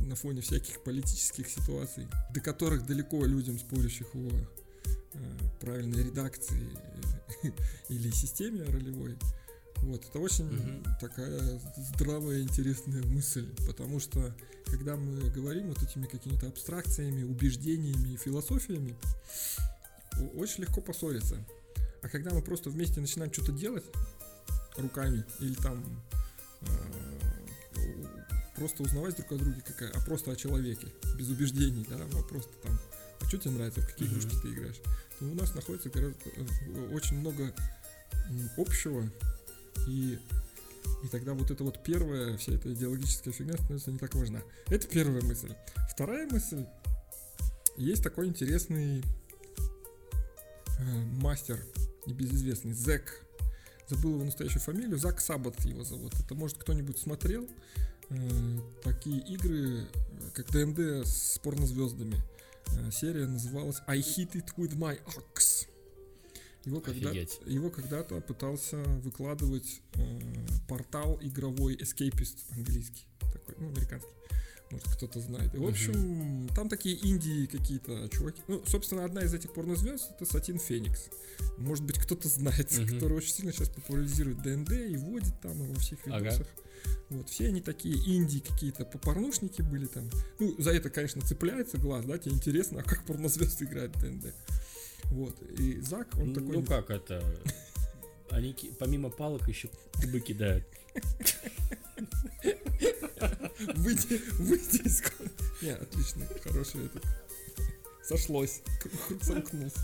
на 0.07 0.15
фоне 0.15 0.41
всяких 0.41 0.83
политических 0.83 1.47
ситуаций, 1.49 2.07
до 2.33 2.41
которых 2.41 2.85
далеко 2.85 3.25
людям, 3.25 3.59
спорящих 3.59 4.07
о 4.15 4.29
э, 5.13 5.19
правильной 5.59 6.03
редакции 6.03 6.69
или 7.89 8.11
системе 8.11 8.63
ролевой. 8.63 9.17
Вот, 9.77 10.03
это 10.05 10.19
очень 10.19 10.47
угу. 10.47 10.83
такая 10.99 11.61
здравая, 11.77 12.41
интересная 12.41 13.01
мысль, 13.03 13.47
потому 13.65 13.99
что 13.99 14.35
когда 14.65 14.97
мы 14.97 15.29
говорим 15.29 15.69
вот 15.69 15.81
этими 15.81 16.05
какими-то 16.05 16.47
абстракциями, 16.47 17.23
убеждениями 17.23 18.13
и 18.13 18.17
философиями, 18.17 18.95
очень 20.35 20.63
легко 20.63 20.81
поссориться. 20.81 21.37
А 22.01 22.09
когда 22.09 22.31
мы 22.31 22.41
просто 22.41 22.69
вместе 22.69 22.99
начинаем 22.99 23.31
что-то 23.31 23.51
делать 23.51 23.85
руками 24.77 25.25
или 25.39 25.53
там 25.55 25.83
э, 26.61 27.28
просто 28.55 28.83
узнавать 28.83 29.15
друг 29.15 29.31
о 29.31 29.35
друге, 29.35 29.61
какая, 29.65 29.89
а 29.91 29.99
просто 30.01 30.31
о 30.31 30.35
человеке, 30.35 30.87
без 31.17 31.29
убеждений, 31.29 31.85
да, 31.89 31.97
просто 32.27 32.51
там, 32.63 32.79
а 33.21 33.27
что 33.27 33.37
тебе 33.37 33.51
нравится, 33.51 33.81
в 33.81 33.87
какие 33.87 34.07
игрушки 34.07 34.35
ты 34.41 34.49
играешь, 34.49 34.79
то 35.17 35.25
у 35.25 35.33
нас 35.33 35.53
находится 35.55 35.89
гораздо, 35.89 36.17
э, 36.35 36.93
очень 36.93 37.17
много 37.17 37.53
общего, 38.57 39.09
и, 39.87 40.19
и 41.03 41.07
тогда 41.09 41.33
вот 41.33 41.51
это 41.51 41.63
вот 41.63 41.81
первая, 41.83 42.37
вся 42.37 42.53
эта 42.53 42.73
идеологическая 42.73 43.31
фигня 43.31 43.53
становится 43.53 43.91
не 43.91 43.97
так 43.97 44.13
важна. 44.15 44.41
Это 44.67 44.87
первая 44.87 45.21
мысль. 45.21 45.53
Вторая 45.89 46.27
мысль, 46.27 46.65
есть 47.77 48.03
такой 48.03 48.27
интересный 48.27 49.03
э, 50.79 50.83
мастер, 51.21 51.63
небезызвестный, 52.05 52.73
Зек, 52.73 53.25
забыл 53.87 54.15
его 54.15 54.23
настоящую 54.23 54.61
фамилию, 54.61 54.97
Зак 54.97 55.19
Саббат 55.19 55.59
его 55.65 55.83
зовут. 55.83 56.13
Это 56.13 56.35
может 56.35 56.57
кто-нибудь 56.57 56.99
смотрел? 56.99 57.47
Э, 58.09 58.59
такие 58.83 59.19
игры, 59.21 59.81
э, 59.81 60.29
как 60.33 60.51
ДНД 60.51 61.07
с 61.07 61.39
порнозвездами. 61.39 62.21
Э, 62.77 62.89
серия 62.91 63.27
называлась 63.27 63.81
I 63.87 63.99
Hit 63.99 64.33
It 64.33 64.55
With 64.57 64.75
My 64.75 64.99
Axe. 65.05 65.67
Его, 66.65 66.81
когда, 66.81 67.11
его 67.11 67.69
когда-то 67.69 68.19
пытался 68.19 68.77
выкладывать 69.01 69.81
э, 69.95 70.19
портал 70.67 71.17
игровой 71.21 71.75
Escapist 71.75 72.37
английский, 72.51 73.05
такой, 73.31 73.55
ну, 73.59 73.69
американский. 73.69 74.09
Может, 74.71 74.87
кто-то 74.87 75.19
знает. 75.19 75.55
И, 75.55 75.57
в 75.57 75.65
общем, 75.65 75.93
uh-huh. 75.93 76.53
там 76.53 76.69
такие 76.69 76.95
Индии 76.95 77.47
какие-то 77.47 78.07
чуваки. 78.09 78.41
Ну, 78.47 78.63
собственно, 78.67 79.03
одна 79.03 79.21
из 79.23 79.33
этих 79.33 79.51
порнозвезд 79.53 80.11
это 80.11 80.25
Сатин 80.25 80.59
Феникс. 80.59 81.09
Может 81.57 81.83
быть, 81.85 81.97
кто-то 81.97 82.27
знает, 82.27 82.71
uh-huh. 82.71 82.93
который 82.93 83.17
очень 83.17 83.33
сильно 83.33 83.51
сейчас 83.51 83.69
популяризирует 83.69 84.43
ДНД 84.43 84.71
и 84.73 84.95
водит 84.97 85.33
там 85.41 85.53
во 85.53 85.79
всех 85.79 86.05
видосах. 86.05 86.41
Ага. 86.41 86.68
Вот, 87.09 87.29
все 87.29 87.47
они 87.47 87.61
такие 87.61 87.95
инди 88.15 88.39
какие-то 88.39 88.85
попорнушники 88.85 89.61
были 89.61 89.85
там. 89.85 90.09
Ну, 90.39 90.55
за 90.59 90.71
это, 90.71 90.89
конечно, 90.89 91.21
цепляется 91.21 91.77
глаз, 91.77 92.05
да, 92.05 92.17
тебе 92.17 92.35
интересно, 92.35 92.81
а 92.81 92.83
как 92.83 93.05
порнозвезды 93.05 93.65
играют 93.65 93.95
в 93.95 94.01
ДНД. 94.01 94.33
Вот, 95.05 95.41
и 95.57 95.79
Зак, 95.81 96.07
он 96.19 96.33
такой... 96.33 96.57
Ну, 96.57 96.63
как 96.63 96.89
это? 96.89 97.23
Они 98.29 98.55
помимо 98.77 99.09
палок 99.09 99.47
еще 99.47 99.69
кубы 99.93 100.19
кидают. 100.19 100.65
Выйти, 103.75 104.21
выйти 104.39 104.81
из 104.83 105.03
Не, 105.61 105.71
отлично, 105.71 106.25
хороший 106.43 106.85
этот. 106.85 107.03
Сошлось, 108.03 108.61
круг 109.07 109.23
сомкнулся. 109.23 109.79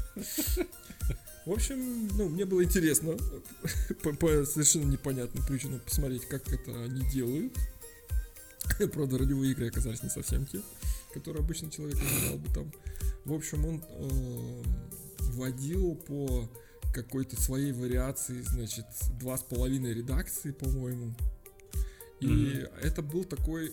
В 1.46 1.52
общем, 1.52 2.08
ну, 2.18 2.28
мне 2.28 2.46
было 2.46 2.64
интересно 2.64 3.16
по, 4.04 4.14
по 4.14 4.46
совершенно 4.46 4.86
непонятным 4.86 5.46
причинам 5.46 5.80
посмотреть, 5.80 6.26
как 6.28 6.48
это 6.52 6.84
они 6.84 7.02
делают. 7.12 7.54
Правда, 8.94 9.20
ролевые 9.20 9.52
игры 9.52 9.68
оказались 9.68 10.02
не 10.02 10.10
совсем 10.10 10.48
те, 10.48 10.62
которые 11.14 11.44
обычно 11.44 11.70
человек 11.70 11.98
ожидал 11.98 12.38
бы 12.38 12.50
там. 12.52 12.72
В 13.26 13.34
общем, 13.34 13.64
он 13.64 13.84
э, 13.88 14.64
вводил 15.20 15.96
по 15.96 16.50
какой-то 16.94 17.40
своей 17.40 17.74
вариации, 17.74 18.42
значит, 18.42 18.86
два 19.20 19.38
с 19.38 19.44
половиной 19.44 19.94
редакции, 19.94 20.52
по-моему. 20.52 21.14
И 22.22 22.28
mm-hmm. 22.28 22.80
это 22.82 23.02
был 23.04 23.24
такой 23.24 23.72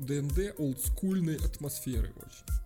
ДНД 0.00 0.58
олдскульной 0.58 1.36
атмосферы 1.36 2.12
очень 2.16 2.63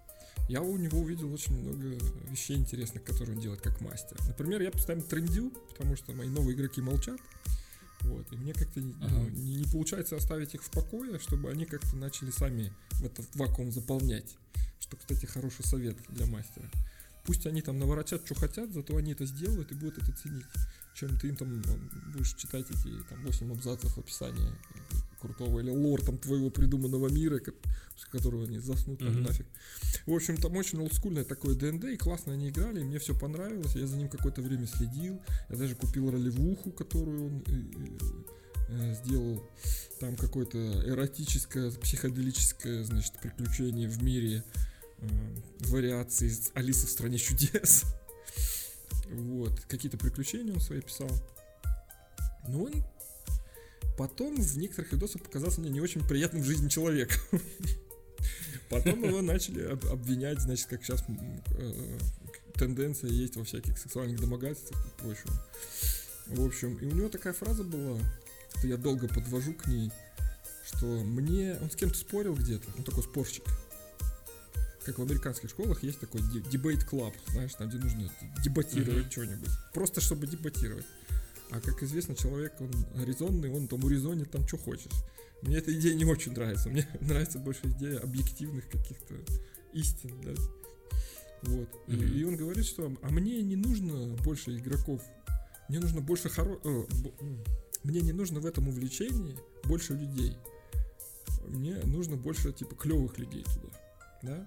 я 0.48 0.62
у 0.62 0.76
него 0.78 1.00
увидел 1.00 1.32
очень 1.32 1.54
много 1.60 1.98
вещей 2.30 2.56
интересных, 2.56 3.04
которые 3.04 3.36
он 3.36 3.42
делает 3.42 3.60
как 3.60 3.80
мастер. 3.80 4.16
Например, 4.26 4.60
я 4.62 4.70
постоянно 4.70 5.04
трендю, 5.04 5.50
потому 5.70 5.94
что 5.94 6.12
мои 6.14 6.28
новые 6.28 6.56
игроки 6.56 6.80
молчат. 6.80 7.20
Вот, 8.00 8.32
и 8.32 8.36
мне 8.36 8.54
как-то 8.54 8.80
ага. 8.80 9.10
ну, 9.10 9.28
не, 9.28 9.56
не 9.56 9.64
получается 9.64 10.16
оставить 10.16 10.54
их 10.54 10.62
в 10.62 10.70
покое, 10.70 11.18
чтобы 11.18 11.50
они 11.50 11.66
как-то 11.66 11.96
начали 11.96 12.30
сами 12.30 12.72
в 12.92 13.04
этот 13.04 13.26
вакуум 13.34 13.72
заполнять. 13.72 14.36
Что, 14.80 14.96
кстати, 14.96 15.26
хороший 15.26 15.64
совет 15.64 15.96
для 16.08 16.26
мастера. 16.26 16.70
Пусть 17.24 17.46
они 17.46 17.60
там 17.60 17.78
наворотят, 17.78 18.24
что 18.24 18.34
хотят, 18.34 18.72
зато 18.72 18.96
они 18.96 19.12
это 19.12 19.26
сделают 19.26 19.70
и 19.72 19.74
будут 19.74 19.98
это 19.98 20.12
ценить. 20.12 20.46
Чем 20.94 21.18
ты 21.18 21.28
им 21.28 21.36
там 21.36 21.62
будешь 22.12 22.34
читать 22.34 22.66
эти 22.70 23.02
там 23.10 23.22
8 23.24 23.52
абзацев 23.52 23.98
описания 23.98 24.52
крутого, 25.18 25.60
или 25.60 25.70
лор 25.70 26.02
там 26.02 26.18
твоего 26.18 26.50
придуманного 26.50 27.08
мира, 27.08 27.38
после 27.38 28.10
которого 28.10 28.44
они 28.44 28.58
заснут 28.58 29.00
там 29.00 29.22
нафиг. 29.22 29.46
В 30.06 30.12
общем, 30.12 30.36
там 30.36 30.56
очень 30.56 30.80
олдскульное 30.80 31.24
такое 31.24 31.54
ДНД, 31.54 31.84
и 31.84 31.96
классно 31.96 32.32
они 32.32 32.48
играли, 32.48 32.80
и 32.80 32.84
мне 32.84 32.98
все 32.98 33.18
понравилось, 33.18 33.74
я 33.74 33.86
за 33.86 33.96
ним 33.96 34.08
какое-то 34.08 34.42
время 34.42 34.66
следил, 34.66 35.20
я 35.48 35.56
даже 35.56 35.74
купил 35.74 36.10
ролевуху, 36.10 36.70
которую 36.70 37.26
он 37.26 37.44
э, 37.46 37.98
э, 38.68 38.94
сделал, 38.94 39.48
там 40.00 40.16
какое-то 40.16 40.58
эротическое, 40.58 41.70
психоделическое, 41.70 42.84
значит, 42.84 43.14
приключение 43.20 43.88
в 43.88 44.02
мире 44.02 44.44
э, 44.98 45.06
вариации 45.66 46.32
Алисы 46.54 46.86
в 46.86 46.90
стране 46.90 47.18
чудес. 47.18 47.84
Вот, 49.10 49.58
какие-то 49.60 49.96
приключения 49.96 50.52
он 50.52 50.60
свои 50.60 50.82
писал. 50.82 51.08
Но 52.46 52.64
он 52.64 52.72
потом 53.98 54.36
в 54.36 54.56
некоторых 54.56 54.92
видосах 54.92 55.22
показался 55.22 55.60
мне 55.60 55.70
не 55.70 55.80
очень 55.80 56.06
приятным 56.06 56.42
в 56.42 56.46
жизни 56.46 56.68
человека. 56.68 57.14
Потом 58.70 59.02
его 59.02 59.22
начали 59.22 59.62
обвинять, 59.90 60.40
значит, 60.40 60.66
как 60.66 60.84
сейчас 60.84 61.02
э, 61.08 61.98
тенденция 62.54 63.10
есть 63.10 63.34
во 63.36 63.44
всяких 63.44 63.78
сексуальных 63.78 64.20
домогательствах 64.20 64.78
и 64.86 65.02
прочем. 65.02 65.30
В 66.26 66.44
общем, 66.44 66.76
и 66.76 66.84
у 66.84 66.94
него 66.94 67.08
такая 67.08 67.32
фраза 67.32 67.64
была, 67.64 67.98
что 68.58 68.68
я 68.68 68.76
долго 68.76 69.08
подвожу 69.08 69.54
к 69.54 69.66
ней, 69.66 69.90
что 70.66 70.84
мне... 70.86 71.56
Он 71.62 71.70
с 71.70 71.76
кем-то 71.76 71.96
спорил 71.96 72.34
где-то, 72.34 72.68
он 72.76 72.84
такой 72.84 73.02
спорщик 73.02 73.44
как 74.84 74.98
в 74.98 75.02
американских 75.02 75.50
школах 75.50 75.82
есть 75.82 76.00
такой 76.00 76.22
дебейт 76.22 76.82
клаб, 76.82 77.12
знаешь, 77.28 77.52
там, 77.54 77.68
где 77.68 77.76
нужно 77.76 78.10
дебатировать 78.42 79.06
mm-hmm. 79.06 79.10
что-нибудь. 79.10 79.50
Просто 79.74 80.00
чтобы 80.00 80.26
дебатировать. 80.26 80.86
А 81.50 81.60
как 81.60 81.82
известно, 81.82 82.14
человек, 82.14 82.54
он 82.60 82.70
резонный, 83.04 83.50
он 83.50 83.68
там 83.68 83.84
урезонит 83.84 84.30
там 84.30 84.46
что 84.46 84.58
хочешь. 84.58 84.92
Мне 85.42 85.56
эта 85.56 85.72
идея 85.72 85.94
не 85.94 86.04
очень 86.04 86.32
нравится. 86.32 86.68
Мне 86.68 86.86
нравится 87.00 87.38
больше 87.38 87.60
идея 87.64 88.00
объективных 88.00 88.68
каких-то 88.68 89.14
истин, 89.72 90.14
да. 90.22 90.34
Вот. 91.42 91.68
Mm-hmm. 91.86 92.14
И, 92.14 92.20
и 92.20 92.24
он 92.24 92.36
говорит, 92.36 92.66
что 92.66 92.92
а 93.02 93.10
мне 93.10 93.42
не 93.42 93.56
нужно 93.56 94.16
больше 94.24 94.56
игроков. 94.56 95.02
Мне 95.68 95.80
нужно 95.80 96.00
больше 96.00 96.28
хоро... 96.28 96.58
Э, 96.64 96.84
мне 97.84 98.00
не 98.00 98.12
нужно 98.12 98.40
в 98.40 98.46
этом 98.46 98.68
увлечении 98.68 99.38
больше 99.64 99.94
людей. 99.94 100.36
Мне 101.46 101.76
нужно 101.84 102.16
больше, 102.16 102.52
типа, 102.52 102.74
клевых 102.74 103.18
людей 103.18 103.44
туда 103.44 103.68
да? 104.22 104.46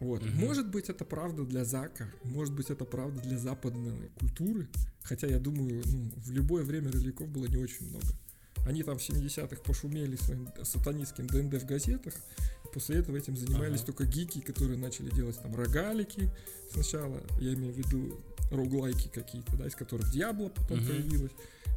Вот. 0.00 0.22
Угу. 0.22 0.30
Может 0.32 0.68
быть, 0.68 0.88
это 0.88 1.04
правда 1.04 1.44
для 1.44 1.64
Зака, 1.64 2.10
может 2.24 2.54
быть, 2.54 2.70
это 2.70 2.84
правда 2.84 3.20
для 3.20 3.38
западной 3.38 4.10
культуры, 4.18 4.68
хотя 5.02 5.26
я 5.26 5.38
думаю, 5.38 5.82
ну, 5.86 6.10
в 6.16 6.30
любое 6.30 6.64
время 6.64 6.90
роликов 6.92 7.28
было 7.28 7.46
не 7.46 7.56
очень 7.56 7.88
много. 7.88 8.06
Они 8.66 8.82
там 8.82 8.98
в 8.98 9.02
70-х 9.02 9.62
пошумели 9.62 10.16
своим 10.16 10.48
сатанистским 10.62 11.26
ДНД 11.26 11.62
в 11.62 11.66
газетах, 11.66 12.14
после 12.72 12.96
этого 12.96 13.16
этим 13.16 13.36
занимались 13.36 13.80
ага. 13.82 13.92
только 13.92 14.04
гики, 14.04 14.40
которые 14.40 14.78
начали 14.78 15.10
делать 15.10 15.40
там 15.40 15.54
рогалики 15.54 16.30
сначала, 16.72 17.22
я 17.40 17.54
имею 17.54 17.72
в 17.72 17.76
виду 17.76 18.20
роглайки 18.50 19.08
какие-то, 19.08 19.56
да, 19.56 19.66
из 19.66 19.74
которых 19.74 20.10
Диабло 20.10 20.48
потом 20.48 20.78
угу. 20.78 20.88
появилась, 20.88 21.32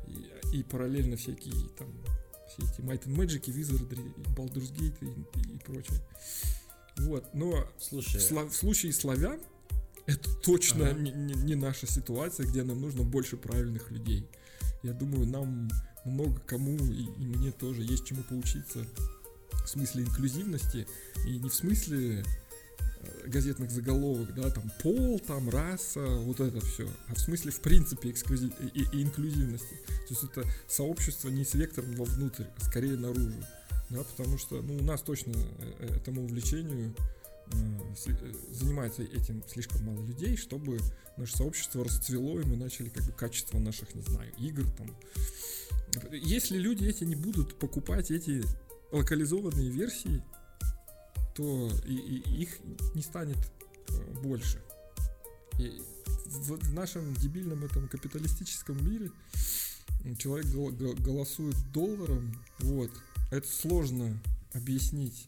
и, 0.07 0.57
и 0.57 0.63
параллельно 0.63 1.17
всякие 1.17 1.53
там 1.77 1.87
все 2.47 2.63
эти 2.63 2.81
Might 2.81 3.03
and 3.05 3.15
Magic, 3.15 3.45
Wizardry, 3.45 4.35
Baldur's 4.35 4.73
Gate 4.73 4.95
и, 5.01 5.05
и, 5.39 5.55
и 5.55 5.59
прочее. 5.59 5.99
Вот, 6.99 7.33
но 7.33 7.67
Слушай, 7.79 8.19
в, 8.19 8.49
в 8.49 8.55
случае 8.55 8.93
славян 8.93 9.39
это 10.07 10.33
точно 10.41 10.89
ага. 10.89 10.99
не, 10.99 11.11
не, 11.11 11.33
не 11.33 11.55
наша 11.55 11.85
ситуация, 11.85 12.47
где 12.47 12.63
нам 12.63 12.81
нужно 12.81 13.03
больше 13.03 13.37
правильных 13.37 13.91
людей. 13.91 14.27
Я 14.83 14.93
думаю, 14.93 15.27
нам 15.27 15.69
много 16.05 16.39
кому 16.39 16.77
и, 16.77 17.03
и 17.03 17.25
мне 17.25 17.51
тоже 17.51 17.83
есть 17.83 18.05
чему 18.05 18.23
поучиться 18.23 18.85
в 19.65 19.69
смысле 19.69 20.03
инклюзивности 20.03 20.87
и 21.25 21.37
не 21.37 21.49
в 21.49 21.53
смысле 21.53 22.23
э, 23.01 23.27
газетных 23.27 23.69
заголовок, 23.69 24.33
да, 24.33 24.49
там 24.49 24.71
пол, 24.81 25.19
там 25.19 25.49
раса, 25.49 26.05
вот 26.05 26.39
это 26.39 26.65
все, 26.65 26.89
а 27.09 27.15
в 27.15 27.19
смысле 27.19 27.51
в 27.51 27.59
принципе 27.59 28.11
эксклюзив, 28.11 28.53
и, 28.61 28.83
и 28.83 29.03
инклюзивности. 29.03 29.75
То 29.85 30.13
есть 30.13 30.23
это 30.23 30.45
сообщество 30.69 31.27
не 31.27 31.43
с 31.43 31.53
вектором 31.53 31.93
вовнутрь, 31.95 32.45
а 32.55 32.63
скорее 32.63 32.95
наружу 32.95 33.33
да, 33.89 34.03
потому 34.03 34.37
что 34.37 34.61
ну, 34.61 34.77
у 34.77 34.83
нас 34.83 35.01
точно 35.01 35.31
э, 35.31 35.73
э, 35.79 35.95
этому 35.95 36.23
увлечению 36.23 36.93
э, 37.53 38.33
занимается 38.51 39.03
этим 39.03 39.43
слишком 39.47 39.85
мало 39.85 40.05
людей, 40.05 40.35
чтобы 40.35 40.79
наше 41.15 41.37
сообщество 41.37 41.83
расцвело, 41.83 42.39
и 42.39 42.45
мы 42.45 42.57
начали 42.57 42.89
как 42.89 43.05
бы 43.05 43.11
качество 43.13 43.59
наших, 43.59 43.95
не 43.95 44.01
знаю, 44.01 44.31
игр 44.37 44.65
там. 44.71 44.95
Если 46.11 46.57
люди 46.57 46.85
эти 46.85 47.05
не 47.05 47.15
будут 47.15 47.57
покупать 47.57 48.11
эти 48.11 48.43
локализованные 48.91 49.69
версии, 49.69 50.21
то 51.33 51.71
и, 51.85 51.95
и 51.95 52.41
их 52.41 52.57
не 52.93 53.01
станет 53.01 53.37
больше. 54.21 54.61
И 55.59 55.81
в, 56.25 56.57
в 56.57 56.73
нашем 56.73 57.13
дебильном 57.15 57.63
этом 57.63 57.87
капиталистическом 57.87 58.77
мире 58.85 59.11
человек 60.17 60.47
голосует 60.99 61.55
долларом, 61.71 62.33
вот, 62.59 62.91
это 63.31 63.47
сложно 63.47 64.17
объяснить 64.53 65.27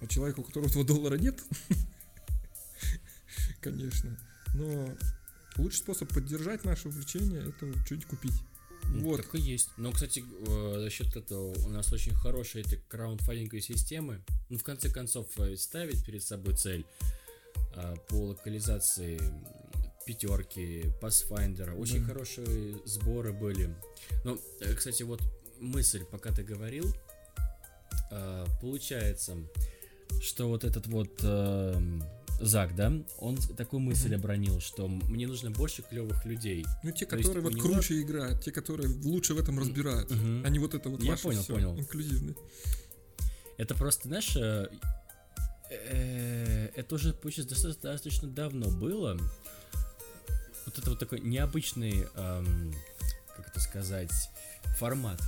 а 0.00 0.06
человеку, 0.06 0.42
у 0.42 0.44
которого 0.44 0.68
этого 0.68 0.84
доллара 0.84 1.16
нет. 1.16 1.40
Конечно. 3.60 4.18
Но 4.54 4.94
лучший 5.56 5.78
способ 5.78 6.12
поддержать 6.12 6.64
наше 6.64 6.88
увлечение 6.88 7.40
это 7.40 7.72
что-нибудь 7.84 8.06
купить. 8.06 8.42
Ну, 8.88 9.00
вот. 9.00 9.22
Так 9.22 9.34
и 9.34 9.40
есть. 9.40 9.70
Но, 9.78 9.92
кстати, 9.92 10.22
э, 10.46 10.78
за 10.78 10.90
счет 10.90 11.16
этого 11.16 11.54
у 11.64 11.68
нас 11.70 11.90
очень 11.92 12.14
хорошие 12.14 12.64
эти 12.64 12.76
краундфандинговые 12.88 13.62
системы. 13.62 14.22
Ну, 14.50 14.58
в 14.58 14.62
конце 14.62 14.90
концов, 14.90 15.26
э, 15.38 15.56
ставить 15.56 16.04
перед 16.04 16.22
собой 16.22 16.54
цель 16.54 16.84
э, 17.76 17.94
по 18.08 18.26
локализации 18.26 19.18
пятерки, 20.04 20.84
Pathfinder. 21.00 21.74
Очень 21.76 22.00
да. 22.00 22.08
хорошие 22.08 22.76
сборы 22.84 23.32
были. 23.32 23.74
Но, 24.22 24.38
кстати, 24.76 25.02
вот 25.02 25.22
мысль, 25.60 26.04
пока 26.04 26.30
ты 26.30 26.42
говорил. 26.42 26.94
Э, 28.10 28.46
получается, 28.60 29.36
что 30.20 30.48
вот 30.48 30.64
этот 30.64 30.86
вот 30.86 31.20
э, 31.22 32.00
Зак, 32.40 32.74
да, 32.74 32.92
он 33.18 33.36
такую 33.36 33.80
мысль 33.80 34.12
mm-hmm. 34.12 34.16
обронил, 34.16 34.60
что 34.60 34.88
мне 34.88 35.26
нужно 35.26 35.50
больше 35.50 35.82
клевых 35.82 36.24
людей. 36.24 36.66
Ну, 36.82 36.90
те, 36.90 37.06
То 37.06 37.16
которые 37.16 37.42
вот 37.42 37.54
круче 37.54 37.94
него... 37.94 38.04
играют, 38.04 38.42
те, 38.42 38.50
которые 38.50 38.88
лучше 38.88 39.34
в 39.34 39.38
этом 39.38 39.58
разбирают, 39.58 40.10
mm-hmm. 40.10 40.42
а 40.44 40.48
не 40.48 40.58
вот 40.58 40.74
это 40.74 40.88
вот 40.88 41.02
Я 41.02 41.16
понял, 41.16 41.42
все, 41.42 41.54
понял. 41.54 41.78
инклюзивный. 41.78 42.34
Это 43.56 43.74
просто, 43.74 44.08
знаешь, 44.08 44.36
э, 44.36 44.68
э, 45.70 46.70
это 46.74 46.94
уже 46.96 47.12
получается 47.12 47.72
достаточно 47.72 48.28
давно 48.28 48.68
было. 48.68 49.16
Вот 50.66 50.78
это 50.78 50.90
вот 50.90 50.98
такой 50.98 51.20
необычный, 51.20 52.06
эм, 52.16 52.74
как 53.36 53.48
это 53.48 53.60
сказать, 53.60 54.12
формат 54.78 55.20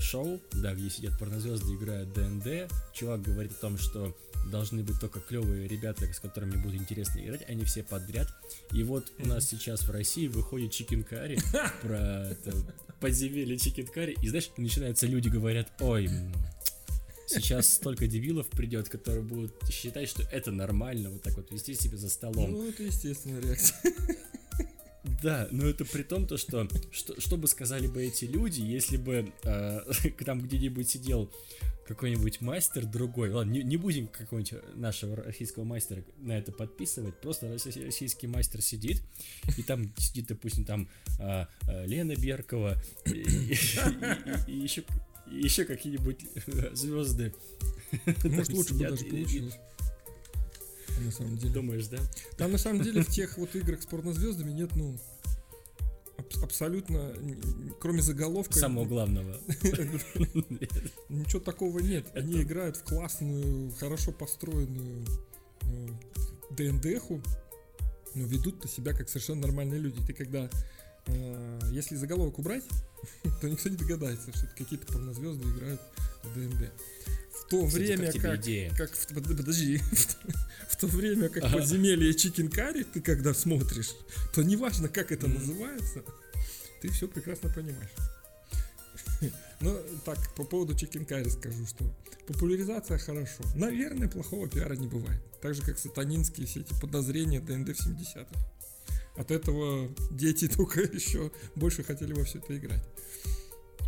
шоу, 0.00 0.40
да, 0.52 0.74
где 0.74 0.90
сидят 0.90 1.18
порнозвезды, 1.18 1.74
играют 1.74 2.12
ДНД. 2.12 2.70
Чувак 2.92 3.22
говорит 3.22 3.52
о 3.52 3.60
том, 3.60 3.78
что 3.78 4.16
должны 4.50 4.82
быть 4.82 4.98
только 5.00 5.20
клевые 5.20 5.68
ребята, 5.68 6.12
с 6.12 6.20
которыми 6.20 6.56
будет 6.56 6.80
интересно 6.80 7.20
играть, 7.20 7.48
а 7.48 7.53
не 7.53 7.64
все 7.64 7.82
подряд. 7.82 8.28
И 8.72 8.82
вот 8.82 9.12
у 9.18 9.26
нас 9.26 9.48
сейчас 9.48 9.82
в 9.82 9.90
России 9.90 10.28
выходит 10.28 10.72
Chicken 10.72 11.04
Curry 11.04 11.38
про 11.82 12.28
это, 12.30 12.52
подземелье 13.00 13.58
Chicken 13.58 13.86
Curry, 13.86 14.16
и 14.22 14.28
знаешь, 14.28 14.50
начинаются 14.56 15.06
люди 15.06 15.28
говорят, 15.28 15.70
ой, 15.80 16.08
сейчас 17.26 17.74
столько 17.74 18.06
дебилов 18.06 18.48
придет, 18.48 18.88
которые 18.88 19.22
будут 19.22 19.52
считать, 19.70 20.08
что 20.08 20.22
это 20.24 20.50
нормально, 20.50 21.10
вот 21.10 21.22
так 21.22 21.36
вот 21.36 21.50
вести 21.50 21.74
себя 21.74 21.96
за 21.96 22.08
столом. 22.08 22.52
Ну, 22.52 22.68
это 22.68 22.82
естественная 22.82 23.40
реакция. 23.40 23.94
Да, 25.22 25.48
но 25.50 25.66
это 25.66 25.84
при 25.84 26.02
том, 26.02 26.26
то, 26.26 26.36
что, 26.36 26.68
что, 26.90 27.20
что 27.20 27.36
бы 27.36 27.48
сказали 27.48 27.86
бы 27.86 28.04
эти 28.04 28.24
люди, 28.24 28.60
если 28.60 28.96
бы 28.96 29.32
э, 29.44 29.80
там 30.24 30.40
где-нибудь 30.40 30.88
сидел 30.88 31.32
какой-нибудь 31.86 32.40
мастер 32.42 32.84
другой, 32.84 33.30
ладно, 33.30 33.52
не, 33.52 33.62
не 33.62 33.76
будем 33.76 34.08
какого-нибудь 34.08 34.76
нашего 34.76 35.16
российского 35.16 35.64
мастера 35.64 36.04
на 36.18 36.32
это 36.32 36.52
подписывать, 36.52 37.18
просто 37.20 37.48
российский 37.48 38.26
мастер 38.26 38.60
сидит, 38.60 39.02
и 39.56 39.62
там 39.62 39.94
сидит, 39.96 40.26
допустим, 40.26 40.64
там 40.64 40.88
э, 41.18 41.46
э, 41.66 41.86
Лена 41.86 42.14
Беркова, 42.14 42.76
и, 43.06 43.10
и, 43.10 43.52
и, 43.54 44.52
и 44.52 44.56
еще, 44.56 44.84
еще 45.26 45.64
какие-нибудь 45.64 46.26
звезды. 46.72 47.34
Может, 48.24 48.52
лучше 48.52 48.74
бы 48.74 48.80
даже 48.80 49.04
получилось 49.06 49.54
на 51.04 51.12
самом 51.12 51.36
деле. 51.36 51.52
Думаешь, 51.52 51.86
да? 51.86 51.98
Там 52.36 52.52
на 52.52 52.58
самом 52.58 52.82
деле 52.82 53.02
в 53.02 53.08
тех 53.08 53.36
вот 53.38 53.54
играх 53.56 53.82
с 53.82 53.86
порнозвездами 53.86 54.52
нет, 54.52 54.70
ну, 54.74 54.98
аб- 56.18 56.44
абсолютно, 56.44 57.14
кроме 57.80 58.02
заголовка... 58.02 58.58
Самого 58.58 58.84
главного. 58.84 59.36
Ничего 61.08 61.40
такого 61.40 61.78
нет. 61.80 62.06
Они 62.14 62.42
играют 62.42 62.76
в 62.76 62.84
классную, 62.84 63.72
хорошо 63.72 64.12
построенную 64.12 65.04
ДНДху, 66.50 67.22
но 68.14 68.26
ведут-то 68.26 68.68
себя 68.68 68.92
как 68.92 69.08
совершенно 69.08 69.42
нормальные 69.42 69.80
люди. 69.80 70.04
Ты 70.04 70.12
когда 70.12 70.50
э, 71.06 71.60
если 71.72 71.96
заголовок 71.96 72.38
убрать, 72.38 72.64
то 73.40 73.48
никто 73.48 73.68
не 73.68 73.76
догадается, 73.76 74.32
что 74.32 74.46
это 74.46 74.56
какие-то 74.56 74.86
порнозвезды 74.86 75.48
играют 75.48 75.80
в 76.24 76.34
ДНД. 76.34 76.72
То 77.50 77.66
Кстати, 77.66 77.82
время, 77.82 78.12
как 78.12 78.22
как, 78.22 78.40
идея? 78.40 78.74
как 78.76 78.90
подожди, 79.14 79.78
в 80.68 80.76
то 80.76 80.86
время, 80.86 81.28
как 81.30 81.50
подземелье 81.50 82.12
Chicken 82.12 82.50
Curry, 82.50 82.84
ты 82.84 83.00
когда 83.00 83.32
смотришь, 83.32 83.94
то 84.34 84.42
неважно, 84.42 84.88
как 84.88 85.12
это 85.12 85.28
называется, 85.28 86.04
ты 86.82 86.90
все 86.90 87.08
прекрасно 87.08 87.48
понимаешь. 87.48 87.90
Ну, 89.60 89.76
так, 90.04 90.18
по 90.36 90.44
поводу 90.44 90.76
Chicken 90.76 91.04
Curry 91.04 91.28
скажу, 91.28 91.66
что 91.66 91.84
популяризация 92.28 92.96
хорошо. 92.96 93.42
Наверное, 93.56 94.06
плохого 94.06 94.48
пиара 94.48 94.74
не 94.74 94.86
бывает. 94.86 95.20
Так 95.42 95.56
же, 95.56 95.62
как 95.62 95.80
сатанинские 95.80 96.46
все 96.46 96.60
эти 96.60 96.78
подозрения 96.80 97.40
ДНД 97.40 97.76
в 97.76 97.88
70-х. 97.88 98.28
От 99.16 99.32
этого 99.32 99.90
дети 100.12 100.46
только 100.56 100.82
еще 100.82 101.32
больше 101.56 101.82
хотели 101.82 102.12
во 102.12 102.22
все 102.22 102.38
это 102.38 102.56
играть. 102.56 102.84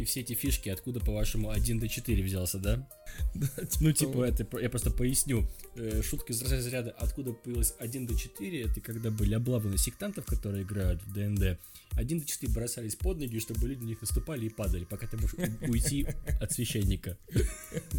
И 0.01 0.05
все 0.05 0.21
эти 0.21 0.33
фишки, 0.33 0.71
откуда, 0.71 0.99
по-вашему, 0.99 1.51
1 1.51 1.79
до 1.79 1.87
4 1.87 2.23
взялся, 2.23 2.59
да? 2.59 2.89
Да, 3.35 3.49
Ну, 3.81 3.93
типа, 3.93 4.25
это, 4.25 4.47
я 4.59 4.71
просто 4.71 4.91
поясню. 4.91 5.47
Э, 5.77 6.01
Шутка 6.03 6.33
из 6.33 6.41
разряда, 6.41 6.91
откуда 6.93 7.35
появилось 7.35 7.75
1 7.79 8.07
до 8.07 8.19
4, 8.19 8.63
это 8.63 8.81
когда 8.81 9.11
были 9.11 9.35
облавы 9.35 9.77
сектантов, 9.77 10.25
которые 10.25 10.63
играют 10.63 11.03
в 11.03 11.13
ДНД. 11.13 11.61
1 11.93 12.21
до 12.21 12.27
4 12.27 12.51
бросались 12.51 12.97
под 12.97 13.19
ноги, 13.19 13.39
чтобы 13.41 13.69
люди 13.69 13.83
на 13.83 13.89
них 13.89 14.01
наступали 14.01 14.47
и 14.47 14.49
падали, 14.49 14.85
пока 14.85 15.07
ты 15.07 15.19
можешь 15.19 15.35
уйти 15.69 16.07
от 16.41 16.51
священника. 16.51 17.19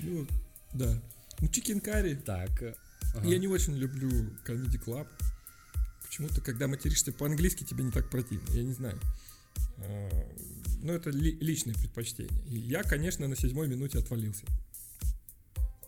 Ну, 0.00 0.26
да. 0.74 1.00
Ну, 1.40 1.48
Чикен 1.48 1.80
Карри. 1.80 2.14
Так. 2.14 2.62
э, 2.62 2.74
ага. 3.14 3.26
Я 3.26 3.38
не 3.38 3.46
очень 3.46 3.74
люблю 3.74 4.10
Comedy 4.44 4.78
Club. 4.84 5.06
Почему-то, 6.02 6.42
когда 6.42 6.66
материшься 6.68 7.10
по-английски, 7.10 7.64
тебе 7.64 7.84
не 7.84 7.90
так 7.90 8.10
противно. 8.10 8.52
Я 8.52 8.64
не 8.64 8.74
знаю. 8.74 9.00
А, 9.78 10.10
Но 10.82 10.92
это 10.92 11.10
ли- 11.10 11.38
личное 11.40 11.74
предпочтение. 11.74 12.42
И 12.46 12.58
я, 12.58 12.82
конечно, 12.82 13.26
на 13.26 13.36
седьмой 13.36 13.68
минуте 13.68 13.98
отвалился. 13.98 14.44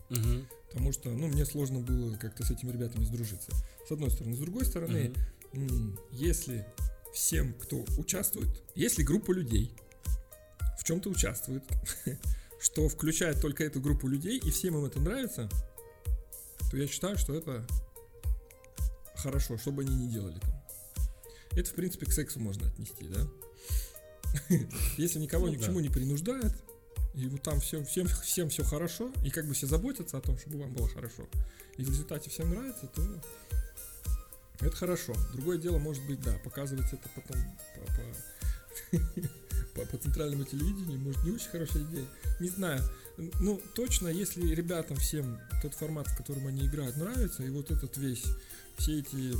Мгм. 0.09 0.47
Потому 0.69 0.91
что, 0.91 1.09
ну, 1.09 1.27
мне 1.27 1.45
сложно 1.45 1.79
было 1.79 2.15
как-то 2.17 2.43
с 2.43 2.51
этими 2.51 2.71
ребятами 2.71 3.05
сдружиться. 3.05 3.51
С 3.87 3.91
одной 3.91 4.09
стороны. 4.11 4.35
С 4.35 4.39
другой 4.39 4.65
стороны, 4.65 5.13
м, 5.53 5.99
если 6.11 6.65
всем, 7.13 7.53
кто 7.53 7.85
участвует, 7.97 8.49
если 8.75 9.03
группа 9.03 9.31
людей 9.31 9.71
в 10.79 10.83
чем-то 10.83 11.09
участвует, 11.09 11.63
что 12.59 12.87
включает 12.89 13.39
только 13.41 13.63
эту 13.63 13.79
группу 13.81 14.07
людей, 14.07 14.39
и 14.39 14.49
всем 14.51 14.77
им 14.77 14.85
это 14.85 14.99
нравится, 14.99 15.49
то 16.71 16.77
я 16.77 16.87
считаю, 16.87 17.17
что 17.17 17.33
это 17.35 17.65
хорошо, 19.15 19.57
что 19.57 19.71
бы 19.71 19.83
они 19.83 19.95
ни 19.95 20.11
делали 20.11 20.39
там. 20.39 20.53
Это, 21.51 21.69
в 21.69 21.73
принципе, 21.73 22.05
к 22.05 22.13
сексу 22.13 22.39
можно 22.39 22.67
отнести, 22.67 23.07
да? 23.07 23.27
Если 24.97 25.19
никого 25.19 25.47
Ну 25.47 25.53
ни 25.53 25.57
к 25.57 25.65
чему 25.65 25.79
не 25.79 25.89
принуждает, 25.89 26.53
и 27.13 27.27
вот 27.27 27.41
там 27.41 27.59
всем, 27.59 27.85
всем, 27.85 28.07
всем 28.07 28.49
все 28.49 28.63
хорошо, 28.63 29.11
и 29.23 29.29
как 29.29 29.47
бы 29.47 29.53
все 29.53 29.67
заботятся 29.67 30.17
о 30.17 30.21
том, 30.21 30.37
чтобы 30.37 30.59
вам 30.59 30.73
было 30.73 30.87
хорошо, 30.87 31.27
и 31.77 31.83
в 31.83 31.89
результате 31.89 32.29
всем 32.29 32.49
нравится, 32.49 32.87
то 32.87 33.01
это 34.59 34.75
хорошо. 34.75 35.13
Другое 35.33 35.57
дело, 35.57 35.77
может 35.77 36.05
быть, 36.05 36.21
да, 36.21 36.33
показывать 36.43 36.91
это 36.91 37.09
потом 37.15 37.37
по, 37.75 38.99
по- 38.99 39.25
по, 39.75 39.85
по 39.85 39.97
центральному 39.97 40.43
телевидению, 40.43 40.99
может, 40.99 41.23
не 41.23 41.31
очень 41.31 41.49
хорошая 41.49 41.83
идея. 41.83 42.05
Не 42.39 42.49
знаю. 42.49 42.81
Ну, 43.39 43.59
точно, 43.75 44.09
если 44.09 44.53
ребятам 44.53 44.97
всем 44.97 45.39
тот 45.61 45.73
формат, 45.73 46.07
в 46.07 46.17
котором 46.17 46.47
они 46.47 46.67
играют, 46.67 46.97
нравится, 46.97 47.43
и 47.43 47.49
вот 47.49 47.71
этот 47.71 47.97
весь, 47.97 48.23
все 48.77 48.99
эти 48.99 49.33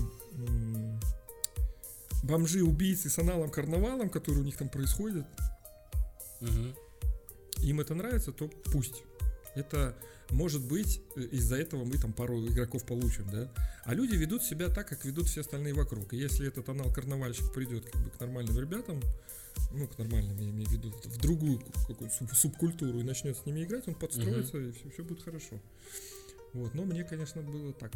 м, 2.24 2.28
бомжи, 2.28 2.64
убийцы 2.64 3.10
с 3.10 3.18
аналом 3.20 3.50
карнавалом, 3.50 4.10
который 4.10 4.40
у 4.40 4.44
них 4.44 4.58
там 4.58 4.70
происходит, 4.70 5.26
Мгм. 6.42 6.76
им 7.64 7.80
это 7.82 7.96
нравится, 7.96 8.32
то 8.32 8.48
пусть. 8.72 9.04
Это 9.56 9.96
может 10.30 10.62
быть 10.62 11.02
э, 11.16 11.22
из-за 11.22 11.56
этого 11.56 11.84
мы 11.86 11.98
там 11.98 12.14
пару 12.14 12.46
игроков 12.46 12.86
получим, 12.86 13.28
да. 13.32 13.52
А 13.86 13.94
люди 13.94 14.16
ведут 14.16 14.44
себя 14.44 14.70
так, 14.70 14.88
как 14.88 15.06
ведут 15.06 15.28
все 15.28 15.42
остальные 15.42 15.74
вокруг. 15.74 16.14
И 16.14 16.18
если 16.18 16.48
этот 16.48 16.68
анал-карнавальщик 16.70 17.52
придет 17.54 17.90
как 17.90 18.04
бы 18.04 18.10
к 18.10 18.20
нормальным 18.20 18.60
ребятам, 18.60 19.02
ну, 19.72 19.88
к 19.88 19.98
нормальным, 19.98 20.38
я 20.38 20.50
имею 20.50 20.68
в 20.68 20.72
виду, 20.72 20.92
в 20.92 21.18
другую 21.18 21.60
какую-то 21.60 22.06
суб- 22.06 22.34
субкультуру 22.36 23.00
и 23.00 23.04
начнет 23.04 23.36
с 23.38 23.46
ними 23.46 23.64
играть, 23.64 23.88
он 23.88 23.96
подстроится, 23.96 24.58
и 24.60 24.72
все, 24.72 25.04
будет 25.04 25.24
хорошо. 25.24 25.60
Вот, 26.54 26.74
но 26.76 26.84
мне, 26.86 27.04
конечно, 27.04 27.42
было 27.42 27.74
так. 27.74 27.92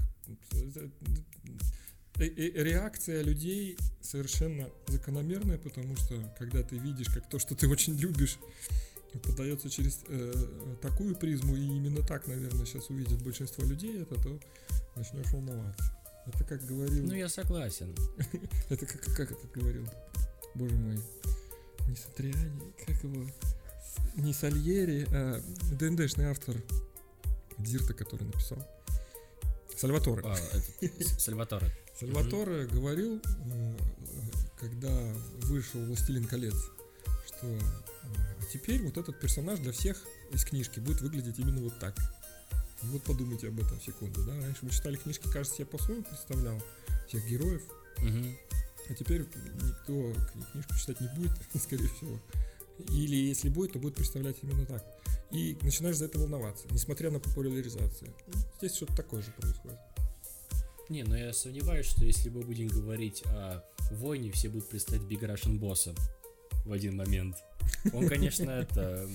Реакция 2.18 3.24
людей 3.24 3.78
совершенно 4.02 4.70
закономерная, 4.88 5.58
потому 5.58 5.96
что 5.96 6.16
когда 6.38 6.62
ты 6.62 6.78
видишь, 6.78 7.08
как 7.08 7.28
то, 7.30 7.40
что 7.40 7.56
ты 7.56 7.68
очень 7.68 7.96
любишь, 7.98 8.38
подается 9.20 9.70
через 9.70 10.00
э, 10.08 10.34
такую 10.82 11.16
призму, 11.16 11.56
и 11.56 11.66
именно 11.66 12.02
так, 12.02 12.28
наверное, 12.28 12.66
сейчас 12.66 12.90
увидит 12.90 13.22
большинство 13.22 13.64
людей 13.66 14.02
это, 14.02 14.16
то 14.16 14.40
начнешь 14.96 15.32
волноваться. 15.32 15.84
Это 16.28 16.44
как 16.44 16.64
говорил... 16.66 17.06
Ну, 17.06 17.14
я 17.14 17.28
согласен. 17.28 17.96
Это 18.70 18.86
как, 18.86 19.02
как 19.16 19.32
это 19.32 19.60
говорил? 19.60 19.88
Боже 20.54 20.76
мой. 20.76 21.00
Не 21.88 21.96
Сатриани, 21.96 22.74
как 22.86 23.04
его? 23.04 23.28
Не 24.16 24.34
Сальери, 24.34 25.08
а 25.12 25.42
ДНДшный 25.72 26.26
автор 26.26 26.56
Дзирта, 27.58 27.94
который 27.94 28.26
написал. 28.26 28.60
Сальваторе. 29.82 30.22
А, 30.26 30.36
этот, 30.36 31.08
С- 31.08 31.24
Сальваторе. 31.24 31.76
Сальваторе 32.00 32.66
говорил, 32.68 33.22
э, 33.46 33.74
когда 34.60 34.90
вышел 35.44 35.84
«Властелин 35.86 36.26
колец», 36.26 36.56
что 37.28 37.48
э, 37.48 37.60
теперь 38.54 38.82
вот 38.84 38.98
этот 38.98 39.20
персонаж 39.20 39.60
для 39.60 39.72
всех 39.72 40.02
из 40.32 40.44
книжки 40.46 40.80
будет 40.80 41.02
выглядеть 41.02 41.40
именно 41.40 41.62
вот 41.62 41.78
так. 41.80 41.96
И 42.84 42.86
вот 42.88 43.04
подумайте 43.04 43.48
об 43.50 43.60
этом 43.60 43.80
секунду, 43.82 44.24
да? 44.26 44.34
Раньше 44.40 44.60
вы 44.66 44.70
читали 44.72 44.96
книжки, 44.96 45.28
кажется, 45.32 45.58
я 45.60 45.66
по-своему 45.66 46.04
представлял 46.04 46.60
всех 47.08 47.26
героев, 47.28 47.62
Мгм. 48.00 48.36
а 48.90 48.94
теперь 48.96 49.22
никто 49.62 49.94
кни- 49.94 50.46
книжку 50.52 50.76
читать 50.80 51.02
не 51.02 51.08
будет, 51.16 51.32
скорее 51.62 51.88
всего. 51.90 52.20
Или 52.90 53.16
если 53.16 53.50
будет, 53.50 53.74
то 53.74 53.80
будет 53.80 53.96
представлять 53.96 54.38
именно 54.42 54.66
так. 54.66 54.86
И 55.32 55.58
начинаешь 55.62 55.98
за 55.98 56.06
это 56.06 56.20
волноваться, 56.20 56.68
несмотря 56.72 57.10
на 57.10 57.20
популяризацию. 57.20 58.14
Здесь 58.58 58.76
что-то 58.76 58.96
такое 58.96 59.22
же 59.22 59.32
происходит. 59.32 59.80
Не, 60.90 61.04
но 61.04 61.18
я 61.18 61.32
сомневаюсь, 61.32 61.86
что 61.86 62.04
если 62.04 62.30
мы 62.30 62.42
будем 62.42 62.68
говорить 62.68 63.24
о 63.28 63.64
войне, 63.92 64.32
все 64.32 64.50
будут 64.50 64.68
представлять 64.68 65.08
Big 65.08 65.22
Russian 65.22 65.58
босса 65.58 65.96
в 66.66 66.72
один 66.74 66.98
момент. 66.98 67.38
Он, 67.94 68.08
конечно, 68.10 68.50
это 68.50 69.08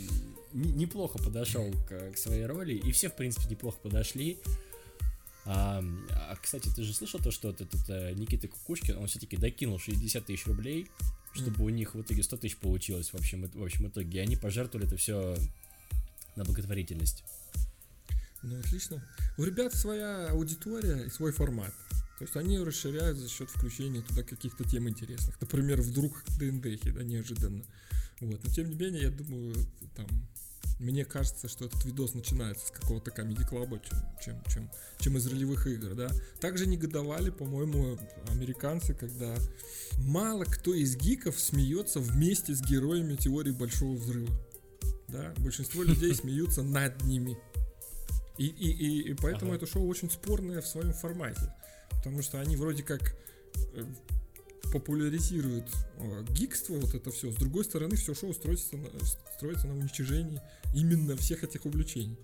неплохо 0.53 1.19
подошел 1.19 1.71
к, 1.87 2.13
к 2.13 2.17
своей 2.17 2.47
роли, 2.47 2.75
и 2.75 2.93
все, 2.93 3.11
в 3.11 3.17
принципе, 3.17 3.51
неплохо 3.51 3.79
подошли. 3.83 4.39
А, 5.45 5.85
а, 6.11 6.37
кстати, 6.37 6.69
ты 6.75 6.83
же 6.83 6.93
слышал 6.93 7.21
то, 7.21 7.31
что 7.31 7.51
этот 7.51 7.73
э, 7.89 8.15
Никита 8.15 8.49
Кукушкин, 8.49 8.97
он 8.99 9.07
все-таки 9.07 9.37
докинул 9.37 9.79
60 9.79 10.25
тысяч 10.25 10.47
рублей, 10.47 10.89
чтобы 11.37 11.65
у 11.65 11.69
них 11.69 11.95
в 11.95 12.03
итоге 12.03 12.23
100 12.23 12.37
тысяч 12.39 12.57
получилось 12.57 13.13
в 13.13 13.15
общем, 13.15 13.47
в 13.47 13.63
общем 13.63 13.89
итоге. 13.89 14.19
И 14.19 14.23
они 14.23 14.37
пожертвовали 14.37 14.87
это 14.87 14.97
все 14.97 15.37
на 16.37 16.45
благотворительность. 16.45 17.25
Ну, 18.43 18.59
отлично. 18.59 19.03
У 19.39 19.45
ребят 19.45 19.75
своя 19.75 20.29
аудитория 20.29 21.07
и 21.07 21.11
свой 21.11 21.33
формат. 21.33 21.73
То 22.19 22.25
есть 22.25 22.37
они 22.37 22.59
расширяют 22.59 23.19
за 23.19 23.29
счет 23.29 23.51
включения 23.51 24.01
туда 24.01 24.23
каких-то 24.23 24.65
тем 24.65 24.89
интересных. 24.89 25.39
Например, 25.41 25.83
вдруг 25.83 26.25
ДНДхи, 26.39 26.91
да, 26.91 27.03
неожиданно. 27.03 27.65
Вот. 28.21 28.43
Но 28.43 28.51
тем 28.51 28.71
не 28.71 28.77
менее, 28.77 29.03
я 29.03 29.11
думаю, 29.11 29.55
там, 29.95 30.07
мне 30.79 31.05
кажется, 31.05 31.49
что 31.49 31.65
этот 31.65 31.85
видос 31.85 32.15
начинается 32.15 32.67
с 32.67 32.71
какого-то 32.71 33.11
комедий-клаба, 33.11 33.81
чем, 33.81 33.99
чем, 34.23 34.43
чем, 34.49 34.71
чем 34.99 35.17
из 35.17 35.27
ролевых 35.27 35.67
игр, 35.67 35.95
да. 35.95 36.09
Также 36.41 36.67
негодовали, 36.67 37.31
по-моему, 37.31 37.99
американцы, 38.29 38.93
когда 38.95 39.35
мало 39.99 40.45
кто 40.45 40.75
из 40.75 40.97
гиков 40.97 41.41
смеется 41.41 42.01
вместе 42.01 42.55
с 42.55 42.61
героями 42.61 43.17
теории 43.17 43.53
Большого 43.53 43.97
Взрыва. 43.97 44.35
Да, 45.09 45.33
большинство 45.39 45.83
людей 45.83 46.15
смеются 46.15 46.63
над 46.63 47.03
ними. 47.05 47.39
И, 48.37 48.47
и, 48.47 48.71
и, 48.71 49.11
и 49.11 49.15
поэтому 49.15 49.53
Ага. 49.53 49.65
это 49.65 49.67
шоу 49.67 49.87
очень 49.89 50.11
спорное 50.11 50.61
в 50.61 50.67
своем 50.67 50.93
формате. 50.93 51.55
Потому 51.91 52.21
что 52.21 52.39
они 52.39 52.57
вроде 52.57 52.83
как 52.83 53.17
популяризируют 54.73 55.69
э, 55.99 56.25
гикство, 56.31 56.75
вот 56.75 56.95
это 56.95 57.11
все. 57.11 57.31
С 57.31 57.37
другой 57.37 57.65
стороны, 57.65 57.97
все 57.97 58.15
шоу 58.15 58.33
строится 58.33 58.77
на, 58.77 58.89
строится 59.37 59.67
на 59.67 59.75
уничтожении 59.75 60.41
именно 60.75 61.17
всех 61.17 61.45
этих 61.45 61.65
увлечений. 61.67 62.17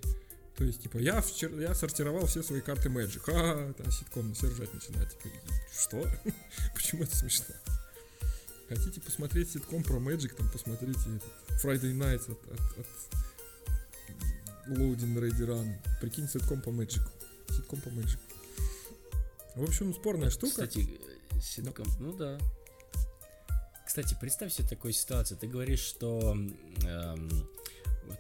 То 0.57 0.65
есть, 0.65 0.83
типа, 0.83 0.99
я, 0.99 1.21
вчера, 1.21 1.55
я 1.61 1.75
сортировал 1.75 2.27
все 2.27 2.43
свои 2.43 2.61
карты 2.61 2.89
Magic. 2.89 3.23
А, 3.29 3.73
там 3.73 3.91
ситком 3.91 4.29
на 4.29 4.35
все 4.35 4.49
ржать 4.49 4.73
начинает. 4.75 5.11
Типа, 5.11 5.29
«И 5.29 5.75
что? 5.75 6.07
Почему 6.75 7.05
это 7.05 7.17
смешно? 7.17 7.55
Хотите 8.69 9.01
посмотреть 9.01 9.51
ситком 9.51 9.83
про 9.83 9.97
Magic, 9.97 10.35
там 10.35 10.49
посмотрите 10.51 11.01
этот 11.01 11.65
Friday 11.65 11.93
Nights 11.93 12.31
от, 12.31 12.39
от, 12.53 12.79
от 12.79 12.87
Loading 14.69 15.15
Ready 15.15 15.47
Run. 15.47 15.75
Прикинь, 16.01 16.29
ситком 16.29 16.61
по 16.61 16.71
Magic. 16.71 17.03
Ситком 17.51 17.81
по 17.81 17.89
Magic. 17.89 18.19
В 19.57 19.65
общем, 19.65 19.93
спорная 19.93 20.31
штука. 20.31 20.67
Кстати, 20.67 21.01
ситком, 21.43 21.87
ну 21.99 22.13
да. 22.13 22.39
кстати, 23.87 24.17
представь 24.21 24.53
себе 24.53 24.69
такую 24.69 24.93
ситуацию. 24.93 25.39
Ты 25.39 25.47
говоришь, 25.47 25.81
что 25.81 26.37
эм, 26.87 27.49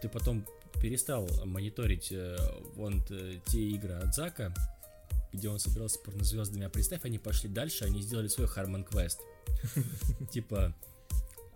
ты 0.01 0.09
потом 0.09 0.47
перестал 0.81 1.28
мониторить 1.44 2.11
э, 2.11 2.36
вон 2.74 3.05
э, 3.11 3.39
те 3.47 3.61
игры 3.61 3.94
от 3.94 4.15
Зака, 4.15 4.53
где 5.32 5.49
он 5.49 5.59
собирался 5.59 5.97
с 5.97 6.03
порнозвездами, 6.03 6.66
а 6.66 6.70
представь, 6.70 7.05
они 7.05 7.19
пошли 7.19 7.49
дальше, 7.49 7.85
они 7.85 8.03
сделали 8.03 8.28
свой 8.28 8.49
Harmon 8.49 8.86
Quest. 8.89 9.19
Типа, 10.32 10.74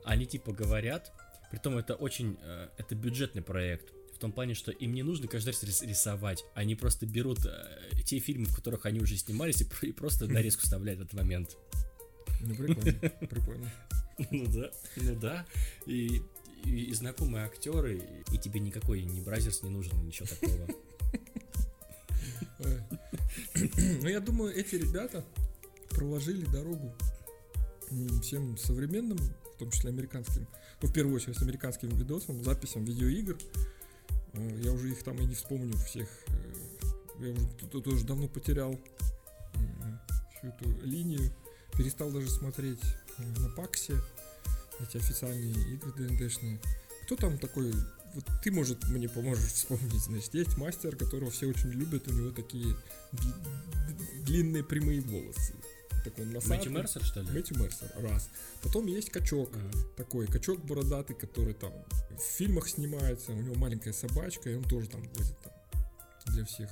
они 0.04 0.26
типа 0.26 0.52
говорят, 0.52 1.12
притом 1.50 1.76
это 1.76 1.94
очень, 1.94 2.38
э, 2.42 2.68
это 2.78 2.94
бюджетный 2.94 3.42
проект, 3.42 3.92
в 4.16 4.18
том 4.18 4.32
плане, 4.32 4.54
что 4.54 4.72
им 4.72 4.94
не 4.94 5.02
нужно 5.02 5.28
каждый 5.28 5.50
раз 5.50 5.82
рисовать, 5.82 6.44
они 6.54 6.74
просто 6.74 7.06
берут 7.06 7.44
э, 7.44 8.02
те 8.04 8.18
фильмы, 8.18 8.46
в 8.46 8.56
которых 8.56 8.86
они 8.86 9.00
уже 9.00 9.16
снимались, 9.16 9.60
и, 9.60 9.86
и 9.86 9.92
просто 9.92 10.26
нарезку 10.26 10.62
вставляют 10.62 11.00
в 11.00 11.02
этот 11.04 11.14
момент. 11.14 11.56
Ну, 12.40 12.54
прикольно, 12.54 13.10
прикольно. 13.26 13.72
Ну 14.30 14.46
да, 14.46 14.70
ну 14.96 15.14
да. 15.16 15.46
И, 15.84 16.22
и, 16.64 16.84
и 16.84 16.94
знакомые 16.94 17.44
актеры, 17.44 18.02
и 18.32 18.38
тебе 18.38 18.60
никакой 18.60 19.02
ни 19.02 19.20
бразерс 19.20 19.62
не 19.62 19.68
нужен, 19.68 19.92
ничего 20.06 20.26
такого. 20.26 20.66
Ну, 23.54 24.08
я 24.08 24.20
думаю, 24.20 24.54
эти 24.54 24.76
ребята 24.76 25.24
проложили 25.90 26.44
дорогу 26.46 26.94
всем 28.22 28.56
современным, 28.56 29.18
в 29.18 29.58
том 29.58 29.70
числе 29.70 29.90
американским, 29.90 30.46
ну, 30.80 30.88
в 30.88 30.92
первую 30.92 31.16
очередь, 31.16 31.40
американским 31.42 31.90
видосам, 31.90 32.42
записям 32.42 32.84
видеоигр. 32.84 33.38
Э, 34.36 34.60
я 34.62 34.72
уже 34.72 34.90
их 34.90 35.02
там 35.02 35.18
и 35.18 35.24
не 35.24 35.34
вспомню 35.34 35.76
всех. 35.78 36.08
Э, 36.28 37.26
я 37.26 37.32
уже 37.32 37.82
тоже 37.82 38.04
давно 38.04 38.28
потерял 38.28 38.72
э, 38.74 39.58
всю 40.36 40.48
эту 40.48 40.86
линию. 40.86 41.32
Перестал 41.76 42.10
даже 42.10 42.30
смотреть 42.30 42.80
на 43.38 43.48
Паксе 43.50 43.94
эти 44.80 44.96
официальные 44.96 45.74
игры 45.74 45.92
ДНДшные. 45.92 46.60
Кто 47.04 47.16
там 47.16 47.38
такой 47.38 47.72
вот 48.14 48.24
ты, 48.42 48.50
может, 48.50 48.82
мне 48.88 49.08
поможешь 49.08 49.52
вспомнить. 49.52 49.92
Значит, 49.92 50.32
есть 50.34 50.56
мастер, 50.56 50.96
которого 50.96 51.30
все 51.30 51.46
очень 51.48 51.70
любят, 51.70 52.08
у 52.08 52.12
него 52.12 52.30
такие 52.30 52.74
длинные 54.24 54.64
прямые 54.64 55.02
волосы. 55.02 55.52
Такой 56.06 56.24
носатый. 56.26 56.56
Мэтью 56.58 56.72
Мерсер, 56.72 57.04
что 57.04 57.20
ли? 57.20 57.30
Мэтью 57.32 57.58
Мерсер, 57.58 57.90
раз. 57.96 58.30
Потом 58.62 58.86
есть 58.86 59.10
качок, 59.10 59.50
uh-huh. 59.50 59.94
такой 59.96 60.28
качок 60.28 60.64
бородатый, 60.64 61.14
который 61.14 61.54
там 61.54 61.72
в 62.16 62.22
фильмах 62.22 62.68
снимается, 62.68 63.32
у 63.32 63.40
него 63.40 63.56
маленькая 63.56 63.92
собачка, 63.92 64.50
и 64.50 64.54
он 64.54 64.62
тоже 64.62 64.88
там 64.88 65.02
возит 65.14 65.36
там 65.42 65.52
для 66.26 66.44
всех, 66.44 66.70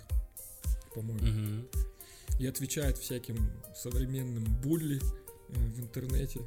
по-моему. 0.94 1.26
Uh-huh. 1.26 1.86
И 2.38 2.46
отвечает 2.46 2.96
всяким 2.98 3.50
современным 3.74 4.44
булли 4.62 5.00
э, 5.48 5.54
в 5.54 5.80
интернете 5.80 6.40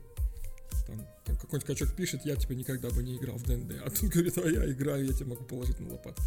там, 0.87 1.05
там 1.25 1.35
какой-нибудь 1.35 1.67
качок 1.67 1.93
пишет, 1.93 2.25
я 2.25 2.37
типа 2.37 2.53
никогда 2.53 2.89
бы 2.89 3.03
не 3.03 3.17
играл 3.17 3.35
в 3.35 3.43
ДНД, 3.43 3.81
а 3.85 3.89
тут 3.89 4.09
говорит, 4.09 4.37
а 4.37 4.47
я 4.47 4.71
играю, 4.71 5.05
я 5.05 5.13
тебе 5.13 5.25
могу 5.25 5.43
положить 5.43 5.79
на 5.79 5.91
лопатку. 5.91 6.23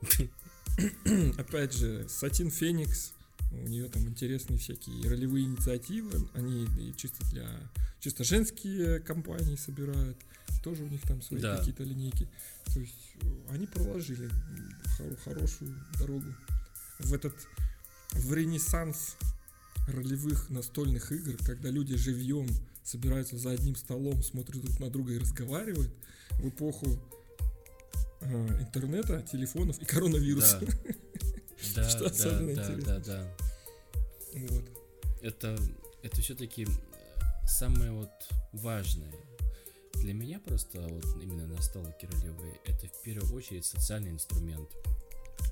Опять 1.38 1.72
же, 1.72 2.08
Сатин 2.08 2.50
Феникс, 2.50 3.14
у 3.50 3.68
нее 3.68 3.88
там 3.88 4.06
интересные 4.08 4.58
всякие 4.58 5.08
ролевые 5.08 5.46
инициативы, 5.46 6.28
они 6.34 6.66
чисто 6.96 7.24
для 7.30 7.48
чисто 8.00 8.24
женские 8.24 9.00
компании 9.00 9.56
собирают, 9.56 10.18
тоже 10.62 10.84
у 10.84 10.88
них 10.88 11.02
там 11.02 11.22
свои 11.22 11.40
да. 11.40 11.56
какие-то 11.56 11.82
линейки. 11.82 12.28
То 12.72 12.80
есть 12.80 13.16
э, 13.22 13.26
они 13.50 13.66
проложили 13.66 14.30
хор- 14.96 15.16
хорошую 15.24 15.74
дорогу 15.98 16.34
в 16.98 17.14
этот 17.14 17.34
в 18.12 18.32
ренессанс 18.34 19.16
ролевых 19.86 20.50
настольных 20.50 21.12
игр, 21.12 21.36
когда 21.44 21.70
люди 21.70 21.96
живьем 21.96 22.46
собираются 22.82 23.36
за 23.36 23.50
одним 23.50 23.76
столом, 23.76 24.22
смотрят 24.22 24.62
друг 24.62 24.80
на 24.80 24.90
друга 24.90 25.12
и 25.12 25.18
разговаривают 25.18 25.92
в 26.38 26.48
эпоху 26.48 26.98
э, 28.20 28.60
интернета, 28.60 29.22
телефонов 29.22 29.80
и 29.80 29.84
коронавируса. 29.84 30.60
Да, 30.60 30.72
Что 31.60 32.00
да, 32.00 32.06
особенно 32.06 32.54
да, 32.54 32.62
интересно. 32.62 32.82
да, 32.84 33.00
да. 33.00 33.34
Вот. 34.48 34.64
Это, 35.22 35.58
это 36.02 36.20
все-таки 36.20 36.64
э, 36.64 37.46
самое 37.46 37.90
вот 37.90 38.10
важное. 38.52 39.14
Для 39.94 40.14
меня 40.14 40.38
просто 40.38 40.80
вот 40.80 41.04
именно 41.20 41.46
настолки 41.46 42.06
ролевые 42.06 42.60
это 42.64 42.86
в 42.86 43.02
первую 43.02 43.34
очередь 43.34 43.64
социальный 43.64 44.10
инструмент. 44.10 44.68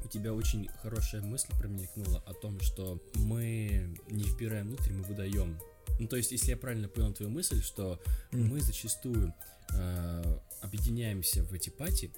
У 0.04 0.08
тебя 0.08 0.32
очень 0.32 0.68
хорошая 0.82 1.20
мысль 1.22 1.48
промелькнула 1.58 2.22
о 2.26 2.34
том, 2.34 2.60
что 2.60 3.02
мы 3.14 3.96
не 4.08 4.24
вбираем 4.24 4.68
внутрь, 4.68 4.92
мы 4.92 5.02
выдаем. 5.02 5.58
Ну, 5.98 6.06
то 6.06 6.16
есть, 6.16 6.30
если 6.30 6.50
я 6.50 6.56
правильно 6.56 6.88
понял 6.88 7.12
твою 7.12 7.30
мысль, 7.30 7.62
что 7.62 8.00
mm. 8.30 8.38
мы 8.38 8.60
зачастую 8.60 9.34
э, 9.72 10.38
объединяемся 10.60 11.42
в 11.42 11.52
эти 11.52 11.70
пати 11.70 12.12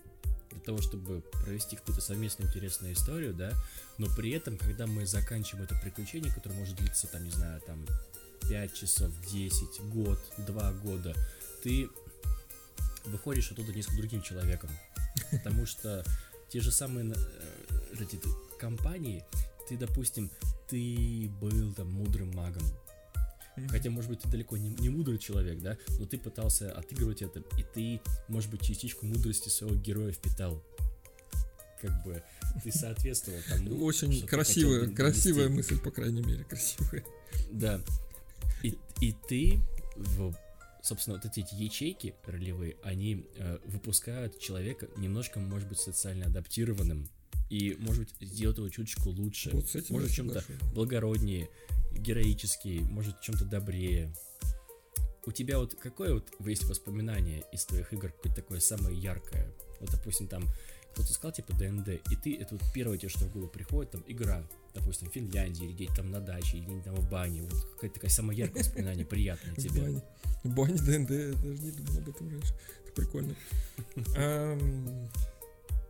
для 0.51 0.61
того, 0.61 0.81
чтобы 0.81 1.23
провести 1.45 1.77
какую-то 1.77 2.01
совместную 2.01 2.49
интересную 2.49 2.95
историю, 2.95 3.35
да, 3.35 3.53
но 3.99 4.07
при 4.17 4.31
этом, 4.31 4.57
когда 4.59 4.87
мы 4.87 5.07
заканчиваем 5.07 5.65
это 5.65 5.75
приключение, 5.77 6.33
которое 6.33 6.57
может 6.57 6.77
длиться, 6.77 7.07
там, 7.07 7.25
не 7.25 7.31
знаю, 7.31 7.61
там, 7.63 7.85
5 8.49 8.75
часов, 8.75 9.11
10, 9.31 9.81
год, 9.93 10.19
2 10.39 10.73
года, 10.73 11.15
ты 11.63 11.89
выходишь 13.07 13.51
оттуда 13.51 13.73
несколько 13.73 13.99
другим 13.99 14.23
человеком. 14.23 14.71
Потому 15.31 15.67
что 15.67 16.05
те 16.49 16.61
же 16.61 16.71
самые 16.71 17.13
э, 17.13 17.95
эти 18.01 18.21
компании, 18.59 19.25
ты, 19.69 19.77
допустим, 19.77 20.31
ты 20.69 21.31
был 21.41 21.73
там 21.75 21.91
мудрым 21.93 22.35
магом, 22.35 22.63
Хотя, 23.69 23.91
может 23.91 24.11
быть, 24.11 24.21
ты 24.21 24.29
далеко 24.29 24.57
не, 24.57 24.71
не 24.71 24.89
мудрый 24.89 25.19
человек, 25.19 25.61
да, 25.61 25.77
но 25.99 26.07
ты 26.07 26.19
пытался 26.19 26.73
отыгрывать 26.73 27.23
это, 27.23 27.43
и 27.57 27.65
ты, 27.75 28.01
может 28.29 28.51
быть, 28.51 28.63
частичку 28.63 29.07
мудрости 29.07 29.49
своего 29.49 29.77
героя 29.77 30.13
впитал. 30.13 30.63
Как 31.81 32.05
бы 32.05 32.23
ты 32.65 32.73
соответствовал 32.73 33.39
тому. 33.49 33.85
Очень 33.85 34.27
красивая, 34.27 34.89
красивая 34.89 35.49
мысль, 35.49 35.79
по 35.79 35.91
крайней 35.91 36.23
мере, 36.23 36.45
красивая. 36.45 37.05
Да. 37.53 37.81
И, 38.63 38.77
и 39.01 39.15
ты, 39.29 39.61
в, 39.97 40.35
собственно, 40.83 41.21
вот 41.23 41.25
эти 41.25 41.45
ячейки 41.55 42.15
ролевые, 42.27 42.77
они 42.83 43.27
э, 43.37 43.59
выпускают 43.67 44.41
человека 44.41 44.89
немножко, 44.97 45.39
может 45.39 45.69
быть, 45.69 45.79
социально 45.79 46.27
адаптированным, 46.27 47.09
и, 47.51 47.77
может 47.79 48.05
быть, 48.05 48.29
сделать 48.29 48.59
его 48.59 48.69
чуточку 48.69 49.11
лучше, 49.11 49.51
вот 49.53 49.67
может, 49.91 50.11
чем-то 50.11 50.45
благороднее, 50.75 51.49
героический, 51.93 52.81
может, 52.81 53.21
чем-то 53.21 53.45
добрее. 53.45 54.13
У 55.25 55.33
тебя 55.33 55.59
вот 55.59 55.75
какое 55.75 56.15
вот 56.15 56.29
есть 56.41 56.65
воспоминание 56.65 57.45
из 57.53 57.65
твоих 57.67 57.93
игр, 57.93 58.11
какое-то 58.11 58.43
такое 58.43 58.61
самое 58.61 58.99
яркое? 58.99 59.53
Вот, 59.81 59.91
допустим, 59.91 60.27
там 60.27 60.45
кто-то 60.93 61.13
сказал, 61.13 61.33
типа, 61.33 61.53
ДНД, 61.55 61.89
и 62.11 62.17
ты, 62.17 62.37
это 62.37 62.55
вот 62.55 62.63
первое 62.75 62.99
тебе, 62.99 63.09
что 63.09 63.27
в 63.27 63.33
голову 63.33 63.49
приходит, 63.49 63.93
там, 63.93 64.03
игра, 64.09 64.43
допустим, 64.75 65.09
в 65.09 65.13
Финляндии, 65.13 65.67
или 65.67 65.73
где-то 65.73 65.97
там 65.97 66.11
на 66.11 66.19
даче, 66.19 66.57
или 66.57 66.65
где-то 66.65 66.85
там 66.87 66.95
в 66.97 67.09
бане, 67.11 67.43
вот 67.43 67.53
какое-то 67.75 67.95
такое 67.95 68.11
самое 68.11 68.39
яркое 68.39 68.65
воспоминание, 68.65 69.07
приятное 69.07 69.55
тебе. 69.55 69.81
В 69.81 69.85
бане. 69.85 70.03
В 70.45 70.55
бане 70.55 70.75
ДНД, 70.75 71.11
я 71.11 71.33
даже 71.35 71.63
не 71.63 71.71
думал 71.71 71.99
об 71.99 72.09
этом 72.09 72.31
раньше. 72.31 72.55
Это 72.85 72.93
прикольно. 72.95 73.35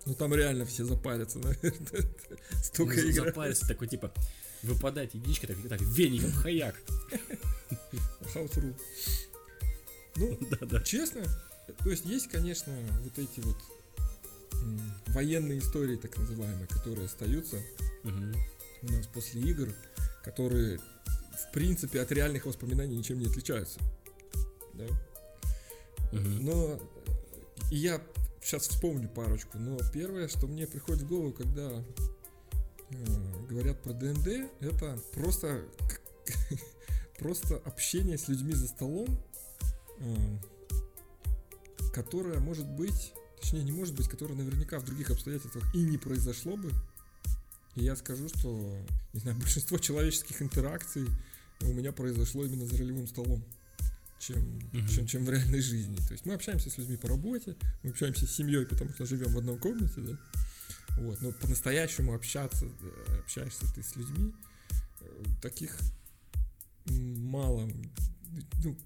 Ну 0.08 0.14
там 0.14 0.34
реально 0.34 0.64
все 0.64 0.86
запарятся, 0.86 1.38
наверное. 1.38 2.10
Столько 2.64 2.96
ну, 2.96 3.02
игр. 3.02 3.26
Запарятся, 3.26 3.68
такой 3.68 3.88
типа, 3.88 4.10
выпадает 4.62 5.14
единичка, 5.14 5.46
так, 5.46 5.56
так 5.68 5.82
веником, 5.82 6.32
хаяк. 6.32 6.74
Rule. 8.34 8.74
Ну, 10.16 10.38
да, 10.50 10.66
да. 10.66 10.80
честно, 10.80 11.24
то 11.84 11.90
есть 11.90 12.06
есть, 12.06 12.28
конечно, 12.28 12.72
вот 13.02 13.18
эти 13.18 13.40
вот 13.40 13.56
военные 15.08 15.58
истории, 15.58 15.96
так 15.96 16.16
называемые, 16.16 16.66
которые 16.68 17.04
остаются 17.04 17.56
угу. 18.02 18.34
у 18.82 18.92
нас 18.92 19.06
после 19.08 19.42
игр, 19.42 19.68
которые, 20.24 20.78
в 20.78 21.52
принципе, 21.52 22.00
от 22.00 22.10
реальных 22.12 22.46
воспоминаний 22.46 22.96
ничем 22.96 23.18
не 23.18 23.26
отличаются. 23.26 23.78
Да? 24.72 24.84
Угу. 26.12 26.28
Но 26.40 26.80
я 27.70 28.00
сейчас 28.48 28.66
вспомню 28.66 29.10
парочку, 29.10 29.58
но 29.58 29.78
первое, 29.92 30.26
что 30.26 30.46
мне 30.46 30.66
приходит 30.66 31.02
в 31.02 31.06
голову, 31.06 31.32
когда 31.34 31.84
э, 32.90 33.46
говорят 33.46 33.82
про 33.82 33.92
ДНД, 33.92 34.50
это 34.60 34.98
просто 35.12 35.66
просто 37.18 37.56
общение 37.66 38.16
с 38.16 38.26
людьми 38.28 38.54
за 38.54 38.68
столом, 38.68 39.22
э, 39.98 40.38
которое 41.92 42.40
может 42.40 42.66
быть, 42.66 43.12
точнее 43.38 43.64
не 43.64 43.72
может 43.72 43.94
быть, 43.94 44.08
которое 44.08 44.34
наверняка 44.34 44.78
в 44.78 44.84
других 44.86 45.10
обстоятельствах 45.10 45.62
и 45.74 45.82
не 45.82 45.98
произошло 45.98 46.56
бы. 46.56 46.70
И 47.74 47.84
я 47.84 47.96
скажу, 47.96 48.30
что, 48.30 48.78
не 49.12 49.20
знаю, 49.20 49.36
большинство 49.40 49.76
человеческих 49.76 50.40
интеракций 50.40 51.06
у 51.60 51.72
меня 51.74 51.92
произошло 51.92 52.46
именно 52.46 52.64
за 52.64 52.78
ролевым 52.78 53.08
столом 53.08 53.44
чем, 54.18 54.58
угу. 54.72 54.88
чем, 54.88 55.06
чем 55.06 55.24
в 55.24 55.30
реальной 55.30 55.60
жизни. 55.60 55.96
То 55.96 56.12
есть 56.12 56.26
мы 56.26 56.34
общаемся 56.34 56.70
с 56.70 56.78
людьми 56.78 56.96
по 56.96 57.08
работе, 57.08 57.56
мы 57.82 57.90
общаемся 57.90 58.26
с 58.26 58.34
семьей, 58.34 58.66
потому 58.66 58.92
что 58.92 59.06
живем 59.06 59.32
в 59.32 59.38
одной 59.38 59.58
комнате, 59.58 60.00
да. 60.00 60.18
Вот, 60.98 61.20
но 61.22 61.32
по-настоящему 61.32 62.14
общаться, 62.14 62.66
э, 62.66 63.18
общаешься 63.20 63.72
ты 63.74 63.82
с 63.82 63.94
людьми, 63.94 64.32
э, 65.00 65.24
таких 65.40 65.78
мало. 66.86 67.70
Ну, 68.64 68.76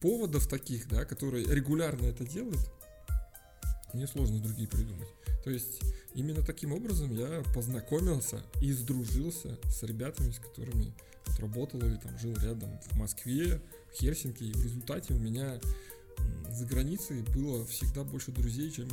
поводов 0.00 0.46
таких, 0.46 0.88
да, 0.88 1.04
которые 1.04 1.44
регулярно 1.44 2.06
это 2.06 2.24
делают, 2.24 2.70
мне 3.92 4.06
сложно 4.06 4.40
другие 4.40 4.68
придумать. 4.68 5.08
То 5.44 5.50
есть 5.50 5.80
именно 6.14 6.42
таким 6.42 6.72
образом 6.72 7.12
я 7.14 7.42
познакомился 7.54 8.42
и 8.60 8.72
сдружился 8.72 9.58
с 9.64 9.82
ребятами, 9.82 10.30
с 10.30 10.38
которыми 10.38 10.94
вот 11.26 11.38
работал 11.40 11.80
или 11.80 11.96
там 11.96 12.16
жил 12.18 12.34
рядом 12.36 12.78
в 12.90 12.96
Москве, 12.96 13.60
в 13.92 13.96
Хельсинки. 13.96 14.44
И 14.44 14.52
в 14.52 14.64
результате 14.64 15.14
у 15.14 15.18
меня 15.18 15.60
за 16.50 16.66
границей 16.66 17.22
было 17.34 17.64
всегда 17.66 18.04
больше 18.04 18.32
друзей, 18.32 18.70
чем 18.70 18.88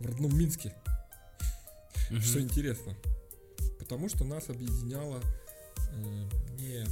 в 0.00 0.06
родном 0.06 0.36
Минске. 0.36 0.74
Mm-hmm. 2.10 2.20
Что 2.20 2.40
интересно. 2.40 2.96
Потому 3.78 4.08
что 4.08 4.24
нас 4.24 4.48
объединяло 4.48 5.22
э, 5.92 6.28
не 6.58 6.86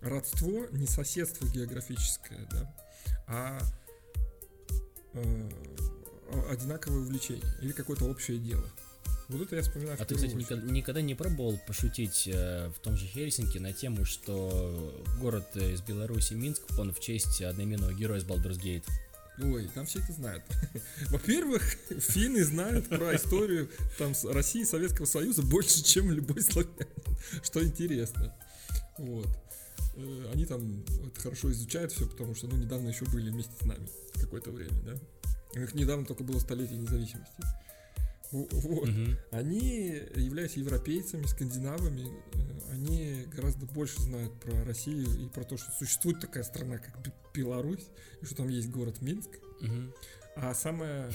родство, 0.00 0.66
не 0.70 0.86
соседство 0.86 1.46
географическое, 1.46 2.46
да, 2.50 2.76
а 3.26 3.58
э, 5.14 5.50
одинаковое 6.50 7.00
увлечение 7.00 7.46
или 7.62 7.72
какое-то 7.72 8.04
общее 8.04 8.38
дело. 8.38 8.68
Вот 9.28 9.42
это 9.42 9.56
я 9.56 9.62
вспоминаю. 9.62 9.98
А 10.00 10.04
ты, 10.06 10.14
кстати, 10.14 10.32
никогда, 10.32 10.70
никогда 10.70 11.00
не 11.02 11.14
пробовал 11.14 11.58
пошутить 11.66 12.28
э, 12.32 12.70
в 12.74 12.78
том 12.80 12.96
же 12.96 13.04
Хельсинки 13.06 13.58
на 13.58 13.74
тему, 13.74 14.06
что 14.06 15.04
город 15.20 15.54
из 15.54 15.82
Беларуси 15.82 16.32
Минск, 16.32 16.62
он 16.78 16.94
в 16.94 17.00
честь 17.00 17.42
одноименного 17.42 17.92
героя 17.92 18.20
из 18.20 18.24
Baldur's 18.24 18.58
Gate? 18.58 18.84
Ой, 19.40 19.68
там 19.74 19.84
все 19.84 20.00
это 20.00 20.12
знают. 20.12 20.42
Во-первых, 21.10 21.62
финны 21.98 22.42
знают 22.42 22.88
про 22.88 23.14
историю 23.14 23.70
там 23.98 24.12
России 24.24 24.62
и 24.62 24.64
Советского 24.64 25.04
Союза 25.04 25.42
больше, 25.42 25.84
чем 25.84 26.10
любой 26.10 26.42
славянин, 26.42 26.88
что 27.42 27.62
интересно. 27.62 28.34
Вот. 28.96 29.28
Э, 29.96 30.30
они 30.32 30.46
там 30.46 30.82
это 31.06 31.20
хорошо 31.20 31.52
изучают 31.52 31.92
все, 31.92 32.06
потому 32.06 32.34
что, 32.34 32.46
ну, 32.46 32.56
недавно 32.56 32.88
еще 32.88 33.04
были 33.04 33.30
вместе 33.30 33.52
с 33.60 33.66
нами 33.66 33.86
какое-то 34.14 34.50
время, 34.50 34.80
да. 34.84 34.94
У 35.54 35.58
них 35.58 35.74
недавно 35.74 36.06
только 36.06 36.24
было 36.24 36.38
столетие 36.38 36.78
независимости. 36.78 37.42
Вот. 38.30 38.88
Угу. 38.88 39.16
Они, 39.30 40.02
являясь 40.16 40.56
европейцами, 40.56 41.24
скандинавами, 41.26 42.08
э, 42.34 42.72
они 42.72 43.24
гораздо 43.34 43.66
больше 43.66 44.00
знают 44.02 44.38
про 44.40 44.64
Россию 44.64 45.08
и 45.18 45.28
про 45.28 45.44
то, 45.44 45.56
что 45.56 45.70
существует 45.72 46.20
такая 46.20 46.44
страна, 46.44 46.78
как 46.78 46.94
Беларусь, 47.32 47.86
и 48.20 48.26
что 48.26 48.36
там 48.36 48.48
есть 48.48 48.68
город 48.68 49.00
Минск. 49.00 49.30
Угу. 49.60 49.94
А 50.36 50.54
самое, 50.54 51.10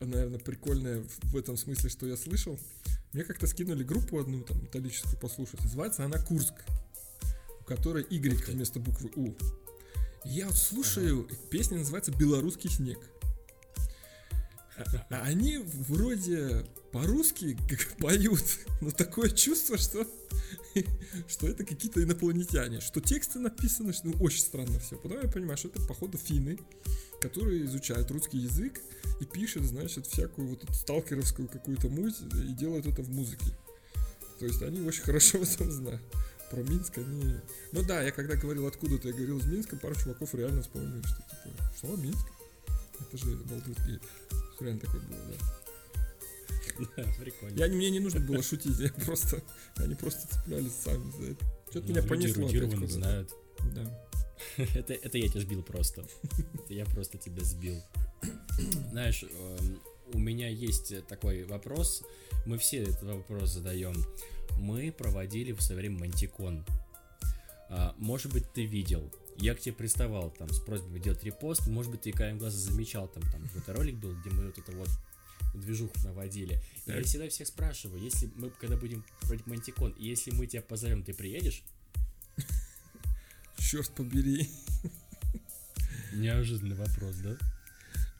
наверное, 0.00 0.38
прикольное 0.38 1.04
в 1.24 1.36
этом 1.36 1.56
смысле, 1.56 1.90
что 1.90 2.06
я 2.06 2.16
слышал, 2.16 2.58
мне 3.12 3.24
как-то 3.24 3.46
скинули 3.46 3.84
группу 3.84 4.18
одну 4.18 4.42
там 4.42 4.62
металлическую 4.62 5.18
послушать. 5.18 5.62
Называется 5.62 6.04
она 6.04 6.18
Курск, 6.18 6.54
у 7.60 7.64
которой 7.64 8.06
Y 8.08 8.52
вместо 8.52 8.80
буквы 8.80 9.10
У. 9.14 9.34
я 10.24 10.46
вот 10.46 10.56
слушаю, 10.56 11.26
ага. 11.26 11.36
песня 11.50 11.78
называется 11.78 12.12
«Белорусский 12.12 12.70
снег». 12.70 12.98
А 15.10 15.22
они 15.22 15.58
вроде 15.58 16.66
по-русски 16.92 17.56
поют, 17.98 18.44
но 18.80 18.90
такое 18.90 19.30
чувство, 19.30 19.76
что, 19.78 20.06
что 21.28 21.48
это 21.48 21.64
какие-то 21.64 22.02
инопланетяне, 22.02 22.80
что 22.80 23.00
тексты 23.00 23.38
написаны, 23.38 23.92
что 23.92 24.08
ну, 24.08 24.14
очень 24.20 24.40
странно 24.40 24.78
все. 24.80 24.96
Потом 24.96 25.22
я 25.22 25.28
понимаю, 25.28 25.56
что 25.56 25.68
это, 25.68 25.82
походу, 25.86 26.18
финны, 26.18 26.58
которые 27.20 27.64
изучают 27.64 28.10
русский 28.10 28.38
язык 28.38 28.80
и 29.20 29.24
пишут, 29.24 29.64
значит, 29.64 30.06
всякую 30.06 30.48
вот 30.48 30.64
эту 30.64 30.72
сталкеровскую 30.72 31.48
какую-то 31.48 31.88
муть 31.88 32.16
и 32.20 32.52
делают 32.54 32.86
это 32.86 33.02
в 33.02 33.10
музыке. 33.10 33.52
То 34.38 34.46
есть 34.46 34.62
они 34.62 34.80
очень 34.86 35.02
хорошо 35.02 35.38
в 35.38 35.42
этом 35.42 35.70
знают. 35.70 36.02
Про 36.50 36.62
Минск 36.62 36.96
они... 36.98 37.34
Ну 37.72 37.82
да, 37.82 38.02
я 38.02 38.10
когда 38.10 38.34
говорил 38.34 38.66
откуда-то, 38.66 39.08
я 39.08 39.14
говорил 39.14 39.38
из 39.38 39.46
Минска, 39.46 39.76
пару 39.76 39.94
чуваков 39.94 40.34
реально 40.34 40.62
вспомнили, 40.62 41.02
что 41.02 41.16
типа, 41.16 41.72
что, 41.76 41.96
Минск? 41.96 42.26
Это 43.00 43.16
же 43.16 43.36
Балдурский 43.36 44.00
Реально 44.60 44.80
такое 44.80 45.00
было, 45.02 45.18
да. 45.28 45.58
Да, 46.96 47.04
прикольно. 47.20 47.56
Я, 47.56 47.68
мне 47.68 47.90
не 47.90 48.00
нужно 48.00 48.20
было 48.20 48.42
шутить, 48.42 48.78
я 48.78 48.90
просто, 49.04 49.42
они 49.76 49.94
просто 49.94 50.28
цеплялись 50.28 50.72
сами 50.72 51.10
за 51.12 51.30
это. 51.32 51.44
Что-то 51.70 51.86
ну, 51.86 51.94
меня 51.94 52.02
понесло 52.02 52.46
опять 52.46 52.90
знают. 52.90 53.32
Да. 53.74 54.08
это, 54.74 54.94
это 54.94 55.18
я 55.18 55.28
тебя 55.28 55.40
сбил 55.40 55.62
просто. 55.62 56.04
это 56.54 56.74
я 56.74 56.84
просто 56.86 57.18
тебя 57.18 57.42
сбил. 57.44 57.82
Знаешь, 58.90 59.24
эм, 59.24 59.80
у 60.12 60.18
меня 60.18 60.48
есть 60.48 61.06
такой 61.06 61.44
вопрос. 61.44 62.02
Мы 62.46 62.58
все 62.58 62.78
этот 62.78 63.02
вопрос 63.02 63.50
задаем. 63.50 64.04
Мы 64.58 64.92
проводили 64.92 65.52
в 65.52 65.60
свое 65.60 65.80
время 65.80 65.98
Мантикон. 66.00 66.64
А, 67.70 67.94
может 67.98 68.32
быть, 68.32 68.52
ты 68.52 68.64
видел 68.64 69.12
я 69.38 69.54
к 69.54 69.60
тебе 69.60 69.74
приставал 69.74 70.30
там 70.30 70.48
с 70.50 70.58
просьбой 70.60 71.00
делать 71.00 71.22
репост, 71.24 71.66
может 71.66 71.90
быть, 71.90 72.02
ты 72.02 72.12
краем 72.12 72.38
глаза 72.38 72.58
замечал, 72.58 73.08
там, 73.08 73.22
там 73.30 73.42
какой-то 73.42 73.72
ролик 73.72 73.96
был, 73.96 74.14
где 74.14 74.30
мы 74.30 74.46
вот 74.46 74.58
это 74.58 74.72
вот 74.72 74.88
движуху 75.54 75.94
наводили. 76.04 76.60
И 76.86 76.90
я 76.90 77.02
всегда 77.02 77.28
всех 77.28 77.46
спрашиваю, 77.46 78.02
если 78.02 78.30
мы, 78.36 78.50
когда 78.50 78.76
будем 78.76 79.04
проводить 79.20 79.46
Мантикон, 79.46 79.94
если 79.98 80.30
мы 80.32 80.46
тебя 80.46 80.62
позовем, 80.62 81.02
ты 81.02 81.14
приедешь? 81.14 81.62
Черт 83.58 83.90
побери. 83.94 84.48
Неожиданный 86.12 86.76
вопрос, 86.76 87.16
да? 87.16 87.36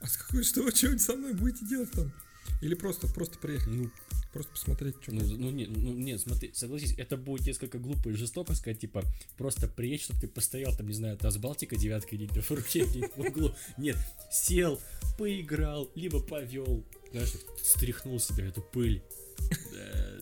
А 0.01 0.07
с 0.07 0.16
какой, 0.16 0.45
что 0.45 0.62
вы 0.62 0.70
что 0.70 0.97
со 0.99 1.15
мной 1.16 1.35
будете 1.35 1.66
делать 1.66 1.90
там? 1.93 2.12
Или 2.61 2.74
просто, 2.74 3.09
просто 3.09 3.39
приехать? 3.39 3.69
Ну, 3.69 3.90
Просто 4.39 4.52
посмотреть, 4.52 4.94
что 5.02 5.12
ну, 5.12 5.23
ну, 5.36 5.51
не, 5.51 5.66
ну, 5.66 5.93
нет, 5.94 6.20
смотри, 6.20 6.52
согласись, 6.55 6.94
это 6.97 7.16
будет 7.16 7.44
несколько 7.44 7.81
глупо 7.81 8.10
и 8.10 8.12
жестоко 8.12 8.55
сказать, 8.55 8.78
типа, 8.78 9.02
просто 9.36 9.66
приедь, 9.66 10.02
чтобы 10.02 10.20
ты 10.20 10.28
постоял, 10.28 10.73
там, 10.77 10.86
не 10.86 10.93
знаю, 10.93 11.16
там, 11.16 11.32
с 11.32 11.39
Балтика 11.39 11.74
девятка 11.74 12.15
или 12.15 12.28
в 12.40 12.48
руке 12.48 12.85
в 12.85 13.19
углу. 13.19 13.52
Нет, 13.78 13.97
сел, 14.31 14.81
поиграл, 15.19 15.90
либо 15.97 16.20
повел, 16.20 16.85
знаешь, 17.10 17.32
стряхнул 17.65 18.20
себе 18.20 18.47
эту 18.47 18.62
пыль, 18.62 19.02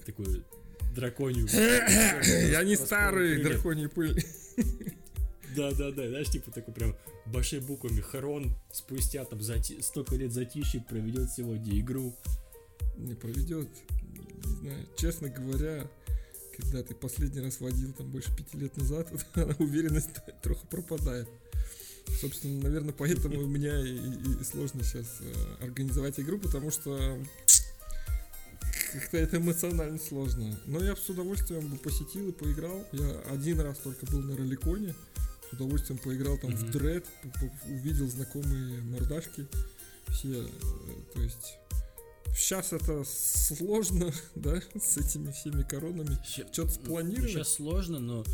такую 0.07 0.47
драконью. 0.95 1.47
Я 1.53 2.65
не 2.65 2.77
старый, 2.77 3.43
драконью 3.43 3.91
пыль. 3.91 4.25
Да, 5.55 5.73
да, 5.73 5.91
да, 5.91 6.09
знаешь, 6.09 6.31
типа 6.31 6.51
такой 6.53 6.73
прям 6.73 6.97
большими 7.27 7.61
буквами 7.61 8.01
Харон 8.01 8.57
спустя 8.73 9.27
там 9.27 9.43
столько 9.43 10.17
лет 10.17 10.33
затишье 10.33 10.81
проведет 10.81 11.31
сегодня 11.31 11.79
игру. 11.81 12.17
Не 12.97 13.13
проведет, 13.13 13.69
не 14.47 14.57
знаю, 14.61 14.87
честно 14.97 15.29
говоря, 15.29 15.87
когда 16.57 16.83
ты 16.83 16.95
последний 16.95 17.41
раз 17.41 17.61
водил 17.61 17.93
там 17.93 18.11
больше 18.11 18.35
пяти 18.35 18.57
лет 18.59 18.77
назад, 18.77 19.09
уверенность 19.59 20.11
трохи 20.43 20.67
пропадает. 20.71 21.29
Собственно, 22.21 22.63
наверное, 22.63 22.95
поэтому 22.97 23.41
у 23.41 23.47
меня 23.47 23.79
и, 23.81 23.97
и, 23.97 24.41
и 24.41 24.45
сложно 24.45 24.83
сейчас 24.85 25.19
э, 25.21 25.65
организовать 25.65 26.19
игру, 26.21 26.39
потому 26.39 26.71
что 26.71 27.19
как-то 28.93 29.17
это 29.19 29.37
эмоционально 29.39 29.99
сложно. 29.99 30.59
Но 30.67 30.83
я 30.83 30.97
с 30.97 31.09
удовольствием 31.09 31.67
бы 31.69 31.77
посетил 31.77 32.29
и 32.29 32.33
поиграл. 32.33 32.87
Я 32.93 33.21
один 33.31 33.61
раз 33.61 33.79
только 33.79 34.07
был 34.07 34.21
на 34.23 34.37
роликоне, 34.37 34.95
с 35.51 35.53
удовольствием 35.53 35.99
поиграл 35.99 36.39
там 36.39 36.51
mm-hmm. 36.51 36.67
в 36.67 36.71
дред, 36.71 37.07
увидел 37.67 38.09
знакомые 38.09 38.81
мордашки, 38.83 39.47
все, 40.09 40.43
э, 40.43 40.49
то 41.13 41.21
есть 41.21 41.59
Сейчас 42.35 42.73
это 42.73 43.05
сложно, 43.05 44.13
да, 44.35 44.61
с 44.79 44.97
этими 44.97 45.31
всеми 45.33 45.63
коронами. 45.63 46.19
Что-то 46.25 46.71
спланировать. 46.71 47.31
Сейчас 47.31 47.55
сложно, 47.55 47.99
но 47.99 48.25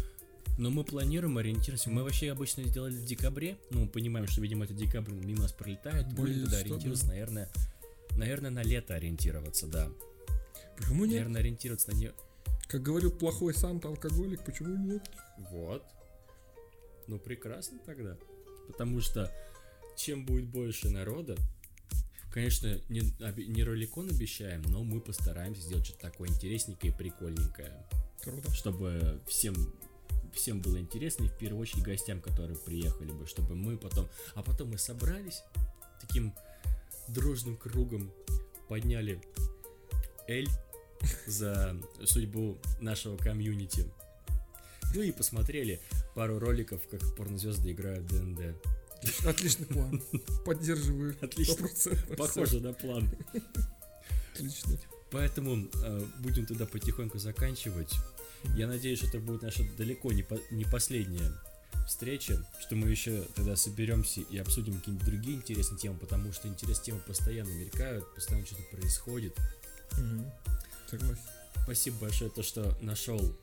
но 0.59 0.71
мы 0.71 0.85
планируем 0.85 1.39
ориентироваться. 1.39 1.91
Мы 1.91 2.03
вообще 2.03 2.31
обычно 2.31 2.65
сделали 2.65 2.95
в 2.95 3.05
декабре. 3.05 3.57
Ну, 3.71 3.81
мы 3.81 3.89
понимаем, 3.89 4.27
что, 4.27 4.43
видимо, 4.43 4.65
это 4.65 4.75
декабрь 4.75 5.13
мимо 5.13 5.43
нас 5.43 5.53
пролетает. 5.53 6.13
Будем 6.13 6.45
туда 6.45 6.59
ориентироваться, 6.59 7.07
наверное. 7.07 7.49
Наверное, 8.17 8.51
на 8.51 8.63
лето 8.63 8.95
ориентироваться, 8.95 9.67
да. 9.67 9.89
Почему 10.77 11.05
нет? 11.05 11.15
Наверное, 11.15 11.41
ориентироваться 11.41 11.91
на 11.91 11.97
не. 11.97 12.13
Как 12.69 12.83
говорил 12.83 13.11
плохой 13.11 13.55
Санта 13.55 13.89
алкоголик, 13.89 14.45
почему 14.45 14.77
нет? 14.77 15.03
Вот. 15.51 15.85
Ну, 17.07 17.19
прекрасно 17.19 17.79
тогда. 17.85 18.17
Потому 18.67 19.01
что 19.01 19.33
чем 19.97 20.25
будет 20.25 20.47
больше 20.47 20.91
народа, 20.91 21.37
Конечно, 22.33 22.81
не, 22.89 23.03
не 23.47 23.63
роликон 23.63 24.09
обещаем, 24.09 24.63
но 24.63 24.83
мы 24.83 25.01
постараемся 25.01 25.61
сделать 25.61 25.85
что-то 25.85 26.11
такое 26.11 26.29
интересненькое 26.31 26.93
и 26.93 26.97
прикольненькое. 26.97 27.87
Круто. 28.23 28.51
Чтобы 28.55 29.21
всем 29.29 29.55
всем 30.33 30.61
было 30.61 30.79
интересно, 30.79 31.25
и 31.25 31.29
в 31.29 31.37
первую 31.37 31.63
очередь 31.63 31.85
гостям, 31.85 32.21
которые 32.21 32.59
приехали 32.59 33.13
бы, 33.13 33.27
чтобы 33.27 33.55
мы 33.55 33.77
потом... 33.77 34.09
А 34.35 34.43
потом 34.43 34.71
мы 34.71 34.79
собрались 34.79 35.43
таким 36.01 36.33
дружным 37.09 37.57
кругом, 37.57 38.11
подняли 38.69 39.21
Эль 40.27 40.49
за 41.27 41.77
судьбу 42.05 42.59
нашего 42.81 43.17
комьюнити. 43.17 43.85
Ну 44.95 45.03
и 45.03 45.13
посмотрели 45.13 45.81
пару 46.15 46.39
роликов, 46.39 46.81
как 46.89 47.01
порнозвезды 47.17 47.73
играют 47.73 48.11
в 48.11 48.55
ДНД. 49.03 49.27
Отличный 49.27 49.67
план. 49.67 50.03
Поддерживаю. 50.45 51.17
Отлично. 51.21 51.67
100%. 51.67 52.17
Похоже 52.17 52.61
на 52.61 52.73
план. 52.73 53.11
Отлично. 54.35 54.79
Поэтому 55.11 55.69
э, 55.85 56.07
будем 56.21 56.47
тогда 56.47 56.67
потихоньку 56.67 57.19
заканчивать. 57.19 57.93
Я 58.57 58.67
надеюсь, 58.67 58.99
что 58.99 59.09
это 59.09 59.21
будет 59.21 59.43
наша 59.43 59.63
далеко 59.77 60.11
не, 60.13 60.23
по, 60.23 60.39
не 60.51 60.65
последняя 60.65 61.33
встрече, 61.87 62.39
что 62.61 62.77
мы 62.77 62.89
еще 62.89 63.23
тогда 63.35 63.57
соберемся 63.57 64.21
и 64.21 64.39
обсудим 64.39 64.79
какие-нибудь 64.79 65.07
другие 65.07 65.37
интересные 65.37 65.79
темы, 65.79 65.99
потому 65.99 66.33
что 66.33 66.49
интересные 66.49 66.87
темы 66.87 67.01
постоянно 67.07 67.51
мелькают, 67.51 68.15
постоянно 68.15 68.47
что-то 68.47 68.63
происходит. 68.77 69.37
Угу. 69.93 70.33
Согласен. 70.91 71.23
Спасибо 71.65 71.97
большое, 71.99 72.31
то, 72.31 72.43
что 72.43 72.77
нашел 72.81 73.37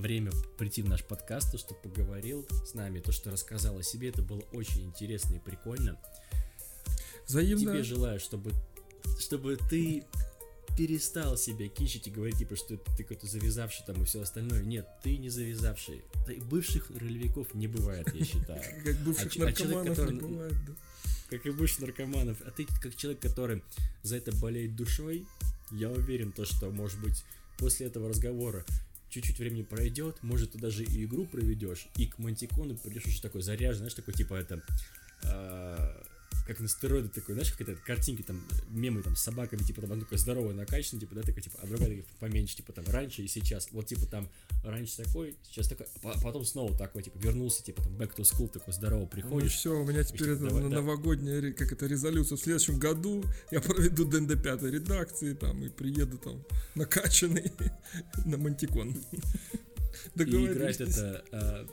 время 0.00 0.32
прийти 0.58 0.82
в 0.82 0.88
наш 0.88 1.04
подкаст, 1.04 1.52
то, 1.52 1.58
что 1.58 1.74
поговорил 1.74 2.46
с 2.64 2.74
нами, 2.74 3.00
то, 3.00 3.12
что 3.12 3.30
рассказал 3.30 3.78
о 3.78 3.82
себе, 3.82 4.08
это 4.08 4.22
было 4.22 4.42
очень 4.52 4.84
интересно 4.84 5.36
и 5.36 5.38
прикольно. 5.38 5.98
Взаимно. 7.26 7.72
Тебе 7.72 7.82
желаю, 7.82 8.20
чтобы, 8.20 8.52
чтобы 9.18 9.58
ты 9.68 10.04
перестал 10.76 11.36
себя 11.36 11.68
кичить 11.68 12.06
и 12.06 12.10
говорить, 12.10 12.38
типа, 12.38 12.54
что 12.54 12.76
ты 12.76 13.02
какой-то 13.02 13.26
завязавший 13.26 13.84
там 13.86 14.02
и 14.02 14.04
все 14.04 14.20
остальное. 14.20 14.62
Нет, 14.62 14.86
ты 15.02 15.16
не 15.16 15.30
завязавший. 15.30 16.02
Ты, 16.26 16.36
бывших 16.40 16.90
ролевиков 16.90 17.54
не 17.54 17.66
бывает, 17.66 18.14
я 18.14 18.24
считаю. 18.24 18.62
Как 18.84 18.96
бывших 18.98 19.36
А 19.36 19.42
а 19.42 19.44
наркоманов 19.44 19.98
не 20.10 20.20
бывает, 20.20 20.54
да. 20.66 20.72
Как 21.30 21.46
и 21.46 21.50
бывших 21.50 21.80
наркоманов. 21.80 22.40
А 22.42 22.50
ты 22.50 22.66
как 22.80 22.94
человек, 22.94 23.20
который 23.20 23.64
за 24.02 24.16
это 24.16 24.32
болеет 24.36 24.76
душой, 24.76 25.26
я 25.72 25.90
уверен, 25.90 26.30
то, 26.30 26.44
что, 26.44 26.70
может 26.70 27.00
быть, 27.00 27.24
после 27.58 27.86
этого 27.86 28.08
разговора 28.08 28.64
чуть-чуть 29.16 29.38
времени 29.38 29.62
пройдет, 29.62 30.22
может, 30.22 30.52
ты 30.52 30.58
даже 30.58 30.84
и 30.84 31.04
игру 31.04 31.24
проведешь, 31.24 31.88
и 31.96 32.06
к 32.06 32.18
Мантикону 32.18 32.76
придешь 32.76 33.06
уже 33.06 33.22
такой 33.22 33.40
заряженный, 33.40 33.78
знаешь, 33.78 33.94
такой, 33.94 34.12
типа, 34.12 34.34
это... 34.34 34.62
а, 35.24 36.02
как 36.46 36.60
на 36.60 36.68
стероиды 36.68 37.08
такой, 37.08 37.34
знаешь, 37.34 37.50
как 37.52 37.62
это 37.68 37.74
картинки 37.80 38.22
там, 38.22 38.40
мемы 38.70 39.02
там 39.02 39.16
с 39.16 39.22
собаками, 39.22 39.62
типа 39.62 39.80
там 39.80 39.92
одна 39.92 40.04
такая 40.04 40.18
здоровая 40.18 40.54
накачанная, 40.54 41.00
типа, 41.00 41.14
да, 41.16 41.22
такая, 41.22 41.42
типа, 41.42 41.58
а 41.62 41.66
другая 41.66 41.88
такая 41.88 42.04
поменьше, 42.20 42.56
типа 42.56 42.72
там 42.72 42.84
раньше 42.88 43.22
и 43.22 43.28
сейчас. 43.28 43.68
Вот 43.72 43.86
типа 43.86 44.06
там 44.06 44.28
раньше 44.62 44.96
такой, 44.98 45.36
сейчас 45.42 45.66
такой, 45.68 45.86
а 45.86 45.98
по- 46.14 46.20
потом 46.20 46.44
снова 46.44 46.76
такой, 46.76 47.02
типа, 47.02 47.18
вернулся, 47.18 47.64
типа 47.64 47.82
там 47.82 47.96
back 47.96 48.14
to 48.16 48.22
school, 48.22 48.48
такой 48.48 48.72
здорово 48.72 49.00
Ну 49.00 49.06
приходишь. 49.08 49.54
все, 49.54 49.76
у 49.76 49.84
меня 49.84 50.04
теперь 50.04 50.20
типа, 50.20 50.30
это 50.32 50.44
давай, 50.48 50.62
на- 50.62 50.70
да. 50.70 50.76
новогодняя, 50.76 51.52
как 51.52 51.72
это, 51.72 51.86
резолюция. 51.86 52.36
В 52.36 52.40
следующем 52.40 52.78
году 52.78 53.24
я 53.50 53.60
проведу 53.60 54.04
ДНД 54.04 54.40
пятой 54.42 54.70
редакции 54.70 55.34
там 55.34 55.62
и 55.64 55.68
приеду 55.68 56.18
там 56.18 56.44
накачанный 56.76 57.50
на 58.24 58.36
Мантикон. 58.38 58.90
И 60.14 60.18
Договорились. 60.18 60.76
это, 60.80 61.24
а, 61.32 61.66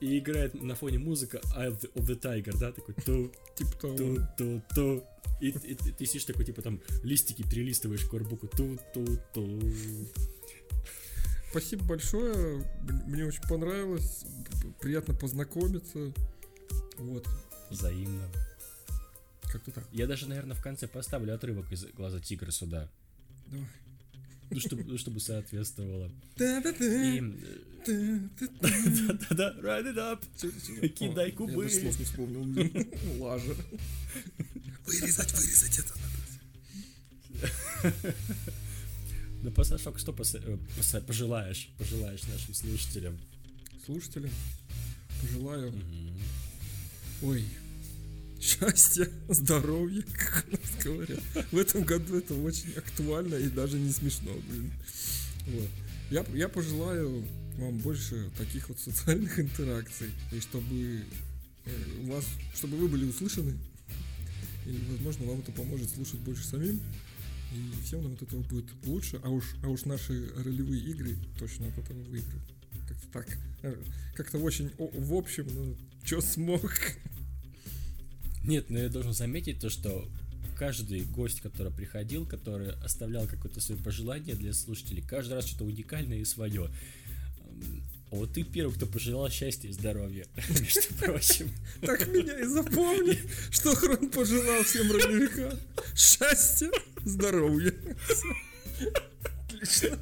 и 0.00 0.18
играет 0.18 0.54
на 0.54 0.74
фоне 0.74 0.98
музыка 0.98 1.40
Eye 1.56 1.68
of 1.68 1.80
the, 1.80 1.92
of 1.94 2.06
the 2.06 2.20
Tiger, 2.20 2.58
да, 2.58 2.72
такой 2.72 2.94
ту, 2.94 3.32
Типа 3.54 3.72
ту, 3.80 4.18
ту, 4.36 4.62
ту. 4.74 5.04
И, 5.40 5.48
и 5.48 5.74
ты, 5.74 5.92
ты 5.92 6.06
сидишь 6.06 6.24
такой, 6.24 6.44
типа 6.44 6.62
там 6.62 6.80
листики 7.02 7.42
перелистываешь 7.42 8.04
корбуку, 8.04 8.48
ту, 8.48 8.78
ту, 8.92 9.04
ту. 9.32 9.60
Спасибо 11.50 11.84
большое. 11.84 12.64
Мне 13.06 13.24
очень 13.24 13.42
понравилось. 13.48 14.24
Приятно 14.80 15.14
познакомиться. 15.14 16.12
Вот. 16.98 17.26
Взаимно. 17.70 18.28
Как-то 19.42 19.72
так. 19.72 19.84
Я 19.90 20.06
даже, 20.06 20.28
наверное, 20.28 20.54
в 20.54 20.62
конце 20.62 20.86
поставлю 20.86 21.34
отрывок 21.34 21.72
из 21.72 21.84
глаза 21.86 22.20
тигра 22.20 22.50
сюда. 22.52 22.88
Давай. 23.48 23.66
Ну, 24.50 24.60
чтобы, 24.60 24.84
ну, 24.84 24.98
чтобы 24.98 25.20
соответствовало. 25.20 26.10
И... 26.36 27.20
Да-да-да. 27.86 29.54
ride 29.62 29.94
it 29.94 29.96
up. 29.96 30.88
Кидай 30.88 31.32
кубы. 31.32 31.64
Я 31.64 31.70
слов 31.70 31.98
не 31.98 32.04
вспомнил. 32.04 32.44
блин. 32.44 32.90
Лажа. 33.18 33.54
Вырезать, 34.86 35.32
вырезать 35.32 35.78
это 35.78 35.94
надо. 37.42 38.14
Ну, 39.42 39.50
Пасашок, 39.52 39.98
что 39.98 40.12
э, 40.12 41.00
пожелаешь, 41.06 41.70
пожелаешь 41.78 42.22
нашим 42.24 42.52
слушателям? 42.52 43.18
Слушателям 43.86 44.30
пожелаю, 45.20 45.72
ой, 47.22 47.44
счастья, 48.40 49.08
здоровья, 49.28 50.02
как 50.02 50.46
у 50.48 50.52
нас 50.52 50.84
говорят. 50.84 51.20
В 51.52 51.58
этом 51.58 51.84
году 51.84 52.16
это 52.16 52.34
очень 52.34 52.72
актуально 52.72 53.34
и 53.36 53.48
даже 53.48 53.78
не 53.78 53.90
смешно, 53.90 54.32
блин. 54.48 54.72
Вот. 55.46 55.68
Я, 56.10 56.24
я 56.34 56.48
пожелаю 56.48 57.24
вам 57.58 57.78
больше 57.78 58.30
таких 58.36 58.68
вот 58.68 58.80
социальных 58.80 59.38
интеракций, 59.38 60.10
и 60.32 60.40
чтобы 60.40 61.04
э, 61.66 61.70
у 62.02 62.12
вас, 62.12 62.24
чтобы 62.54 62.76
вы 62.76 62.88
были 62.88 63.04
услышаны, 63.04 63.56
и, 64.66 64.78
возможно, 64.92 65.26
вам 65.26 65.40
это 65.40 65.52
поможет 65.52 65.90
слушать 65.90 66.20
больше 66.20 66.44
самим, 66.44 66.80
и 67.52 67.84
всем 67.84 68.02
нам 68.02 68.12
от 68.12 68.22
этого 68.22 68.40
будет 68.42 68.66
лучше, 68.84 69.20
а 69.22 69.28
уж, 69.28 69.44
а 69.62 69.68
уж 69.68 69.84
наши 69.84 70.32
ролевые 70.36 70.82
игры 70.82 71.16
точно 71.38 71.68
от 71.68 71.78
этого 71.78 72.00
выиграют. 72.04 72.42
Как-то 72.88 73.06
так. 73.12 73.38
Э, 73.62 73.76
Как-то 74.14 74.38
очень 74.38 74.70
в 74.78 75.14
общем, 75.14 75.46
ну, 75.52 75.76
чё 76.04 76.20
смог. 76.20 76.72
Нет, 78.44 78.70
но 78.70 78.78
я 78.78 78.88
должен 78.88 79.12
заметить 79.12 79.60
то, 79.60 79.70
что 79.70 80.08
каждый 80.58 81.02
гость, 81.04 81.40
который 81.40 81.72
приходил, 81.72 82.26
который 82.26 82.72
оставлял 82.84 83.26
какое-то 83.26 83.60
свое 83.60 83.82
пожелание 83.82 84.34
для 84.34 84.52
слушателей, 84.52 85.02
каждый 85.02 85.34
раз 85.34 85.46
что-то 85.46 85.64
уникальное 85.64 86.18
и 86.18 86.24
свое. 86.24 86.70
А 88.10 88.16
вот 88.16 88.32
ты 88.32 88.42
первый, 88.42 88.74
кто 88.74 88.86
пожелал 88.86 89.30
счастья 89.30 89.68
и 89.68 89.72
здоровья, 89.72 90.26
между 90.48 90.94
прочим. 90.98 91.50
Так 91.80 92.08
меня 92.08 92.38
и 92.40 92.44
запомни, 92.44 93.18
что 93.50 93.74
Хрон 93.74 94.10
пожелал 94.10 94.62
всем 94.64 94.90
ролевикам. 94.90 95.58
Счастья, 95.94 96.70
здоровья. 97.04 97.72
Отлично. 99.48 99.98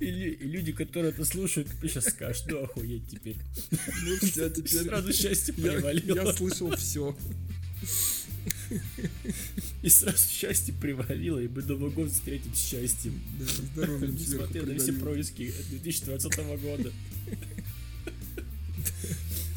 И, 0.00 0.06
лю- 0.06 0.34
и 0.38 0.44
люди, 0.44 0.72
которые 0.72 1.12
это 1.12 1.24
слушают, 1.24 1.68
сейчас 1.82 2.06
скажут, 2.06 2.44
ну 2.48 2.64
охуеть 2.64 3.08
теперь. 3.08 3.36
Ну 4.04 4.16
все, 4.16 4.48
теперь 4.54 4.84
Сразу 4.84 5.12
счастье 5.12 5.54
я, 5.56 5.72
привалило. 5.72 6.16
я 6.16 6.32
слышал 6.32 6.74
все. 6.76 7.16
И 9.82 9.88
сразу 9.88 10.28
счастье 10.28 10.72
привалило, 10.74 11.38
и 11.38 11.48
мы 11.48 11.62
Новый 11.62 11.90
год 11.90 12.10
встретим 12.10 12.54
с 12.54 12.58
счастьем. 12.60 13.20
Да, 13.38 13.44
здоровьем 13.46 14.14
Несмотря 14.14 14.62
на 14.62 14.78
все 14.78 14.92
происки 14.92 15.52
2020 15.70 16.36
года. 16.62 16.92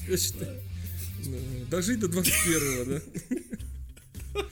Я 0.08 0.18
считаю, 0.18 0.60
ну, 1.26 1.40
дожить 1.70 2.00
до 2.00 2.08
21-го, 2.08 3.00
да? 4.34 4.44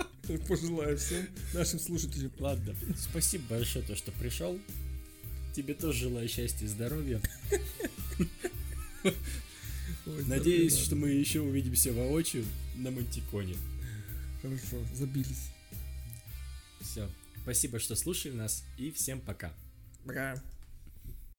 Пожелаю 0.38 0.96
всем 0.98 1.26
нашим 1.54 1.78
слушателям. 1.80 2.32
Ладно, 2.38 2.74
спасибо 2.96 3.44
большое, 3.50 3.84
то, 3.84 3.96
что 3.96 4.12
пришел. 4.12 4.58
Тебе 5.54 5.74
тоже 5.74 6.08
желаю 6.08 6.28
счастья 6.28 6.64
и 6.64 6.68
здоровья. 6.68 7.20
Ой, 9.04 10.24
Надеюсь, 10.26 10.78
что 10.78 10.96
мы 10.96 11.10
еще 11.10 11.40
увидимся 11.40 11.92
воочию 11.92 12.44
на 12.76 12.90
Мантиконе. 12.90 13.56
Хорошо, 14.42 14.78
забились. 14.94 15.50
Все. 16.80 17.08
Спасибо, 17.42 17.78
что 17.78 17.96
слушали 17.96 18.32
нас, 18.32 18.64
и 18.78 18.90
всем 18.90 19.20
пока. 19.20 19.52
Пока. 20.04 20.40